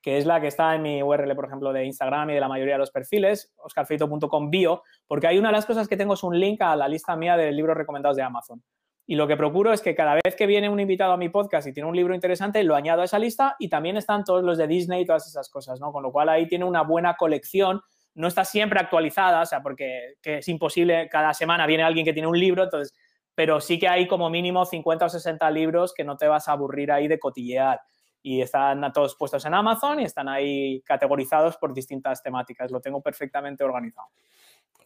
que 0.00 0.18
es 0.18 0.24
la 0.24 0.40
que 0.40 0.46
está 0.46 0.74
en 0.76 0.82
mi 0.82 1.02
URL, 1.02 1.34
por 1.34 1.46
ejemplo, 1.46 1.72
de 1.72 1.84
Instagram 1.84 2.30
y 2.30 2.34
de 2.34 2.40
la 2.40 2.46
mayoría 2.46 2.74
de 2.74 2.78
los 2.78 2.92
perfiles, 2.92 3.52
oscarfeito.com 3.56 4.50
bio, 4.50 4.84
porque 5.08 5.26
hay 5.26 5.38
una 5.38 5.48
de 5.48 5.54
las 5.54 5.66
cosas 5.66 5.88
que 5.88 5.96
tengo 5.96 6.14
es 6.14 6.22
un 6.22 6.38
link 6.38 6.62
a 6.62 6.76
la 6.76 6.86
lista 6.86 7.16
mía 7.16 7.36
de 7.36 7.50
libros 7.50 7.76
recomendados 7.76 8.16
de 8.16 8.22
Amazon. 8.22 8.62
Y 9.08 9.14
lo 9.14 9.28
que 9.28 9.36
procuro 9.36 9.72
es 9.72 9.80
que 9.82 9.94
cada 9.94 10.14
vez 10.14 10.34
que 10.36 10.46
viene 10.46 10.68
un 10.68 10.80
invitado 10.80 11.12
a 11.12 11.16
mi 11.16 11.28
podcast 11.28 11.68
y 11.68 11.72
tiene 11.72 11.88
un 11.88 11.94
libro 11.94 12.12
interesante, 12.12 12.64
lo 12.64 12.74
añado 12.74 13.02
a 13.02 13.04
esa 13.04 13.20
lista 13.20 13.54
y 13.60 13.68
también 13.68 13.96
están 13.96 14.24
todos 14.24 14.42
los 14.42 14.58
de 14.58 14.66
Disney 14.66 15.02
y 15.02 15.06
todas 15.06 15.28
esas 15.28 15.48
cosas, 15.48 15.80
¿no? 15.80 15.92
Con 15.92 16.02
lo 16.02 16.10
cual 16.10 16.28
ahí 16.28 16.48
tiene 16.48 16.64
una 16.64 16.82
buena 16.82 17.14
colección. 17.16 17.80
No 18.14 18.26
está 18.26 18.44
siempre 18.44 18.80
actualizada, 18.80 19.42
o 19.42 19.46
sea, 19.46 19.62
porque 19.62 20.14
es 20.22 20.48
imposible, 20.48 21.08
cada 21.08 21.34
semana 21.34 21.66
viene 21.66 21.84
alguien 21.84 22.04
que 22.04 22.12
tiene 22.12 22.26
un 22.26 22.38
libro, 22.38 22.64
entonces, 22.64 22.94
pero 23.34 23.60
sí 23.60 23.78
que 23.78 23.86
hay 23.86 24.08
como 24.08 24.28
mínimo 24.28 24.64
50 24.64 25.04
o 25.04 25.08
60 25.08 25.50
libros 25.52 25.94
que 25.94 26.02
no 26.02 26.16
te 26.16 26.26
vas 26.26 26.48
a 26.48 26.52
aburrir 26.52 26.90
ahí 26.90 27.06
de 27.06 27.20
cotillear. 27.20 27.80
Y 28.22 28.40
están 28.40 28.92
todos 28.92 29.14
puestos 29.14 29.44
en 29.44 29.54
Amazon 29.54 30.00
y 30.00 30.04
están 30.04 30.28
ahí 30.28 30.80
categorizados 30.80 31.58
por 31.58 31.72
distintas 31.72 32.24
temáticas. 32.24 32.72
Lo 32.72 32.80
tengo 32.80 33.00
perfectamente 33.00 33.62
organizado. 33.62 34.08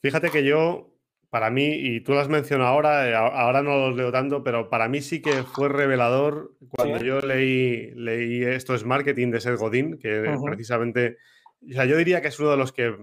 Fíjate 0.02 0.28
que 0.28 0.44
yo 0.44 0.90
para 1.30 1.48
mí, 1.50 1.74
y 1.74 2.00
tú 2.00 2.12
lo 2.12 2.20
has 2.20 2.28
mencionado 2.28 2.70
ahora, 2.70 3.08
eh, 3.08 3.14
ahora 3.14 3.62
no 3.62 3.78
los 3.78 3.96
leo 3.96 4.10
tanto, 4.10 4.42
pero 4.42 4.68
para 4.68 4.88
mí 4.88 5.00
sí 5.00 5.22
que 5.22 5.44
fue 5.44 5.68
revelador 5.68 6.56
cuando 6.68 6.98
yo 6.98 7.20
leí, 7.20 7.92
leí 7.94 8.42
Esto 8.42 8.74
es 8.74 8.84
Marketing 8.84 9.30
de 9.30 9.40
Seth 9.40 9.58
Godin, 9.58 9.96
que 9.96 10.36
precisamente, 10.44 11.18
o 11.68 11.72
sea, 11.72 11.84
yo 11.84 11.96
diría 11.96 12.20
que 12.20 12.28
es 12.28 12.40
uno 12.40 12.50
de 12.50 12.56
los 12.56 12.72
que 12.72 12.96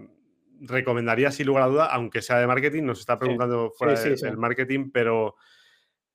recomendaría 0.60 1.32
sin 1.32 1.48
lugar 1.48 1.64
a 1.64 1.68
duda, 1.68 1.86
aunque 1.86 2.22
sea 2.22 2.40
de 2.40 2.48
marketing, 2.48 2.84
nos 2.84 3.00
está 3.00 3.18
preguntando 3.18 3.72
fuera 3.72 3.94
del 3.94 4.38
marketing, 4.38 4.90
pero, 4.92 5.36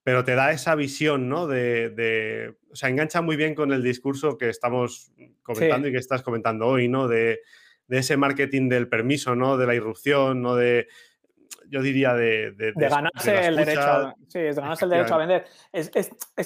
pero 0.02 0.22
te 0.22 0.34
da 0.34 0.52
esa 0.52 0.74
visión, 0.74 1.30
¿no? 1.30 1.46
De, 1.46 1.88
de, 1.90 2.56
o 2.70 2.76
sea, 2.76 2.90
engancha 2.90 3.22
muy 3.22 3.36
bien 3.36 3.54
con 3.54 3.72
el 3.72 3.82
discurso 3.82 4.36
que 4.36 4.50
estamos 4.50 5.12
comentando 5.42 5.88
y 5.88 5.92
que 5.92 5.98
estás 5.98 6.22
comentando 6.22 6.66
hoy, 6.66 6.88
¿no? 6.88 7.08
De, 7.08 7.40
de 7.86 7.98
ese 7.98 8.18
marketing 8.18 8.68
del 8.68 8.88
permiso, 8.88 9.34
¿no? 9.34 9.56
De 9.56 9.66
la 9.66 9.74
irrupción, 9.74 10.42
¿no? 10.42 10.56
De 10.56 10.88
yo 11.68 11.80
diría, 11.82 12.14
de... 12.14 12.52
De, 12.52 12.72
ganarse 12.76 13.46
el 13.46 13.56
derecho 13.56 13.80
a, 13.80 14.14
sí, 14.28 14.38
de 14.38 14.52
ganarse 14.52 14.84
el 14.84 14.90
derecho 14.90 15.14
a 15.14 15.18
vender. 15.18 15.44
Es, 15.72 15.90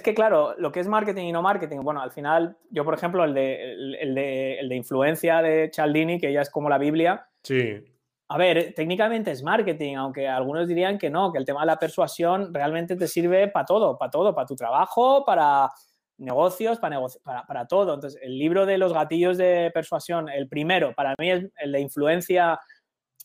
que, 0.02 0.14
claro, 0.14 0.54
lo 0.58 0.70
que 0.70 0.80
es 0.80 0.88
marketing 0.88 1.24
y 1.24 1.32
no 1.32 1.42
marketing, 1.42 1.80
bueno, 1.82 2.00
al 2.00 2.12
final, 2.12 2.56
yo, 2.70 2.84
por 2.84 2.94
ejemplo, 2.94 3.24
el 3.24 3.34
de, 3.34 3.72
el, 4.00 4.14
de, 4.14 4.76
influencia 4.76 5.42
de 5.42 5.70
Cialdini, 5.72 6.20
que 6.20 6.32
ya 6.32 6.42
es 6.42 6.50
como 6.50 6.68
la 6.68 6.78
Biblia, 6.78 7.26
sí. 7.42 7.84
a 8.28 8.38
ver, 8.38 8.72
técnicamente 8.74 9.30
es 9.30 9.42
marketing, 9.42 9.96
aunque 9.96 10.28
algunos 10.28 10.68
dirían 10.68 10.98
que 10.98 11.10
no, 11.10 11.32
que 11.32 11.38
el 11.38 11.44
tema 11.44 11.60
de 11.60 11.66
la 11.66 11.78
persuasión 11.78 12.54
realmente 12.54 12.96
te 12.96 13.08
sirve 13.08 13.48
para 13.48 13.66
todo, 13.66 13.98
para 13.98 14.10
todo, 14.10 14.34
para 14.34 14.46
tu 14.46 14.54
trabajo, 14.54 15.24
para 15.24 15.70
negocios, 16.18 16.78
para, 16.78 17.00
para, 17.46 17.66
todo. 17.66 17.94
Entonces, 17.94 18.20
el 18.22 18.38
libro 18.38 18.66
de 18.66 18.78
los 18.78 18.92
gatillos 18.92 19.36
de 19.36 19.70
persuasión, 19.72 20.28
el 20.28 20.48
primero, 20.48 20.94
para 20.94 21.14
mí 21.18 21.30
es 21.30 21.46
el 21.56 21.72
de 21.72 21.80
influencia, 21.80 22.58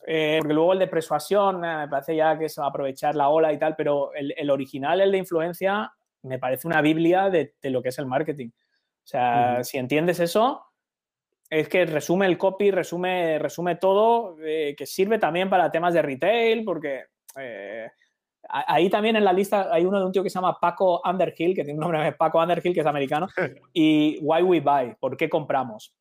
eh, 0.07 0.37
porque 0.39 0.53
luego 0.53 0.73
el 0.73 0.79
de 0.79 0.87
persuasión 0.87 1.63
eh, 1.63 1.77
me 1.77 1.87
parece 1.87 2.15
ya 2.15 2.37
que 2.37 2.45
es 2.45 2.57
aprovechar 2.57 3.15
la 3.15 3.29
ola 3.29 3.53
y 3.53 3.59
tal, 3.59 3.75
pero 3.75 4.11
el, 4.13 4.49
original, 4.49 5.01
el 5.01 5.11
de 5.11 5.17
influencia, 5.19 5.91
me 6.23 6.39
parece 6.39 6.67
una 6.67 6.81
biblia 6.81 7.29
de, 7.29 7.53
lo 7.63 7.81
que 7.81 7.89
es 7.89 7.99
el 7.99 8.05
marketing. 8.05 8.49
O 8.49 9.07
sea, 9.07 9.63
si 9.63 9.77
entiendes 9.77 10.19
eso, 10.19 10.71
es 11.51 11.67
que 11.67 11.85
resume 11.85 12.27
el 12.27 12.37
copy, 12.37 12.71
resume, 12.71 13.37
resume 13.37 13.75
todo, 13.75 14.37
eh, 14.41 14.73
que 14.77 14.85
sirve 14.85 15.19
también 15.19 15.49
para 15.49 15.69
temas 15.69 15.93
de 15.93 16.01
retail, 16.01 16.63
porque 16.63 17.07
eh, 17.37 17.89
ahí 18.47 18.89
también 18.89 19.17
en 19.17 19.25
la 19.25 19.33
lista 19.33 19.67
hay 19.69 19.85
uno 19.85 19.99
de 19.99 20.05
un 20.05 20.13
tío 20.13 20.23
que 20.23 20.29
se 20.29 20.35
llama 20.35 20.57
Paco 20.61 21.01
Underhill, 21.03 21.53
que 21.53 21.65
tiene 21.65 21.73
un 21.73 21.81
nombre 21.81 22.01
de 22.03 22.13
Paco 22.13 22.41
Underhill, 22.41 22.73
que 22.73 22.79
es 22.79 22.85
americano, 22.85 23.27
y 23.73 24.17
Why 24.21 24.43
We 24.43 24.59
Buy, 24.61 24.95
¿por 24.97 25.17
qué 25.17 25.29
compramos? 25.29 25.93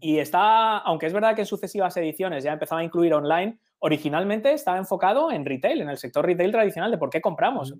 Y 0.00 0.18
está, 0.18 0.78
aunque 0.78 1.06
es 1.06 1.12
verdad 1.12 1.34
que 1.34 1.42
en 1.42 1.46
sucesivas 1.46 1.96
ediciones 1.96 2.44
ya 2.44 2.52
empezaba 2.52 2.82
a 2.82 2.84
incluir 2.84 3.14
online, 3.14 3.58
originalmente 3.78 4.52
estaba 4.52 4.76
enfocado 4.76 5.30
en 5.30 5.46
retail, 5.46 5.80
en 5.80 5.88
el 5.88 5.96
sector 5.96 6.26
retail 6.26 6.52
tradicional 6.52 6.90
de 6.90 6.98
por 6.98 7.08
qué 7.08 7.20
compramos, 7.22 7.74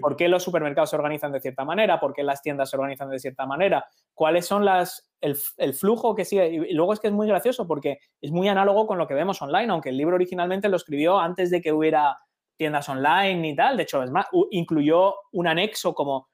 por 0.00 0.16
qué 0.16 0.28
los 0.28 0.42
supermercados 0.42 0.90
se 0.90 0.96
organizan 0.96 1.32
de 1.32 1.40
cierta 1.40 1.64
manera, 1.64 2.00
por 2.00 2.14
qué 2.14 2.22
las 2.22 2.40
tiendas 2.40 2.70
se 2.70 2.76
organizan 2.76 3.10
de 3.10 3.18
cierta 3.18 3.44
manera, 3.44 3.84
cuáles 4.14 4.46
son 4.46 4.64
las, 4.64 5.10
el, 5.20 5.74
flujo 5.74 6.14
que 6.14 6.24
sigue. 6.24 6.48
Y 6.48 6.72
luego 6.72 6.94
es 6.94 7.00
que 7.00 7.08
es 7.08 7.12
muy 7.12 7.26
gracioso 7.26 7.66
porque 7.66 7.98
es 8.20 8.30
muy 8.30 8.48
análogo 8.48 8.86
con 8.86 8.96
lo 8.96 9.06
que 9.06 9.14
vemos 9.14 9.42
online, 9.42 9.70
aunque 9.72 9.90
el 9.90 9.98
libro 9.98 10.14
originalmente 10.14 10.68
lo 10.68 10.76
escribió 10.76 11.18
antes 11.18 11.50
de 11.50 11.60
que 11.60 11.72
hubiera 11.72 12.16
tiendas 12.56 12.88
online 12.88 13.48
y 13.48 13.56
tal. 13.56 13.76
De 13.76 13.82
hecho, 13.82 14.02
es 14.02 14.10
más, 14.10 14.26
incluyó 14.52 15.16
un 15.32 15.48
anexo 15.48 15.94
como 15.94 16.28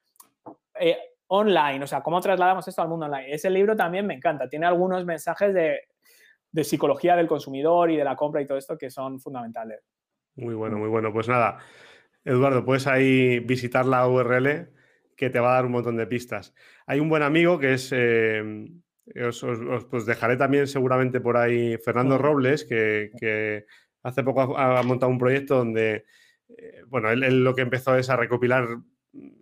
eh, 0.79 0.97
online, 1.33 1.83
o 1.83 1.87
sea, 1.87 2.01
cómo 2.01 2.21
trasladamos 2.21 2.67
esto 2.67 2.81
al 2.81 2.89
mundo 2.89 3.05
online. 3.05 3.33
Ese 3.33 3.49
libro 3.49 3.75
también 3.75 4.05
me 4.05 4.13
encanta, 4.13 4.49
tiene 4.49 4.65
algunos 4.65 5.05
mensajes 5.05 5.53
de 5.53 5.81
de 6.51 6.63
psicología 6.63 7.15
del 7.15 7.27
consumidor 7.27 7.91
y 7.91 7.97
de 7.97 8.03
la 8.03 8.15
compra 8.15 8.41
y 8.41 8.47
todo 8.47 8.57
esto 8.57 8.77
que 8.77 8.89
son 8.89 9.19
fundamentales. 9.19 9.79
Muy 10.35 10.53
bueno, 10.53 10.77
muy 10.77 10.89
bueno. 10.89 11.11
Pues 11.13 11.27
nada, 11.27 11.59
Eduardo, 12.23 12.65
puedes 12.65 12.87
ahí 12.87 13.39
visitar 13.39 13.85
la 13.85 14.07
URL 14.07 14.69
que 15.15 15.29
te 15.29 15.39
va 15.39 15.51
a 15.51 15.55
dar 15.55 15.65
un 15.65 15.73
montón 15.73 15.97
de 15.97 16.07
pistas. 16.07 16.53
Hay 16.85 16.99
un 16.99 17.09
buen 17.09 17.23
amigo 17.23 17.59
que 17.59 17.73
es, 17.73 17.91
eh, 17.93 18.43
os, 19.25 19.45
pues 19.89 20.05
dejaré 20.05 20.35
también 20.37 20.67
seguramente 20.67 21.21
por 21.21 21.37
ahí, 21.37 21.77
Fernando 21.77 22.17
Robles, 22.17 22.65
que, 22.65 23.65
hace 24.03 24.23
poco 24.23 24.57
ha, 24.57 24.81
montado 24.83 25.11
un 25.11 25.19
proyecto 25.19 25.57
donde, 25.57 26.05
eh, 26.49 26.81
bueno, 26.87 27.11
él, 27.11 27.43
lo 27.43 27.53
que 27.53 27.61
empezó 27.61 27.95
es 27.95 28.09
a 28.09 28.15
recopilar 28.15 28.79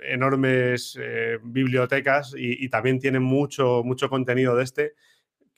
enormes 0.02 0.98
eh, 1.00 1.38
bibliotecas 1.44 2.34
y, 2.36 2.66
y, 2.66 2.70
también 2.70 3.00
tiene 3.00 3.20
mucho, 3.20 3.84
mucho 3.84 4.10
contenido 4.10 4.56
de 4.56 4.64
este 4.64 4.94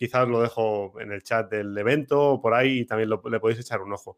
quizás 0.02 0.28
lo 0.28 0.42
dejo 0.42 1.00
en 1.00 1.12
el 1.12 1.22
chat 1.22 1.48
del 1.48 1.78
evento 1.78 2.20
o 2.20 2.42
por 2.42 2.56
ahí 2.56 2.80
y 2.80 2.86
también 2.86 3.08
le 3.08 3.40
podéis 3.40 3.60
echar 3.60 3.82
un 3.82 3.94
ojo. 3.94 4.18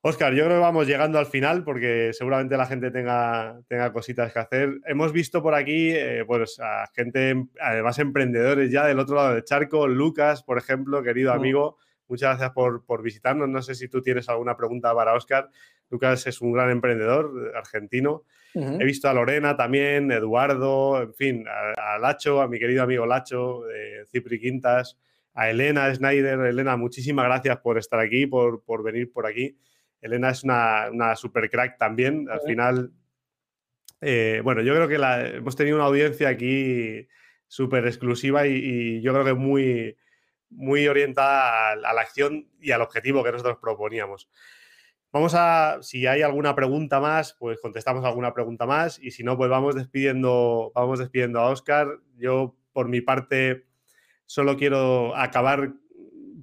Oscar, 0.00 0.32
yo 0.32 0.46
creo 0.46 0.56
que 0.56 0.62
vamos 0.62 0.86
llegando 0.86 1.18
al 1.18 1.26
final 1.26 1.64
porque 1.64 2.12
seguramente 2.14 2.56
la 2.56 2.64
gente 2.64 2.90
tenga, 2.90 3.60
tenga 3.68 3.92
cositas 3.92 4.32
que 4.32 4.38
hacer. 4.38 4.80
Hemos 4.86 5.12
visto 5.12 5.42
por 5.42 5.54
aquí 5.54 5.90
eh, 5.90 6.24
pues 6.26 6.58
a 6.60 6.86
gente, 6.94 7.44
además 7.60 7.98
emprendedores 7.98 8.70
ya 8.70 8.86
del 8.86 9.00
otro 9.00 9.16
lado 9.16 9.34
del 9.34 9.44
charco. 9.44 9.86
Lucas, 9.86 10.42
por 10.42 10.56
ejemplo, 10.56 11.02
querido 11.02 11.34
amigo, 11.34 11.76
muchas 12.08 12.30
gracias 12.30 12.52
por, 12.52 12.86
por, 12.86 13.02
visitarnos. 13.02 13.50
No 13.50 13.60
sé 13.60 13.74
si 13.74 13.86
tú 13.86 14.00
tienes 14.00 14.30
alguna 14.30 14.56
pregunta 14.56 14.94
para 14.94 15.12
Oscar. 15.12 15.50
Lucas 15.90 16.26
es 16.26 16.40
un 16.40 16.52
gran 16.52 16.70
emprendedor 16.70 17.52
argentino. 17.56 18.24
He 18.52 18.84
visto 18.84 19.08
a 19.08 19.14
Lorena 19.14 19.56
también, 19.56 20.10
Eduardo, 20.10 21.02
en 21.02 21.14
fin, 21.14 21.44
a, 21.48 21.98
Lacho, 21.98 22.40
a 22.40 22.48
mi 22.48 22.58
querido 22.58 22.82
amigo 22.82 23.06
Lacho, 23.06 23.62
de 23.62 24.04
Cipri 24.10 24.40
Quintas, 24.40 24.98
a 25.34 25.50
Elena 25.50 25.94
Schneider. 25.94 26.40
Elena, 26.40 26.76
muchísimas 26.76 27.26
gracias 27.26 27.58
por 27.58 27.78
estar 27.78 28.00
aquí, 28.00 28.26
por, 28.26 28.82
venir 28.82 29.12
por 29.12 29.26
aquí. 29.26 29.56
Elena 30.00 30.30
es 30.30 30.42
una, 30.42 30.88
una 30.90 31.14
super 31.14 31.48
crack 31.48 31.78
también. 31.78 32.28
Al 32.28 32.40
final, 32.40 32.92
eh, 34.00 34.40
bueno, 34.42 34.62
yo 34.62 34.74
creo 34.74 34.88
que 34.88 35.36
hemos 35.36 35.54
tenido 35.54 35.76
una 35.76 35.86
audiencia 35.86 36.28
aquí 36.28 37.06
súper 37.46 37.86
exclusiva 37.86 38.46
y, 38.46 39.02
yo 39.02 39.12
creo 39.12 39.24
que 39.24 39.34
muy, 39.34 39.96
muy 40.50 40.86
orientada 40.86 41.72
a, 41.72 41.76
la 41.76 42.00
acción 42.00 42.48
y 42.60 42.70
al 42.70 42.80
objetivo 42.80 43.22
que 43.24 43.32
nosotros 43.32 43.58
proponíamos. 43.60 44.28
Vamos 45.12 45.34
a, 45.34 45.78
si 45.82 46.06
hay 46.06 46.22
alguna 46.22 46.54
pregunta 46.54 47.00
más, 47.00 47.34
pues 47.38 47.58
contestamos 47.60 48.04
alguna 48.04 48.32
pregunta 48.32 48.64
más 48.64 48.98
y 49.00 49.10
si 49.10 49.24
no, 49.24 49.36
pues 49.36 49.50
vamos 49.50 49.74
despidiendo, 49.74 50.70
vamos 50.74 51.00
despidiendo 51.00 51.40
a 51.40 51.50
Oscar. 51.50 51.88
Yo, 52.16 52.56
por 52.72 52.88
mi 52.88 53.00
parte, 53.00 53.66
solo 54.26 54.56
quiero 54.56 55.16
acabar 55.16 55.72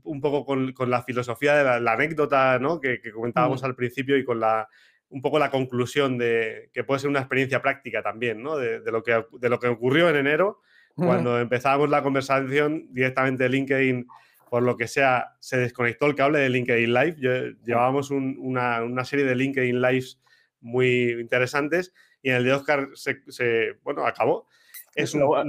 un 0.03 0.21
poco 0.21 0.45
con, 0.45 0.73
la 0.89 1.03
filosofía 1.03 1.55
de 1.55 1.81
la, 1.81 1.93
anécdota 1.93 2.59
¿no? 2.59 2.81
que, 2.81 2.99
comentábamos 3.13 3.61
mm. 3.61 3.65
al 3.65 3.75
principio 3.75 4.17
y 4.17 4.25
con 4.25 4.39
la, 4.39 4.67
un 5.09 5.21
poco 5.21 5.39
la 5.39 5.49
conclusión 5.49 6.17
de 6.17 6.69
que 6.73 6.83
puede 6.83 6.99
ser 6.99 7.09
una 7.09 7.19
experiencia 7.19 7.61
práctica 7.61 8.01
también, 8.01 8.43
¿no? 8.43 8.57
de, 8.57 8.81
lo, 8.91 9.01
que, 9.03 9.25
de 9.39 9.49
lo 9.49 9.59
que 9.59 9.67
ocurrió 9.67 10.09
en 10.09 10.17
enero, 10.17 10.61
cuando 10.95 11.39
empezábamos 11.39 11.89
la 11.89 12.01
conversación 12.01 12.87
directamente 12.89 13.43
de 13.43 13.49
LinkedIn 13.49 14.07
por 14.49 14.63
lo 14.63 14.77
que 14.77 14.87
sea, 14.87 15.35
se 15.39 15.57
desconectó 15.57 16.05
el 16.05 16.15
cable 16.15 16.39
de 16.39 16.49
LinkedIn 16.49 16.93
Live. 16.93 17.55
llevábamos 17.65 18.11
una, 18.11 19.05
serie 19.05 19.25
de 19.25 19.35
LinkedIn 19.35 19.81
Lives 19.81 20.19
muy 20.59 21.11
interesantes 21.19 21.93
y 22.21 22.29
en 22.29 22.37
el 22.37 22.43
de 22.43 22.53
Oscar 22.53 22.89
se, 22.93 23.73
bueno, 23.83 24.05
acabó. 24.05 24.47
Es 24.95 25.13
lo, 25.13 25.43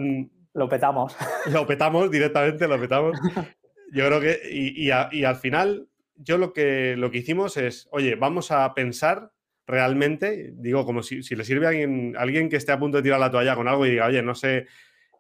lo, 0.55 0.69
petamos. 0.69 1.17
Lo 1.53 1.67
petamos 1.67 2.11
directamente, 2.11 2.69
lo 2.69 2.79
petamos. 2.79 3.19
Yo 3.93 4.07
creo 4.07 4.21
que, 4.21 4.41
y, 4.51 4.91
al 4.91 5.37
final, 5.37 5.89
yo 6.17 6.37
lo 6.37 6.53
que, 6.53 6.97
lo 6.97 7.11
que 7.11 7.19
hicimos 7.19 7.57
es, 7.57 7.89
oye, 7.91 8.15
vamos 8.17 8.51
a 8.51 8.75
pensar 8.75 9.33
realmente, 9.67 10.53
digo, 10.55 10.85
como 10.85 11.03
si, 11.03 11.21
le 11.21 11.45
sirve 11.45 11.67
a 11.67 11.69
alguien, 11.71 12.15
alguien 12.19 12.49
que 12.49 12.57
esté 12.57 12.73
a 12.73 12.79
punto 12.79 12.99
de 12.99 13.03
tirar 13.03 13.21
la 13.21 13.31
toalla 13.31 13.55
con 13.55 13.69
algo 13.69 13.87
y 13.87 13.91
diga, 13.91 14.07
oye, 14.07 14.23
no 14.23 14.35
sé, 14.35 14.67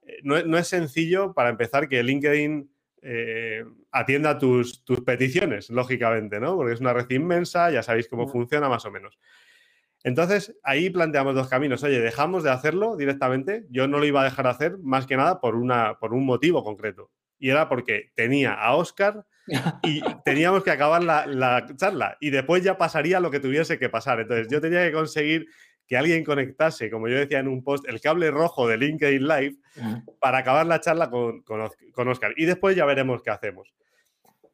eh, 0.06 0.18
no, 0.22 0.42
no 0.42 0.58
es 0.58 0.66
sencillo 0.68 1.32
para 1.32 1.50
empezar 1.50 1.88
que 1.88 2.02
LinkedIn 2.02 2.70
eh, 3.02 3.64
atienda 3.92 4.38
tus, 4.38 4.84
tus, 4.84 5.00
peticiones, 5.00 5.70
lógicamente, 5.70 6.40
¿no? 6.40 6.56
Porque 6.56 6.74
es 6.74 6.80
una 6.80 6.92
red 6.92 7.10
inmensa, 7.10 7.70
ya 7.70 7.82
sabéis 7.82 8.08
cómo 8.08 8.28
funciona 8.28 8.68
más 8.68 8.84
o 8.84 8.90
menos. 8.90 9.18
Entonces, 10.04 10.56
ahí 10.62 10.90
planteamos 10.90 11.34
dos 11.34 11.48
caminos. 11.48 11.82
Oye, 11.82 12.00
dejamos 12.00 12.44
de 12.44 12.50
hacerlo 12.50 12.96
directamente. 12.96 13.66
Yo 13.70 13.88
no 13.88 13.98
lo 13.98 14.06
iba 14.06 14.20
a 14.20 14.24
dejar 14.24 14.44
de 14.44 14.50
hacer 14.50 14.78
más 14.78 15.06
que 15.06 15.16
nada 15.16 15.40
por, 15.40 15.56
una, 15.56 15.98
por 15.98 16.14
un 16.14 16.24
motivo 16.24 16.62
concreto. 16.62 17.10
Y 17.38 17.50
era 17.50 17.68
porque 17.68 18.10
tenía 18.14 18.54
a 18.54 18.74
Oscar 18.74 19.26
y 19.82 20.00
teníamos 20.24 20.62
que 20.62 20.70
acabar 20.70 21.02
la, 21.02 21.26
la 21.26 21.66
charla. 21.76 22.16
Y 22.20 22.30
después 22.30 22.62
ya 22.62 22.78
pasaría 22.78 23.20
lo 23.20 23.30
que 23.30 23.40
tuviese 23.40 23.78
que 23.78 23.88
pasar. 23.88 24.20
Entonces, 24.20 24.48
yo 24.48 24.60
tenía 24.60 24.84
que 24.84 24.92
conseguir 24.92 25.48
que 25.88 25.96
alguien 25.96 26.22
conectase, 26.22 26.90
como 26.90 27.08
yo 27.08 27.16
decía 27.16 27.38
en 27.38 27.48
un 27.48 27.64
post, 27.64 27.88
el 27.88 28.00
cable 28.00 28.30
rojo 28.30 28.68
de 28.68 28.76
LinkedIn 28.76 29.26
Live 29.26 29.56
para 30.20 30.38
acabar 30.38 30.66
la 30.66 30.80
charla 30.80 31.08
con, 31.08 31.40
con, 31.42 32.08
Oscar. 32.08 32.34
Y 32.36 32.44
después 32.44 32.76
ya 32.76 32.84
veremos 32.84 33.22
qué 33.22 33.30
hacemos. 33.30 33.72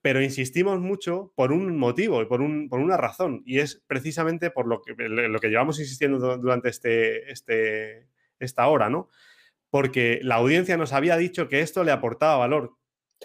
Pero 0.00 0.22
insistimos 0.22 0.80
mucho 0.80 1.32
por 1.34 1.50
un 1.50 1.76
motivo 1.76 2.22
y 2.22 2.26
por, 2.26 2.40
un, 2.40 2.68
por 2.68 2.78
una 2.78 2.96
razón. 2.96 3.42
Y 3.44 3.58
es 3.58 3.82
precisamente 3.86 4.50
por 4.50 4.68
lo 4.68 4.80
que, 4.80 4.94
lo 4.96 5.38
que 5.40 5.48
llevamos 5.48 5.80
insistiendo 5.80 6.38
durante 6.38 6.68
este, 6.68 7.32
este, 7.32 8.06
esta 8.38 8.68
hora, 8.68 8.88
¿no? 8.88 9.08
Porque 9.70 10.20
la 10.22 10.36
audiencia 10.36 10.76
nos 10.76 10.92
había 10.92 11.16
dicho 11.16 11.48
que 11.48 11.60
esto 11.60 11.82
le 11.82 11.90
aportaba 11.90 12.36
valor, 12.36 12.76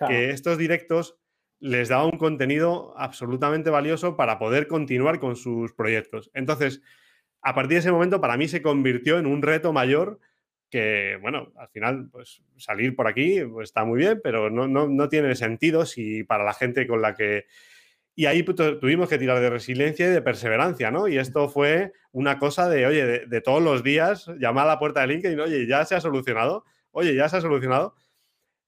que 0.07 0.31
estos 0.31 0.57
directos 0.57 1.19
les 1.59 1.89
daba 1.89 2.05
un 2.05 2.17
contenido 2.17 2.93
absolutamente 2.97 3.69
valioso 3.69 4.15
para 4.15 4.39
poder 4.39 4.67
continuar 4.67 5.19
con 5.19 5.35
sus 5.35 5.73
proyectos. 5.73 6.31
Entonces, 6.33 6.81
a 7.41 7.55
partir 7.55 7.75
de 7.75 7.79
ese 7.79 7.91
momento 7.91 8.19
para 8.21 8.37
mí 8.37 8.47
se 8.47 8.61
convirtió 8.61 9.17
en 9.17 9.25
un 9.25 9.41
reto 9.41 9.73
mayor 9.73 10.19
que, 10.69 11.17
bueno, 11.21 11.51
al 11.57 11.67
final, 11.69 12.09
pues 12.11 12.43
salir 12.57 12.95
por 12.95 13.07
aquí 13.07 13.41
pues, 13.51 13.69
está 13.69 13.85
muy 13.85 13.99
bien, 13.99 14.19
pero 14.23 14.49
no, 14.49 14.67
no, 14.67 15.09
tiene 15.09 15.35
sentido 15.35 15.85
si 15.85 16.23
para 16.23 16.43
la 16.43 16.53
gente 16.53 16.87
con 16.87 17.01
la 17.01 17.15
que... 17.15 17.45
Y 18.15 18.25
ahí 18.25 18.43
tuvimos 18.43 19.07
que 19.07 19.17
tirar 19.17 19.39
de 19.39 19.49
resiliencia 19.49 20.05
y 20.05 20.09
de 20.09 20.21
perseverancia, 20.21 20.91
¿no? 20.91 21.07
Y 21.07 21.17
esto 21.17 21.47
fue 21.47 21.93
una 22.11 22.37
cosa 22.37 22.69
de, 22.69 22.85
oye, 22.85 23.25
de, 23.25 23.41
todos 23.41 23.63
los 23.63 23.81
días, 23.81 24.29
llamar 24.39 24.65
a 24.65 24.71
la 24.71 24.79
puerta 24.79 25.01
de 25.01 25.07
LinkedIn, 25.07 25.39
oye, 25.39 25.65
ya 25.67 25.85
se 25.85 25.95
ha 25.95 26.01
solucionado, 26.01 26.65
oye, 26.91 27.15
ya 27.15 27.29
se 27.29 27.37
ha 27.37 27.41
solucionado. 27.41 27.95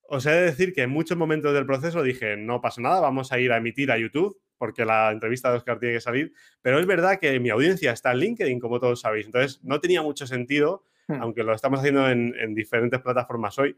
Os 0.03 0.26
he 0.26 0.31
de 0.31 0.41
decir 0.41 0.73
que 0.73 0.84
en 0.84 0.89
muchos 0.89 1.18
momentos 1.18 1.53
del 1.53 1.65
proceso 1.65 2.02
dije, 2.02 2.38
no 2.38 2.61
pasa 2.61 2.81
nada, 2.81 3.02
vamos 3.02 3.34
a 3.34 3.39
ir 3.39 3.52
a 3.52 3.57
emitir 3.57 3.91
a 3.91 3.98
YouTube, 3.98 4.41
porque 4.62 4.86
la 4.86 5.12
entrevista 5.12 5.50
de 5.50 5.58
Oscar 5.58 5.80
tiene 5.80 5.96
que 5.96 6.02
salir, 6.02 6.34
pero 6.62 6.78
es 6.78 6.86
verdad 6.86 7.18
que 7.20 7.40
mi 7.40 7.50
audiencia 7.50 7.94
está 7.94 8.12
en 8.12 8.20
LinkedIn, 8.20 8.60
como 8.60 8.80
todos 8.80 9.02
sabéis, 9.02 9.26
entonces 9.26 9.60
no 9.64 9.80
tenía 9.80 10.04
mucho 10.04 10.28
sentido, 10.28 10.86
hmm. 11.08 11.20
aunque 11.20 11.42
lo 11.42 11.56
estamos 11.56 11.80
haciendo 11.80 12.08
en, 12.08 12.54
diferentes 12.54 13.02
plataformas 13.02 13.58
hoy, 13.58 13.76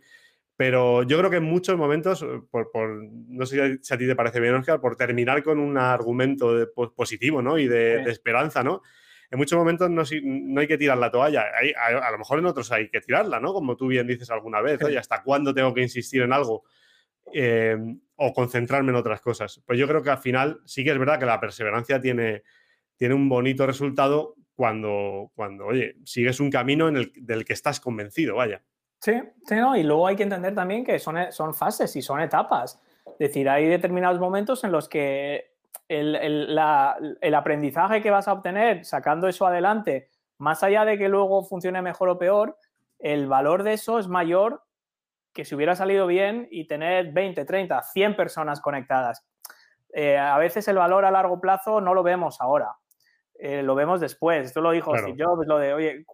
Pero 0.58 1.04
yo 1.04 1.18
creo 1.18 1.30
que 1.30 1.38
en 1.38 1.46
muchos 1.46 1.78
momentos, 1.78 2.26
por, 2.52 2.70
no 3.30 3.46
sé 3.46 3.80
si 3.82 3.94
a 3.94 3.98
ti 3.98 4.06
te 4.06 4.14
parece 4.18 4.42
bien, 4.42 4.56
Oscar, 4.56 4.82
por 4.82 4.98
terminar 4.98 5.42
con 5.42 5.58
un 5.58 5.78
argumento 5.78 6.54
de, 6.54 6.68
positivo 6.68 7.42
¿no? 7.42 7.58
y 7.58 7.70
de, 7.70 8.02
esperanza, 8.12 8.62
¿no? 8.62 8.82
En 9.32 9.38
muchos 9.38 9.58
momentos 9.58 9.90
no, 9.90 10.04
no 10.22 10.60
hay 10.60 10.68
que 10.68 10.78
tirar 10.78 10.98
la 10.98 11.10
toalla. 11.10 11.46
a, 11.78 12.12
lo 12.12 12.18
mejor 12.18 12.40
en 12.40 12.46
otros 12.46 12.74
hay 12.74 12.90
que 12.90 13.00
tirarla, 13.00 13.40
¿no? 13.40 13.54
Como 13.54 13.78
tú 13.78 13.88
bien 13.88 14.06
dices 14.06 14.30
alguna 14.30 14.60
vez, 14.60 14.82
¿Y 14.92 14.98
¿hasta 14.98 15.24
cuándo 15.24 15.54
tengo 15.54 15.74
que 15.74 15.82
insistir 15.82 16.24
en 16.24 16.34
algo? 16.34 16.66
Eh, 17.34 17.78
o 18.16 18.34
concentrarme 18.34 18.92
en 18.92 18.96
otras 18.96 19.22
cosas. 19.22 19.62
Pues 19.66 19.80
yo 19.80 19.88
creo 19.88 20.04
que 20.04 20.12
al 20.12 20.20
final 20.20 20.62
sí 20.66 20.84
que 20.84 20.92
es 20.92 21.00
verdad 21.00 21.20
que 21.20 21.26
la 21.26 21.40
perseverancia 21.40 22.00
tiene, 22.00 22.44
tiene 22.96 23.16
un 23.16 23.28
bonito 23.28 23.66
resultado 23.66 24.36
cuando, 24.56 25.32
cuando, 25.36 25.66
oye, 25.66 25.96
sigues 26.06 26.40
un 26.40 26.52
camino 26.52 26.88
en 26.88 26.98
el, 26.98 27.12
del 27.16 27.46
que 27.46 27.54
estás 27.54 27.80
convencido, 27.80 28.36
vaya. 28.36 28.62
Sí, 29.00 29.14
sí, 29.46 29.56
¿no? 29.56 29.76
Y 29.76 29.84
luego 29.84 30.08
hay 30.08 30.16
que 30.16 30.24
entender 30.24 30.56
también 30.56 30.86
que 30.86 31.00
son, 31.00 31.18
son 31.32 31.54
fases 31.54 31.96
y 31.96 32.02
son 32.02 32.22
etapas. 32.22 32.80
Es 33.06 33.18
decir, 33.18 33.50
hay 33.50 33.68
determinados 33.68 34.20
momentos 34.20 34.64
en 34.64 34.72
los 34.72 34.88
que 34.88 35.54
el, 35.90 36.16
el, 36.16 37.36
aprendizaje 37.36 38.02
que 38.02 38.12
vas 38.12 38.28
a 38.28 38.34
obtener 38.34 38.86
sacando 38.86 39.28
eso 39.28 39.46
adelante, 39.46 40.10
más 40.38 40.64
allá 40.64 40.86
de 40.86 40.98
que 40.98 41.10
luego 41.10 41.44
funcione 41.44 41.82
mejor 41.82 42.10
o 42.10 42.18
peor, 42.18 42.58
el 43.00 43.28
valor 43.28 43.64
de 43.64 43.74
eso 43.74 44.00
es 44.00 44.08
mayor 44.08 44.64
que 45.34 45.46
si 45.46 45.56
hubiera 45.56 45.76
salido 45.76 46.08
bien 46.08 46.48
y 46.52 46.68
tener 46.68 47.12
20, 47.12 47.44
30, 47.46 47.82
100 47.82 48.16
personas 48.16 48.62
conectadas. 48.62 49.26
Eh, 49.94 50.18
a 50.18 50.38
veces 50.38 50.68
el 50.68 50.78
valor 50.78 51.06
a 51.06 51.12
largo 51.12 51.40
plazo 51.40 51.82
no 51.82 51.94
lo 51.94 52.04
vemos 52.04 52.40
ahora, 52.42 52.76
eh, 53.36 53.62
lo 53.64 53.76
vemos 53.76 54.00
después. 54.00 54.48
Esto 54.48 54.62
lo 54.62 54.72
dijo 54.72 54.96
Steve 54.96 55.24
Jobs, 55.24 55.48
lo 55.48 55.58
de, 55.58 55.74
oye, 55.74 56.06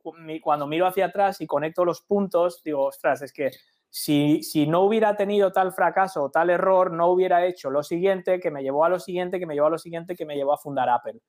cuando 0.41 0.67
miro 0.67 0.85
hacia 0.85 1.05
atrás 1.05 1.39
y 1.41 1.47
conecto 1.47 1.85
los 1.85 2.01
puntos, 2.01 2.61
digo, 2.63 2.85
ostras, 2.85 3.21
es 3.21 3.31
que 3.31 3.51
si, 3.89 4.43
si, 4.43 4.67
no 4.67 4.81
hubiera 4.81 5.15
tenido 5.15 5.51
tal 5.51 5.73
fracaso 5.73 6.23
o 6.23 6.29
tal 6.29 6.49
error, 6.49 6.91
no 6.91 7.07
hubiera 7.07 7.45
hecho 7.45 7.69
lo 7.69 7.83
siguiente, 7.83 8.39
que 8.39 8.51
me 8.51 8.61
llevó 8.61 8.85
a 8.85 8.89
lo 8.89 8.99
siguiente, 8.99 9.39
que 9.39 9.45
me 9.45 9.55
llevó 9.55 9.67
a 9.67 9.71
lo 9.71 9.79
siguiente, 9.79 10.15
que 10.15 10.25
me 10.25 10.35
llevó 10.35 10.53
a 10.53 10.57
fundar 10.57 10.89
Apple. 10.89 11.19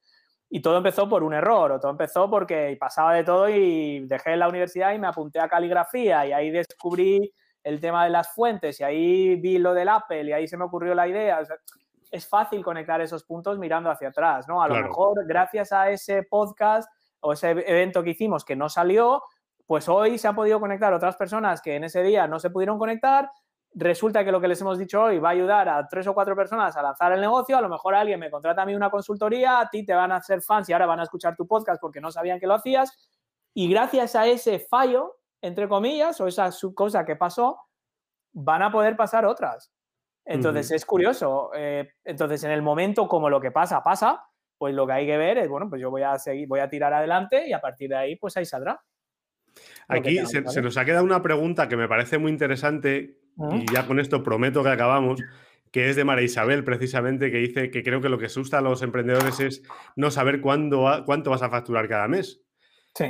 Y 0.50 0.60
todo 0.60 0.76
empezó 0.76 1.08
por 1.08 1.22
un 1.22 1.32
error, 1.32 1.72
o 1.72 1.80
todo 1.80 1.92
empezó 1.92 2.28
porque 2.28 2.76
pasaba 2.78 3.14
de 3.14 3.24
todo 3.24 3.48
y 3.48 4.00
dejé 4.08 4.36
la 4.36 4.48
universidad 4.48 4.92
y 4.92 4.98
me 4.98 5.06
apunté 5.06 5.38
a 5.38 5.48
caligrafía 5.48 6.26
y 6.26 6.32
ahí 6.32 6.50
descubrí 6.50 7.32
el 7.62 7.80
tema 7.80 8.04
de 8.04 8.10
las 8.10 8.34
fuentes 8.34 8.80
y 8.80 8.84
ahí 8.84 9.36
vi 9.36 9.58
lo 9.58 9.74
del 9.74 9.88
Apple 9.88 10.24
y 10.24 10.32
ahí 10.32 10.48
se 10.48 10.56
me 10.56 10.64
ocurrió 10.64 10.94
la 10.94 11.08
idea. 11.08 11.40
es 12.10 12.28
fácil 12.28 12.64
conectar 12.64 13.00
esos 13.00 13.24
puntos 13.24 13.58
mirando 13.58 13.90
hacia 13.90 14.08
atrás, 14.08 14.48
¿no? 14.48 14.62
A 14.62 14.68
lo 14.68 14.76
mejor 14.76 15.26
gracias 15.26 15.72
a 15.72 15.90
ese 15.90 16.22
podcast 16.22 16.90
o 17.20 17.32
ese 17.32 17.50
evento 17.50 18.02
que 18.02 18.10
hicimos 18.10 18.44
que 18.44 18.56
no 18.56 18.68
salió, 18.68 19.22
pues 19.66 19.88
hoy 19.88 20.18
se 20.18 20.26
han 20.26 20.34
podido 20.34 20.58
conectar 20.58 20.92
otras 20.92 21.16
personas 21.16 21.60
que 21.60 21.76
en 21.76 21.84
ese 21.84 22.02
día 22.02 22.26
no 22.26 22.40
se 22.40 22.50
pudieron 22.50 22.78
conectar. 22.78 23.30
Resulta 23.72 24.24
que 24.24 24.32
lo 24.32 24.40
que 24.40 24.48
les 24.48 24.60
hemos 24.60 24.78
dicho 24.78 25.00
hoy 25.00 25.20
va 25.20 25.28
a 25.28 25.32
ayudar 25.32 25.68
a 25.68 25.86
tres 25.86 26.06
o 26.08 26.14
cuatro 26.14 26.34
personas 26.34 26.76
a 26.76 26.82
lanzar 26.82 27.12
el 27.12 27.20
negocio. 27.20 27.56
A 27.56 27.60
lo 27.60 27.68
mejor 27.68 27.94
alguien 27.94 28.18
me 28.18 28.30
contrata 28.30 28.62
a 28.62 28.66
mí 28.66 28.74
una 28.74 28.90
consultoría, 28.90 29.60
a 29.60 29.70
ti 29.70 29.84
te 29.84 29.94
van 29.94 30.10
a 30.10 30.16
hacer 30.16 30.42
fans 30.42 30.68
y 30.68 30.72
ahora 30.72 30.86
van 30.86 30.98
a 30.98 31.04
escuchar 31.04 31.36
tu 31.36 31.46
podcast 31.46 31.80
porque 31.80 32.00
no 32.00 32.10
sabían 32.10 32.40
que 32.40 32.48
lo 32.48 32.54
hacías. 32.54 33.10
Y 33.54 33.70
gracias 33.70 34.16
a 34.16 34.26
ese 34.26 34.58
fallo, 34.58 35.19
entre 35.42 35.68
comillas, 35.68 36.20
o 36.20 36.26
esa 36.26 36.50
cosa 36.74 37.04
que 37.04 37.16
pasó, 37.16 37.58
van 38.32 38.62
a 38.62 38.72
poder 38.72 38.96
pasar 38.96 39.24
otras. 39.24 39.72
Entonces, 40.24 40.70
es 40.70 40.84
curioso. 40.84 41.50
Eh, 41.54 41.92
entonces, 42.04 42.44
en 42.44 42.52
el 42.52 42.62
momento 42.62 43.08
como 43.08 43.28
lo 43.30 43.40
que 43.40 43.50
pasa, 43.50 43.82
pasa, 43.82 44.24
pues 44.58 44.74
lo 44.74 44.86
que 44.86 44.92
hay 44.92 45.06
que 45.06 45.16
ver 45.16 45.38
es, 45.38 45.48
bueno, 45.48 45.68
pues 45.68 45.80
yo 45.80 45.90
voy 45.90 46.02
a 46.02 46.18
seguir, 46.18 46.46
voy 46.46 46.60
a 46.60 46.68
tirar 46.68 46.92
adelante 46.92 47.48
y 47.48 47.52
a 47.52 47.60
partir 47.60 47.88
de 47.88 47.96
ahí, 47.96 48.16
pues 48.16 48.36
ahí 48.36 48.44
saldrá. 48.44 48.80
Aquí 49.88 50.24
se, 50.26 50.62
nos 50.62 50.76
ha 50.76 50.84
quedado 50.84 51.04
una 51.04 51.22
pregunta 51.22 51.68
que 51.68 51.76
me 51.76 51.88
parece 51.88 52.18
muy 52.18 52.30
interesante 52.30 53.18
y 53.52 53.72
ya 53.72 53.86
con 53.86 53.98
esto 53.98 54.22
prometo 54.22 54.62
que 54.62 54.68
acabamos, 54.68 55.20
que 55.72 55.88
es 55.88 55.96
de 55.96 56.04
María 56.04 56.24
Isabel 56.24 56.62
precisamente, 56.62 57.30
que 57.30 57.38
dice 57.38 57.70
que 57.70 57.82
creo 57.82 58.00
que 58.00 58.08
lo 58.08 58.18
que 58.18 58.26
asusta 58.26 58.58
a 58.58 58.60
los 58.60 58.82
emprendedores 58.82 59.40
es 59.40 59.62
no 59.96 60.10
saber 60.10 60.40
cuándo, 60.40 61.02
cuánto 61.06 61.30
vas 61.30 61.42
a 61.42 61.50
facturar 61.50 61.88
cada 61.88 62.06
mes. 62.06 62.42
Sí. 62.94 63.06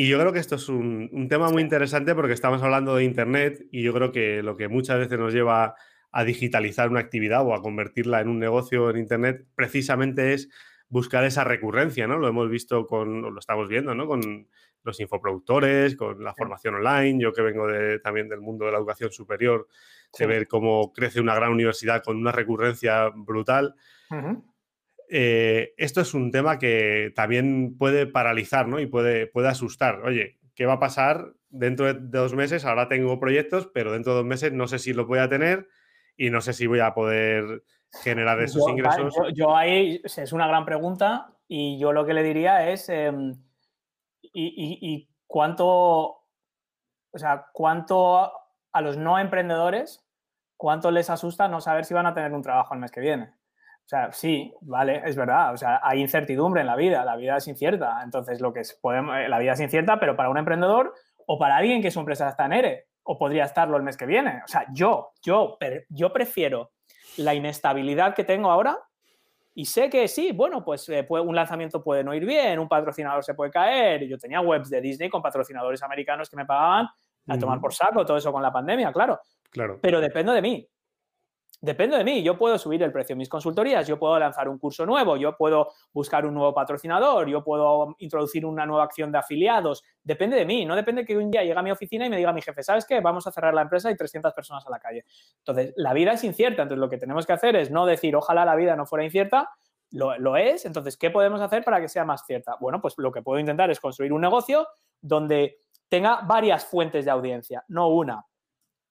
Y 0.00 0.06
yo 0.06 0.16
creo 0.20 0.32
que 0.32 0.38
esto 0.38 0.54
es 0.54 0.68
un, 0.68 1.26
tema 1.28 1.50
muy 1.50 1.60
interesante 1.60 2.14
porque 2.14 2.32
estamos 2.32 2.62
hablando 2.62 2.94
de 2.94 3.02
Internet 3.02 3.66
y 3.72 3.82
yo 3.82 3.92
creo 3.92 4.12
que 4.12 4.44
lo 4.44 4.56
que 4.56 4.68
muchas 4.68 4.96
veces 4.96 5.18
nos 5.18 5.34
lleva 5.34 5.74
a 6.12 6.22
digitalizar 6.22 6.88
una 6.88 7.00
actividad 7.00 7.44
o 7.44 7.52
a 7.52 7.60
convertirla 7.60 8.20
en 8.20 8.28
un 8.28 8.38
negocio 8.38 8.90
en 8.90 8.98
Internet 8.98 9.44
precisamente 9.56 10.34
es 10.34 10.50
buscar 10.88 11.24
esa 11.24 11.42
recurrencia, 11.42 12.06
¿no? 12.06 12.16
Lo 12.16 12.28
hemos 12.28 12.48
visto 12.48 12.86
con, 12.86 13.22
lo 13.22 13.40
estamos 13.40 13.68
viendo, 13.68 13.92
¿no? 13.92 14.06
Con 14.06 14.46
los 14.84 15.00
infoproductores, 15.00 15.96
con 15.96 16.22
la 16.22 16.32
formación 16.32 16.76
online, 16.76 17.20
yo 17.20 17.32
que 17.32 17.42
vengo 17.42 17.66
de, 17.66 17.98
también 17.98 18.28
del 18.28 18.40
mundo 18.40 18.66
de 18.66 18.70
la 18.70 18.78
educación 18.78 19.10
superior, 19.10 19.66
de 20.16 20.26
ver 20.28 20.46
cómo 20.46 20.92
crece 20.92 21.20
una 21.20 21.34
gran 21.34 21.50
universidad 21.50 22.04
con 22.04 22.16
una 22.18 22.30
recurrencia 22.30 23.08
brutal. 23.12 23.74
Eh, 25.10 25.74
esto 25.78 26.00
es 26.00 26.12
un 26.14 26.30
tema 26.30 26.58
que 26.58 27.12
también 27.14 27.76
puede 27.78 28.06
paralizar 28.06 28.68
¿no? 28.68 28.78
y 28.78 28.86
puede, 28.86 29.26
puede 29.26 29.48
asustar. 29.48 30.02
Oye, 30.02 30.38
¿qué 30.54 30.66
va 30.66 30.74
a 30.74 30.80
pasar 30.80 31.32
dentro 31.48 31.86
de 31.86 31.94
dos 31.94 32.34
meses? 32.34 32.64
Ahora 32.64 32.88
tengo 32.88 33.18
proyectos, 33.18 33.70
pero 33.72 33.92
dentro 33.92 34.12
de 34.12 34.18
dos 34.18 34.26
meses 34.26 34.52
no 34.52 34.68
sé 34.68 34.78
si 34.78 34.92
los 34.92 35.06
voy 35.06 35.18
a 35.18 35.28
tener 35.28 35.68
y 36.16 36.30
no 36.30 36.40
sé 36.40 36.52
si 36.52 36.66
voy 36.66 36.80
a 36.80 36.94
poder 36.94 37.62
generar 38.02 38.40
esos 38.42 38.68
ingresos. 38.68 39.14
Yo, 39.34 39.56
ahí 39.56 40.02
es 40.04 40.32
una 40.32 40.46
gran 40.46 40.64
pregunta 40.64 41.32
y 41.46 41.78
yo 41.78 41.92
lo 41.92 42.04
que 42.04 42.12
le 42.12 42.22
diría 42.22 42.70
es, 42.70 42.88
em, 42.88 43.34
y, 44.20 45.08
cuánto, 45.26 45.66
o 45.66 47.18
sea, 47.18 47.46
cuánto 47.52 48.30
a 48.72 48.82
los 48.82 48.98
no 48.98 49.18
emprendedores, 49.18 50.04
cuánto 50.56 50.90
les 50.90 51.08
asusta 51.08 51.48
no 51.48 51.60
saber 51.60 51.84
si 51.84 51.94
van 51.94 52.06
a 52.06 52.14
tener 52.14 52.32
un 52.32 52.42
trabajo 52.42 52.74
el 52.74 52.80
mes 52.80 52.90
que 52.90 53.00
viene? 53.00 53.37
O 53.88 53.90
sea, 53.90 54.12
sí, 54.12 54.52
vale, 54.60 55.00
es 55.06 55.16
verdad. 55.16 55.54
O 55.54 55.56
sea, 55.56 55.80
hay 55.82 56.02
incertidumbre 56.02 56.60
en 56.60 56.66
la 56.66 56.76
vida, 56.76 57.06
la 57.06 57.16
vida 57.16 57.38
es 57.38 57.48
incierta. 57.48 58.02
Entonces, 58.04 58.38
lo 58.38 58.52
que 58.52 58.60
es, 58.60 58.74
podemos, 58.74 59.16
eh, 59.16 59.30
la 59.30 59.38
vida 59.38 59.52
es 59.52 59.60
incierta, 59.60 59.98
pero 59.98 60.14
para 60.14 60.28
un 60.28 60.36
emprendedor 60.36 60.92
o 61.24 61.38
para 61.38 61.56
alguien 61.56 61.80
que 61.80 61.90
su 61.90 62.00
empresa 62.00 62.28
está 62.28 62.44
en 62.44 62.52
ERE 62.52 62.86
o 63.04 63.16
podría 63.16 63.44
estarlo 63.44 63.78
el 63.78 63.82
mes 63.82 63.96
que 63.96 64.04
viene. 64.04 64.42
O 64.44 64.46
sea, 64.46 64.66
yo, 64.74 65.12
yo, 65.22 65.56
yo 65.88 66.12
prefiero 66.12 66.72
la 67.16 67.32
inestabilidad 67.32 68.14
que 68.14 68.24
tengo 68.24 68.50
ahora 68.50 68.78
y 69.54 69.64
sé 69.64 69.88
que 69.88 70.06
sí, 70.06 70.32
bueno, 70.32 70.62
pues 70.62 70.86
eh, 70.90 71.06
un 71.08 71.34
lanzamiento 71.34 71.82
puede 71.82 72.04
no 72.04 72.12
ir 72.12 72.26
bien, 72.26 72.58
un 72.58 72.68
patrocinador 72.68 73.24
se 73.24 73.32
puede 73.32 73.50
caer. 73.50 74.06
Yo 74.06 74.18
tenía 74.18 74.42
webs 74.42 74.68
de 74.68 74.82
Disney 74.82 75.08
con 75.08 75.22
patrocinadores 75.22 75.82
americanos 75.82 76.28
que 76.28 76.36
me 76.36 76.44
pagaban 76.44 76.86
a 77.26 77.38
tomar 77.38 77.58
por 77.58 77.72
saco, 77.72 78.04
todo 78.04 78.18
eso 78.18 78.30
con 78.32 78.42
la 78.42 78.52
pandemia, 78.52 78.92
claro. 78.92 79.18
Claro. 79.48 79.78
Pero 79.80 79.98
dependo 79.98 80.34
de 80.34 80.42
mí. 80.42 80.68
Depende 81.60 81.96
de 81.96 82.04
mí, 82.04 82.22
yo 82.22 82.38
puedo 82.38 82.56
subir 82.56 82.80
el 82.84 82.92
precio 82.92 83.16
de 83.16 83.18
mis 83.18 83.28
consultorías, 83.28 83.88
yo 83.88 83.98
puedo 83.98 84.16
lanzar 84.16 84.48
un 84.48 84.58
curso 84.58 84.86
nuevo, 84.86 85.16
yo 85.16 85.36
puedo 85.36 85.72
buscar 85.92 86.24
un 86.24 86.34
nuevo 86.34 86.54
patrocinador, 86.54 87.28
yo 87.28 87.42
puedo 87.42 87.96
introducir 87.98 88.46
una 88.46 88.64
nueva 88.64 88.84
acción 88.84 89.10
de 89.10 89.18
afiliados. 89.18 89.82
Depende 90.00 90.36
de 90.36 90.46
mí, 90.46 90.64
no 90.64 90.76
depende 90.76 91.04
que 91.04 91.16
un 91.16 91.32
día 91.32 91.42
llegue 91.42 91.58
a 91.58 91.62
mi 91.62 91.72
oficina 91.72 92.06
y 92.06 92.10
me 92.10 92.16
diga 92.16 92.32
mi 92.32 92.42
jefe, 92.42 92.62
¿sabes 92.62 92.86
qué? 92.86 93.00
Vamos 93.00 93.26
a 93.26 93.32
cerrar 93.32 93.54
la 93.54 93.62
empresa 93.62 93.90
y 93.90 93.96
300 93.96 94.32
personas 94.34 94.64
a 94.68 94.70
la 94.70 94.78
calle. 94.78 95.04
Entonces, 95.38 95.72
la 95.76 95.92
vida 95.94 96.12
es 96.12 96.22
incierta, 96.22 96.62
entonces 96.62 96.78
lo 96.80 96.88
que 96.88 96.96
tenemos 96.96 97.26
que 97.26 97.32
hacer 97.32 97.56
es 97.56 97.72
no 97.72 97.86
decir, 97.86 98.14
ojalá 98.14 98.44
la 98.44 98.54
vida 98.54 98.76
no 98.76 98.86
fuera 98.86 99.04
incierta, 99.04 99.50
lo, 99.90 100.16
lo 100.16 100.36
es, 100.36 100.64
entonces, 100.64 100.96
¿qué 100.96 101.10
podemos 101.10 101.40
hacer 101.40 101.64
para 101.64 101.80
que 101.80 101.88
sea 101.88 102.04
más 102.04 102.24
cierta? 102.24 102.56
Bueno, 102.60 102.80
pues 102.80 102.94
lo 102.98 103.10
que 103.10 103.22
puedo 103.22 103.40
intentar 103.40 103.68
es 103.70 103.80
construir 103.80 104.12
un 104.12 104.20
negocio 104.20 104.68
donde 105.00 105.62
tenga 105.88 106.20
varias 106.22 106.64
fuentes 106.64 107.04
de 107.04 107.10
audiencia, 107.10 107.64
no 107.66 107.88
una. 107.88 108.24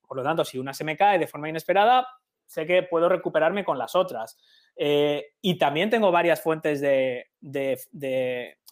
Por 0.06 0.18
lo 0.18 0.24
tanto, 0.24 0.44
si 0.44 0.58
una 0.58 0.74
se 0.74 0.84
me 0.84 0.98
cae 0.98 1.20
de 1.20 1.28
forma 1.28 1.48
inesperada, 1.48 2.08
sé 2.48 2.66
que 2.66 2.84
puedo 2.84 3.10
recuperarme 3.10 3.64
con 3.64 3.78
las 3.78 3.96
otras. 3.96 4.38
Eh, 4.76 5.34
y 5.42 5.58
también 5.58 5.90
tengo 5.90 6.12
varias 6.12 6.42
fuentes 6.42 6.82
de, 6.82 7.28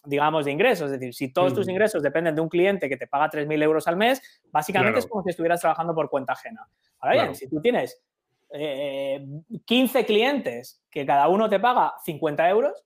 digamos, 0.04 0.44
de 0.44 0.50
ingresos. 0.50 0.90
Es 0.90 0.98
decir, 0.98 1.14
si 1.14 1.32
todos 1.32 1.54
tus 1.54 1.68
ingresos 1.68 2.02
dependen 2.02 2.34
de 2.34 2.40
un 2.40 2.48
cliente 2.48 2.88
que 2.88 2.96
te 2.96 3.06
paga 3.06 3.30
3.000 3.30 3.62
euros 3.62 3.86
al 3.86 3.96
mes, 3.96 4.22
básicamente 4.50 5.00
es 5.00 5.06
como 5.06 5.22
si 5.22 5.30
estuvieras 5.30 5.60
trabajando 5.60 5.94
por 5.94 6.10
cuenta 6.10 6.32
ajena. 6.32 6.66
Ahora 6.98 7.22
bien, 7.22 7.34
si 7.34 7.48
tú 7.48 7.60
tienes 7.60 8.02
15 8.50 9.98
eh, 10.00 10.04
clientes 10.06 10.82
que 10.90 11.04
cada 11.04 11.28
uno 11.28 11.48
te 11.48 11.60
paga 11.60 11.94
50 12.04 12.48
euros, 12.48 12.84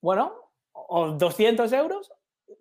bueno, 0.00 0.34
o 0.72 1.12
200 1.12 1.72
euros, 1.72 2.12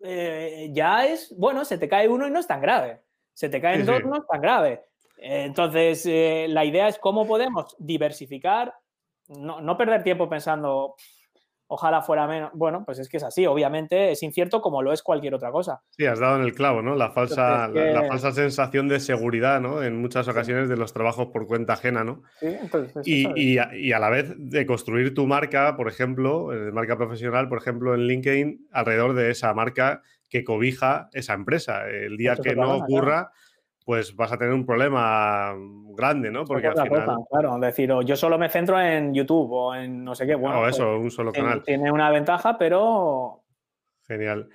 eh, 0.04 0.70
ya 0.72 1.06
es, 1.06 1.34
bueno, 1.38 1.66
se 1.66 1.78
te 1.78 1.88
cae 1.88 2.08
uno 2.08 2.28
y 2.28 2.32
no 2.32 2.40
es 2.40 2.48
tan 2.48 2.62
grave. 2.62 3.02
Se 3.34 3.50
te 3.50 3.60
caen 3.60 3.86
dos, 3.86 4.04
no 4.04 4.18
es 4.18 4.28
tan 4.28 4.42
grave. 4.42 4.86
Entonces, 5.28 6.06
eh, 6.06 6.46
la 6.48 6.66
idea 6.66 6.88
es 6.88 7.00
cómo 7.00 7.26
podemos 7.26 7.76
diversificar, 7.80 8.76
no, 9.28 9.76
perder 9.76 10.04
tiempo 10.04 10.30
pensando, 10.30 10.94
ojalá 11.66 12.04
fuera 12.04 12.28
menos. 12.28 12.52
Bueno, 12.54 12.84
pues 12.86 13.00
es 13.00 13.10
que 13.10 13.18
es 13.18 13.24
así, 13.24 13.48
obviamente 13.48 14.12
es 14.12 14.22
incierto 14.22 14.62
como 14.62 14.84
lo 14.84 14.94
es 14.94 15.02
cualquier 15.02 15.34
otra 15.34 15.52
cosa. 15.52 15.82
Sí, 15.90 16.06
has 16.06 16.20
dado 16.20 16.36
en 16.36 16.44
el 16.44 16.54
clavo, 16.54 16.84
¿no? 16.84 16.94
La 16.94 17.10
falsa, 17.10 17.68
la, 17.70 18.04
falsa 18.08 18.34
sensación 18.34 18.88
de 18.88 19.00
seguridad, 19.00 19.60
¿no? 19.60 19.82
En 19.82 20.00
muchas 20.00 20.28
ocasiones 20.28 20.70
de 20.70 20.78
los 20.78 20.94
trabajos 20.94 21.30
por 21.34 21.48
cuenta 21.48 21.74
ajena, 21.74 22.04
¿no? 22.04 22.22
Sí, 22.40 22.46
entonces. 22.62 23.08
Y, 23.08 23.28
y, 23.36 23.92
a, 23.94 24.00
la 24.00 24.12
vez 24.12 24.32
de 24.38 24.68
construir 24.68 25.16
tu 25.16 25.26
marca, 25.26 25.76
por 25.76 25.88
ejemplo, 25.88 26.54
eh, 26.54 26.72
marca 26.72 26.98
profesional, 26.98 27.50
por 27.50 27.58
ejemplo, 27.58 27.96
en 27.96 28.02
LinkedIn, 28.02 28.68
alrededor 28.72 29.16
de 29.16 29.32
esa 29.32 29.52
marca 29.56 30.04
que 30.30 30.44
cobija 30.44 31.10
esa 31.14 31.34
empresa. 31.34 31.90
El 31.90 32.16
día 32.16 32.36
que 32.36 32.56
no 32.56 32.76
ocurra 32.76 33.32
pues 33.86 34.16
vas 34.16 34.32
a 34.32 34.38
tener 34.38 34.53
un 34.53 34.66
problema 34.66 35.53
grande, 35.95 36.32
¿no? 36.32 36.44
Porque 36.44 36.68
al 36.68 36.74
final... 36.74 37.18
claro, 37.30 37.56
es 37.56 37.62
decir, 37.62 37.91
yo 38.03 38.16
solo 38.16 38.40
me 38.40 38.49
centro 38.49 38.82
en 38.82 39.14
YouTube 39.14 39.52
o 39.52 39.76
en 39.76 40.03
no 40.03 40.16
sé 40.16 40.26
qué. 40.26 40.34
Bueno, 40.34 40.62
o 40.62 40.68
eso, 40.68 40.86
pues, 40.94 41.03
un 41.03 41.12
solo 41.12 41.32
canal. 41.32 41.62
Tiene 41.64 41.91
una 41.91 42.10
ventaja, 42.10 42.57
pero... 42.57 43.44
Genial. 44.07 44.49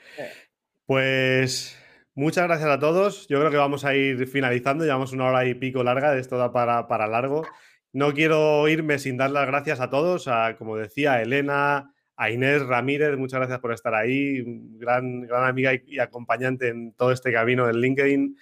Pues 0.84 1.80
muchas 2.14 2.44
gracias 2.48 2.68
a 2.68 2.80
todos. 2.80 3.28
Yo 3.28 3.38
creo 3.38 3.52
que 3.52 3.56
vamos 3.56 3.84
a 3.84 3.94
ir 3.94 4.26
finalizando. 4.26 4.84
Llevamos 4.84 5.12
una 5.12 5.26
hora 5.26 5.46
y 5.46 5.54
pico 5.54 5.84
larga, 5.84 6.16
esto 6.16 6.36
da 6.36 6.52
para, 6.52 6.88
para 6.88 7.06
largo. 7.06 7.44
No 7.92 8.12
quiero 8.12 8.66
irme 8.68 8.98
sin 8.98 9.16
dar 9.16 9.30
las 9.30 9.46
gracias 9.46 9.80
a 9.80 9.90
todos, 9.90 10.26
a, 10.26 10.56
como 10.56 10.76
decía, 10.76 11.22
Elena, 11.22 11.92
a 12.16 12.30
Inés 12.30 12.66
Ramírez, 12.66 13.16
muchas 13.16 13.38
gracias 13.38 13.60
por 13.60 13.72
estar 13.72 13.94
ahí, 13.94 14.42
gran, 14.76 15.22
gran 15.22 15.44
amiga 15.44 15.72
y, 15.74 15.98
acompañante 15.98 16.68
en 16.68 16.92
todo 16.92 17.10
este 17.10 17.32
camino 17.32 17.66
del 17.66 17.80
LinkedIn. 17.80 18.36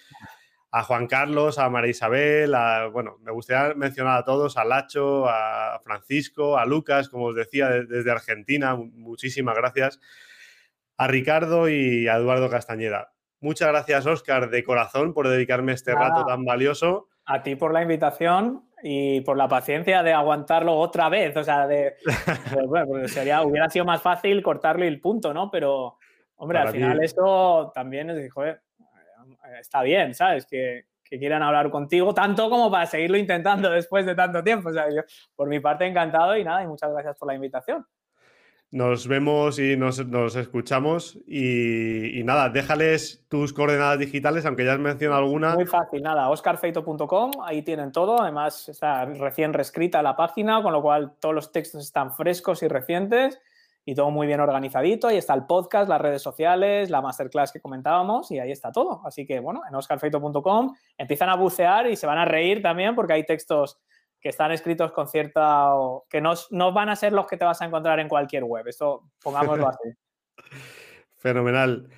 A 0.71 0.83
Juan 0.83 1.07
Carlos, 1.07 1.57
a 1.57 1.69
María 1.69 1.91
Isabel, 1.91 2.53
a, 2.53 2.87
bueno, 2.87 3.17
me 3.21 3.31
gustaría 3.31 3.73
mencionar 3.73 4.19
a 4.19 4.23
todos, 4.23 4.55
a 4.57 4.65
Lacho, 4.65 5.27
a 5.27 5.79
Francisco, 5.83 6.57
a 6.57 6.65
Lucas, 6.65 7.09
como 7.09 7.25
os 7.25 7.35
decía, 7.35 7.69
desde 7.69 8.11
Argentina, 8.11 8.75
muchísimas 8.75 9.55
gracias. 9.55 9.99
A 10.97 11.07
Ricardo 11.07 11.69
y 11.69 12.07
a 12.07 12.17
Eduardo 12.17 12.49
Castañeda. 12.49 13.13
Muchas 13.41 13.69
gracias, 13.69 14.05
Oscar, 14.05 14.49
de 14.49 14.63
corazón, 14.63 15.13
por 15.13 15.27
dedicarme 15.29 15.71
este 15.71 15.95
rato 15.95 16.25
tan 16.25 16.43
valioso. 16.43 17.07
A 17.25 17.41
ti 17.41 17.55
por 17.55 17.73
la 17.73 17.81
invitación 17.81 18.69
y 18.83 19.21
por 19.21 19.37
la 19.37 19.47
paciencia 19.47 20.03
de 20.03 20.13
aguantarlo 20.13 20.75
otra 20.75 21.09
vez. 21.09 21.35
O 21.37 21.43
sea, 21.43 21.67
de, 21.67 21.95
bueno, 22.67 23.07
sería, 23.07 23.41
hubiera 23.43 23.69
sido 23.69 23.85
más 23.85 24.01
fácil 24.01 24.43
cortarlo 24.43 24.83
y 24.83 24.87
el 24.87 24.99
punto, 24.99 25.33
¿no? 25.33 25.49
Pero, 25.49 25.97
hombre, 26.35 26.59
al 26.59 26.71
final 26.71 27.01
esto 27.01 27.71
también 27.73 28.09
es, 28.09 28.31
joder, 28.33 28.61
está 29.59 29.81
bien, 29.81 30.13
¿sabes? 30.13 30.45
Que, 30.45 30.85
que, 31.03 31.19
quieran 31.19 31.41
hablar 31.41 31.69
contigo, 31.69 32.13
tanto 32.13 32.49
como 32.49 32.69
para 32.69 32.85
seguirlo 32.85 33.17
intentando 33.17 33.69
después 33.71 34.05
de 34.05 34.15
tanto 34.15 34.43
tiempo. 34.43 34.69
O 34.69 34.73
sea, 34.73 34.89
yo, 34.89 35.01
por 35.35 35.47
mi 35.47 35.59
parte, 35.59 35.85
encantado 35.85 36.37
y 36.37 36.43
nada, 36.43 36.63
y 36.63 36.67
muchas 36.67 36.91
gracias 36.91 37.17
por 37.17 37.27
la 37.27 37.35
invitación. 37.35 37.85
Nos 38.71 39.07
vemos 39.07 39.57
y 39.57 39.75
nos, 39.75 39.99
escuchamos. 40.35 41.17
Y, 41.25 42.21
nada, 42.23 42.49
déjales 42.49 43.25
tus 43.27 43.51
coordenadas 43.51 43.97
digitales, 43.97 44.45
aunque 44.45 44.63
ya 44.63 44.73
has 44.73 44.79
mencionado 44.79 45.23
alguna. 45.23 45.55
Muy 45.55 45.65
fácil, 45.65 46.03
nada, 46.03 46.29
oscarfeito.com, 46.29 47.31
ahí 47.43 47.63
tienen 47.63 47.91
todo. 47.91 48.21
Además, 48.21 48.69
está 48.69 49.05
recién 49.05 49.53
reescrita 49.53 50.03
la 50.03 50.15
página, 50.15 50.61
con 50.61 50.71
lo 50.71 50.83
cual 50.83 51.13
todos 51.19 51.33
los 51.33 51.51
textos 51.51 51.83
están 51.83 52.13
frescos 52.13 52.61
y 52.61 52.67
recientes 52.67 53.39
y 53.89 53.95
todo 53.95 54.11
muy 54.11 54.27
bien 54.27 54.39
organizadito. 54.39 55.07
Ahí 55.07 55.17
está 55.17 55.33
el 55.33 55.47
podcast, 55.47 55.89
las 55.89 55.99
redes 55.99 56.21
sociales, 56.21 56.91
la 56.91 57.01
masterclass 57.01 57.51
que 57.51 57.59
comentábamos 57.59 58.29
y 58.29 58.37
ahí 58.37 58.51
está 58.51 58.71
todo. 58.71 59.01
Así 59.03 59.25
que, 59.25 59.39
bueno, 59.39 59.63
en 59.67 59.73
oscarfeito.com 59.73 60.75
empiezan 60.95 61.29
a 61.29 61.35
bucear 61.35 61.87
y 61.87 61.95
se 61.95 62.05
van 62.05 62.19
a 62.19 62.25
reír 62.25 62.61
también 62.61 62.93
porque 62.93 63.13
hay 63.13 63.25
textos 63.25 63.79
que 64.21 64.29
están 64.29 64.51
escritos 64.51 64.91
con 64.91 65.07
cierta... 65.07 65.71
que 66.07 66.21
no, 66.21 66.33
no 66.51 66.71
van 66.71 66.89
a 66.89 66.95
ser 66.95 67.13
los 67.13 67.25
que 67.25 67.35
te 67.35 67.45
vas 67.45 67.63
a 67.63 67.65
encontrar 67.65 67.99
en 67.99 68.07
cualquier 68.07 68.43
web. 68.43 68.67
Eso 68.67 69.09
pongámoslo 69.23 69.69
así. 69.69 69.89
Fenomenal. 71.17 71.89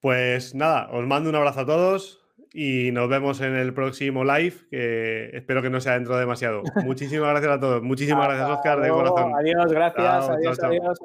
Pues 0.00 0.54
nada, 0.54 0.90
os 0.92 1.06
mando 1.06 1.30
un 1.30 1.36
abrazo 1.36 1.60
a 1.60 1.66
todos 1.66 2.28
y 2.52 2.90
nos 2.92 3.08
vemos 3.08 3.40
en 3.40 3.54
el 3.54 3.72
próximo 3.72 4.22
live, 4.22 4.54
que 4.70 5.30
espero 5.32 5.62
que 5.62 5.70
no 5.70 5.80
sea 5.80 5.94
dentro 5.94 6.12
de 6.12 6.20
demasiado. 6.20 6.62
Muchísimas 6.84 7.30
gracias 7.30 7.52
a 7.52 7.58
todos. 7.58 7.82
Muchísimas 7.82 8.28
gracias, 8.28 8.50
Oscar, 8.50 8.80
de 8.82 8.90
corazón. 8.90 9.32
Adiós, 9.34 9.72
gracias. 9.72 10.28
adiós, 10.28 10.62
adiós. 10.62 10.98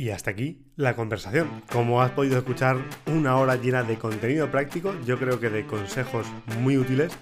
Y 0.00 0.08
hasta 0.08 0.30
aquí 0.30 0.56
la 0.76 0.96
conversación. 0.96 1.62
Como 1.70 2.00
has 2.00 2.12
podido 2.12 2.38
escuchar, 2.38 2.78
una 3.04 3.36
hora 3.36 3.56
llena 3.56 3.82
de 3.82 3.98
contenido 3.98 4.50
práctico, 4.50 4.94
yo 5.04 5.18
creo 5.18 5.38
que 5.38 5.50
de 5.50 5.66
consejos 5.66 6.26
muy 6.58 6.78
útiles 6.78 7.12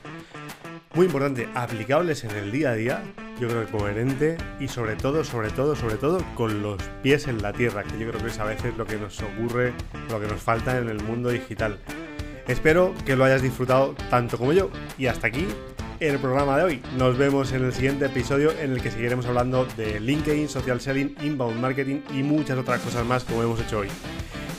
muy 0.94 1.06
importante, 1.06 1.48
aplicables 1.54 2.22
en 2.22 2.30
el 2.30 2.52
día 2.52 2.70
a 2.70 2.74
día, 2.74 3.02
yo 3.40 3.48
creo 3.48 3.66
que 3.66 3.72
coherente 3.72 4.36
y 4.60 4.68
sobre 4.68 4.94
todo, 4.94 5.24
sobre 5.24 5.50
todo, 5.50 5.74
sobre 5.74 5.96
todo 5.96 6.24
con 6.36 6.62
los 6.62 6.80
pies 7.02 7.26
en 7.26 7.42
la 7.42 7.52
tierra, 7.52 7.82
que 7.82 7.98
yo 7.98 8.08
creo 8.10 8.22
que 8.22 8.30
es 8.30 8.38
a 8.38 8.44
veces 8.44 8.76
lo 8.76 8.86
que 8.86 8.96
nos 8.96 9.20
ocurre, 9.22 9.72
lo 10.08 10.20
que 10.20 10.28
nos 10.28 10.40
falta 10.40 10.78
en 10.78 10.88
el 10.88 11.02
mundo 11.02 11.30
digital. 11.30 11.78
Espero 12.46 12.94
que 13.04 13.16
lo 13.16 13.24
hayas 13.24 13.42
disfrutado 13.42 13.96
tanto 14.08 14.38
como 14.38 14.52
yo 14.52 14.70
y 14.96 15.06
hasta 15.06 15.26
aquí 15.26 15.46
el 16.00 16.18
programa 16.18 16.56
de 16.56 16.64
hoy. 16.64 16.82
Nos 16.96 17.18
vemos 17.18 17.52
en 17.52 17.64
el 17.64 17.72
siguiente 17.72 18.06
episodio 18.06 18.52
en 18.52 18.72
el 18.72 18.80
que 18.80 18.90
seguiremos 18.90 19.26
hablando 19.26 19.66
de 19.76 19.98
LinkedIn, 20.00 20.48
social 20.48 20.80
selling, 20.80 21.14
inbound 21.22 21.60
marketing 21.60 22.00
y 22.14 22.22
muchas 22.22 22.58
otras 22.58 22.80
cosas 22.80 23.04
más 23.04 23.24
como 23.24 23.42
hemos 23.42 23.60
hecho 23.60 23.80
hoy. 23.80 23.88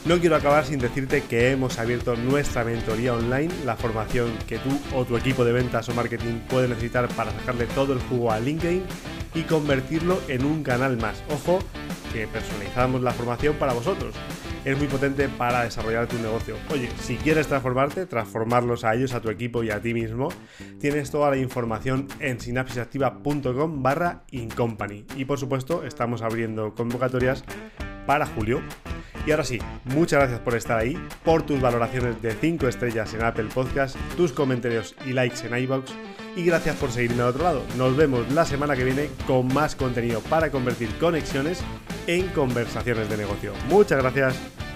No 0.06 0.18
quiero 0.18 0.38
acabar 0.38 0.66
sin 0.66 0.80
decirte 0.80 1.24
que 1.24 1.52
hemos 1.52 1.78
abierto 1.78 2.16
nuestra 2.16 2.64
mentoría 2.64 3.14
online, 3.14 3.54
la 3.66 3.76
formación 3.76 4.32
que 4.48 4.58
tú 4.58 4.70
o 4.96 5.04
tu 5.04 5.18
equipo 5.18 5.44
de 5.44 5.52
ventas 5.52 5.90
o 5.90 5.94
marketing 5.94 6.40
puede 6.50 6.70
necesitar 6.70 7.10
para 7.10 7.32
sacarle 7.32 7.66
todo 7.68 7.94
el 7.94 8.00
jugo 8.00 8.32
a 8.32 8.40
LinkedIn 8.40 8.84
y 9.36 9.42
convertirlo 9.42 10.20
en 10.30 10.46
un 10.46 10.64
canal 10.64 10.98
más. 10.98 11.22
Ojo, 11.30 11.60
que 12.14 12.28
personalizamos 12.28 13.02
la 13.02 13.12
formación 13.12 13.56
para 13.56 13.74
vosotros. 13.74 14.16
Es 14.64 14.78
muy 14.78 14.88
potente 14.88 15.28
para 15.30 15.64
desarrollar 15.64 16.08
tu 16.08 16.18
negocio. 16.18 16.56
Oye, 16.72 16.90
si 17.02 17.16
quieres 17.18 17.48
transformarte, 17.48 18.06
transformarlos 18.06 18.86
a 18.86 18.96
ellos, 18.96 19.14
a 19.14 19.22
tu 19.22 19.30
equipo 19.30 19.64
y 19.64 19.70
a 19.70 19.82
ti 19.82 19.94
mismo, 19.94 20.30
tienes 20.80 21.12
toda 21.12 21.30
la 21.30 21.38
información 21.38 22.08
en 22.20 22.40
sinapsisactiva.com 22.40 23.84
barra 23.84 24.24
incompany. 24.32 25.06
Y 25.18 25.26
por 25.26 25.40
supuesto, 25.40 25.84
estamos 25.84 26.22
abriendo 26.22 26.74
convocatorias 26.74 27.44
para 28.10 28.26
julio. 28.26 28.64
Y 29.28 29.30
ahora 29.30 29.44
sí, 29.44 29.60
muchas 29.86 30.18
gracias 30.18 30.40
por 30.40 30.56
estar 30.56 30.80
ahí, 30.80 30.98
por 31.24 31.44
tus 31.44 31.62
valoraciones 31.62 32.20
de 32.24 32.32
5 32.32 32.68
estrellas 32.68 33.14
en 33.14 33.22
Apple 33.22 33.50
Podcast, 33.54 33.96
tus 34.18 34.32
comentarios 34.32 34.96
y 35.06 35.14
likes 35.14 35.46
en 35.46 35.56
iBox 35.56 35.92
y 36.36 36.44
gracias 36.44 36.76
por 36.78 36.92
seguirme 36.92 37.22
al 37.22 37.30
otro 37.30 37.44
lado. 37.44 37.64
Nos 37.78 37.96
vemos 37.96 38.28
la 38.32 38.46
semana 38.46 38.76
que 38.76 38.84
viene 38.84 39.12
con 39.28 39.54
más 39.54 39.76
contenido 39.76 40.22
para 40.22 40.50
convertir 40.50 40.90
conexiones 40.98 41.62
en 42.08 42.26
conversaciones 42.30 43.12
de 43.12 43.18
negocio. 43.18 43.54
Muchas 43.70 44.00
gracias. 44.00 44.69